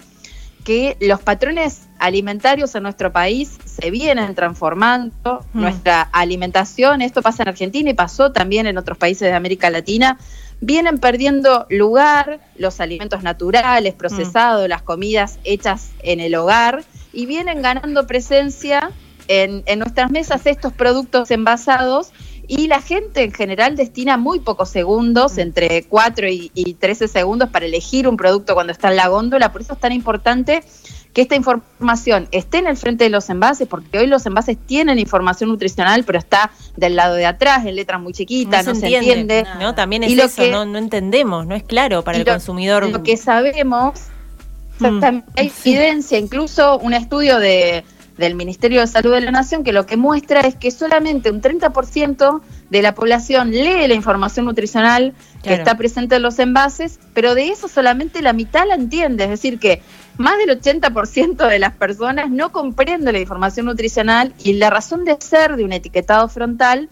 que 0.68 0.98
los 0.99 1.22
patrones 1.22 1.88
alimentarios 1.98 2.76
en 2.76 2.84
nuestro 2.84 3.14
país 3.14 3.57
se 3.64 3.89
vienen 3.89 4.35
transformando, 4.35 5.45
Mm. 5.53 5.61
nuestra 5.61 6.02
alimentación, 6.02 7.02
esto 7.02 7.22
pasa 7.22 7.44
en 7.44 7.49
Argentina 7.49 7.89
y 7.89 7.94
pasó 7.94 8.34
también 8.34 8.68
en 8.68 8.77
otros 8.77 8.98
países 8.98 9.30
de 9.30 9.34
América 9.34 9.69
Latina, 9.69 10.18
vienen 10.60 10.98
perdiendo 10.98 11.68
lugar 11.69 12.41
los 12.57 12.81
alimentos 12.81 13.23
naturales, 13.23 13.94
procesados, 13.94 14.68
las 14.68 14.81
comidas 14.81 15.39
hechas 15.45 15.91
en 16.03 16.19
el 16.19 16.35
hogar 16.35 16.84
y 17.14 17.27
vienen 17.27 17.61
ganando 17.61 18.06
presencia 18.06 18.91
en, 19.30 19.64
en 19.68 19.80
nuestras 19.80 20.11
mesas 20.11 20.45
estos 20.48 20.73
productos 20.73 21.31
envasados 21.31 22.11
y 22.48 22.68
la 22.68 22.82
gente 22.82 23.24
en 23.24 23.34
general 23.34 23.76
destina 23.76 24.18
muy 24.18 24.40
pocos 24.40 24.69
segundos, 24.69 25.38
entre 25.38 25.84
4 25.84 26.30
y, 26.30 26.52
y 26.53 26.74
13 26.76 27.07
segundos, 27.07 27.49
para 27.49 27.65
elegir 27.65 28.07
un 28.07 28.15
producto 28.18 28.53
cuando 28.53 28.72
está 28.72 28.90
en 28.90 28.95
la 28.95 29.07
góndola. 29.10 29.52
Por 29.52 29.61
eso 29.61 29.74
es 29.74 29.80
tan 29.80 29.91
importante 29.91 30.64
que 31.14 31.22
esta 31.24 31.36
información 31.36 32.28
esté 32.32 32.60
en 32.60 32.68
el 32.68 32.78
frente 32.78 33.03
de 33.03 33.10
los 33.10 33.30
envases, 33.30 33.68
porque 33.68 33.98
hoy 33.99 34.07
los 34.07 34.26
envases 34.28 34.56
tienen 34.65 34.99
información 34.99 35.49
nutricional, 35.49 36.03
pero 36.03 36.19
está 36.19 36.52
del 36.76 36.95
lado 36.95 37.15
de 37.15 37.26
atrás, 37.26 37.65
en 37.65 37.76
letras 37.76 37.99
muy 37.99 38.14
chiquitas, 38.14 38.65
no, 38.68 38.76
se 38.76 38.86
entiende. 38.88 39.44
¿no? 39.60 39.74
También 39.76 40.03
es 40.03 40.11
Y 40.11 40.15
lo 40.15 40.26
eso, 40.26 40.44
que- 40.44 40.52
no, 40.52 40.65
no 40.65 40.78
entendemos, 40.78 41.45
no 41.48 41.56
es 41.56 41.64
claro 41.64 42.03
para 42.03 42.18
y 42.18 42.22
el 42.22 42.28
lo- 42.28 42.34
consumidor. 42.34 42.88
Lo 42.90 43.03
que 43.03 43.18
sabemos, 43.18 43.99
Mm. 44.80 45.03
hay 45.36 45.52
evidencia, 45.65 46.19
incluso 46.19 46.78
un 46.78 46.94
estudio 46.94 47.40
de, 47.40 47.84
del 48.18 48.35
Ministerio 48.35 48.81
de 48.81 48.88
Salud 48.88 49.14
de 49.14 49.22
la 49.22 49.31
Nación, 49.31 49.64
que 49.64 49.73
lo 49.73 49.85
que 49.85 49.98
muestra 49.98 50.41
es 50.41 50.56
que 50.56 50.72
solamente 50.72 51.31
un 51.31 51.41
30% 51.41 52.41
de 52.69 52.81
la 52.81 52.95
población 52.95 53.52
lee 53.52 53.88
la 53.88 53.94
información 53.94 54.45
nutricional 54.45 55.14
que 55.44 55.53
está 55.53 55.77
presente 55.77 56.15
en 56.15 56.23
los 56.23 56.39
envases, 56.39 56.99
pero 57.14 57.35
de 57.35 57.49
eso 57.49 57.68
solamente 57.68 58.22
la 58.22 58.34
mitad 58.34 58.68
la 58.68 58.76
entiende, 58.76 59.26
es 59.26 59.30
decir, 59.30 59.60
que 59.60 59.81
más 60.18 60.38
del 60.39 60.60
80% 60.60 61.48
de 61.48 61.60
las 61.60 61.73
personas 61.76 62.30
no 62.30 62.52
comprende 62.52 63.11
la 63.11 63.19
información 63.19 63.68
nutricional 63.68 64.34
y 64.44 64.53
la 64.53 64.69
razón 64.69 65.06
de 65.06 65.15
ser 65.19 65.56
de 65.56 65.64
un 65.64 65.73
etiquetado 65.73 66.27
frontal 66.27 66.89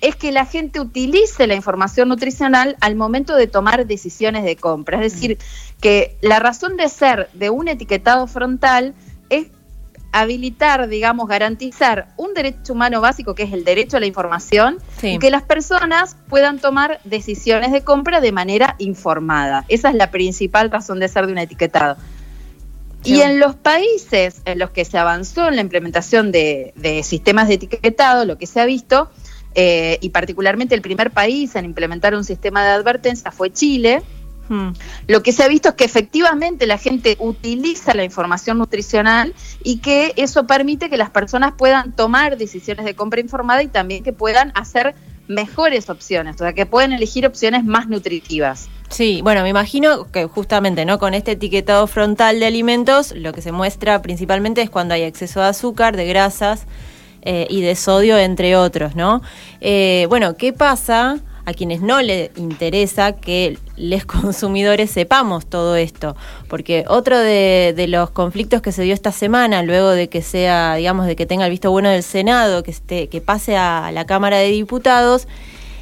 es 0.00 0.16
que 0.16 0.32
la 0.32 0.44
gente 0.44 0.80
utilice 0.80 1.46
la 1.46 1.54
información 1.54 2.08
nutricional 2.08 2.76
al 2.80 2.94
momento 2.94 3.36
de 3.36 3.46
tomar 3.46 3.86
decisiones 3.86 4.44
de 4.44 4.56
compra. 4.56 5.02
Es 5.02 5.14
decir, 5.14 5.38
que 5.80 6.18
la 6.20 6.40
razón 6.40 6.76
de 6.76 6.90
ser 6.90 7.30
de 7.32 7.48
un 7.48 7.68
etiquetado 7.68 8.26
frontal 8.26 8.94
habilitar, 10.14 10.88
digamos, 10.88 11.28
garantizar 11.28 12.08
un 12.16 12.34
derecho 12.34 12.72
humano 12.72 13.00
básico 13.00 13.34
que 13.34 13.42
es 13.42 13.52
el 13.52 13.64
derecho 13.64 13.96
a 13.96 14.00
la 14.00 14.06
información 14.06 14.78
Sí. 14.98 15.14
y 15.14 15.18
que 15.18 15.30
las 15.30 15.42
personas 15.42 16.16
puedan 16.28 16.60
tomar 16.60 17.00
decisiones 17.04 17.72
de 17.72 17.82
compra 17.82 18.20
de 18.20 18.30
manera 18.30 18.76
informada. 18.78 19.64
Esa 19.68 19.90
es 19.90 19.96
la 19.96 20.10
principal 20.12 20.70
razón 20.70 21.00
de 21.00 21.08
ser 21.08 21.26
de 21.26 21.32
un 21.32 21.38
etiquetado. 21.38 21.96
Y 23.02 23.20
en 23.20 23.38
los 23.38 23.54
países 23.56 24.40
en 24.46 24.58
los 24.58 24.70
que 24.70 24.84
se 24.84 24.96
avanzó 24.96 25.48
en 25.48 25.56
la 25.56 25.60
implementación 25.60 26.32
de, 26.32 26.72
de 26.76 27.02
sistemas 27.02 27.48
de 27.48 27.54
etiquetado, 27.54 28.24
lo 28.24 28.38
que 28.38 28.46
se 28.46 28.60
ha 28.60 28.64
visto, 28.64 29.10
eh, 29.54 29.98
y 30.00 30.08
particularmente 30.10 30.74
el 30.74 30.80
primer 30.80 31.10
país 31.10 31.54
en 31.54 31.64
implementar 31.64 32.14
un 32.14 32.24
sistema 32.24 32.64
de 32.64 32.70
advertencia 32.70 33.30
fue 33.30 33.52
Chile, 33.52 34.02
lo 35.06 35.22
que 35.22 35.32
se 35.32 35.42
ha 35.42 35.48
visto 35.48 35.70
es 35.70 35.74
que 35.74 35.84
efectivamente 35.84 36.66
la 36.66 36.78
gente 36.78 37.16
utiliza 37.18 37.94
la 37.94 38.04
información 38.04 38.58
nutricional 38.58 39.34
y 39.62 39.78
que 39.78 40.12
eso 40.16 40.46
permite 40.46 40.90
que 40.90 40.96
las 40.96 41.10
personas 41.10 41.54
puedan 41.56 41.92
tomar 41.92 42.36
decisiones 42.36 42.84
de 42.84 42.94
compra 42.94 43.20
informada 43.20 43.62
y 43.62 43.68
también 43.68 44.04
que 44.04 44.12
puedan 44.12 44.52
hacer 44.54 44.94
mejores 45.28 45.88
opciones, 45.88 46.36
o 46.36 46.38
sea, 46.38 46.52
que 46.52 46.66
pueden 46.66 46.92
elegir 46.92 47.26
opciones 47.26 47.64
más 47.64 47.88
nutritivas. 47.88 48.68
Sí, 48.90 49.22
bueno, 49.22 49.42
me 49.42 49.48
imagino 49.48 50.10
que 50.12 50.26
justamente, 50.26 50.84
¿no? 50.84 50.98
Con 50.98 51.14
este 51.14 51.32
etiquetado 51.32 51.86
frontal 51.86 52.38
de 52.38 52.46
alimentos, 52.46 53.12
lo 53.16 53.32
que 53.32 53.40
se 53.40 53.50
muestra 53.50 54.02
principalmente 54.02 54.60
es 54.62 54.70
cuando 54.70 54.94
hay 54.94 55.02
exceso 55.02 55.40
de 55.40 55.46
azúcar, 55.46 55.96
de 55.96 56.06
grasas 56.06 56.66
eh, 57.22 57.46
y 57.48 57.62
de 57.62 57.74
sodio, 57.74 58.18
entre 58.18 58.54
otros, 58.56 58.94
¿no? 58.94 59.22
Eh, 59.60 60.06
bueno, 60.10 60.36
¿qué 60.36 60.52
pasa 60.52 61.18
a 61.44 61.52
quienes 61.52 61.80
no 61.80 62.00
les 62.00 62.30
interesa 62.36 63.12
que 63.12 63.58
les 63.76 64.04
consumidores 64.06 64.90
sepamos 64.90 65.46
todo 65.46 65.76
esto? 65.76 66.16
Porque 66.48 66.84
otro 66.88 67.18
de, 67.18 67.74
de 67.76 67.88
los 67.88 68.10
conflictos 68.10 68.62
que 68.62 68.72
se 68.72 68.82
dio 68.82 68.94
esta 68.94 69.12
semana, 69.12 69.62
luego 69.62 69.90
de 69.90 70.08
que 70.08 70.22
sea, 70.22 70.74
digamos, 70.76 71.06
de 71.06 71.16
que 71.16 71.26
tenga 71.26 71.44
el 71.44 71.50
visto 71.50 71.70
bueno 71.70 71.88
del 71.90 72.02
Senado, 72.02 72.62
que, 72.62 72.70
esté, 72.70 73.08
que 73.08 73.20
pase 73.20 73.56
a 73.56 73.90
la 73.92 74.06
Cámara 74.06 74.38
de 74.38 74.48
Diputados, 74.48 75.28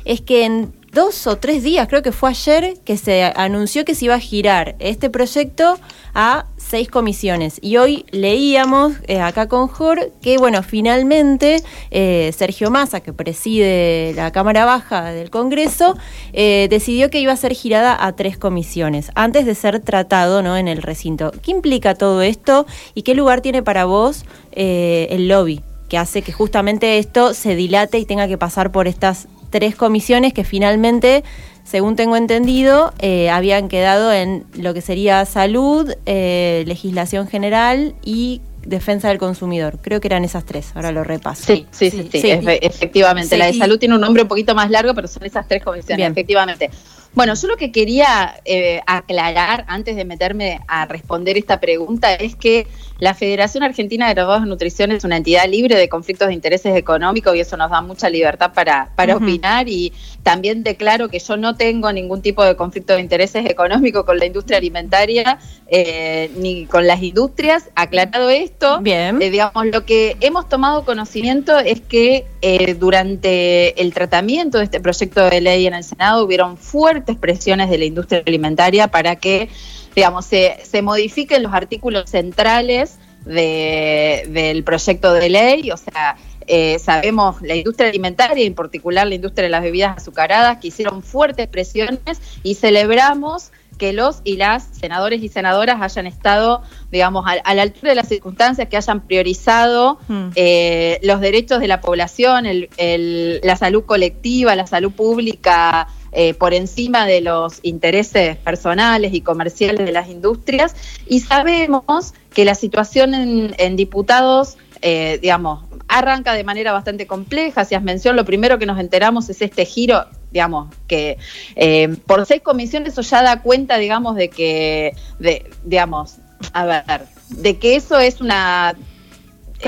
es 0.05 0.20
que 0.20 0.44
en 0.44 0.81
dos 0.93 1.27
o 1.27 1.36
tres 1.36 1.62
días, 1.62 1.89
creo 1.89 2.02
que 2.02 2.12
fue 2.12 2.28
ayer, 2.31 2.74
que 2.85 2.98
se 2.98 3.24
anunció 3.35 3.85
que 3.85 3.94
se 3.94 4.05
iba 4.05 4.14
a 4.14 4.20
girar 4.20 4.77
este 4.78 5.09
proyecto 5.09 5.78
a 6.14 6.44
seis 6.59 6.89
comisiones. 6.89 7.59
Y 7.62 7.78
hoy 7.78 8.05
leíamos 8.10 8.93
eh, 9.06 9.19
acá 9.20 9.48
con 9.48 9.69
Jor 9.69 10.12
que, 10.20 10.36
bueno, 10.36 10.62
finalmente 10.62 11.62
eh, 11.90 12.31
Sergio 12.36 12.70
Massa, 12.70 13.01
que 13.01 13.14
preside 13.14 14.12
la 14.14 14.32
Cámara 14.32 14.66
Baja 14.66 15.12
del 15.12 15.31
Congreso, 15.31 15.97
eh, 16.35 16.66
decidió 16.69 17.09
que 17.09 17.20
iba 17.20 17.32
a 17.32 17.36
ser 17.36 17.55
girada 17.55 17.97
a 18.06 18.12
tres 18.12 18.36
comisiones, 18.36 19.10
antes 19.14 19.47
de 19.47 19.55
ser 19.55 19.81
tratado 19.81 20.43
¿no? 20.43 20.59
en 20.59 20.69
el 20.69 20.82
recinto. 20.82 21.32
¿Qué 21.43 21.52
implica 21.52 21.94
todo 21.94 22.20
esto 22.20 22.66
y 22.94 23.01
qué 23.01 23.14
lugar 23.14 23.40
tiene 23.40 23.62
para 23.62 23.86
vos 23.86 24.24
el 24.52 25.28
lobby? 25.28 25.62
que 25.89 25.98
hace 25.98 26.23
que 26.23 26.32
justamente 26.32 26.97
esto 26.97 27.35
se 27.35 27.55
dilate 27.55 27.98
y 27.98 28.06
tenga 28.06 28.27
que 28.27 28.39
pasar 28.39 28.73
por 28.73 28.89
estas 28.89 29.28
tres 29.53 29.77
comisiones 29.77 30.33
que 30.33 30.43
finalmente, 30.43 31.23
según 31.62 31.95
tengo 31.95 32.16
entendido, 32.16 32.93
eh, 32.99 33.31
habían 33.31 33.69
quedado 33.69 34.12
en 34.12 34.45
lo 34.55 34.74
que 34.74 34.81
sería 34.81 35.24
salud, 35.27 35.93
eh, 36.07 36.65
legislación 36.66 37.29
general 37.29 37.95
y 38.05 38.41
defensa 38.66 39.09
del 39.09 39.19
consumidor. 39.19 39.79
Creo 39.83 40.01
que 40.01 40.09
eran 40.09 40.24
esas 40.24 40.45
tres, 40.45 40.73
ahora 40.74 40.91
lo 40.91 41.05
repaso. 41.05 41.45
Sí, 41.47 41.66
sí, 41.70 41.91
sí, 41.91 42.09
sí, 42.11 42.19
efe- 42.29 42.59
efectivamente. 42.62 43.29
Sí, 43.31 43.37
la 43.37 43.47
de 43.47 43.55
salud 43.55 43.79
tiene 43.79 43.95
un 43.95 44.01
nombre 44.01 44.23
un 44.23 44.29
poquito 44.29 44.55
más 44.55 44.70
largo, 44.70 44.95
pero 44.95 45.07
son 45.07 45.24
esas 45.24 45.47
tres 45.47 45.62
comisiones, 45.62 45.97
Bien. 45.99 46.12
efectivamente. 46.12 46.70
Bueno, 47.14 47.34
yo 47.34 47.47
lo 47.47 47.59
que 47.59 47.72
quería 47.72 48.40
eh, 48.47 48.80
aclarar 48.86 49.66
antes 49.68 49.97
de 49.97 50.06
meterme 50.06 50.60
a 50.66 50.86
responder 50.86 51.36
esta 51.36 51.60
pregunta 51.60 52.14
es 52.14 52.36
que 52.36 52.66
la 52.98 53.12
Federación 53.12 53.64
Argentina 53.64 54.09
de 54.09 54.14
Graduados 54.14 54.44
en 54.44 54.48
Nutrición 54.48 54.93
es 54.93 55.05
una 55.05 55.18
entidad 55.18 55.47
libre 55.47 55.76
de 55.76 55.90
conflictos 55.90 56.28
de 56.28 56.34
intereses 56.34 56.74
económicos 56.74 57.36
y 57.36 57.40
eso 57.40 57.59
nos 57.59 57.70
da 57.70 57.82
mucha 57.82 58.09
libertad 58.09 58.52
para, 58.55 58.93
para 58.97 59.16
opinar 59.16 59.68
y 59.68 59.93
también 60.22 60.62
declaro 60.62 61.10
que 61.10 61.18
yo 61.18 61.36
no 61.36 61.55
tengo 61.55 61.93
ningún 61.93 62.22
tipo 62.22 62.43
de 62.44 62.56
conflicto 62.56 62.94
de 62.94 63.01
intereses 63.01 63.44
económico 63.44 64.06
con 64.06 64.18
la 64.18 64.24
industria 64.24 64.56
alimentaria 64.56 65.39
eh, 65.66 66.30
ni 66.36 66.64
con 66.64 66.86
las 66.86 67.02
industrias. 67.02 67.68
Aclarado 67.74 68.30
esto, 68.30 68.80
Bien. 68.80 69.20
eh, 69.20 69.30
digamos, 69.30 69.66
lo 69.66 69.84
que 69.84 70.16
hemos 70.20 70.48
tomado 70.48 70.86
conocimiento 70.86 71.59
es 71.59 71.82
que 71.82 72.24
eh, 72.40 72.74
durante 72.74 73.80
el 73.82 73.93
tratamiento 73.93 74.59
de 74.59 74.64
este 74.64 74.80
proyecto 74.80 75.28
de 75.28 75.40
ley 75.40 75.66
en 75.66 75.74
el 75.74 75.84
Senado 75.84 76.24
hubieron 76.24 76.56
fuertes 76.56 77.02
presiones 77.19 77.69
de 77.70 77.79
la 77.79 77.85
industria 77.85 78.23
alimentaria 78.27 78.89
para 78.89 79.16
que, 79.16 79.49
digamos, 79.95 80.24
se, 80.27 80.57
se 80.65 80.83
modifiquen 80.83 81.43
los 81.43 81.53
artículos 81.53 82.09
centrales 82.11 82.99
de- 83.24 84.27
del 84.29 84.65
proyecto 84.65 85.12
de 85.12 85.29
ley, 85.31 85.70
o 85.70 85.77
sea, 85.77 86.16
eh, 86.49 86.79
sabemos 86.81 87.41
la 87.43 87.55
industria 87.55 87.89
alimentaria, 87.89 88.45
en 88.45 88.55
particular 88.55 89.07
la 89.07 89.15
industria 89.15 89.45
de 89.45 89.51
las 89.51 89.62
bebidas 89.62 89.97
azucaradas, 89.97 90.59
que 90.59 90.69
hicieron 90.69 91.03
fuertes 91.03 91.47
presiones 91.47 92.01
y 92.43 92.57
celebramos 92.57 93.53
que 93.79 93.93
los 93.93 94.20
y 94.24 94.37
las 94.37 94.65
senadores 94.81 95.23
y 95.23 95.29
senadoras 95.29 95.81
hayan 95.81 96.07
estado, 96.07 96.62
digamos, 96.91 97.24
a, 97.27 97.33
a 97.45 97.55
la 97.55 97.62
altura 97.62 97.91
de 97.91 97.95
las 97.97 98.09
circunstancias, 98.09 98.69
que 98.69 98.77
hayan 98.77 99.01
priorizado 99.07 99.99
eh, 100.35 100.99
los 101.03 101.20
derechos 101.20 101.61
de 101.61 101.69
la 101.69 101.81
población, 101.81 102.47
el- 102.47 102.69
el- 102.77 103.41
la 103.43 103.57
salud 103.57 103.85
colectiva, 103.85 104.55
la 104.57 104.66
salud 104.66 104.93
pública, 104.93 105.89
eh, 106.12 106.34
por 106.34 106.52
encima 106.52 107.06
de 107.06 107.22
los 107.22 107.60
intereses 107.62 108.36
personales 108.36 109.14
y 109.14 109.22
comerciales 109.22 109.86
de 109.86 109.93
las 109.93 110.09
industrias. 110.09 110.76
Y 111.06 111.20
sabemos 111.20 112.12
que 112.34 112.44
la 112.44 112.55
situación 112.55 113.14
en, 113.14 113.76
diputados, 113.76 114.59
eh, 114.82 115.18
digamos, 115.22 115.64
arranca 115.89 116.34
de 116.34 116.44
manera 116.44 116.72
bastante 116.72 117.06
compleja. 117.06 117.64
Si 117.64 117.74
has 117.74 117.82
mencionado, 117.82 118.22
lo 118.22 118.26
primero 118.26 118.59
que 118.59 118.66
nos 118.66 118.78
enteramos 118.78 119.30
es 119.30 119.40
este 119.40 119.64
giro, 119.64 120.06
digamos, 120.32 120.74
que 120.86 121.16
eh, 121.56 121.97
por 122.06 122.24
seis 122.26 122.43
comisiones 122.43 122.93
eso 122.93 123.02
ya 123.02 123.22
da 123.22 123.40
cuenta, 123.40 123.78
digamos, 123.78 124.14
de 124.16 124.28
que, 124.28 124.94
de, 125.18 125.51
digamos, 125.64 126.16
a 126.52 126.64
ver, 126.66 127.06
de 127.28 127.59
que 127.59 127.76
eso 127.76 127.98
es 127.98 128.20
una 128.20 128.74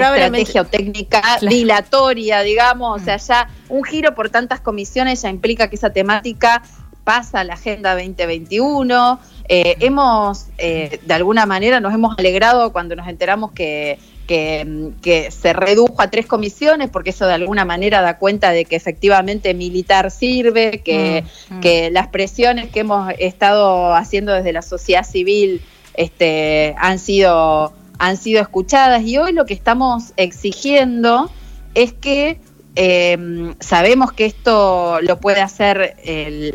estrategia 0.02 0.62
o 0.62 0.64
técnica 0.64 1.20
Claro. 1.20 1.48
dilatoria, 1.48 2.40
digamos, 2.42 3.00
o 3.00 3.04
sea, 3.04 3.16
ya 3.16 3.48
un 3.68 3.84
giro 3.84 4.14
por 4.14 4.30
tantas 4.30 4.60
comisiones 4.60 5.22
ya 5.22 5.30
implica 5.30 5.68
que 5.68 5.76
esa 5.76 5.90
temática 5.90 6.62
pasa 7.04 7.40
a 7.40 7.44
la 7.44 7.54
Agenda 7.54 7.94
2021. 7.94 9.18
Eh, 9.48 9.76
hemos, 9.80 10.46
eh, 10.58 11.00
de 11.04 11.14
alguna 11.14 11.44
manera, 11.46 11.80
nos 11.80 11.92
hemos 11.92 12.18
alegrado 12.18 12.72
cuando 12.72 12.96
nos 12.96 13.06
enteramos 13.08 13.52
que, 13.52 13.98
que, 14.26 14.64
mm, 14.64 15.00
que 15.02 15.30
se 15.30 15.52
redujo 15.52 16.00
a 16.00 16.08
tres 16.10 16.24
comisiones, 16.24 16.88
porque 16.88 17.10
eso 17.10 17.26
de 17.26 17.34
alguna 17.34 17.66
manera 17.66 18.00
da 18.00 18.16
cuenta 18.16 18.52
de 18.52 18.64
que 18.64 18.74
efectivamente 18.76 19.52
militar 19.52 20.10
sirve, 20.10 20.80
que, 20.82 21.24
Mm, 21.50 21.56
mm. 21.56 21.60
que 21.60 21.90
las 21.90 22.08
presiones 22.08 22.70
que 22.70 22.80
hemos 22.80 23.12
estado 23.18 23.94
haciendo 23.94 24.32
desde 24.32 24.52
la 24.54 24.62
sociedad 24.62 25.04
civil 25.04 25.60
este, 25.96 26.74
han 26.78 26.98
sido 26.98 27.72
han 28.06 28.16
sido 28.18 28.42
escuchadas 28.42 29.02
y 29.04 29.16
hoy 29.16 29.32
lo 29.32 29.46
que 29.46 29.54
estamos 29.54 30.12
exigiendo 30.16 31.30
es 31.74 31.92
que 31.94 32.38
eh, 32.76 33.54
sabemos 33.60 34.12
que 34.12 34.26
esto 34.26 34.98
lo 35.00 35.20
puede 35.20 35.40
hacer 35.40 35.96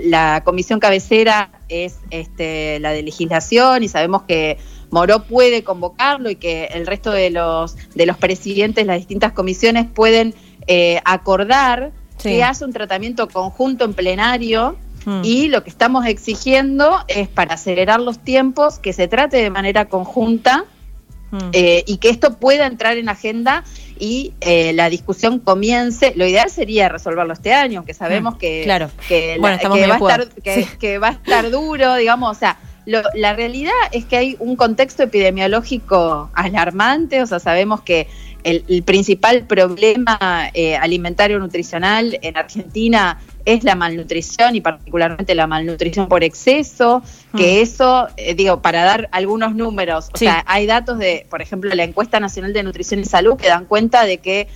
la 0.04 0.44
comisión 0.44 0.80
cabecera 0.80 1.50
es 1.70 1.98
este, 2.12 2.80
la 2.82 2.92
de 2.92 3.04
legislación 3.04 3.84
y 3.84 3.88
sabemos 3.88 4.24
que 4.24 4.58
Moró 4.92 5.24
puede 5.24 5.64
convocarlo 5.64 6.30
y 6.30 6.36
que 6.36 6.66
el 6.66 6.86
resto 6.86 7.12
de 7.12 7.30
los 7.30 7.76
de 7.96 8.06
los 8.06 8.18
presidentes 8.18 8.84
de 8.84 8.88
las 8.88 8.98
distintas 8.98 9.32
comisiones 9.34 9.88
pueden 9.88 10.34
eh, 10.68 11.02
acordar 11.06 11.92
Sí. 12.18 12.32
que 12.32 12.44
haya 12.44 12.66
un 12.66 12.74
tratamiento 12.74 13.30
conjunto 13.30 13.86
en 13.86 13.94
plenario 13.94 14.76
Mm. 15.06 15.22
y 15.24 15.48
lo 15.48 15.64
que 15.64 15.70
estamos 15.70 16.06
exigiendo 16.06 17.00
es 17.08 17.30
para 17.30 17.54
acelerar 17.54 18.02
los 18.02 18.20
tiempos 18.20 18.80
que 18.80 18.92
se 18.94 19.08
trate 19.08 19.38
de 19.38 19.50
manera 19.50 19.86
conjunta 19.86 20.66
Mm. 21.32 21.38
eh, 21.54 21.84
y 21.86 21.98
que 21.98 22.10
esto 22.10 22.38
pueda 22.38 22.66
entrar 22.66 22.98
en 22.98 23.08
agenda 23.10 23.64
y 24.00 24.34
eh, 24.42 24.74
la 24.74 24.90
discusión 24.90 25.40
comience. 25.40 26.14
Lo 26.16 26.26
ideal 26.26 26.50
sería 26.50 26.90
resolverlo 26.90 27.34
este 27.34 27.54
año, 27.54 27.80
aunque 27.80 27.94
sabemos 27.94 28.36
Mm, 28.36 28.38
que, 28.38 28.62
claro. 28.64 28.90
que, 29.08 29.36
la- 29.36 29.42
Bueno, 29.42 29.56
estamos 29.58 29.78
que 29.78 29.82
medio 29.82 29.90
va 29.94 29.96
a 29.96 30.12
estar, 30.12 30.28
jugados. 30.28 30.44
que, 30.44 30.64
Sí. 30.64 30.70
que 30.80 30.98
va 30.98 31.08
a 31.10 31.12
estar 31.12 31.50
duro, 31.52 31.96
digamos, 31.96 32.36
o 32.36 32.40
sea. 32.40 32.58
lo- 32.86 33.04
la 33.14 33.34
realidad 33.34 33.74
es 33.92 34.06
que 34.06 34.18
hay 34.18 34.36
un 34.40 34.56
contexto 34.56 35.04
epidemiológico 35.04 36.32
alarmante, 36.34 37.22
o 37.22 37.28
sea, 37.28 37.40
sabemos 37.40 37.82
que 37.82 38.08
el, 38.44 38.64
el 38.68 38.84
principal 38.84 39.46
problema 39.46 40.50
eh, 40.54 40.76
alimentario 40.78 41.38
nutricional 41.40 42.18
en 42.22 42.38
Argentina 42.38 43.20
es 43.54 43.64
la 43.64 43.76
malnutrición 43.76 44.56
y 44.56 44.62
particularmente 44.62 45.34
la 45.36 45.48
malnutrición 45.48 46.08
por 46.08 46.24
exceso, 46.24 47.02
que 47.36 47.60
Mm. 47.60 47.64
eso, 47.64 48.08
eh, 48.18 48.34
digo, 48.36 48.62
para 48.62 48.84
dar 48.84 49.10
algunos 49.12 49.56
números, 49.56 50.10
o 50.14 50.18
Sí. 50.18 50.26
sea, 50.26 50.44
hay 50.48 50.66
datos 50.66 50.98
de, 51.00 51.26
por 51.30 51.42
ejemplo, 51.42 51.74
la 51.74 51.84
encuesta 51.84 52.20
nacional 52.20 52.54
de 52.54 52.64
nutrición 52.64 53.00
y 53.00 53.06
salud 53.06 53.38
que 53.38 53.48
dan 53.48 53.66
cuenta 53.66 54.06
de 54.06 54.18
que 54.18 54.48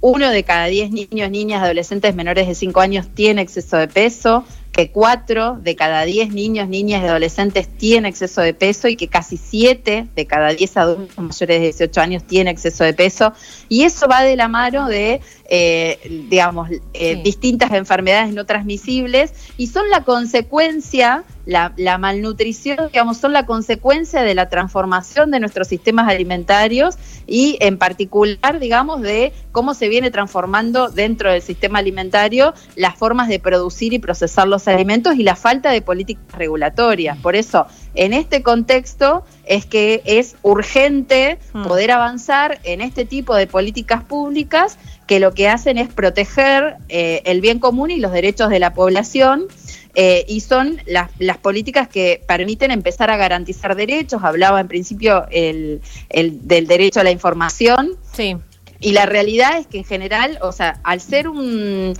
uno 0.00 0.30
de 0.30 0.44
cada 0.44 0.66
diez 0.66 0.90
niños, 0.90 1.30
niñas, 1.30 1.62
adolescentes 1.62 2.14
menores 2.14 2.48
de 2.48 2.54
5 2.54 2.80
años 2.80 3.06
tiene 3.14 3.42
exceso 3.42 3.76
de 3.76 3.86
peso, 3.88 4.44
que 4.72 4.90
cuatro 4.90 5.58
de 5.60 5.74
cada 5.74 6.04
10 6.04 6.32
niños, 6.32 6.68
niñas 6.68 7.02
y 7.02 7.06
adolescentes 7.06 7.68
tiene 7.68 8.08
exceso 8.08 8.40
de 8.40 8.54
peso 8.54 8.86
y 8.88 8.96
que 8.96 9.08
casi 9.08 9.36
7 9.36 10.06
de 10.14 10.26
cada 10.26 10.50
10 10.50 10.76
adultos 10.76 11.18
mayores 11.18 11.48
de 11.48 11.60
18 11.60 12.00
años 12.00 12.22
tiene 12.24 12.50
exceso 12.50 12.84
de 12.84 12.94
peso. 12.94 13.32
Y 13.68 13.82
eso 13.82 14.06
va 14.06 14.22
de 14.22 14.36
la 14.36 14.46
mano 14.48 14.88
de, 14.88 15.20
eh, 15.48 15.98
digamos, 16.30 16.70
eh, 16.70 16.78
Sí. 17.16 17.22
distintas 17.22 17.72
enfermedades 17.72 18.32
no 18.32 18.46
transmisibles 18.46 19.32
y 19.56 19.66
son 19.66 19.90
la 19.90 20.04
consecuencia, 20.04 21.24
la, 21.46 21.72
la 21.76 21.98
malnutrición, 21.98 22.78
digamos, 22.92 23.18
son 23.18 23.32
la 23.32 23.46
consecuencia 23.46 24.22
de 24.22 24.34
la 24.34 24.48
transformación 24.48 25.30
de 25.32 25.40
nuestros 25.40 25.66
sistemas 25.66 26.08
alimentarios 26.08 26.96
y 27.26 27.56
en 27.60 27.78
particular, 27.78 28.60
digamos, 28.60 29.02
de 29.02 29.32
cómo 29.52 29.74
se 29.74 29.88
viene 29.88 30.10
transformando 30.10 30.88
dentro 30.90 31.32
del 31.32 31.42
sistema 31.42 31.80
alimentario 31.80 32.54
las 32.76 32.96
formas 32.96 33.28
de 33.28 33.40
producir 33.40 33.92
y 33.92 33.98
procesar 33.98 34.46
los 34.46 34.59
alimentos 34.68 35.16
y 35.16 35.22
la 35.22 35.36
falta 35.36 35.70
de 35.70 35.82
políticas 35.82 36.24
regulatorias. 36.36 37.18
Por 37.18 37.36
eso, 37.36 37.66
en 37.94 38.12
este 38.12 38.42
contexto 38.42 39.24
es 39.44 39.66
que 39.66 40.02
es 40.04 40.36
urgente 40.42 41.38
Mm. 41.52 41.64
poder 41.64 41.90
avanzar 41.90 42.60
en 42.64 42.80
este 42.80 43.04
tipo 43.04 43.34
de 43.34 43.46
políticas 43.46 44.04
públicas 44.04 44.78
que 45.06 45.20
lo 45.20 45.32
que 45.34 45.48
hacen 45.48 45.78
es 45.78 45.88
proteger 45.88 46.76
eh, 46.88 47.22
el 47.24 47.40
bien 47.40 47.58
común 47.58 47.90
y 47.90 47.96
los 47.96 48.12
derechos 48.12 48.50
de 48.50 48.58
la 48.58 48.72
población 48.74 49.46
eh, 49.94 50.24
y 50.28 50.40
son 50.40 50.80
las, 50.86 51.10
las 51.18 51.38
políticas 51.38 51.88
que 51.88 52.22
permiten 52.28 52.70
empezar 52.70 53.10
a 53.10 53.16
garantizar 53.16 53.74
derechos. 53.74 54.22
Hablaba 54.22 54.60
en 54.60 54.68
principio 54.68 55.26
el, 55.30 55.80
el 56.08 56.46
del 56.46 56.68
derecho 56.68 57.00
a 57.00 57.04
la 57.04 57.10
información. 57.10 57.96
Sí. 58.12 58.36
Y 58.78 58.92
la 58.92 59.06
realidad 59.06 59.58
es 59.58 59.66
que 59.66 59.78
en 59.78 59.84
general, 59.84 60.38
o 60.42 60.52
sea, 60.52 60.80
al 60.84 61.00
ser 61.00 61.28
un, 61.28 61.94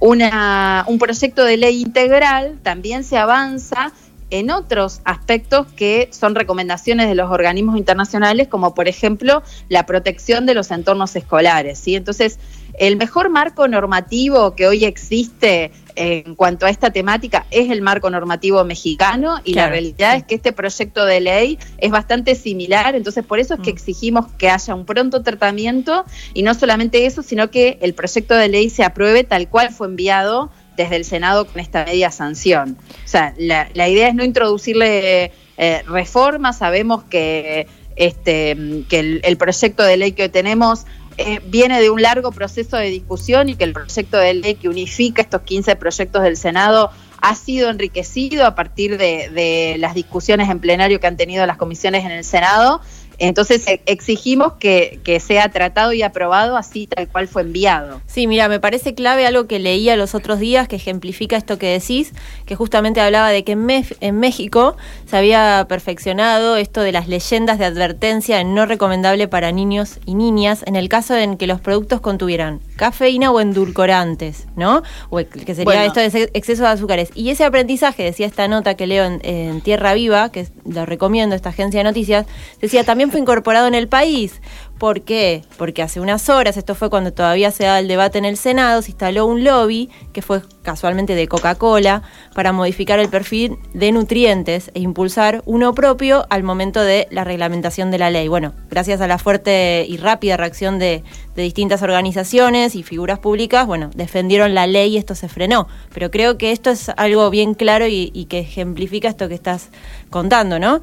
una- 0.00 0.84
un 0.88 0.98
proyecto 0.98 1.44
de 1.44 1.56
ley 1.56 1.82
integral, 1.82 2.58
también 2.62 3.04
se 3.04 3.16
avanza 3.16 3.92
en 4.30 4.50
otros 4.50 5.00
aspectos 5.04 5.68
que 5.68 6.08
son 6.12 6.34
recomendaciones 6.34 7.08
de 7.08 7.14
los 7.14 7.30
organismos 7.30 7.76
internacionales, 7.76 8.48
como 8.48 8.74
por 8.74 8.88
ejemplo 8.88 9.42
la 9.68 9.86
protección 9.86 10.46
de 10.46 10.54
los 10.54 10.70
entornos 10.72 11.14
escolares. 11.14 11.78
¿sí? 11.78 11.94
Entonces, 11.94 12.38
el 12.78 12.96
mejor 12.96 13.30
marco 13.30 13.68
normativo 13.68 14.54
que 14.54 14.66
hoy 14.66 14.84
existe 14.84 15.70
en 15.94 16.34
cuanto 16.34 16.66
a 16.66 16.70
esta 16.70 16.90
temática 16.90 17.46
es 17.50 17.70
el 17.70 17.80
marco 17.80 18.10
normativo 18.10 18.62
mexicano 18.64 19.40
y 19.44 19.54
la 19.54 19.68
realidad 19.68 20.16
es 20.16 20.24
que 20.24 20.34
este 20.34 20.52
proyecto 20.52 21.06
de 21.06 21.20
ley 21.20 21.58
es 21.78 21.90
bastante 21.90 22.34
similar, 22.34 22.94
entonces 22.94 23.24
por 23.24 23.38
eso 23.38 23.54
es 23.54 23.60
Mm. 23.60 23.62
que 23.62 23.70
exigimos 23.70 24.26
que 24.32 24.50
haya 24.50 24.74
un 24.74 24.84
pronto 24.84 25.22
tratamiento 25.22 26.04
y 26.34 26.42
no 26.42 26.52
solamente 26.52 27.06
eso, 27.06 27.22
sino 27.22 27.50
que 27.50 27.78
el 27.80 27.94
proyecto 27.94 28.34
de 28.34 28.48
ley 28.48 28.68
se 28.68 28.84
apruebe 28.84 29.24
tal 29.24 29.48
cual 29.48 29.70
fue 29.70 29.86
enviado 29.86 30.50
desde 30.76 30.96
el 30.96 31.06
Senado 31.06 31.46
con 31.46 31.60
esta 31.60 31.86
media 31.86 32.10
sanción. 32.10 32.76
O 33.04 33.08
sea, 33.08 33.32
la, 33.38 33.68
la 33.72 33.88
idea 33.88 34.08
es 34.08 34.14
no 34.14 34.22
introducirle 34.24 35.32
eh, 35.56 35.82
reformas, 35.86 36.58
sabemos 36.58 37.04
que, 37.04 37.66
este, 37.96 38.84
que 38.90 38.98
el, 38.98 39.20
el 39.24 39.36
proyecto 39.38 39.82
de 39.82 39.96
ley 39.96 40.12
que 40.12 40.24
hoy 40.24 40.28
tenemos 40.28 40.84
eh, 41.18 41.40
viene 41.46 41.80
de 41.80 41.90
un 41.90 42.02
largo 42.02 42.32
proceso 42.32 42.76
de 42.76 42.86
discusión 42.90 43.48
y 43.48 43.56
que 43.56 43.64
el 43.64 43.72
proyecto 43.72 44.18
de 44.18 44.34
ley 44.34 44.54
que 44.54 44.68
unifica 44.68 45.22
estos 45.22 45.42
15 45.42 45.76
proyectos 45.76 46.22
del 46.22 46.36
Senado 46.36 46.90
ha 47.20 47.34
sido 47.34 47.70
enriquecido 47.70 48.46
a 48.46 48.54
partir 48.54 48.98
de, 48.98 49.30
de 49.30 49.76
las 49.78 49.94
discusiones 49.94 50.50
en 50.50 50.60
plenario 50.60 51.00
que 51.00 51.06
han 51.06 51.16
tenido 51.16 51.46
las 51.46 51.56
comisiones 51.56 52.04
en 52.04 52.10
el 52.10 52.24
Senado 52.24 52.80
entonces 53.18 53.66
e- 53.66 53.80
exigimos 53.86 54.54
que, 54.54 55.00
que, 55.04 55.20
sea 55.20 55.50
tratado 55.50 55.92
y 55.92 56.02
aprobado 56.02 56.56
así 56.56 56.86
tal 56.86 57.08
cual 57.08 57.28
fue 57.28 57.42
enviado. 57.42 58.00
Sí, 58.06 58.26
mira, 58.26 58.48
me 58.48 58.60
parece 58.60 58.94
clave 58.94 59.26
algo 59.26 59.46
que 59.46 59.58
leía 59.58 59.96
los 59.96 60.14
otros 60.14 60.38
días 60.38 60.68
que 60.68 60.76
ejemplifica 60.76 61.36
esto 61.36 61.58
que 61.58 61.66
decís, 61.66 62.12
que 62.44 62.54
justamente 62.54 63.00
hablaba 63.00 63.30
de 63.30 63.44
que 63.44 63.52
en, 63.52 63.66
en 64.00 64.20
México 64.20 64.76
se 65.06 65.16
había 65.16 65.66
perfeccionado 65.68 66.56
esto 66.56 66.80
de 66.82 66.92
las 66.92 67.08
leyendas 67.08 67.58
de 67.58 67.64
advertencia 67.64 68.40
en 68.40 68.54
no 68.54 68.66
recomendable 68.66 69.28
para 69.28 69.52
niños 69.52 69.98
y 70.04 70.14
niñas 70.14 70.62
en 70.66 70.76
el 70.76 70.88
caso 70.88 71.16
en 71.16 71.36
que 71.36 71.46
los 71.46 71.60
productos 71.60 72.00
contuvieran 72.00 72.60
cafeína 72.76 73.30
o 73.30 73.40
endulcorantes, 73.40 74.46
¿no? 74.56 74.82
O 75.10 75.18
que 75.18 75.54
sería 75.54 75.64
bueno. 75.64 75.82
esto 75.82 76.00
de 76.00 76.30
exceso 76.34 76.62
de 76.62 76.68
azúcares. 76.68 77.10
Y 77.14 77.30
ese 77.30 77.44
aprendizaje, 77.44 78.04
decía 78.04 78.26
esta 78.26 78.48
nota 78.48 78.74
que 78.74 78.86
leo 78.86 79.04
en, 79.04 79.20
en 79.22 79.60
Tierra 79.60 79.94
Viva, 79.94 80.30
que 80.30 80.46
lo 80.64 80.86
recomiendo, 80.86 81.34
esta 81.34 81.50
agencia 81.50 81.80
de 81.80 81.84
noticias, 81.84 82.26
decía 82.60 82.84
también 82.84 83.05
fue 83.10 83.20
incorporado 83.20 83.66
en 83.66 83.74
el 83.74 83.88
país. 83.88 84.40
¿Por 84.78 85.02
qué? 85.02 85.42
Porque 85.56 85.82
hace 85.82 86.00
unas 86.00 86.28
horas, 86.28 86.58
esto 86.58 86.74
fue 86.74 86.90
cuando 86.90 87.10
todavía 87.10 87.50
se 87.50 87.64
daba 87.64 87.78
el 87.78 87.88
debate 87.88 88.18
en 88.18 88.26
el 88.26 88.36
Senado, 88.36 88.82
se 88.82 88.90
instaló 88.90 89.24
un 89.24 89.42
lobby, 89.42 89.88
que 90.12 90.20
fue 90.20 90.42
casualmente 90.62 91.14
de 91.14 91.28
Coca-Cola, 91.28 92.02
para 92.34 92.52
modificar 92.52 92.98
el 92.98 93.08
perfil 93.08 93.56
de 93.72 93.90
nutrientes 93.92 94.70
e 94.74 94.80
impulsar 94.80 95.40
uno 95.46 95.74
propio 95.74 96.26
al 96.28 96.42
momento 96.42 96.82
de 96.82 97.08
la 97.10 97.24
reglamentación 97.24 97.90
de 97.90 97.98
la 97.98 98.10
ley. 98.10 98.28
Bueno, 98.28 98.52
gracias 98.68 99.00
a 99.00 99.06
la 99.06 99.16
fuerte 99.16 99.86
y 99.88 99.96
rápida 99.96 100.36
reacción 100.36 100.78
de, 100.78 101.02
distintas 101.34 101.82
organizaciones 101.82 102.74
y 102.74 102.82
figuras 102.82 103.18
públicas, 103.18 103.66
bueno, 103.66 103.90
defendieron 103.94 104.54
la 104.54 104.66
ley 104.66 104.94
y 104.94 104.96
esto 104.96 105.14
se 105.14 105.28
frenó. 105.28 105.68
Pero 105.92 106.10
creo 106.10 106.38
que 106.38 106.52
esto 106.52 106.70
es 106.70 106.90
algo 106.96 107.28
bien 107.30 107.54
claro 107.54 107.86
y 107.86 108.26
que 108.28 108.40
ejemplifica 108.40 109.08
esto 109.08 109.28
que 109.28 109.34
estás 109.34 109.68
contando, 110.10 110.58
¿no? 110.58 110.80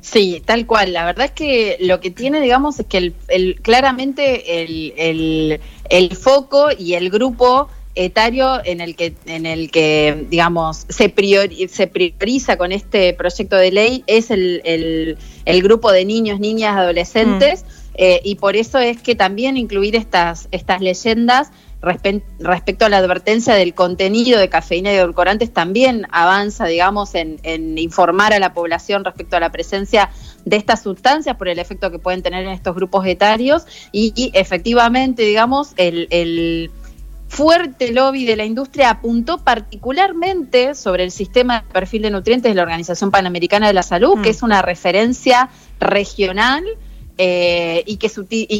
Sí, 0.00 0.42
tal 0.44 0.66
cual. 0.66 0.92
La 0.92 1.04
verdad 1.04 1.26
es 1.26 1.32
que 1.32 1.76
lo 1.80 2.00
que 2.00 2.10
tiene, 2.10 2.40
digamos, 2.40 2.78
es 2.80 2.86
que 2.86 2.98
el, 2.98 3.14
el 3.28 3.60
claramente 3.60 4.62
el, 4.62 4.94
el, 4.96 5.60
el, 5.90 6.16
foco 6.16 6.68
y 6.76 6.94
el 6.94 7.10
grupo 7.10 7.68
etario 7.94 8.60
en 8.64 8.80
el 8.80 8.96
que, 8.96 9.14
en 9.26 9.46
el 9.46 9.70
que 9.70 10.26
digamos, 10.30 10.86
se, 10.88 11.08
priori, 11.08 11.68
se 11.68 11.86
prioriza 11.86 12.56
con 12.56 12.72
este 12.72 13.12
proyecto 13.14 13.56
de 13.56 13.72
ley 13.72 14.04
es 14.06 14.30
el, 14.30 14.62
el, 14.64 15.18
el 15.44 15.62
grupo 15.62 15.92
de 15.92 16.04
niños, 16.04 16.40
niñas, 16.40 16.76
adolescentes, 16.76 17.64
mm. 17.64 17.66
eh, 17.94 18.20
y 18.24 18.36
por 18.36 18.56
eso 18.56 18.78
es 18.78 19.02
que 19.02 19.14
también 19.14 19.56
incluir 19.56 19.96
estas, 19.96 20.48
estas 20.50 20.80
leyendas 20.80 21.50
respecto 21.82 22.84
a 22.84 22.88
la 22.88 22.98
advertencia 22.98 23.54
del 23.54 23.74
contenido 23.74 24.38
de 24.38 24.48
cafeína 24.48 24.92
y 24.92 24.96
edulcorantes 24.96 25.52
también 25.52 26.06
avanza, 26.10 26.66
digamos, 26.66 27.14
en, 27.14 27.40
en, 27.42 27.78
informar 27.78 28.34
a 28.34 28.38
la 28.38 28.52
población 28.52 29.04
respecto 29.04 29.36
a 29.36 29.40
la 29.40 29.50
presencia 29.50 30.10
de 30.44 30.56
estas 30.56 30.82
sustancias 30.82 31.36
por 31.36 31.48
el 31.48 31.58
efecto 31.58 31.90
que 31.90 31.98
pueden 31.98 32.22
tener 32.22 32.44
en 32.44 32.50
estos 32.50 32.74
grupos 32.74 33.06
etarios 33.06 33.66
y, 33.92 34.12
y 34.14 34.30
efectivamente, 34.34 35.22
digamos, 35.22 35.72
el, 35.76 36.06
el 36.10 36.70
fuerte 37.28 37.92
lobby 37.92 38.24
de 38.24 38.36
la 38.36 38.44
industria 38.44 38.90
apuntó 38.90 39.38
particularmente 39.38 40.74
sobre 40.74 41.04
el 41.04 41.12
sistema 41.12 41.60
de 41.60 41.72
perfil 41.72 42.02
de 42.02 42.10
nutrientes 42.10 42.50
de 42.50 42.56
la 42.56 42.62
Organización 42.62 43.10
Panamericana 43.10 43.68
de 43.68 43.72
la 43.72 43.84
Salud, 43.84 44.16
mm. 44.16 44.22
que 44.22 44.30
es 44.30 44.42
una 44.42 44.62
referencia 44.62 45.48
regional 45.78 46.64
eh, 47.22 47.84
y, 47.84 47.98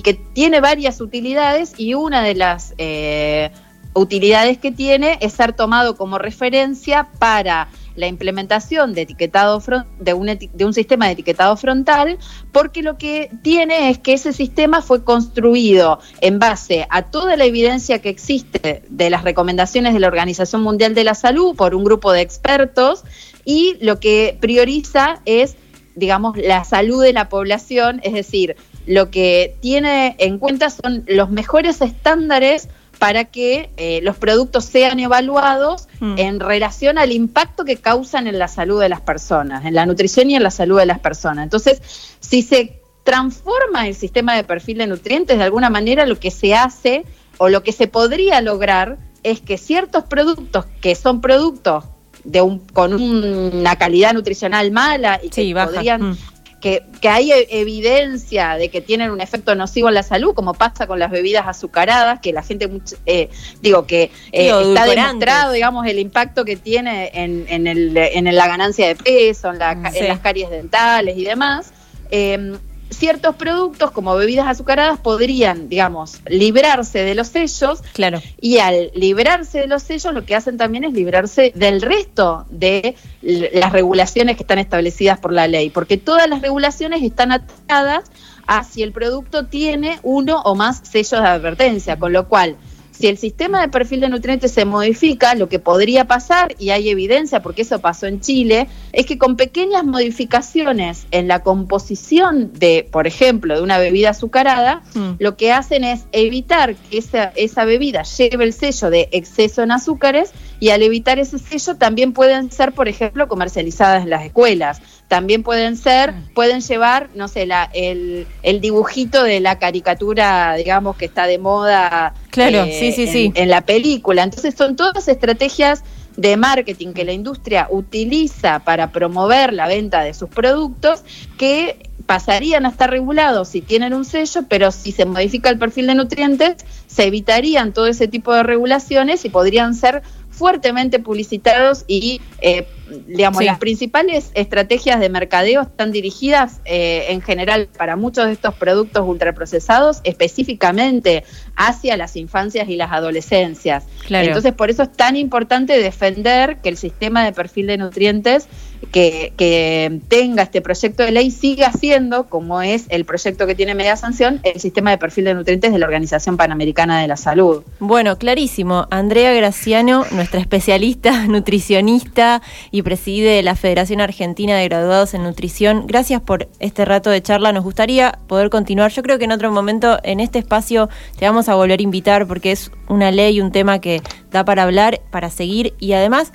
que 0.02 0.20
tiene 0.34 0.60
varias 0.60 1.00
utilidades 1.00 1.72
y 1.78 1.94
una 1.94 2.22
de 2.22 2.34
las 2.34 2.74
eh, 2.76 3.50
utilidades 3.94 4.58
que 4.58 4.70
tiene 4.70 5.16
es 5.22 5.32
ser 5.32 5.54
tomado 5.54 5.96
como 5.96 6.18
referencia 6.18 7.08
para 7.18 7.68
la 7.96 8.06
implementación 8.06 8.92
de 8.92 9.02
etiquetado 9.02 9.62
de 9.98 10.12
un 10.12 10.74
sistema 10.74 11.06
de 11.06 11.12
etiquetado 11.12 11.56
frontal, 11.56 12.18
porque 12.52 12.82
lo 12.82 12.98
que 12.98 13.30
tiene 13.40 13.88
es 13.88 13.98
que 13.98 14.12
ese 14.12 14.34
sistema 14.34 14.82
fue 14.82 15.04
construido 15.04 15.98
en 16.20 16.38
base 16.38 16.86
a 16.90 17.04
toda 17.04 17.38
la 17.38 17.46
evidencia 17.46 18.02
que 18.02 18.10
existe 18.10 18.82
de 18.90 19.08
las 19.08 19.24
recomendaciones 19.24 19.94
de 19.94 20.00
la 20.00 20.08
Organización 20.08 20.60
Mundial 20.60 20.94
de 20.94 21.04
la 21.04 21.14
Salud 21.14 21.56
por 21.56 21.74
un 21.74 21.82
grupo 21.82 22.12
de 22.12 22.20
expertos 22.20 23.04
y 23.46 23.78
lo 23.80 24.00
que 24.00 24.36
prioriza 24.38 25.22
es 25.24 25.56
digamos, 26.00 26.36
la 26.36 26.64
salud 26.64 27.02
de 27.02 27.12
la 27.12 27.28
población, 27.28 28.00
es 28.02 28.12
decir, 28.12 28.56
lo 28.86 29.10
que 29.10 29.54
tiene 29.60 30.16
en 30.18 30.38
cuenta 30.38 30.70
son 30.70 31.04
los 31.06 31.30
mejores 31.30 31.80
estándares 31.80 32.68
para 32.98 33.24
que 33.24 33.70
eh, 33.76 34.00
los 34.02 34.16
productos 34.16 34.64
sean 34.64 34.98
evaluados 34.98 35.88
mm. 36.00 36.18
en 36.18 36.40
relación 36.40 36.98
al 36.98 37.12
impacto 37.12 37.64
que 37.64 37.76
causan 37.76 38.26
en 38.26 38.38
la 38.38 38.48
salud 38.48 38.80
de 38.80 38.88
las 38.88 39.00
personas, 39.00 39.64
en 39.64 39.74
la 39.74 39.86
nutrición 39.86 40.30
y 40.30 40.36
en 40.36 40.42
la 40.42 40.50
salud 40.50 40.78
de 40.78 40.86
las 40.86 40.98
personas. 40.98 41.44
Entonces, 41.44 41.80
si 42.20 42.42
se 42.42 42.82
transforma 43.04 43.86
el 43.86 43.94
sistema 43.94 44.34
de 44.36 44.44
perfil 44.44 44.78
de 44.78 44.86
nutrientes, 44.86 45.38
de 45.38 45.44
alguna 45.44 45.70
manera 45.70 46.04
lo 46.04 46.18
que 46.18 46.30
se 46.30 46.54
hace 46.54 47.04
o 47.38 47.48
lo 47.48 47.62
que 47.62 47.72
se 47.72 47.86
podría 47.86 48.40
lograr 48.42 48.98
es 49.22 49.40
que 49.40 49.56
ciertos 49.56 50.04
productos 50.04 50.66
que 50.80 50.94
son 50.94 51.20
productos 51.20 51.84
de 52.24 52.42
un, 52.42 52.60
con 52.60 52.94
una 52.94 53.76
calidad 53.76 54.12
nutricional 54.12 54.70
mala 54.70 55.20
y 55.22 55.30
que 55.30 55.54
podrían 55.54 56.10
mm. 56.10 56.18
que, 56.60 56.82
que, 57.00 57.08
hay 57.08 57.32
evidencia 57.50 58.56
de 58.56 58.68
que 58.68 58.80
tienen 58.80 59.10
un 59.10 59.20
efecto 59.20 59.54
nocivo 59.54 59.88
en 59.88 59.94
la 59.94 60.02
salud, 60.02 60.34
como 60.34 60.54
pasa 60.54 60.86
con 60.86 60.98
las 60.98 61.10
bebidas 61.10 61.46
azucaradas, 61.46 62.20
que 62.20 62.32
la 62.32 62.42
gente, 62.42 62.70
eh, 63.06 63.30
digo, 63.62 63.86
que 63.86 64.10
eh, 64.32 64.50
está 64.50 64.84
demostrado, 64.86 65.52
digamos, 65.52 65.86
el 65.86 65.98
impacto 65.98 66.44
que 66.44 66.56
tiene 66.56 67.10
en, 67.14 67.46
en, 67.48 67.66
el, 67.66 67.96
en 67.96 68.34
la 68.34 68.46
ganancia 68.46 68.88
de 68.88 68.96
peso, 68.96 69.50
en, 69.50 69.58
la, 69.58 69.90
sí. 69.90 69.98
en 69.98 70.08
las 70.08 70.20
caries 70.20 70.50
dentales 70.50 71.16
y 71.16 71.24
demás. 71.24 71.72
Eh, 72.10 72.56
ciertos 72.90 73.36
productos 73.36 73.90
como 73.92 74.14
bebidas 74.16 74.46
azucaradas 74.46 74.98
podrían, 74.98 75.68
digamos, 75.68 76.20
librarse 76.26 77.00
de 77.00 77.14
los 77.14 77.28
sellos. 77.28 77.82
Claro. 77.92 78.20
Y 78.40 78.58
al 78.58 78.90
librarse 78.94 79.60
de 79.60 79.66
los 79.66 79.82
sellos, 79.82 80.12
lo 80.12 80.24
que 80.24 80.34
hacen 80.34 80.56
también 80.56 80.84
es 80.84 80.92
librarse 80.92 81.52
del 81.54 81.80
resto 81.80 82.46
de 82.50 82.96
las 83.22 83.72
regulaciones 83.72 84.36
que 84.36 84.42
están 84.42 84.58
establecidas 84.58 85.18
por 85.18 85.32
la 85.32 85.46
ley, 85.48 85.70
porque 85.70 85.96
todas 85.96 86.28
las 86.28 86.42
regulaciones 86.42 87.02
están 87.02 87.32
atadas 87.32 88.10
a 88.46 88.64
si 88.64 88.82
el 88.82 88.92
producto 88.92 89.46
tiene 89.46 90.00
uno 90.02 90.42
o 90.42 90.54
más 90.54 90.80
sellos 90.82 91.22
de 91.22 91.28
advertencia, 91.28 91.98
con 91.98 92.12
lo 92.12 92.28
cual 92.28 92.56
si 93.00 93.06
el 93.06 93.16
sistema 93.16 93.62
de 93.62 93.68
perfil 93.68 94.00
de 94.00 94.10
nutrientes 94.10 94.52
se 94.52 94.66
modifica, 94.66 95.34
lo 95.34 95.48
que 95.48 95.58
podría 95.58 96.06
pasar, 96.06 96.54
y 96.58 96.68
hay 96.68 96.90
evidencia 96.90 97.40
porque 97.40 97.62
eso 97.62 97.78
pasó 97.78 98.06
en 98.06 98.20
Chile, 98.20 98.68
es 98.92 99.06
que 99.06 99.16
con 99.16 99.36
pequeñas 99.36 99.84
modificaciones 99.84 101.06
en 101.10 101.26
la 101.26 101.42
composición 101.42 102.52
de, 102.52 102.86
por 102.92 103.06
ejemplo, 103.06 103.56
de 103.56 103.62
una 103.62 103.78
bebida 103.78 104.10
azucarada, 104.10 104.82
mm. 104.94 105.12
lo 105.18 105.36
que 105.38 105.50
hacen 105.50 105.82
es 105.82 106.04
evitar 106.12 106.74
que 106.74 106.98
esa, 106.98 107.32
esa 107.36 107.64
bebida 107.64 108.02
lleve 108.02 108.44
el 108.44 108.52
sello 108.52 108.90
de 108.90 109.08
exceso 109.12 109.62
en 109.62 109.70
azúcares 109.70 110.32
y 110.58 110.68
al 110.68 110.82
evitar 110.82 111.18
ese 111.18 111.38
sello 111.38 111.76
también 111.76 112.12
pueden 112.12 112.52
ser, 112.52 112.72
por 112.72 112.86
ejemplo, 112.86 113.28
comercializadas 113.28 114.02
en 114.02 114.10
las 114.10 114.26
escuelas 114.26 114.82
también 115.10 115.42
pueden 115.42 115.76
ser, 115.76 116.14
pueden 116.36 116.60
llevar, 116.60 117.10
no 117.16 117.26
sé, 117.26 117.44
la, 117.44 117.68
el, 117.74 118.28
el 118.44 118.60
dibujito 118.60 119.24
de 119.24 119.40
la 119.40 119.58
caricatura, 119.58 120.54
digamos, 120.54 120.96
que 120.96 121.06
está 121.06 121.26
de 121.26 121.36
moda 121.36 122.14
claro, 122.30 122.62
eh, 122.62 122.76
sí, 122.78 122.92
sí, 122.92 123.02
en, 123.02 123.12
sí. 123.12 123.32
en 123.34 123.48
la 123.48 123.62
película. 123.62 124.22
Entonces 124.22 124.54
son 124.54 124.76
todas 124.76 125.08
estrategias 125.08 125.82
de 126.16 126.36
marketing 126.36 126.92
que 126.92 127.04
la 127.04 127.12
industria 127.12 127.66
utiliza 127.70 128.60
para 128.60 128.92
promover 128.92 129.52
la 129.52 129.66
venta 129.66 130.04
de 130.04 130.14
sus 130.14 130.28
productos 130.28 131.02
que 131.36 131.90
pasarían 132.06 132.64
a 132.64 132.68
estar 132.68 132.88
regulados 132.88 133.48
si 133.48 133.62
tienen 133.62 133.94
un 133.94 134.04
sello, 134.04 134.42
pero 134.48 134.70
si 134.70 134.92
se 134.92 135.06
modifica 135.06 135.50
el 135.50 135.58
perfil 135.58 135.88
de 135.88 135.96
nutrientes, 135.96 136.54
se 136.86 137.06
evitarían 137.06 137.72
todo 137.72 137.88
ese 137.88 138.06
tipo 138.06 138.32
de 138.32 138.44
regulaciones 138.44 139.24
y 139.24 139.28
podrían 139.28 139.74
ser 139.74 140.02
fuertemente 140.30 141.00
publicitados 141.00 141.84
y 141.88 142.20
eh, 142.40 142.68
digamos, 143.06 143.38
sí. 143.38 143.44
las 143.44 143.58
principales 143.58 144.30
estrategias 144.34 145.00
de 145.00 145.08
mercadeo 145.08 145.62
están 145.62 145.92
dirigidas 145.92 146.60
eh, 146.64 147.06
en 147.08 147.22
general 147.22 147.68
para 147.76 147.96
muchos 147.96 148.26
de 148.26 148.32
estos 148.32 148.54
productos 148.54 149.06
ultraprocesados, 149.06 150.00
específicamente 150.04 151.24
hacia 151.56 151.96
las 151.96 152.16
infancias 152.16 152.68
y 152.68 152.76
las 152.76 152.92
adolescencias. 152.92 153.84
Claro. 154.06 154.26
Entonces, 154.26 154.52
por 154.52 154.70
eso 154.70 154.82
es 154.82 154.92
tan 154.92 155.16
importante 155.16 155.78
defender 155.78 156.58
que 156.58 156.68
el 156.68 156.76
sistema 156.76 157.24
de 157.24 157.32
perfil 157.32 157.66
de 157.66 157.78
nutrientes 157.78 158.48
que, 158.92 159.32
que, 159.36 160.00
tenga 160.08 160.42
este 160.42 160.60
proyecto 160.60 161.02
de 161.02 161.10
ley 161.10 161.30
siga 161.30 161.72
siendo, 161.72 162.28
como 162.28 162.62
es 162.62 162.86
el 162.88 163.04
proyecto 163.04 163.46
que 163.46 163.54
tiene 163.54 163.74
media 163.74 163.96
sanción, 163.96 164.40
el 164.42 164.60
sistema 164.60 164.90
de 164.90 164.98
perfil 164.98 165.26
de 165.26 165.34
nutrientes 165.34 165.72
de 165.72 165.78
la 165.78 165.86
Organización 165.86 166.36
Panamericana 166.36 167.00
de 167.00 167.08
la 167.08 167.16
Salud. 167.16 167.62
Bueno, 167.78 168.16
clarísimo. 168.18 168.86
Andrea 168.90 169.32
Graciano, 169.32 170.04
nuestra 170.12 170.40
especialista 170.40 171.26
nutricionista 171.28 172.42
y 172.70 172.79
y 172.80 172.82
preside 172.82 173.42
la 173.42 173.54
Federación 173.54 174.00
Argentina 174.00 174.56
de 174.56 174.68
Graduados 174.68 175.14
en 175.14 175.22
Nutrición. 175.22 175.86
Gracias 175.86 176.20
por 176.20 176.48
este 176.58 176.84
rato 176.84 177.10
de 177.10 177.22
charla. 177.22 177.52
Nos 177.52 177.62
gustaría 177.62 178.18
poder 178.26 178.50
continuar. 178.50 178.90
Yo 178.90 179.02
creo 179.02 179.18
que 179.18 179.26
en 179.26 179.32
otro 179.32 179.52
momento, 179.52 179.98
en 180.02 180.18
este 180.18 180.38
espacio, 180.38 180.88
te 181.18 181.26
vamos 181.26 181.48
a 181.48 181.54
volver 181.54 181.78
a 181.78 181.82
invitar 181.82 182.26
porque 182.26 182.52
es 182.52 182.72
una 182.88 183.10
ley, 183.10 183.40
un 183.40 183.52
tema 183.52 183.80
que 183.80 184.02
da 184.30 184.44
para 184.44 184.64
hablar, 184.64 185.00
para 185.10 185.30
seguir 185.30 185.74
y 185.78 185.92
además 185.92 186.32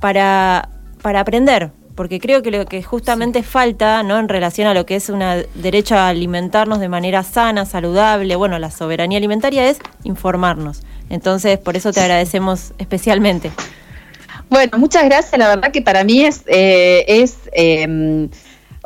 para, 0.00 0.68
para 1.02 1.20
aprender. 1.20 1.70
Porque 1.94 2.20
creo 2.20 2.42
que 2.42 2.50
lo 2.50 2.66
que 2.66 2.82
justamente 2.82 3.42
falta, 3.42 4.02
¿no? 4.02 4.18
En 4.18 4.28
relación 4.28 4.68
a 4.68 4.74
lo 4.74 4.86
que 4.86 4.94
es 4.94 5.08
un 5.08 5.20
derecho 5.54 5.96
a 5.96 6.08
alimentarnos 6.08 6.78
de 6.78 6.88
manera 6.88 7.24
sana, 7.24 7.66
saludable, 7.66 8.36
bueno, 8.36 8.58
la 8.58 8.70
soberanía 8.70 9.18
alimentaria 9.18 9.68
es 9.68 9.78
informarnos. 10.04 10.82
Entonces, 11.10 11.58
por 11.58 11.76
eso 11.76 11.92
te 11.92 12.00
agradecemos 12.00 12.72
especialmente. 12.78 13.50
Bueno, 14.50 14.78
muchas 14.78 15.04
gracias. 15.04 15.38
La 15.38 15.48
verdad 15.48 15.72
que 15.72 15.82
para 15.82 16.04
mí 16.04 16.24
es, 16.24 16.42
eh, 16.46 17.04
em, 17.52 18.30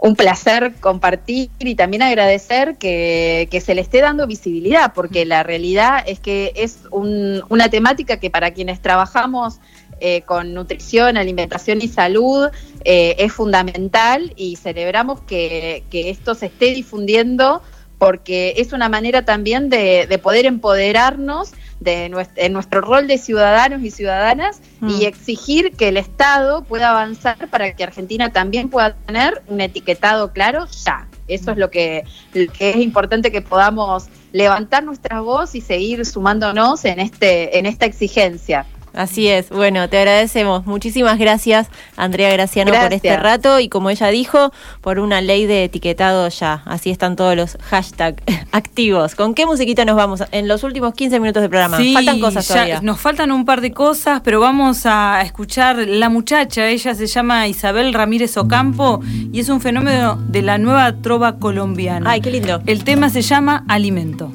un 0.04 0.16
placer 0.16 0.74
compartir 0.80 1.50
y 1.60 1.76
también 1.76 2.02
agradecer 2.02 2.76
que, 2.76 3.62
se 3.64 3.74
le 3.74 3.80
esté 3.80 4.00
dando 4.00 4.26
visibilidad, 4.26 4.92
porque 4.94 5.24
la 5.24 5.44
realidad 5.44 6.02
es 6.04 6.18
que 6.18 6.52
es 6.56 6.80
una 6.90 7.68
temática 7.68 8.18
que 8.18 8.28
para 8.28 8.50
quienes 8.50 8.82
trabajamos 8.82 9.60
eh, 10.00 10.22
con 10.22 10.54
nutrición, 10.54 11.16
alimentación 11.16 11.80
y 11.80 11.86
salud 11.86 12.48
eh, 12.84 13.14
es 13.18 13.32
fundamental 13.32 14.32
y 14.34 14.56
celebramos 14.56 15.20
que, 15.20 15.84
esto 15.92 16.34
se 16.34 16.46
esté 16.46 16.74
difundiendo 16.74 17.62
porque 17.98 18.54
es 18.56 18.72
una 18.72 18.88
manera 18.88 19.24
también 19.24 19.68
de 19.68 20.20
poder 20.20 20.46
empoderarnos 20.46 21.52
de 21.82 22.08
nuestro, 22.08 22.42
en 22.42 22.52
nuestro 22.52 22.80
rol 22.80 23.06
de 23.06 23.18
ciudadanos 23.18 23.82
y 23.82 23.90
ciudadanas 23.90 24.60
y 24.80 24.84
mm. 24.84 25.02
exigir 25.02 25.72
que 25.72 25.88
el 25.88 25.96
Estado 25.96 26.64
pueda 26.64 26.90
avanzar 26.90 27.48
para 27.48 27.74
que 27.74 27.84
Argentina 27.84 28.32
también 28.32 28.68
pueda 28.68 28.94
tener 28.94 29.42
un 29.48 29.60
etiquetado 29.60 30.32
claro 30.32 30.66
ya. 30.84 31.08
Eso 31.28 31.52
es 31.52 31.56
lo 31.56 31.70
que, 31.70 32.04
lo 32.34 32.52
que 32.52 32.70
es 32.70 32.76
importante 32.76 33.30
que 33.30 33.42
podamos 33.42 34.06
levantar 34.32 34.82
nuestra 34.82 35.20
voz 35.20 35.54
y 35.54 35.60
seguir 35.60 36.04
sumándonos 36.04 36.84
en 36.84 37.00
este 37.00 37.58
en 37.58 37.66
esta 37.66 37.86
exigencia. 37.86 38.66
Así 38.94 39.28
es. 39.28 39.48
Bueno, 39.48 39.88
te 39.88 39.98
agradecemos. 39.98 40.66
Muchísimas 40.66 41.18
gracias, 41.18 41.68
Andrea 41.96 42.30
Graciano, 42.30 42.72
por 42.72 42.92
este 42.92 43.16
rato 43.16 43.60
y 43.60 43.68
como 43.68 43.90
ella 43.90 44.08
dijo, 44.08 44.52
por 44.80 44.98
una 44.98 45.20
ley 45.20 45.46
de 45.46 45.64
etiquetado 45.64 46.28
ya. 46.28 46.62
Así 46.64 46.90
están 46.90 47.16
todos 47.16 47.36
los 47.36 47.56
hashtags 47.62 48.22
activos. 48.52 49.14
¿Con 49.14 49.34
qué 49.34 49.46
musiquita 49.46 49.84
nos 49.84 49.96
vamos 49.96 50.22
en 50.32 50.48
los 50.48 50.62
últimos 50.64 50.94
15 50.94 51.20
minutos 51.20 51.42
de 51.42 51.48
programa? 51.48 51.78
faltan 51.94 52.20
cosas 52.20 52.46
todavía. 52.46 52.80
Nos 52.82 53.00
faltan 53.00 53.32
un 53.32 53.44
par 53.44 53.60
de 53.60 53.72
cosas, 53.72 54.20
pero 54.22 54.40
vamos 54.40 54.86
a 54.86 55.22
escuchar 55.22 55.76
La 55.76 56.08
Muchacha. 56.08 56.68
Ella 56.68 56.94
se 56.94 57.06
llama 57.06 57.48
Isabel 57.48 57.94
Ramírez 57.94 58.36
Ocampo 58.36 59.00
y 59.32 59.40
es 59.40 59.48
un 59.48 59.60
fenómeno 59.60 60.16
de 60.28 60.42
la 60.42 60.58
nueva 60.58 60.92
trova 60.96 61.36
colombiana. 61.36 62.10
Ay, 62.10 62.20
qué 62.20 62.30
lindo. 62.30 62.60
El 62.66 62.84
tema 62.84 63.08
se 63.10 63.22
llama 63.22 63.64
Alimento. 63.68 64.32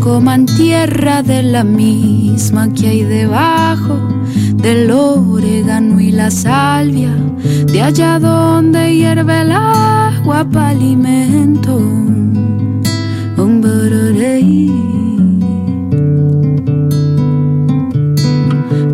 Coman 0.00 0.46
tierra 0.46 1.22
de 1.22 1.42
la 1.42 1.64
misma 1.64 2.72
que 2.72 2.88
hay 2.88 3.02
debajo 3.02 3.98
del 4.54 4.90
orégano 4.92 5.98
y 6.00 6.12
la 6.12 6.30
salvia, 6.30 7.10
de 7.66 7.82
allá 7.82 8.20
donde 8.20 8.94
hierve 8.94 9.40
el 9.40 9.52
agua 9.52 10.44
para 10.44 10.68
alimento. 10.68 11.80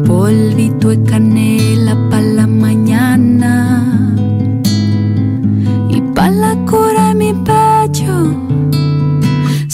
Polvito 0.06 0.88
de 0.88 1.02
canela 1.04 2.07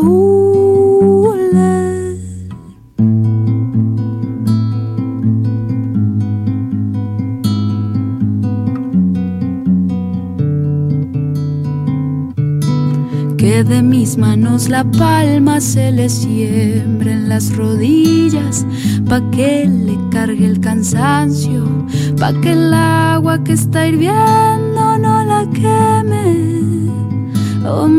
hule. 0.06 1.74
Que 13.38 13.64
de 13.64 13.82
mis 13.82 14.18
manos 14.20 14.70
la 14.70 14.84
palma 14.84 15.60
se 15.60 15.92
le 15.92 16.10
siembra 16.10 17.12
en 17.12 17.28
las 17.28 17.56
rodillas 17.56 18.68
pa' 19.12 19.30
que 19.30 19.68
le 19.68 19.98
cargue 20.10 20.46
el 20.46 20.62
cansancio, 20.62 21.66
pa' 22.18 22.32
que 22.42 22.54
el 22.54 22.74
agua 22.74 23.44
que 23.44 23.52
está 23.52 23.86
hirviendo 23.86 24.98
no 25.04 25.26
la 25.26 25.46
queme. 25.52 26.28
Oh, 27.68 27.90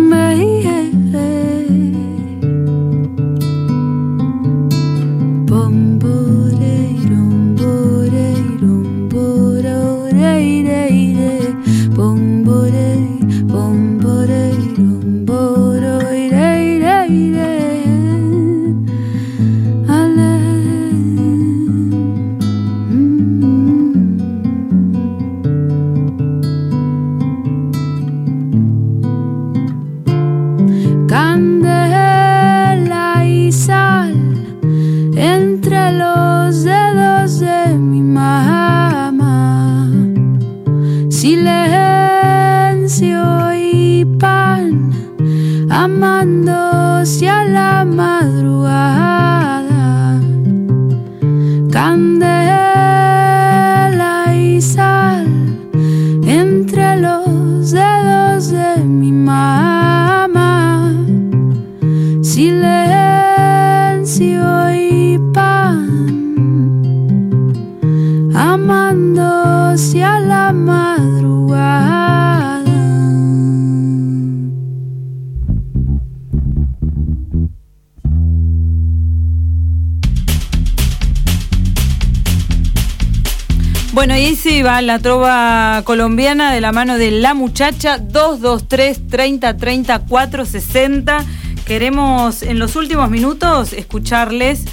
la 84.92 84.98
trova 84.98 85.80
colombiana 85.84 86.52
de 86.52 86.60
la 86.60 86.70
mano 86.70 86.98
de 86.98 87.10
la 87.12 87.32
muchacha 87.32 87.96
223 87.96 89.08
30 89.08 89.56
30 89.56 89.98
460. 90.00 91.24
Queremos 91.64 92.42
en 92.42 92.58
los 92.58 92.76
últimos 92.76 93.08
minutos 93.08 93.72
escucharles 93.72 94.64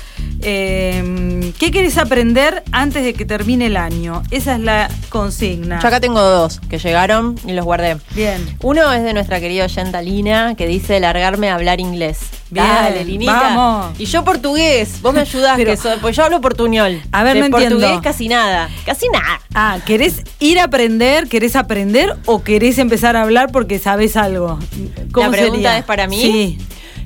eh, 0.41 1.53
qué 1.57 1.71
querés 1.71 1.97
aprender 1.97 2.63
antes 2.71 3.03
de 3.03 3.13
que 3.13 3.23
termine 3.23 3.67
el 3.67 3.77
año. 3.77 4.23
Esa 4.31 4.55
es 4.55 4.59
la 4.59 4.89
consigna. 5.09 5.79
Yo 5.79 5.87
acá 5.87 5.99
tengo 6.01 6.19
dos 6.21 6.59
que 6.69 6.79
llegaron 6.79 7.35
y 7.45 7.53
los 7.53 7.63
guardé. 7.63 7.97
Bien. 8.13 8.45
Uno 8.61 8.91
es 8.91 9.03
de 9.03 9.13
nuestra 9.13 9.39
querida 9.39 9.65
oyenta 9.65 10.01
Lina 10.01 10.55
que 10.55 10.67
dice 10.67 10.99
largarme 10.99 11.49
a 11.49 11.55
hablar 11.55 11.79
inglés. 11.79 12.19
Bien, 12.51 12.65
Dale, 12.65 13.05
Linita. 13.05 13.31
vamos. 13.33 13.99
Y 13.99 14.05
yo 14.05 14.23
portugués, 14.25 15.01
vos 15.03 15.13
me 15.13 15.21
ayudás, 15.21 15.53
Pero- 15.57 15.69
que 15.71 15.77
soy- 15.77 15.99
pues 16.01 16.15
yo 16.15 16.23
hablo 16.23 16.41
portuñol. 16.41 16.99
A 17.11 17.23
ver, 17.23 17.35
De 17.35 17.41
no 17.41 17.45
entiendo. 17.45 17.75
portugués 17.77 18.01
casi 18.01 18.27
nada, 18.27 18.69
casi 18.87 19.05
nada. 19.09 19.39
Ah, 19.53 19.79
¿querés 19.85 20.23
ir 20.39 20.59
a 20.59 20.65
aprender? 20.65 21.27
¿Querés 21.27 21.55
aprender 21.55 22.15
o 22.25 22.43
querés 22.43 22.77
empezar 22.77 23.15
a 23.15 23.23
hablar 23.23 23.51
porque 23.51 23.79
sabes 23.79 24.15
algo? 24.15 24.59
La 25.15 25.29
pregunta 25.31 25.55
sería? 25.55 25.77
es 25.79 25.85
para 25.85 26.07
mí. 26.07 26.21
Sí. 26.21 26.57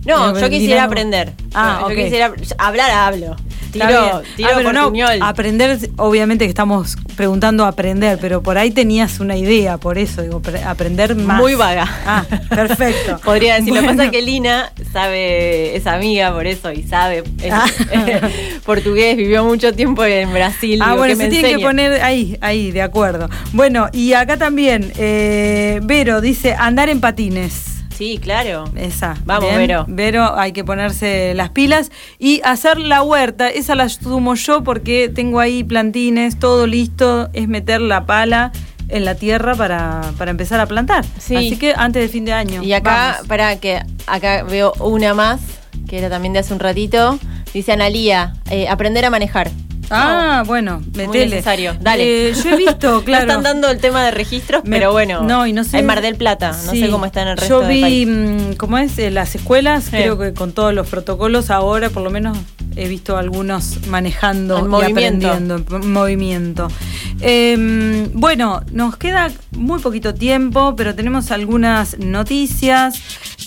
No, 0.06 0.36
Eh, 0.38 0.42
yo 0.42 0.50
quisiera 0.50 0.84
aprender. 0.84 1.34
Ah, 1.54 1.86
yo 1.90 1.96
quisiera 1.96 2.34
hablar, 2.58 2.92
hablo. 2.92 3.36
Tiro, 3.74 4.22
tiro 4.36 4.50
Ah, 4.52 4.54
pero 4.56 4.72
no, 4.74 4.92
aprender, 5.26 5.78
obviamente 5.98 6.46
que 6.46 6.50
estamos 6.50 6.96
preguntando 7.18 7.66
aprender, 7.66 8.18
pero 8.22 8.42
por 8.42 8.58
ahí 8.58 8.72
tenías 8.72 9.20
una 9.20 9.36
idea, 9.36 9.78
por 9.78 9.98
eso 9.98 10.22
digo, 10.22 10.40
pre- 10.42 10.64
aprender 10.64 11.16
más. 11.16 11.40
Muy 11.40 11.56
vaga. 11.56 11.88
Ah, 12.06 12.24
perfecto. 12.50 13.20
Podría 13.26 13.56
decir, 13.56 13.74
lo 13.74 13.82
que 13.82 13.88
pasa 13.88 14.06
es 14.06 14.12
que 14.12 14.22
Lina 14.22 14.72
sabe, 14.92 15.76
es 15.76 15.86
amiga 15.88 16.32
por 16.34 16.46
eso 16.48 16.72
y 16.72 16.84
sabe 16.84 17.24
es- 17.42 17.52
Ah. 17.52 17.66
portugués, 18.66 19.18
vivió 19.18 19.44
mucho 19.44 19.74
tiempo 19.74 20.04
en 20.06 20.32
Brasil. 20.34 20.80
Ah, 20.82 20.88
digo, 20.92 20.98
bueno, 21.00 21.16
se 21.16 21.28
tiene 21.30 21.56
que 21.58 21.60
poner 21.60 22.02
ahí, 22.04 22.38
ahí, 22.42 22.72
de 22.72 22.82
acuerdo. 22.82 23.30
Bueno, 23.52 23.90
y 23.92 24.14
acá 24.14 24.38
también, 24.38 24.92
eh, 24.98 25.80
Vero 25.84 26.22
dice 26.22 26.54
andar 26.58 26.90
en 26.90 27.02
patines. 27.02 27.73
Sí, 27.96 28.20
claro. 28.22 28.66
Esa. 28.76 29.16
Vamos, 29.26 29.50
bien. 29.50 29.58
Vero. 29.58 29.86
Vero, 29.88 30.38
hay 30.38 30.52
que 30.52 30.64
ponerse 30.64 31.34
las 31.36 31.50
pilas 31.50 31.92
y 32.20 32.42
hacer 32.44 32.78
la 32.80 33.02
huerta. 33.04 33.50
Esa 33.50 33.76
la 33.76 33.90
sumo 33.90 34.36
yo 34.36 34.64
porque 34.64 35.10
tengo 35.10 35.40
ahí 35.40 35.64
plantines, 35.64 36.40
todo 36.40 36.68
listo. 36.68 37.30
Es 37.34 37.48
meter 37.48 37.82
la 37.82 38.06
pala 38.06 38.52
en 38.90 39.06
la 39.06 39.16
tierra 39.16 39.56
para, 39.56 40.02
para 40.18 40.32
empezar 40.32 40.60
a 40.60 40.66
plantar. 40.66 41.06
Sí. 41.20 41.36
Así 41.36 41.58
que 41.58 41.74
antes 41.76 42.02
del 42.02 42.10
fin 42.10 42.26
de 42.26 42.34
año. 42.34 42.64
Y 42.64 42.74
acá, 42.74 43.14
Vamos. 43.14 43.28
para 43.28 43.60
que 43.60 43.82
acá 44.08 44.44
veo 44.44 44.74
una 44.80 45.14
más, 45.14 45.42
que 45.88 45.98
era 45.98 46.10
también 46.10 46.34
de 46.34 46.40
hace 46.40 46.54
un 46.54 46.60
ratito. 46.60 47.20
Dice 47.54 47.72
Analía, 47.72 48.34
eh, 48.50 48.68
aprender 48.68 49.06
a 49.06 49.10
manejar. 49.10 49.52
Ah, 49.96 50.44
bueno, 50.46 50.80
Muy 50.80 50.92
metele. 51.08 51.28
necesario. 51.28 51.76
Dale. 51.80 52.30
Eh, 52.30 52.34
yo 52.34 52.50
he 52.52 52.56
visto, 52.58 52.92
No 52.94 53.04
claro. 53.04 53.24
están 53.28 53.44
dando 53.44 53.70
el 53.70 53.80
tema 53.80 54.04
de 54.04 54.12
registros, 54.12 54.64
Me- 54.66 54.78
pero 54.78 54.92
bueno. 54.92 55.22
no, 55.24 55.46
y 55.48 55.54
no 55.54 55.64
sé- 55.64 55.80
En 55.80 55.86
Mar 55.86 56.02
del 56.02 56.16
Plata. 56.16 56.52
No 56.66 56.72
sé 56.72 56.90
cómo 56.90 57.06
está 57.06 57.22
en 57.22 57.28
el 57.30 57.38
resto 57.38 57.62
Yo 57.62 57.68
del 57.68 57.76
vi, 57.76 57.82
país. 57.82 58.08
mm, 58.08 58.54
¿cómo 58.58 58.78
es? 58.78 58.98
En 59.00 59.14
las 59.14 59.36
escuelas, 59.36 59.88
creo 59.90 60.18
que 60.18 60.34
con 60.34 60.52
todos 60.54 60.74
los 60.74 60.88
protocolos, 60.88 61.50
ahora 61.50 61.90
por 61.90 62.04
lo 62.04 62.10
menos 62.10 62.38
he 62.76 62.88
visto 62.88 63.18
algunos 63.18 63.86
manejando 63.88 64.58
y 64.60 64.64
movimiento. 64.64 65.28
aprendiendo 65.30 65.78
en 65.78 65.92
movimiento. 65.94 66.68
Eh, 67.22 68.10
bueno, 68.14 68.62
nos 68.72 68.98
queda 68.98 69.30
muy 69.52 69.80
poquito 69.80 70.14
tiempo, 70.14 70.76
pero 70.76 70.96
tenemos 70.96 71.32
algunas 71.32 71.98
noticias 72.00 72.96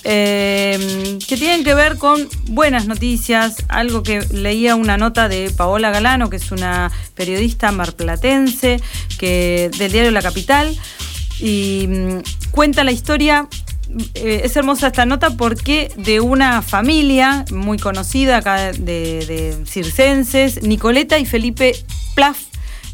eh, 0.08 1.18
que 1.26 1.36
tienen 1.36 1.64
que 1.64 1.74
ver 1.74 1.98
con 1.98 2.28
buenas 2.48 2.86
noticias. 2.86 3.56
Algo 3.68 4.04
que 4.04 4.20
leía 4.30 4.76
una 4.76 4.96
nota 4.96 5.28
de 5.28 5.50
Paola 5.50 5.90
Galano, 5.90 6.30
que 6.30 6.36
es 6.36 6.52
una 6.52 6.92
periodista 7.16 7.72
marplatense 7.72 8.80
que, 9.18 9.68
del 9.76 9.90
diario 9.90 10.12
La 10.12 10.22
Capital, 10.22 10.76
y 11.40 11.86
mm, 11.88 12.50
cuenta 12.52 12.84
la 12.84 12.92
historia. 12.92 13.48
eh, 14.14 14.42
es 14.44 14.56
hermosa 14.56 14.88
esta 14.88 15.06
nota 15.06 15.30
porque 15.36 15.90
de 15.96 16.20
una 16.20 16.62
familia 16.62 17.44
muy 17.50 17.78
conocida 17.78 18.36
acá 18.36 18.72
de, 18.72 19.26
de 19.26 19.56
circenses, 19.66 20.62
Nicoleta 20.62 21.18
y 21.18 21.26
Felipe 21.26 21.74
Plaf, 22.14 22.38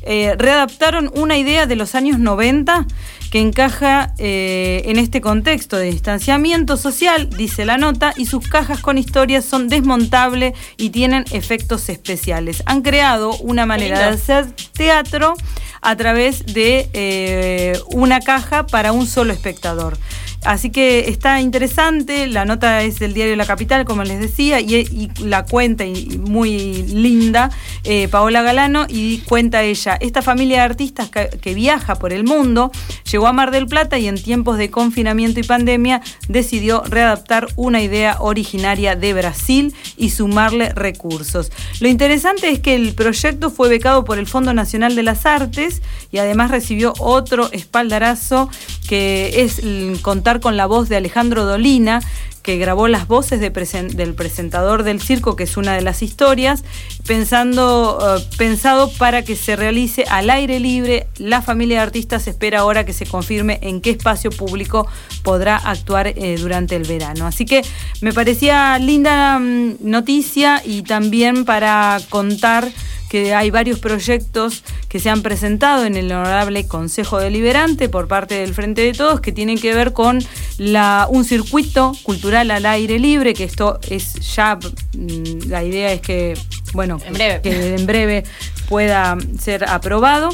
eh, 0.05 0.35
readaptaron 0.39 1.11
una 1.15 1.37
idea 1.37 1.67
de 1.67 1.77
los 1.77 1.95
años 1.95 2.19
90 2.19 2.87
que 3.33 3.41
encaja 3.41 4.13
eh, 4.19 4.83
en 4.85 4.99
este 4.99 5.23
contexto 5.23 5.79
de 5.79 5.87
distanciamiento 5.87 6.77
social, 6.77 7.31
dice 7.31 7.65
la 7.65 7.79
nota, 7.79 8.13
y 8.15 8.27
sus 8.27 8.47
cajas 8.47 8.81
con 8.81 8.99
historias 8.99 9.47
son 9.47 9.69
desmontables 9.69 10.53
y 10.77 10.91
tienen 10.91 11.25
efectos 11.31 11.89
especiales. 11.89 12.63
Han 12.67 12.83
creado 12.83 13.35
una 13.39 13.65
manera 13.65 14.01
de 14.01 14.05
hacer 14.05 14.53
teatro 14.73 15.33
a 15.81 15.97
través 15.97 16.45
de 16.45 16.91
eh, 16.93 17.81
una 17.87 18.21
caja 18.21 18.67
para 18.67 18.93
un 18.93 19.07
solo 19.07 19.33
espectador. 19.33 19.97
Así 20.45 20.71
que 20.71 21.09
está 21.09 21.41
interesante, 21.41 22.27
la 22.27 22.45
nota 22.45 22.83
es 22.83 22.99
del 22.99 23.15
diario 23.15 23.37
La 23.37 23.47
Capital, 23.47 23.85
como 23.85 24.03
les 24.03 24.21
decía, 24.21 24.61
y, 24.61 25.11
la 25.21 25.45
cuenta 25.45 25.85
y, 25.85 26.19
muy 26.19 26.83
linda, 26.83 27.51
eh, 27.85 28.09
Paola 28.09 28.43
Galano, 28.43 28.87
y 28.89 29.19
cuenta 29.19 29.63
ella, 29.63 29.97
esta 30.01 30.21
familia 30.21 30.59
de 30.59 30.65
artistas 30.65 31.11
que, 31.11 31.29
que 31.41 31.55
viaja 31.55 31.95
por 31.95 32.13
el 32.13 32.25
mundo, 32.25 32.73
llegó 33.11 33.29
a 33.29 33.33
Mar 33.33 33.53
del 33.53 33.67
Plata 33.67 33.99
y 33.99 34.09
en 34.09 34.21
tiempos 34.21 34.59
de 34.59 34.71
confinamiento 34.71 35.39
y 35.39 35.45
pandemia 35.45 36.03
decidió 36.29 36.83
readaptar 36.85 37.49
una 37.57 37.81
idea 37.81 38.17
originaria 38.21 38.97
de 38.97 39.15
Brasil 39.15 39.75
y 39.97 40.11
sumarle 40.11 40.71
recursos. 40.71 41.53
Lo 41.81 41.89
interesante 41.89 42.51
es 42.51 42.59
que 42.59 42.75
el 42.75 42.95
proyecto 42.95 43.51
fue 43.51 43.69
becado 43.69 44.05
por 44.05 44.19
el 44.19 44.27
Fondo 44.27 44.55
Nacional 44.55 44.97
de 44.97 45.03
las 45.03 45.27
Artes 45.27 45.83
y 46.11 46.19
además 46.19 46.51
recibió 46.51 46.95
otro 46.99 47.51
espaldarazo 47.53 48.49
que 48.89 49.43
es 49.43 49.61
el 49.61 49.99
con 50.41 50.57
la 50.57 50.67
voz 50.67 50.89
de 50.89 50.97
Alejandro 50.97 51.45
Dolina, 51.45 52.01
que 52.43 52.59
grabó 52.59 52.89
las 52.89 53.07
voces 53.07 53.41
del 53.41 54.15
presentador 54.15 54.83
del 54.83 55.01
circo, 55.01 55.37
que 55.37 55.45
es 55.45 55.57
una 55.57 55.75
de 55.75 55.83
las 55.83 56.03
historias, 56.03 56.65
pensando, 57.07 58.17
eh, 58.19 58.25
pensado 58.37 58.91
para 58.93 59.23
que 59.23 59.37
se 59.37 59.57
realice 59.57 60.05
al 60.09 60.31
aire 60.31 60.61
libre. 60.61 61.07
La 61.19 61.43
familia 61.43 61.79
de 61.79 61.83
artistas 61.83 62.27
espera 62.27 62.61
ahora 62.61 62.85
que 62.85 62.93
se 62.93 63.07
confirme 63.07 63.59
en 63.63 63.81
qué 63.81 63.91
espacio 63.91 64.31
público 64.31 64.87
podrá 65.23 65.57
actuar 65.57 66.09
eh, 66.09 66.37
durante 66.39 66.77
el 66.77 66.85
verano. 66.85 67.27
Así 67.27 67.45
que 67.45 67.63
me 68.01 68.13
parecía 68.13 68.79
linda 68.79 69.39
mm, 69.39 69.77
noticia 69.81 70.63
y 70.65 70.83
también 70.83 71.45
para 71.45 72.01
contar 72.09 72.71
que 73.13 73.35
hay 73.35 73.51
varios 73.51 73.79
proyectos 73.79 74.65
que 74.89 74.99
se 74.99 75.11
han 75.11 75.21
presentado 75.21 75.85
en 75.85 75.97
el 75.97 76.11
honorable 76.11 76.67
Consejo 76.67 77.19
Deliberante 77.19 77.91
por 77.91 78.09
parte 78.09 78.37
del 78.37 78.55
Frente 78.55 78.81
de 78.81 78.95
Todos 78.95 79.21
que 79.21 79.33
tienen 79.33 79.59
que 79.59 79.75
ver 79.75 79.93
con 79.93 80.21
la, 80.57 81.07
un 81.11 81.27
circuito 81.27 81.93
cultural 82.05 82.51
al 82.51 82.65
aire 82.65 82.99
libre, 82.99 83.35
que 83.35 83.45
esto 83.45 83.79
es 83.91 84.15
ya, 84.35 84.57
mm, 84.57 85.49
la 85.49 85.63
idea 85.63 85.93
es 85.93 86.01
que, 86.01 86.39
bueno, 86.73 86.99
En 87.05 87.13
breve. 87.15 87.41
que 87.43 87.75
en 87.75 87.87
breve 87.87 88.25
pueda 88.69 89.17
ser 89.41 89.65
aprobado 89.69 90.31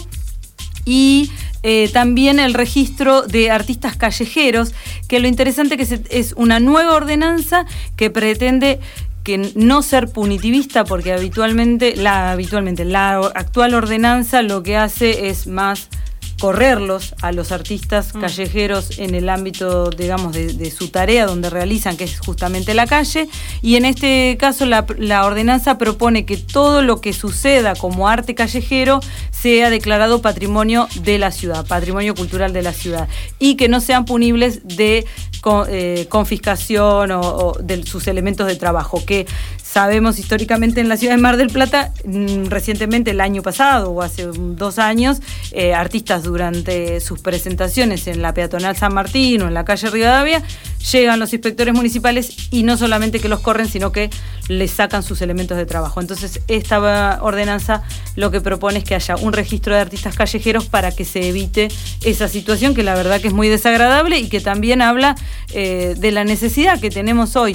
y 0.84 1.30
eh, 1.62 1.90
también 1.92 2.38
el 2.38 2.54
registro 2.54 3.22
de 3.22 3.50
artistas 3.50 3.96
callejeros, 3.96 4.72
que 5.08 5.18
lo 5.20 5.26
interesante 5.28 5.76
que 5.76 5.84
se- 5.86 6.02
es 6.10 6.32
una 6.36 6.60
nueva 6.60 6.94
ordenanza 6.94 7.66
que 7.96 8.10
pretende 8.10 8.78
que 9.24 9.52
no 9.56 9.82
ser 9.82 10.08
punitivista 10.08 10.84
porque 10.84 11.12
habitualmente 11.12 11.96
la 11.96 12.32
habitualmente 12.32 12.84
la 12.84 13.16
actual 13.34 13.74
ordenanza 13.74 14.40
lo 14.42 14.62
que 14.62 14.76
hace 14.76 15.28
es 15.28 15.46
más 15.46 15.88
correrlos 16.40 17.14
a 17.20 17.32
los 17.32 17.50
artistas 17.50 18.14
Mm. 18.14 18.20
callejeros 18.20 18.98
en 18.98 19.14
el 19.16 19.28
ámbito, 19.28 19.90
digamos, 19.90 20.32
de, 20.32 20.52
de 20.52 20.70
su 20.70 20.88
tarea 20.88 21.26
donde 21.26 21.50
realizan, 21.50 21.96
que 21.96 22.04
es 22.04 22.20
justamente 22.20 22.74
la 22.74 22.86
calle. 22.86 23.28
Y 23.60 23.74
en 23.74 23.84
este 23.84 24.36
caso 24.38 24.64
la, 24.64 24.86
la 24.98 25.26
ordenanza 25.26 25.78
propone 25.78 26.24
que 26.26 26.36
todo 26.36 26.80
lo 26.82 27.00
que 27.00 27.12
suceda 27.12 27.74
como 27.74 28.08
arte 28.08 28.34
callejero 28.36 29.00
sea 29.32 29.68
declarado 29.70 30.22
patrimonio 30.22 30.88
de 31.02 31.18
la 31.18 31.32
ciudad, 31.32 31.66
patrimonio 31.66 32.14
cultural 32.14 32.52
de 32.52 32.62
la 32.62 32.72
ciudad, 32.72 33.08
y 33.40 33.56
que 33.56 33.68
no 33.68 33.80
sean 33.80 34.04
punibles 34.04 34.60
de 34.64 35.06
eh, 35.68 36.06
confiscación 36.08 37.10
o, 37.10 37.20
o 37.20 37.58
de 37.60 37.84
sus 37.84 38.06
elementos 38.06 38.46
de 38.46 38.56
trabajo, 38.56 39.04
que 39.04 39.26
sabemos 39.70 40.18
históricamente 40.18 40.80
en 40.80 40.88
la 40.88 40.96
ciudad 40.96 41.14
de 41.14 41.20
Mar 41.20 41.36
del 41.36 41.48
Plata, 41.48 41.92
mm, 42.04 42.46
recientemente 42.46 43.10
el 43.10 43.20
año 43.20 43.42
pasado 43.42 43.90
o 43.90 44.02
hace 44.02 44.26
dos 44.26 44.78
años, 44.78 45.18
eh, 45.52 45.74
artistas 45.74 46.22
durante 46.22 47.00
sus 47.00 47.20
presentaciones 47.20 48.06
en 48.06 48.22
la 48.22 48.32
peatonal 48.32 48.76
San 48.76 48.94
Martín 48.94 49.42
o 49.42 49.48
en 49.48 49.54
la 49.54 49.64
calle 49.64 49.90
Rivadavia, 49.90 50.42
llegan 50.90 51.18
los 51.18 51.32
inspectores 51.34 51.74
municipales 51.74 52.48
y 52.50 52.62
no 52.62 52.78
solamente 52.78 53.20
que 53.20 53.28
los 53.28 53.40
corren, 53.40 53.68
sino 53.68 53.92
que 53.92 54.08
les 54.48 54.70
sacan 54.70 55.02
sus 55.02 55.20
elementos 55.20 55.58
de 55.58 55.66
trabajo. 55.66 56.00
Entonces, 56.00 56.40
esta 56.48 57.18
ordenanza 57.22 57.82
lo 58.16 58.30
que 58.30 58.40
propone 58.40 58.78
es 58.78 58.84
que 58.84 58.94
haya 58.94 59.16
un 59.16 59.34
registro 59.34 59.74
de 59.74 59.80
artistas 59.82 60.16
callejeros 60.16 60.66
para 60.66 60.92
que 60.92 61.04
se 61.04 61.28
evite 61.28 61.68
esa 62.04 62.28
situación 62.28 62.74
que 62.74 62.82
la 62.82 62.94
verdad 62.94 63.20
que 63.20 63.28
es 63.28 63.34
muy 63.34 63.48
desagradable 63.48 64.18
y 64.18 64.28
que 64.28 64.40
también 64.40 64.80
habla 64.80 65.14
eh, 65.52 65.94
de 65.98 66.10
la 66.10 66.24
necesidad 66.24 66.80
que 66.80 66.90
tenemos 66.90 67.36
hoy 67.36 67.54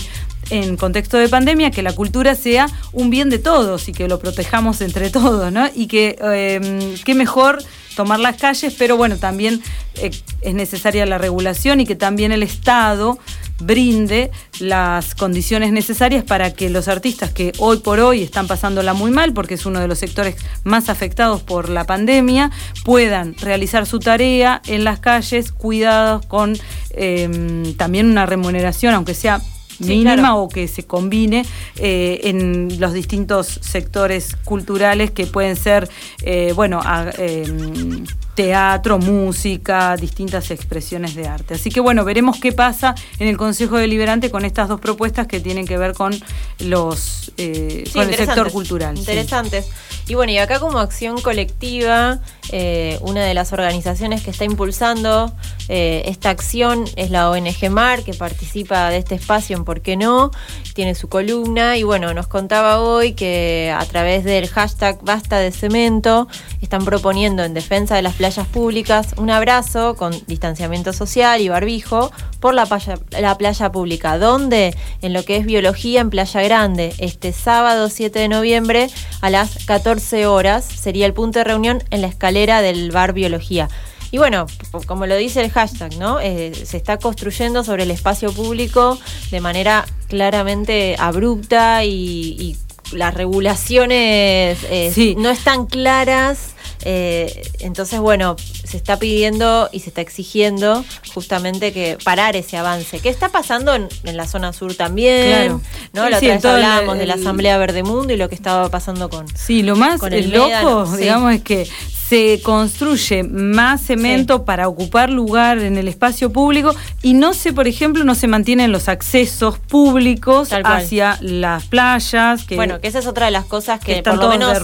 en 0.54 0.78
contexto 0.78 1.18
de 1.18 1.30
pandemia 1.30 1.72
que 1.72 1.82
la 1.82 1.94
cultura 1.94 2.36
sea 2.36 2.68
un 2.92 3.10
bien 3.10 3.32
de 3.32 3.40
todos 3.40 3.90
y 3.90 3.92
que 3.92 4.08
lo 4.08 4.20
protejamos 4.20 4.82
entre 4.82 5.10
todos, 5.10 5.52
¿no? 5.52 5.68
Y 5.74 5.88
que 5.88 6.16
eh, 6.22 6.96
qué 7.04 7.16
mejor 7.16 7.64
tomar 7.96 8.20
las 8.20 8.38
calles, 8.38 8.76
pero 8.78 8.96
bueno, 8.96 9.18
también 9.18 9.64
eh, 9.96 10.12
es 10.42 10.54
necesaria 10.54 11.08
la 11.08 11.18
regulación 11.18 11.80
y 11.80 11.88
que 11.88 11.96
también 11.96 12.32
el 12.32 12.44
Estado 12.44 13.18
brinde 13.60 14.30
las 14.60 15.16
condiciones 15.16 15.72
necesarias 15.72 16.24
para 16.24 16.54
que 16.54 16.70
los 16.70 16.88
artistas 16.88 17.32
que 17.32 17.52
hoy 17.58 17.78
por 17.78 18.00
hoy 18.00 18.22
están 18.22 18.46
pasándola 18.46 18.94
muy 18.94 19.10
mal, 19.10 19.34
porque 19.34 19.56
es 19.56 19.66
uno 19.66 19.80
de 19.80 19.88
los 19.88 19.98
sectores 19.98 20.36
más 20.64 20.88
afectados 20.88 21.42
por 21.42 21.70
la 21.70 21.86
pandemia, 21.86 22.52
puedan 22.84 23.36
realizar 23.38 23.88
su 23.88 24.00
tarea 24.00 24.62
en 24.68 24.84
las 24.84 25.00
calles, 25.00 25.52
cuidados 25.52 26.26
con 26.28 26.56
eh, 26.92 27.74
también 27.76 28.12
una 28.12 28.28
remuneración, 28.28 28.94
aunque 28.94 29.16
sea 29.16 29.42
mínima 29.80 30.14
claro. 30.16 30.38
o 30.44 30.50
que 30.50 30.68
se 30.68 30.84
combine 30.84 31.46
eh, 31.78 32.22
en 32.24 32.80
los 32.80 32.94
distintos 32.94 33.48
sectores 33.62 34.36
culturales 34.44 35.12
que 35.12 35.26
pueden 35.26 35.56
ser, 35.56 35.90
eh, 36.24 36.54
bueno, 36.56 36.80
a- 36.84 37.10
em, 37.18 38.04
teatro, 38.36 38.98
música, 39.00 39.96
distintas 39.96 40.52
expresiones 40.52 41.16
de 41.16 41.28
arte. 41.28 41.54
Así 41.56 41.70
que 41.70 41.80
bueno, 41.80 42.04
veremos 42.04 42.40
qué 42.40 42.52
pasa 42.52 42.96
en 43.20 43.28
el 43.28 43.38
Consejo 43.38 43.78
Deliberante 43.78 44.32
con 44.32 44.46
estas 44.46 44.68
dos 44.70 44.80
propuestas 44.80 45.28
que 45.28 45.40
tienen 45.40 45.66
que 45.68 45.78
ver 45.78 45.94
con 45.94 46.14
los 46.60 47.32
eh, 47.38 47.84
Sí, 47.86 47.94
con 47.94 48.04
el 48.04 48.10
sector 48.10 48.48
interesantes, 48.48 48.54
cultural. 48.54 48.96
sí. 48.96 49.02
Interesantes. 49.02 49.70
Y 50.08 50.16
bueno, 50.16 50.34
y 50.34 50.38
acá 50.38 50.60
como 50.60 50.80
acción 50.80 51.22
colectiva, 51.22 52.20
eh, 52.52 52.98
una 53.02 53.24
de 53.24 53.34
las 53.34 53.54
organizaciones 53.54 54.22
que 54.22 54.32
está 54.32 54.44
impulsando 54.44 55.34
eh, 55.70 56.04
esta 56.08 56.30
acción 56.30 56.84
es 56.98 57.10
la 57.10 57.30
ONG 57.30 57.70
MAR, 57.70 58.04
que 58.04 58.14
participa 58.14 58.90
de 58.90 58.98
este 58.98 59.16
espacio 59.16 59.56
en 59.56 59.64
¿Por 59.64 59.82
qué 59.82 59.96
no? 59.96 60.32
Tiene 60.74 60.94
su 60.96 61.08
columna 61.08 61.78
y 61.78 61.84
bueno, 61.84 62.14
nos 62.14 62.28
contaba 62.28 62.82
hoy 62.82 63.14
que 63.14 63.74
a 63.74 63.86
través 63.86 64.26
del 64.26 64.48
hashtag 64.50 65.02
Basta 65.04 65.40
de 65.40 65.52
Cemento 65.52 66.28
están 66.62 66.84
proponiendo 66.84 67.44
en 67.44 67.54
defensa 67.54 67.96
de 67.96 68.02
las 68.02 68.16
playas 68.24 68.48
públicas 68.48 69.08
un 69.18 69.30
abrazo 69.30 69.98
con 69.98 70.14
distanciamiento 70.28 70.94
social 70.94 71.42
y 71.42 71.50
barbijo 71.50 72.10
por 72.40 72.54
la 72.54 72.66
playa, 72.66 72.98
la 73.20 73.38
playa 73.38 73.70
pública, 73.70 74.18
donde 74.18 74.74
en 75.02 75.12
lo 75.12 75.26
que 75.26 75.36
es 75.36 75.46
biología 75.46 76.00
en 76.00 76.10
Playa 76.10 76.42
Grande, 76.42 76.94
este 77.00 77.34
sábado 77.34 77.90
7 77.90 78.18
de 78.18 78.30
noviembre 78.30 78.88
a 79.20 79.30
las 79.30 79.66
14 79.66 80.26
horas 80.26 80.64
sería 80.64 81.06
el 81.06 81.14
punto 81.14 81.40
de 81.40 81.44
reunión 81.44 81.84
en 81.90 82.00
la 82.00 82.08
escalera 82.08 82.62
del 82.62 82.92
bar 82.92 83.12
Biología. 83.12 83.68
Y 84.10 84.20
bueno, 84.20 84.46
como 84.86 85.06
lo 85.06 85.18
dice 85.18 85.42
el 85.42 85.52
hashtag, 85.52 85.98
¿no? 85.98 86.22
Eh, 86.22 86.54
se 86.54 86.78
está 86.78 87.00
construyendo 87.00 87.66
sobre 87.66 87.84
el 87.84 87.92
espacio 87.92 88.32
público 88.32 88.98
de 89.32 89.42
manera 89.42 89.84
claramente 90.08 90.96
abrupta 90.98 91.84
y, 91.84 92.38
y 92.40 92.58
las 92.94 93.14
regulaciones 93.14 94.60
eh, 94.70 95.16
no 95.18 95.30
están 95.30 95.66
claras. 95.66 96.53
Eh, 96.86 97.42
entonces, 97.60 98.00
bueno, 98.00 98.36
se 98.64 98.78
está 98.78 98.98
pidiendo 98.98 99.70
y 99.72 99.80
se 99.82 99.90
está 99.90 100.02
exigiendo 100.02 100.84
justamente 101.14 101.74
que 101.74 101.98
parar 102.04 102.36
ese 102.36 102.58
avance. 102.58 103.00
¿Qué 103.00 103.10
está 103.10 103.30
pasando 103.30 103.76
en, 103.76 103.88
en 104.04 104.18
la 104.18 104.28
zona 104.28 104.54
sur 104.54 104.74
también? 104.76 105.28
Claro. 105.28 105.62
¿no? 105.94 106.06
Sí, 106.06 106.10
La 106.12 106.18
otra 106.18 106.20
vez 106.20 106.44
el- 106.44 106.50
hablábamos 106.52 106.98
de 106.98 107.06
la 107.06 107.14
Asamblea 107.16 107.58
Verde 107.58 107.84
Mundo 107.84 108.14
y 108.14 108.18
lo 108.18 108.30
que 108.30 108.36
estaba 108.36 108.70
pasando 108.70 109.10
con. 109.10 109.26
Sí, 109.36 109.64
lo 109.64 109.76
más 109.76 110.00
con 110.00 110.14
el 110.14 110.32
loco, 110.32 110.48
médano, 110.48 110.86
sí. 110.96 111.02
digamos, 111.02 111.34
es 111.34 111.42
que 111.42 111.68
se 112.10 112.42
construye 112.44 113.24
más 113.24 113.82
cemento 113.82 114.46
para 114.46 114.68
ocupar 114.68 115.10
lugar 115.10 115.58
en 115.60 115.78
el 115.78 115.88
espacio 115.88 116.32
público 116.32 116.76
y 117.02 117.14
no 117.14 117.34
se, 117.34 117.54
por 117.54 117.68
ejemplo, 117.68 118.04
no 118.04 118.14
se 118.14 118.28
mantienen 118.28 118.72
los 118.72 118.88
accesos 118.88 119.58
públicos 119.58 120.50
hacia 120.54 121.18
las 121.22 121.66
playas. 121.66 122.44
Que, 122.46 122.56
bueno, 122.56 122.80
que 122.82 122.88
esa 122.88 123.00
es 123.00 123.08
otra 123.08 123.26
de 123.26 123.32
las 123.32 123.46
cosas 123.46 123.80
que, 123.80 123.88
que 123.88 123.98
están 124.00 124.16
por 124.16 124.26
lo 124.26 124.30
menos 124.30 124.58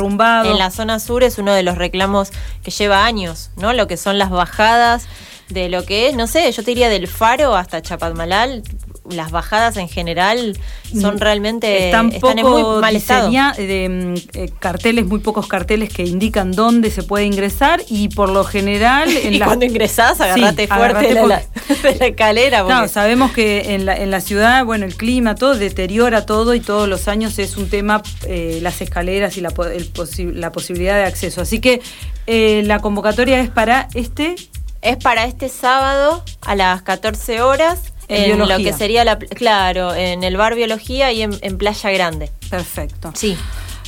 en 0.46 0.58
la 0.58 0.70
zona 0.70 1.00
sur 1.00 1.24
es 1.24 1.38
uno 1.38 1.54
de 1.54 1.64
los 1.64 1.78
reclamos 1.78 2.30
que 2.64 2.72
lleva 2.72 3.06
años, 3.06 3.50
¿no? 3.58 3.74
Lo 3.74 3.88
que 3.90 3.98
son 3.98 4.18
las 4.18 4.30
bajadas 4.30 5.08
de 5.50 5.68
lo 5.68 5.84
que 5.84 6.08
es, 6.08 6.16
no 6.16 6.28
sé, 6.28 6.50
yo 6.52 6.64
te 6.64 6.70
diría 6.72 6.90
del 6.90 7.08
Faro 7.08 7.56
hasta 7.56 7.82
Chapadmalal, 7.82 8.62
las 9.10 9.32
bajadas 9.32 9.78
en 9.78 9.90
general 9.90 10.56
son 10.94 11.20
realmente 11.20 11.86
están, 11.86 12.14
en 12.14 12.20
poco 12.22 12.50
muy 12.74 12.82
mal 12.82 12.96
estado. 12.96 13.30
diseña- 13.30 13.54
de, 13.58 13.90
mm, 13.90 14.14
eh, 14.38 14.50
carteles, 14.60 15.08
muy 15.08 15.20
pocos 15.22 15.48
carteles 15.48 15.90
que 15.92 16.04
indican 16.04 16.52
dónde 16.52 16.92
se 16.92 17.02
puede 17.02 17.26
ingresar 17.26 17.82
y 17.90 18.10
por 18.10 18.30
lo 18.30 18.44
general 18.44 19.10
en 19.24 19.34
y 19.34 19.40
la- 19.40 19.46
cuando 19.48 19.66
ingresás, 19.66 20.22
agarrate 20.22 20.68
Sí, 20.68 20.72
fuerte 20.72 21.08
de, 21.08 21.14
la, 21.28 21.42
porque- 21.42 21.82
de 21.94 21.96
la 21.96 22.06
escalera. 22.06 22.88
Sabemos 22.88 23.32
que 23.32 23.74
en 23.74 23.88
la, 23.88 23.98
en 23.98 24.12
la 24.12 24.22
ciudad, 24.22 24.64
bueno, 24.66 24.86
el 24.86 24.96
clima, 24.96 25.34
todo 25.34 25.56
deteriora 25.56 26.28
todo 26.28 26.54
y 26.54 26.60
todos 26.60 26.88
los 26.88 27.08
años 27.08 27.40
es 27.40 27.58
un 27.58 27.68
tema 27.70 28.04
eh, 28.28 28.60
las 28.62 28.82
escaleras 28.82 29.36
y 29.38 29.42
la, 29.42 29.50
po- 29.50 29.66
el 29.66 29.92
posi- 29.92 30.32
la 30.32 30.52
posibilidad 30.52 30.94
de 30.96 31.06
acceso. 31.06 31.42
Así 31.42 31.60
que 31.60 31.82
eh, 32.32 32.62
la 32.66 32.80
convocatoria 32.80 33.40
es 33.42 33.50
para 33.50 33.88
este... 33.94 34.36
Es 34.82 34.96
para 34.96 35.26
este 35.26 35.50
sábado 35.50 36.24
a 36.46 36.56
las 36.56 36.82
14 36.84 37.42
horas 37.42 37.80
En 38.08 38.32
en, 38.32 38.40
lo 38.40 38.58
que 38.60 38.72
sería 38.72 39.04
la, 39.04 39.20
claro, 39.20 39.94
en 39.94 40.24
el 40.24 40.38
bar 40.38 40.56
biología 40.56 41.12
y 41.12 41.22
en, 41.22 41.38
en 41.42 41.58
Playa 41.58 41.92
Grande. 41.92 42.32
Perfecto. 42.50 43.12
Sí. 43.14 43.36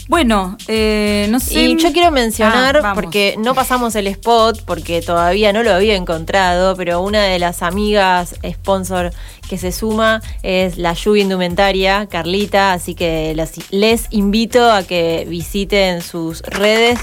Bueno, 0.09 0.57
eh, 0.67 1.27
no 1.29 1.39
sé... 1.39 1.53
Y 1.61 1.77
yo 1.77 1.93
quiero 1.93 2.11
mencionar, 2.11 2.75
Ah, 2.75 2.81
vamos. 2.81 2.95
porque 3.01 3.35
no 3.39 3.55
pasamos 3.55 3.95
el 3.95 4.07
spot, 4.07 4.63
porque 4.65 5.01
todavía 5.01 5.53
no 5.53 5.63
lo 5.63 5.71
había 5.73 5.95
encontrado, 5.95 6.75
pero 6.75 6.99
una 7.01 7.23
de 7.23 7.39
las 7.39 7.61
amigas 7.61 8.35
sponsor 8.45 9.13
que 9.47 9.57
se 9.57 9.71
suma 9.71 10.21
es 10.43 10.77
la 10.77 10.91
lluvia 10.91 11.23
indumentaria, 11.23 12.07
Carlita, 12.07 12.73
así 12.73 12.95
que 12.95 13.31
las- 13.33 13.53
les 13.71 14.07
invito 14.09 14.69
a 14.69 14.83
que 14.83 15.25
visiten 15.29 16.01
sus 16.01 16.41
redes, 16.41 16.99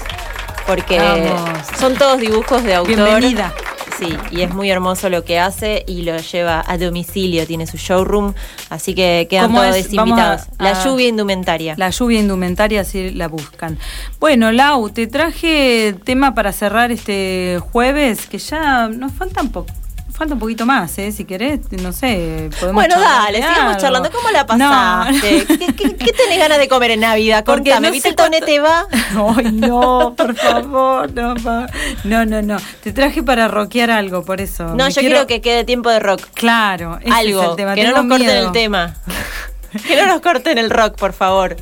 porque 0.67 0.99
Vamos. 0.99 1.67
son 1.79 1.95
todos 1.95 2.19
dibujos 2.19 2.63
de 2.63 2.75
autor. 2.75 2.95
Bienvenida. 2.95 3.53
Sí, 3.97 4.15
y 4.31 4.43
es 4.43 4.53
muy 4.53 4.69
hermoso 4.71 5.09
lo 5.09 5.25
que 5.25 5.39
hace 5.39 5.83
y 5.85 6.03
lo 6.03 6.15
lleva 6.19 6.63
a 6.65 6.77
domicilio, 6.77 7.45
tiene 7.45 7.67
su 7.67 7.75
showroom, 7.75 8.33
así 8.69 8.95
que 8.95 9.27
quedan 9.29 9.47
¿Cómo 9.47 9.59
todos 9.61 9.75
es? 9.75 9.91
Invitados. 9.91 10.43
a- 10.57 10.63
la 10.63 10.83
lluvia 10.85 11.09
indumentaria. 11.09 11.73
La 11.77 11.89
lluvia 11.89 12.19
indumentaria, 12.21 12.85
si 12.85 13.09
la 13.11 13.27
buscan. 13.27 13.77
Bueno, 14.21 14.53
Lau, 14.53 14.89
te 14.89 15.07
traje 15.07 15.93
tema 16.05 16.33
para 16.33 16.53
cerrar 16.53 16.93
este 16.93 17.59
jueves, 17.73 18.27
que 18.27 18.37
ya 18.37 18.87
nos 18.87 19.11
faltan 19.11 19.49
poco. 19.49 19.73
Falta 20.19 20.33
un 20.33 20.39
poquito 20.41 20.65
más, 20.65 20.97
¿eh? 20.97 21.13
Si 21.13 21.23
querés, 21.23 21.71
no 21.81 21.93
sé. 21.93 22.49
podemos 22.59 22.73
Bueno, 22.85 22.99
dale, 22.99 23.37
sigamos 23.37 23.77
charlando. 23.77 24.11
¿Cómo 24.11 24.29
la 24.31 24.41
No. 24.41 24.47
pasaste? 24.47 25.45
¿Qué, 25.47 25.73
qué, 25.73 25.95
qué 25.95 26.11
tenés 26.11 26.37
ganas 26.37 26.57
de 26.59 26.67
comer 26.67 26.91
en 26.91 26.99
Navidad? 26.99 27.45
Porque 27.45 27.69
Contame, 27.71 27.87
no 27.87 27.93
¿viste 27.93 28.09
el 28.09 28.15
tonete 28.17 28.59
va? 28.59 28.85
Ay, 29.37 29.51
no, 29.53 30.13
por 30.17 30.35
favor, 30.35 31.09
no, 31.13 31.35
pa- 31.35 31.67
no, 32.03 32.25
no, 32.25 32.41
no. 32.41 32.57
Te 32.83 32.91
traje 32.91 33.23
para 33.23 33.47
rockear 33.47 33.91
algo, 33.91 34.25
por 34.25 34.41
eso. 34.41 34.65
No, 34.75 34.85
Me 34.87 34.91
yo 34.91 34.99
quiero... 34.99 35.25
que 35.25 35.39
quede 35.39 35.63
tiempo 35.63 35.89
de 35.89 36.01
rock. 36.01 36.21
Claro, 36.33 36.97
ese 36.99 37.07
es 37.07 37.15
Algo, 37.15 37.51
el 37.51 37.55
tema. 37.55 37.75
que 37.75 37.83
no 37.85 37.91
nos 37.91 38.05
corten 38.09 38.27
miedo. 38.27 38.45
el 38.47 38.51
tema. 38.51 38.95
que 39.87 39.95
no 39.95 40.05
nos 40.07 40.19
corten 40.19 40.57
el 40.57 40.69
rock, 40.69 40.97
por 40.97 41.13
favor. 41.13 41.55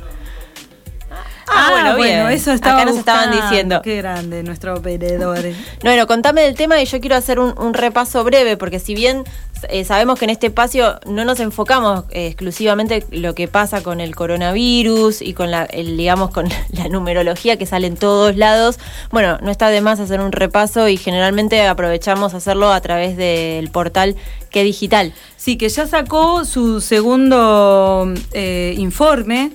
Ah, 1.48 1.70
bueno, 1.72 1.96
bien. 1.96 2.28
eso 2.32 2.52
estaba 2.52 2.82
Acá 2.82 2.86
nos 2.90 2.98
estaban 2.98 3.32
diciendo. 3.32 3.82
Qué 3.82 3.98
grande 3.98 4.44
nuestro 4.44 4.76
operador. 4.76 5.40
Bueno, 5.84 6.08
contame 6.08 6.42
del 6.42 6.56
tema 6.56 6.82
y 6.82 6.86
yo 6.86 7.00
quiero 7.00 7.16
hacer 7.16 7.40
un, 7.40 7.58
un 7.58 7.74
repaso 7.74 8.24
breve, 8.24 8.58
porque 8.58 8.80
si 8.80 8.94
bien 8.94 9.24
eh, 9.70 9.84
sabemos 9.84 10.20
que 10.20 10.26
en 10.26 10.32
este 10.32 10.48
espacio 10.48 11.00
no 11.06 11.26
nos 11.26 11.40
enfocamos 11.40 12.06
eh, 12.12 12.28
exclusivamente 12.28 13.06
lo 13.12 13.34
que 13.34 13.48
pasa 13.48 13.82
con 13.82 14.00
el 14.00 14.16
coronavirus 14.16 15.22
y 15.22 15.34
con 15.34 15.52
la, 15.52 15.64
el, 15.66 15.98
digamos, 15.98 16.32
con 16.32 16.48
la 16.70 16.88
numerología 16.90 17.58
que 17.58 17.66
sale 17.66 17.88
en 17.88 17.98
todos 17.98 18.36
lados, 18.36 18.80
bueno, 19.12 19.38
no 19.42 19.52
está 19.52 19.70
de 19.70 19.82
más 19.82 20.00
hacer 20.00 20.20
un 20.22 20.32
repaso 20.32 20.88
y 20.88 20.98
generalmente 20.98 21.66
aprovechamos 21.66 22.34
hacerlo 22.34 22.72
a 22.72 22.82
través 22.82 23.18
del 23.18 23.70
portal 23.70 24.16
Que 24.50 24.64
Digital. 24.64 25.14
Sí, 25.38 25.58
que 25.58 25.70
ya 25.70 25.88
sacó 25.88 26.46
su 26.46 26.82
segundo 26.82 28.14
eh, 28.34 28.76
informe 28.78 29.52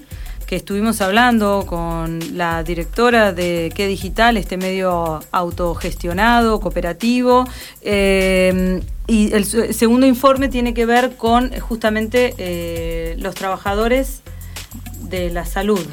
que 0.52 0.56
estuvimos 0.56 1.00
hablando 1.00 1.64
con 1.66 2.36
la 2.36 2.62
directora 2.62 3.32
de 3.32 3.72
Qué 3.74 3.86
Digital, 3.86 4.36
este 4.36 4.58
medio 4.58 5.20
autogestionado, 5.30 6.60
cooperativo. 6.60 7.48
eh, 7.80 8.82
y 9.06 9.32
el 9.32 9.46
segundo 9.46 10.06
informe 10.06 10.50
tiene 10.50 10.74
que 10.74 10.84
ver 10.84 11.16
con 11.16 11.54
eh, 11.54 11.60
justamente 11.60 12.34
eh, 12.36 13.16
los 13.18 13.34
trabajadores 13.34 14.20
de 15.00 15.30
la 15.30 15.46
salud. 15.46 15.86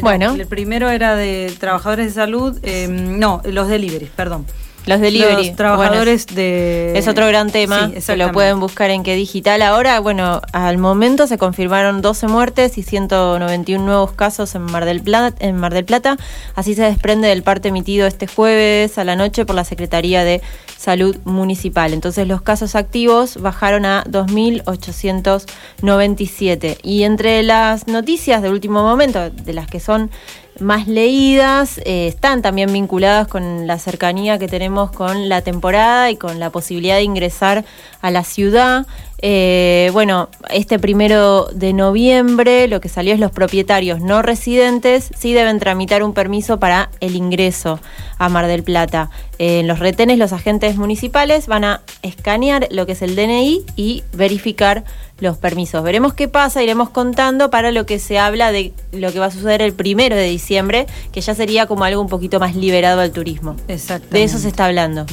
Bueno. 0.00 0.34
El 0.34 0.46
primero 0.46 0.88
era 0.88 1.14
de 1.14 1.54
trabajadores 1.60 2.06
de 2.06 2.12
salud, 2.12 2.58
eh, 2.62 2.88
no, 2.88 3.42
los 3.44 3.68
deliveries, 3.68 4.08
perdón. 4.08 4.46
Los 4.86 5.00
delivery. 5.00 5.48
Los 5.48 5.56
trabajadores 5.56 6.26
Bueno, 6.26 6.36
de... 6.36 6.92
Es 6.96 7.08
otro 7.08 7.26
gran 7.26 7.50
tema, 7.50 7.90
Sí, 7.94 8.02
se 8.02 8.16
lo 8.16 8.32
pueden 8.32 8.60
buscar 8.60 8.90
en 8.90 9.02
qué 9.02 9.14
digital. 9.14 9.62
Ahora, 9.62 9.98
bueno, 10.00 10.42
al 10.52 10.76
momento 10.78 11.26
se 11.26 11.38
confirmaron 11.38 12.02
12 12.02 12.26
muertes 12.28 12.76
y 12.76 12.82
191 12.82 13.82
nuevos 13.84 14.12
casos 14.12 14.54
en 14.54 14.60
Mar 14.62 14.84
del 14.84 15.00
Plata, 15.02 15.34
en 15.38 15.56
Mar 15.56 15.72
del 15.72 15.86
Plata. 15.86 16.18
Así 16.54 16.74
se 16.74 16.82
desprende 16.82 17.28
del 17.28 17.42
parte 17.42 17.68
emitido 17.68 18.06
este 18.06 18.26
jueves 18.26 18.98
a 18.98 19.04
la 19.04 19.16
noche 19.16 19.46
por 19.46 19.56
la 19.56 19.64
Secretaría 19.64 20.22
de 20.24 20.42
Salud 20.76 21.16
Municipal. 21.24 21.94
Entonces 21.94 22.28
los 22.28 22.42
casos 22.42 22.74
activos 22.74 23.40
bajaron 23.40 23.86
a 23.86 24.04
2.897. 24.04 26.76
Y 26.82 27.04
entre 27.04 27.42
las 27.42 27.86
noticias 27.86 28.42
del 28.42 28.52
último 28.52 28.82
momento, 28.82 29.30
de 29.30 29.52
las 29.54 29.66
que 29.66 29.80
son 29.80 30.10
más 30.60 30.86
leídas, 30.86 31.78
eh, 31.84 32.06
están 32.08 32.42
también 32.42 32.72
vinculadas 32.72 33.28
con 33.28 33.66
la 33.66 33.78
cercanía 33.78 34.38
que 34.38 34.48
tenemos 34.48 34.90
con 34.90 35.28
la 35.28 35.42
temporada 35.42 36.10
y 36.10 36.16
con 36.16 36.38
la 36.38 36.50
posibilidad 36.50 36.96
de 36.96 37.02
ingresar 37.02 37.64
a 38.00 38.10
la 38.10 38.24
ciudad. 38.24 38.86
Eh, 39.26 39.90
bueno, 39.92 40.28
este 40.50 40.78
primero 40.78 41.46
de 41.46 41.72
noviembre 41.72 42.68
lo 42.68 42.80
que 42.80 42.88
salió 42.88 43.14
es 43.14 43.20
los 43.20 43.30
propietarios 43.30 44.00
no 44.00 44.20
residentes 44.20 45.10
sí 45.16 45.32
deben 45.32 45.58
tramitar 45.58 46.02
un 46.02 46.12
permiso 46.12 46.60
para 46.60 46.90
el 47.00 47.16
ingreso 47.16 47.80
a 48.18 48.28
Mar 48.28 48.46
del 48.46 48.62
Plata. 48.62 49.10
Eh, 49.38 49.60
en 49.60 49.66
los 49.66 49.78
retenes 49.78 50.18
los 50.18 50.32
agentes 50.32 50.76
municipales 50.76 51.46
van 51.46 51.64
a 51.64 51.80
escanear 52.02 52.68
lo 52.70 52.86
que 52.86 52.92
es 52.92 53.02
el 53.02 53.16
DNI 53.16 53.64
y 53.76 54.04
verificar 54.12 54.84
los 55.24 55.36
permisos. 55.36 55.82
Veremos 55.82 56.14
qué 56.14 56.28
pasa, 56.28 56.62
iremos 56.62 56.90
contando 56.90 57.50
para 57.50 57.72
lo 57.72 57.86
que 57.86 57.98
se 57.98 58.18
habla 58.18 58.52
de 58.52 58.72
lo 58.92 59.12
que 59.12 59.18
va 59.18 59.26
a 59.26 59.30
suceder 59.30 59.62
el 59.62 59.72
primero 59.72 60.14
de 60.14 60.28
diciembre, 60.28 60.86
que 61.12 61.20
ya 61.20 61.34
sería 61.34 61.66
como 61.66 61.84
algo 61.84 62.00
un 62.00 62.08
poquito 62.08 62.38
más 62.38 62.54
liberado 62.54 63.00
al 63.00 63.10
turismo. 63.10 63.56
Exacto. 63.66 64.08
De 64.10 64.22
eso 64.22 64.38
se 64.38 64.48
está 64.48 64.66
hablando. 64.66 65.06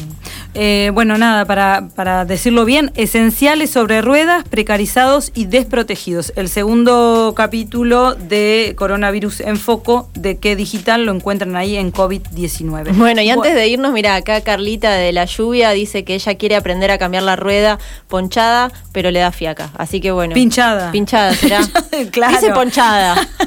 Eh, 0.54 0.92
bueno, 0.94 1.18
nada, 1.18 1.46
para, 1.46 1.88
para 1.96 2.26
decirlo 2.26 2.66
bien, 2.66 2.92
esenciales 2.96 3.70
sobre 3.70 4.02
ruedas, 4.02 4.44
precarizados 4.50 5.32
y 5.34 5.46
desprotegidos. 5.46 6.34
El 6.36 6.50
segundo 6.50 7.34
capítulo 7.36 8.16
de 8.16 8.74
Coronavirus 8.78 9.42
en 9.42 9.58
Foco 9.58 10.10
de 10.14 10.38
qué 10.38 10.56
digital 10.56 11.06
lo 11.06 11.14
encuentran 11.14 11.56
ahí 11.56 11.78
en 11.78 11.94
COVID-19. 11.94 12.94
Bueno, 12.96 13.22
y 13.22 13.30
antes 13.30 13.56
de 13.56 13.68
irnos, 13.68 13.94
mira, 13.94 14.16
acá 14.16 14.42
Carlita 14.42 14.92
de 14.92 15.12
la 15.14 15.26
lluvia 15.26 15.72
dice 15.72 16.04
que 16.04 16.16
ella 16.16 16.36
quiere 16.36 16.56
aprender 16.56 16.92
a 16.92 16.98
cambiar 16.98 17.24
la 17.24 17.36
rueda 17.36 17.80
ponchada, 18.08 18.72
pero 18.92 19.12
le 19.12 19.20
da 19.20 19.32
fiaca. 19.32 19.70
Así 19.78 20.02
que 20.02 20.12
bueno. 20.12 20.34
Pinchada. 20.34 20.92
Pinchada, 20.92 21.34
será. 21.34 21.62
Claro. 22.12 22.34
Dice 22.40 22.52
ponchada. 22.52 23.16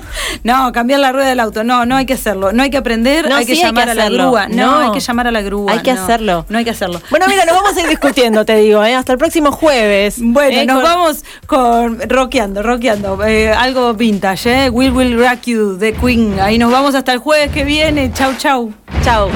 No, 0.42 0.72
cambiar 0.72 1.00
la 1.00 1.12
rueda 1.12 1.28
del 1.28 1.40
auto. 1.40 1.64
No, 1.64 1.86
no 1.86 1.96
hay 1.96 2.06
que 2.06 2.14
hacerlo. 2.14 2.52
No 2.52 2.62
hay 2.62 2.70
que 2.70 2.76
aprender, 2.76 3.28
No, 3.28 3.36
hay 3.36 3.46
que 3.46 3.54
sí 3.54 3.60
hay 3.60 3.66
llamar 3.66 3.86
que 3.86 3.90
a 3.90 3.94
la 3.94 4.08
grúa. 4.08 4.48
No, 4.48 4.66
No. 4.66 4.78
hay 4.78 4.92
que 4.92 5.00
llamar 5.00 5.26
a 5.26 5.30
la 5.30 5.42
grúa. 5.42 5.72
Hay 5.72 5.78
que 5.80 5.92
no. 5.92 6.02
hacerlo. 6.02 6.46
No 6.48 6.58
hay 6.58 6.64
que 6.64 6.70
hacerlo. 6.74 7.00
Bueno, 7.10 7.26
mira, 7.28 7.44
nos 7.44 7.54
vamos 7.56 7.76
a 7.76 7.80
ir 7.80 7.88
discutiendo, 7.88 8.44
te 8.44 8.56
digo, 8.56 8.84
¿eh? 8.84 8.94
hasta 8.94 9.12
el 9.12 9.18
próximo 9.18 9.50
jueves. 9.52 10.16
Bueno, 10.18 10.58
¿eh? 10.60 10.66
nos 10.66 10.76
Con- 10.76 10.84
vamos 10.84 11.24
con 11.46 12.00
rockeando, 12.08 12.62
rockeando. 12.62 13.24
Eh, 13.24 13.50
algo 13.52 13.94
vintage, 13.94 14.66
¿eh? 14.66 14.70
Will 14.70 14.92
Will 14.92 15.18
Rock 15.18 15.42
You 15.46 15.76
de 15.76 15.92
Queen. 15.94 16.38
Ahí 16.40 16.58
nos 16.58 16.70
vamos 16.70 16.94
hasta 16.94 17.12
el 17.12 17.18
jueves 17.18 17.50
que 17.50 17.64
viene. 17.64 18.12
Chau, 18.12 18.34
chau. 18.38 18.72
Chau. 19.04 19.30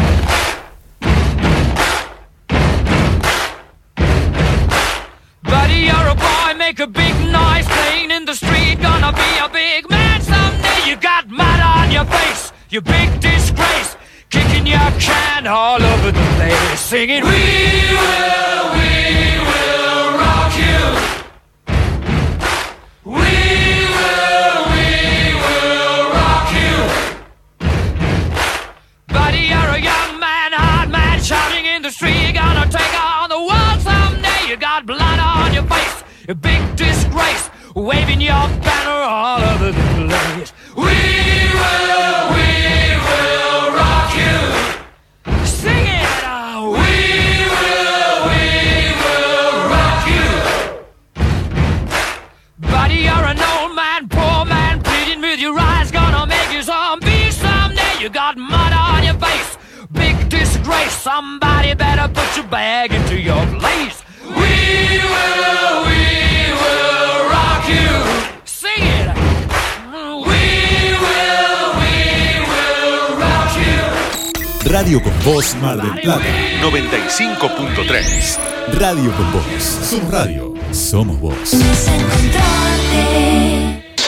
Buddy, 5.43 5.87
you're 5.87 6.09
a 6.09 6.15
boy, 6.15 6.55
make 6.59 6.81
a 6.81 6.87
big 6.87 7.15
noise 7.31 7.67
playing 7.67 8.11
in 8.11 8.25
the 8.25 8.35
street. 8.35 8.81
Gonna 8.81 9.13
be 9.13 9.31
a 9.43 9.49
big 9.49 9.89
man 9.89 10.21
someday. 10.21 10.89
You 10.91 10.97
got 10.97 11.29
mud 11.29 11.61
on 11.61 11.91
your 11.91 12.05
face, 12.05 12.53
you 12.71 12.81
big 12.81 13.21
disgrace. 13.21 13.97
Kicking 14.31 14.67
your 14.67 14.91
can 15.01 15.47
all 15.47 15.83
over 15.83 16.13
the 16.13 16.27
place, 16.37 16.81
singing, 16.81 17.25
We 17.25 17.31
will, 17.31 18.65
we 18.77 19.39
will 19.49 20.19
rock 20.21 20.53
you. 20.65 20.81
We 23.05 23.33
will, 23.97 24.61
we 24.75 24.89
will 25.45 26.11
rock 26.13 26.49
you. 26.61 26.75
Buddy, 29.15 29.43
you're 29.53 29.73
a 29.79 29.81
young 29.81 30.21
man, 30.21 30.53
hard 30.53 30.91
man, 30.91 31.23
shouting 31.23 31.65
in 31.65 31.81
the 31.81 31.91
street. 31.91 32.21
You're 32.23 32.33
gonna 32.35 32.67
take 32.71 32.95
on 33.01 33.31
the 33.31 33.41
world 33.41 33.81
someday. 33.81 34.51
You 34.51 34.59
got 34.59 34.85
blood 34.85 35.19
on 35.19 35.55
your 35.55 35.65
face, 35.65 36.05
a 36.29 36.35
big 36.35 36.61
disgrace, 36.77 37.49
waving 37.75 38.21
your 38.21 38.47
banner 38.61 39.01
all 39.09 39.41
over 39.41 39.73
the 39.73 40.07
place. 40.07 40.53
We 40.77 40.85
will, 40.85 42.35
we 42.35 42.48
Somebody 61.03 61.75
better 61.75 62.09
put 62.09 62.37
your 62.37 62.47
bag 62.47 62.93
into 62.93 63.17
your 63.21 63.45
place. 63.61 64.03
We 64.25 64.33
will, 64.33 65.85
we 65.87 66.53
will 66.61 67.29
rock 67.31 67.69
you. 67.69 67.89
Sing 68.45 68.83
it. 68.83 69.09
We 70.27 70.43
will, 71.05 71.67
we 71.79 71.95
will 72.51 73.17
rock 73.17 73.55
you. 73.57 74.71
Radio 74.73 75.01
con 75.01 75.13
Voz 75.25 75.55
Mar 75.63 75.77
del 75.81 76.01
Plata. 76.01 76.25
95.3. 76.63 78.39
Radio 78.79 79.13
con 79.13 79.33
Voz. 79.33 79.63
Somos 79.63 80.11
radio. 80.11 80.53
Somos 80.73 81.21
vos. 81.21 81.55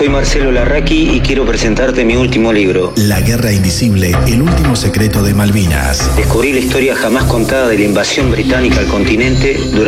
Soy 0.01 0.09
Marcelo 0.09 0.51
Larraqui 0.51 1.10
y 1.10 1.20
quiero 1.20 1.44
presentarte 1.44 2.06
mi 2.06 2.16
último 2.16 2.55
libro. 2.55 2.94
La 2.97 3.20
Guerra 3.20 3.52
Invisible, 3.52 4.16
el 4.27 4.40
último 4.40 4.74
secreto 4.74 5.22
de 5.22 5.35
Malvinas. 5.35 6.16
Descubrí 6.16 6.55
la 6.55 6.60
historia 6.60 6.97
jamás 6.97 7.24
contada 7.24 7.68
de 7.68 7.77
la 7.77 7.85
invasión 7.85 8.31
británica 8.31 8.81
al 8.81 8.86
continente 8.86 9.60
durante 9.74 9.81